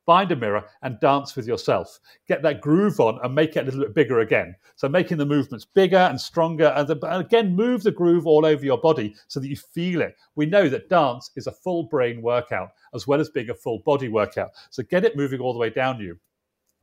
find 0.08 0.32
a 0.32 0.36
mirror 0.36 0.64
and 0.82 1.00
dance 1.02 1.36
with 1.36 1.46
yourself. 1.46 2.00
Get 2.30 2.42
that 2.42 2.62
groove 2.62 3.00
on 3.02 3.20
and 3.24 3.36
make 3.36 3.58
it 3.58 3.60
a 3.60 3.64
little 3.66 3.82
bit 3.82 3.94
bigger 3.94 4.22
again. 4.22 4.56
So 4.78 4.88
making 4.88 5.18
the 5.18 5.26
movements 5.26 5.66
bigger 5.66 5.98
and 5.98 6.20
stronger, 6.20 6.74
and, 6.78 6.90
again 7.04 7.56
move 7.56 7.84
the 7.84 7.92
groove 7.92 8.26
all 8.26 8.46
over 8.46 8.66
your 8.66 8.80
body 8.80 9.14
so 9.28 9.42
that 9.42 9.50
you 9.50 9.58
feel 9.58 10.02
it. 10.02 10.16
We 10.36 10.46
know 10.46 10.70
that 10.70 10.90
dance 10.90 11.30
is 11.36 11.48
a 11.48 11.52
full 11.52 11.84
brain 11.84 12.22
workout 12.22 12.70
as 12.96 13.06
well 13.06 13.20
as 13.20 13.30
being 13.30 13.50
a 13.50 13.54
full 13.54 13.80
body 13.80 14.08
workout. 14.08 14.52
So 14.70 14.82
get 14.82 15.04
it 15.04 15.18
moving 15.18 15.42
all 15.42 15.52
the 15.52 15.60
way 15.60 15.70
down 15.70 16.00
you, 16.00 16.18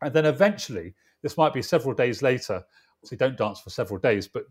and 0.03 0.13
then 0.13 0.27
eventually, 0.27 0.95
this 1.23 1.39
might 1.39 1.55
be 1.55 1.63
several 1.63 1.95
days 1.95 2.21
later. 2.21 2.63
So 3.05 3.17
don't 3.17 3.39
dance 3.39 3.61
for 3.61 3.71
several 3.71 3.99
days, 3.99 4.29
but 4.29 4.45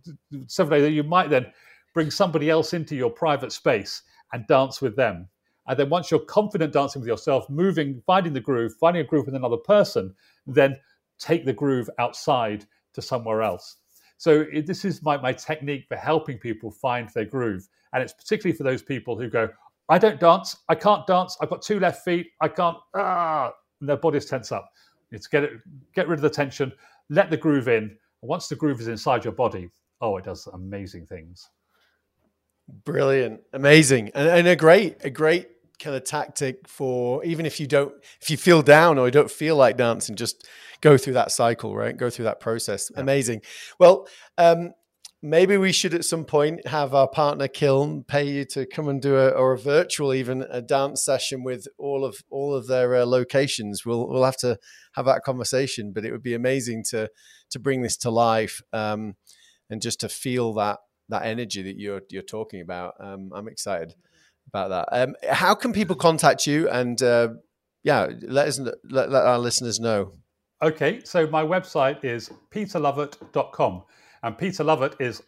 several 0.48 0.80
days 0.80 0.94
you 0.94 1.04
might 1.04 1.30
then 1.30 1.46
bring 1.94 2.10
somebody 2.10 2.50
else 2.50 2.74
into 2.74 2.96
your 2.96 3.12
private 3.12 3.52
space 3.52 4.02
and 4.32 4.48
dance 4.48 4.82
with 4.82 4.96
them 4.96 5.30
and 5.68 5.80
then 5.80 5.90
once 5.90 6.12
you're 6.12 6.20
confident 6.20 6.74
dancing 6.74 7.02
with 7.02 7.08
yourself, 7.08 7.50
moving, 7.50 8.02
finding 8.06 8.34
the 8.34 8.42
groove, 8.42 8.74
finding 8.80 9.02
a 9.02 9.06
groove 9.06 9.26
with 9.26 9.36
another 9.36 9.58
person, 9.58 10.14
then 10.46 10.78
take 11.20 11.46
the 11.46 11.54
groove 11.54 11.90
outside 12.00 12.66
to 12.94 13.02
somewhere 13.02 13.42
else. 13.42 13.78
So 14.18 14.46
this 14.66 14.86
is 14.86 15.02
my, 15.04 15.18
my 15.18 15.34
technique 15.34 15.86
for 15.88 15.98
helping 15.98 16.38
people 16.38 16.72
find 16.72 17.10
their 17.10 17.26
groove. 17.26 17.68
And 17.94 18.02
it's 18.02 18.14
particularly 18.14 18.56
for 18.58 18.64
those 18.64 18.82
people 18.82 19.18
who 19.18 19.30
go, 19.30 19.50
I 19.90 19.98
don't 19.98 20.20
dance, 20.20 20.58
I 20.70 20.76
can't 20.76 21.06
dance, 21.08 21.38
I've 21.42 21.50
got 21.50 21.62
two 21.62 21.80
left 21.80 22.04
feet, 22.04 22.28
I 22.42 22.48
can't, 22.48 22.78
ah, 22.96 23.52
and 23.80 23.90
their 23.90 23.98
bodies 23.98 24.26
tense 24.26 24.52
up. 24.52 24.70
It's 25.12 25.28
get 25.28 25.44
it, 25.44 25.52
get 25.94 26.08
rid 26.08 26.18
of 26.18 26.24
the 26.24 26.30
tension, 26.30 26.72
let 27.10 27.30
the 27.30 27.38
groove 27.38 27.68
in. 27.68 27.84
And 27.84 28.30
once 28.30 28.48
the 28.48 28.56
groove 28.56 28.80
is 28.80 28.88
inside 28.88 29.24
your 29.24 29.34
body, 29.34 29.70
oh, 30.02 30.18
it 30.18 30.26
does 30.26 30.48
amazing 30.48 31.06
things. 31.06 31.50
Brilliant, 32.68 33.42
amazing, 33.52 34.12
and, 34.16 34.28
and 34.28 34.48
a 34.48 34.56
great, 34.56 34.98
a 35.04 35.10
great 35.10 35.48
kind 35.84 35.96
of 35.96 36.04
tactic 36.04 36.68
for 36.68 37.24
even 37.26 37.46
if 37.46 37.60
you 37.60 37.68
don't 37.68 37.94
if 38.22 38.30
you 38.30 38.38
feel 38.38 38.62
down 38.62 38.98
or 38.98 39.06
you 39.08 39.12
don't 39.12 39.30
feel 39.30 39.56
like 39.56 39.76
dancing 39.76 40.16
just 40.16 40.48
go 40.82 40.98
through 40.98 41.14
that 41.14 41.32
cycle 41.32 41.76
right? 41.76 41.98
Go 41.98 42.10
through 42.10 42.26
that 42.26 42.40
process. 42.40 42.90
Yeah. 42.94 43.02
amazing. 43.02 43.42
Well 43.80 44.08
um 44.38 44.72
maybe 45.22 45.58
we 45.58 45.72
should 45.72 45.94
at 45.94 46.06
some 46.06 46.26
point 46.26 46.68
have 46.68 46.94
our 46.94 47.08
partner 47.08 47.48
kiln 47.48 48.04
pay 48.04 48.24
you 48.24 48.46
to 48.46 48.66
come 48.66 48.88
and 48.88 49.02
do 49.02 49.18
a 49.18 49.30
or 49.30 49.54
a 49.54 49.58
virtual 49.58 50.14
even 50.14 50.46
a 50.50 50.62
dance 50.62 51.04
session 51.04 51.44
with 51.44 51.68
all 51.78 52.06
of 52.06 52.18
all 52.30 52.56
of 52.56 52.68
their 52.68 52.96
uh, 52.96 53.06
locations. 53.06 53.86
We'll 53.86 54.08
we'll 54.08 54.24
have 54.26 54.38
to 54.38 54.58
have 54.96 55.06
that 55.06 55.24
conversation 55.24 55.92
but 55.94 56.06
it 56.06 56.12
would 56.12 56.24
be 56.24 56.34
amazing 56.34 56.84
to 56.92 57.10
to 57.50 57.60
bring 57.60 57.82
this 57.82 57.98
to 57.98 58.10
life 58.10 58.62
um 58.72 59.16
and 59.70 59.82
just 59.82 60.00
to 60.02 60.10
feel 60.10 60.54
that 60.54 60.80
that 61.10 61.26
energy 61.26 61.62
that 61.62 61.78
you're 61.78 62.02
you're 62.10 62.22
talking 62.22 62.62
about 62.62 62.94
um 63.00 63.32
i'm 63.36 63.48
excited 63.48 63.94
about 64.48 64.70
that. 64.70 64.90
Um, 64.92 65.16
how 65.30 65.56
can 65.56 65.74
people 65.74 65.96
contact 65.96 66.48
you? 66.48 66.70
And 66.70 67.02
uh, 67.02 67.30
yeah, 67.84 68.08
let 68.22 68.48
us 68.48 68.60
let, 68.60 69.10
let 69.10 69.26
our 69.26 69.40
listeners 69.40 69.80
know. 69.80 70.14
Okay, 70.62 71.02
so 71.04 71.28
my 71.28 71.44
website 71.44 72.04
is 72.04 72.32
peterlovatt.com, 72.52 73.84
and 74.24 74.38
Peter 74.38 74.64
Lovatt 74.64 74.96
is 75.00 75.22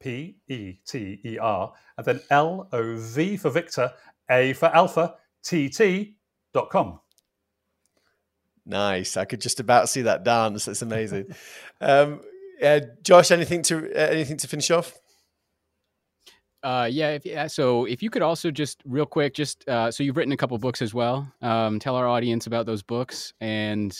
P 0.00 0.36
E 0.48 0.74
T 0.86 1.20
E 1.24 1.38
R, 1.38 1.72
and 1.96 2.06
then 2.06 2.20
L 2.30 2.68
O 2.72 2.96
V 2.96 3.36
for 3.36 3.50
Victor, 3.50 3.92
A 4.30 4.52
for 4.54 4.66
Alpha, 4.66 5.14
T 5.44 5.68
T 5.68 6.16
dot 6.52 6.70
com. 6.70 7.00
Nice. 8.64 9.16
I 9.16 9.24
could 9.24 9.40
just 9.40 9.58
about 9.58 9.88
see 9.88 10.02
that 10.02 10.24
dance. 10.24 10.66
That's 10.66 10.82
amazing. 10.82 11.34
um, 11.80 12.20
uh, 12.62 12.80
Josh, 13.02 13.30
anything 13.32 13.62
to 13.62 13.90
uh, 13.92 14.08
anything 14.10 14.36
to 14.38 14.48
finish 14.48 14.70
off? 14.70 14.94
Uh, 16.62 16.88
yeah, 16.90 17.10
if, 17.10 17.26
yeah. 17.26 17.46
So 17.46 17.84
if 17.86 18.02
you 18.02 18.10
could 18.10 18.22
also 18.22 18.50
just 18.50 18.82
real 18.84 19.06
quick, 19.06 19.34
just 19.34 19.68
uh, 19.68 19.90
so 19.90 20.02
you've 20.02 20.16
written 20.16 20.32
a 20.32 20.36
couple 20.36 20.56
books 20.58 20.80
as 20.82 20.94
well. 20.94 21.30
Um, 21.42 21.78
tell 21.78 21.96
our 21.96 22.06
audience 22.06 22.46
about 22.46 22.66
those 22.66 22.82
books, 22.82 23.32
and 23.40 23.96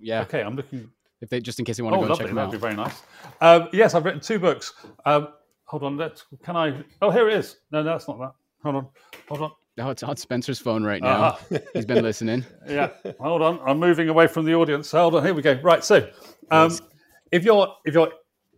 yeah. 0.00 0.22
Okay, 0.22 0.42
I'm 0.42 0.56
looking. 0.56 0.90
If 1.20 1.30
they 1.30 1.40
just 1.40 1.58
in 1.58 1.64
case 1.64 1.78
they 1.78 1.82
want 1.82 1.94
to 1.94 1.98
oh, 1.98 2.02
go 2.02 2.08
lovely. 2.08 2.24
check 2.24 2.26
them 2.26 2.36
That'd 2.36 2.48
out. 2.48 2.52
be 2.52 2.58
very 2.58 2.74
nice. 2.74 3.02
Um, 3.40 3.68
yes, 3.72 3.94
I've 3.94 4.04
written 4.04 4.20
two 4.20 4.38
books. 4.38 4.74
Um, 5.06 5.28
hold 5.64 5.82
on. 5.82 5.96
Let's. 5.96 6.26
Can 6.42 6.56
I? 6.56 6.84
Oh, 7.00 7.10
here 7.10 7.28
it 7.28 7.36
is. 7.36 7.56
No, 7.70 7.82
no, 7.82 7.92
that's 7.92 8.06
not 8.08 8.18
that. 8.18 8.32
Hold 8.62 8.76
on. 8.76 8.88
Hold 9.28 9.40
on. 9.42 9.50
Oh, 9.78 9.90
it's 9.90 10.02
on 10.02 10.16
Spencer's 10.16 10.60
phone 10.60 10.84
right 10.84 11.02
now. 11.02 11.24
Uh-huh. 11.24 11.58
He's 11.72 11.86
been 11.86 12.02
listening. 12.02 12.44
yeah. 12.68 12.90
Hold 13.18 13.42
on. 13.42 13.58
I'm 13.66 13.80
moving 13.80 14.08
away 14.08 14.26
from 14.26 14.44
the 14.44 14.54
audience. 14.54 14.90
Hold 14.92 15.16
on. 15.16 15.24
Here 15.24 15.34
we 15.34 15.42
go. 15.42 15.58
Right. 15.62 15.82
So, 15.82 16.08
um, 16.50 16.78
if 17.32 17.44
you're 17.44 17.74
if 17.84 17.94
you're 17.94 18.12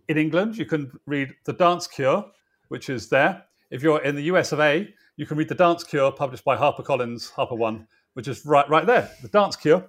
in 0.08 0.18
England, 0.18 0.58
you 0.58 0.66
can 0.66 0.90
read 1.06 1.34
The 1.44 1.52
Dance 1.54 1.86
Cure, 1.86 2.24
which 2.68 2.90
is 2.90 3.08
there. 3.08 3.44
If 3.70 3.82
you're 3.82 4.02
in 4.02 4.14
the 4.14 4.22
US 4.24 4.52
of 4.52 4.60
A, 4.60 4.92
you 5.16 5.26
can 5.26 5.36
read 5.36 5.48
The 5.48 5.54
Dance 5.54 5.82
Cure, 5.82 6.12
published 6.12 6.44
by 6.44 6.56
HarperCollins, 6.56 7.30
Harper 7.30 7.54
One, 7.54 7.86
which 8.14 8.28
is 8.28 8.44
right, 8.46 8.68
right 8.68 8.86
there, 8.86 9.10
The 9.22 9.28
Dance 9.28 9.56
Cure. 9.56 9.88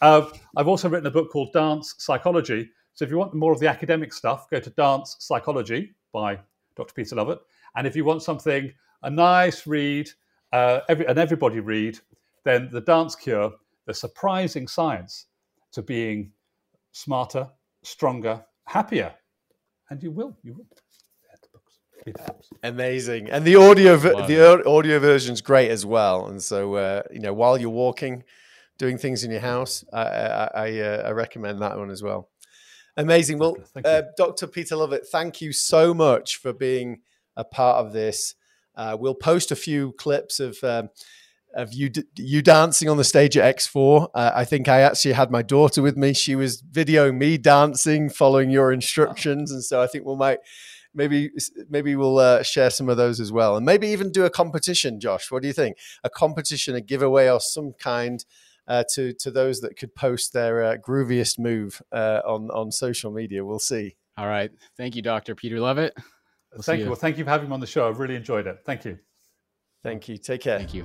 Uh, 0.00 0.26
I've 0.56 0.68
also 0.68 0.88
written 0.88 1.06
a 1.06 1.10
book 1.10 1.30
called 1.30 1.52
Dance 1.52 1.94
Psychology. 1.98 2.70
So 2.94 3.04
if 3.04 3.10
you 3.10 3.18
want 3.18 3.34
more 3.34 3.52
of 3.52 3.60
the 3.60 3.68
academic 3.68 4.12
stuff, 4.12 4.48
go 4.50 4.60
to 4.60 4.70
Dance 4.70 5.16
Psychology 5.20 5.94
by 6.12 6.38
Dr. 6.76 6.94
Peter 6.94 7.16
Lovatt. 7.16 7.38
And 7.76 7.86
if 7.86 7.94
you 7.94 8.04
want 8.04 8.22
something, 8.22 8.72
a 9.02 9.10
nice 9.10 9.66
read, 9.66 10.10
uh, 10.52 10.80
every, 10.88 11.06
an 11.06 11.18
everybody 11.18 11.60
read, 11.60 11.98
then 12.44 12.68
The 12.72 12.80
Dance 12.80 13.14
Cure, 13.14 13.52
the 13.86 13.94
surprising 13.94 14.66
science 14.66 15.26
to 15.72 15.82
being 15.82 16.32
smarter, 16.92 17.48
stronger, 17.82 18.44
happier. 18.64 19.14
And 19.90 20.02
you 20.02 20.10
will, 20.10 20.36
you 20.42 20.54
will. 20.54 20.66
Amazing, 22.62 23.30
and 23.30 23.44
the 23.44 23.56
audio 23.56 23.96
the 23.96 24.62
audio 24.66 24.98
version 24.98 25.32
is 25.32 25.40
great 25.40 25.70
as 25.70 25.84
well. 25.86 26.26
And 26.26 26.42
so, 26.42 26.74
uh, 26.74 27.02
you 27.12 27.20
know, 27.20 27.32
while 27.32 27.58
you're 27.58 27.70
walking, 27.70 28.24
doing 28.78 28.98
things 28.98 29.24
in 29.24 29.30
your 29.30 29.40
house, 29.40 29.84
I 29.92 30.02
I, 30.02 30.50
I, 30.54 30.80
uh, 30.80 31.02
I 31.06 31.10
recommend 31.10 31.62
that 31.62 31.78
one 31.78 31.90
as 31.90 32.02
well. 32.02 32.28
Amazing. 32.96 33.38
Well, 33.38 33.56
uh, 33.84 34.02
Dr. 34.16 34.48
Peter 34.48 34.74
Lovatt, 34.74 35.06
thank 35.06 35.40
you 35.40 35.52
so 35.52 35.94
much 35.94 36.36
for 36.36 36.52
being 36.52 37.02
a 37.36 37.44
part 37.44 37.84
of 37.84 37.92
this. 37.92 38.34
Uh, 38.74 38.96
we'll 38.98 39.14
post 39.14 39.50
a 39.50 39.56
few 39.56 39.92
clips 39.92 40.40
of. 40.40 40.58
Um, 40.62 40.90
of 41.54 41.72
you 41.72 41.90
you 42.16 42.42
dancing 42.42 42.90
on 42.90 42.98
the 42.98 43.04
stage 43.04 43.36
at 43.36 43.56
X4. 43.56 44.10
Uh, 44.14 44.32
I 44.34 44.44
think 44.44 44.68
I 44.68 44.80
actually 44.82 45.12
had 45.12 45.30
my 45.30 45.40
daughter 45.40 45.80
with 45.80 45.96
me. 45.96 46.12
She 46.12 46.36
was 46.36 46.62
videoing 46.62 47.16
me 47.16 47.38
dancing, 47.38 48.10
following 48.10 48.50
your 48.50 48.70
instructions, 48.70 49.50
and 49.50 49.64
so 49.64 49.80
I 49.80 49.86
think 49.86 50.04
we 50.04 50.14
might 50.14 50.40
maybe 50.98 51.30
maybe 51.70 51.96
we'll 51.96 52.18
uh, 52.18 52.42
share 52.42 52.68
some 52.68 52.90
of 52.90 52.98
those 52.98 53.20
as 53.20 53.32
well, 53.32 53.56
and 53.56 53.64
maybe 53.64 53.88
even 53.88 54.12
do 54.12 54.26
a 54.26 54.30
competition. 54.30 55.00
Josh, 55.00 55.30
what 55.30 55.40
do 55.40 55.48
you 55.48 55.54
think? 55.54 55.78
A 56.04 56.10
competition, 56.10 56.74
a 56.74 56.82
giveaway, 56.82 57.30
or 57.30 57.40
some 57.40 57.72
kind. 57.78 58.24
Uh, 58.66 58.84
to 58.92 59.14
to 59.14 59.30
those 59.30 59.62
that 59.62 59.78
could 59.78 59.94
post 59.94 60.34
their 60.34 60.62
uh, 60.62 60.76
grooviest 60.76 61.38
move 61.38 61.80
uh, 61.90 62.20
on 62.26 62.50
on 62.50 62.70
social 62.70 63.10
media, 63.10 63.42
we'll 63.42 63.58
see. 63.58 63.96
All 64.18 64.26
right, 64.26 64.50
thank 64.76 64.94
you, 64.94 65.00
Doctor 65.00 65.34
Peter 65.34 65.56
Lovatt. 65.56 65.92
We'll 66.52 66.62
thank 66.62 66.80
you. 66.80 66.84
you. 66.84 66.90
Well, 66.90 67.00
thank 67.00 67.16
you 67.16 67.24
for 67.24 67.30
having 67.30 67.48
me 67.48 67.54
on 67.54 67.60
the 67.60 67.66
show. 67.66 67.88
I've 67.88 67.98
really 67.98 68.14
enjoyed 68.14 68.46
it. 68.46 68.58
Thank 68.66 68.84
you. 68.84 68.98
Thank 69.82 70.06
you. 70.08 70.18
Take 70.18 70.42
care. 70.42 70.58
Thank 70.58 70.74
you. 70.74 70.84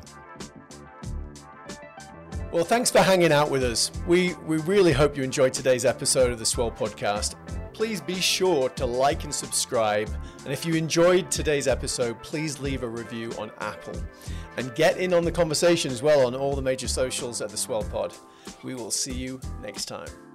Well, 2.53 2.63
thanks 2.63 2.91
for 2.91 2.99
hanging 2.99 3.31
out 3.31 3.49
with 3.49 3.63
us. 3.63 3.91
We, 4.07 4.35
we 4.45 4.57
really 4.57 4.91
hope 4.91 5.17
you 5.17 5.23
enjoyed 5.23 5.53
today's 5.53 5.85
episode 5.85 6.31
of 6.31 6.37
the 6.37 6.45
Swell 6.45 6.69
Podcast. 6.69 7.35
Please 7.73 8.01
be 8.01 8.15
sure 8.15 8.69
to 8.69 8.85
like 8.85 9.23
and 9.23 9.33
subscribe. 9.33 10.09
And 10.43 10.53
if 10.53 10.65
you 10.65 10.75
enjoyed 10.75 11.31
today's 11.31 11.67
episode, 11.67 12.21
please 12.21 12.59
leave 12.59 12.83
a 12.83 12.87
review 12.87 13.31
on 13.39 13.51
Apple. 13.59 13.99
And 14.57 14.73
get 14.75 14.97
in 14.97 15.13
on 15.13 15.23
the 15.23 15.31
conversation 15.31 15.91
as 15.91 16.03
well 16.03 16.27
on 16.27 16.35
all 16.35 16.55
the 16.55 16.61
major 16.61 16.87
socials 16.87 17.41
at 17.41 17.49
the 17.49 17.57
Swell 17.57 17.83
Pod. 17.83 18.13
We 18.63 18.75
will 18.75 18.91
see 18.91 19.13
you 19.13 19.39
next 19.61 19.85
time. 19.85 20.32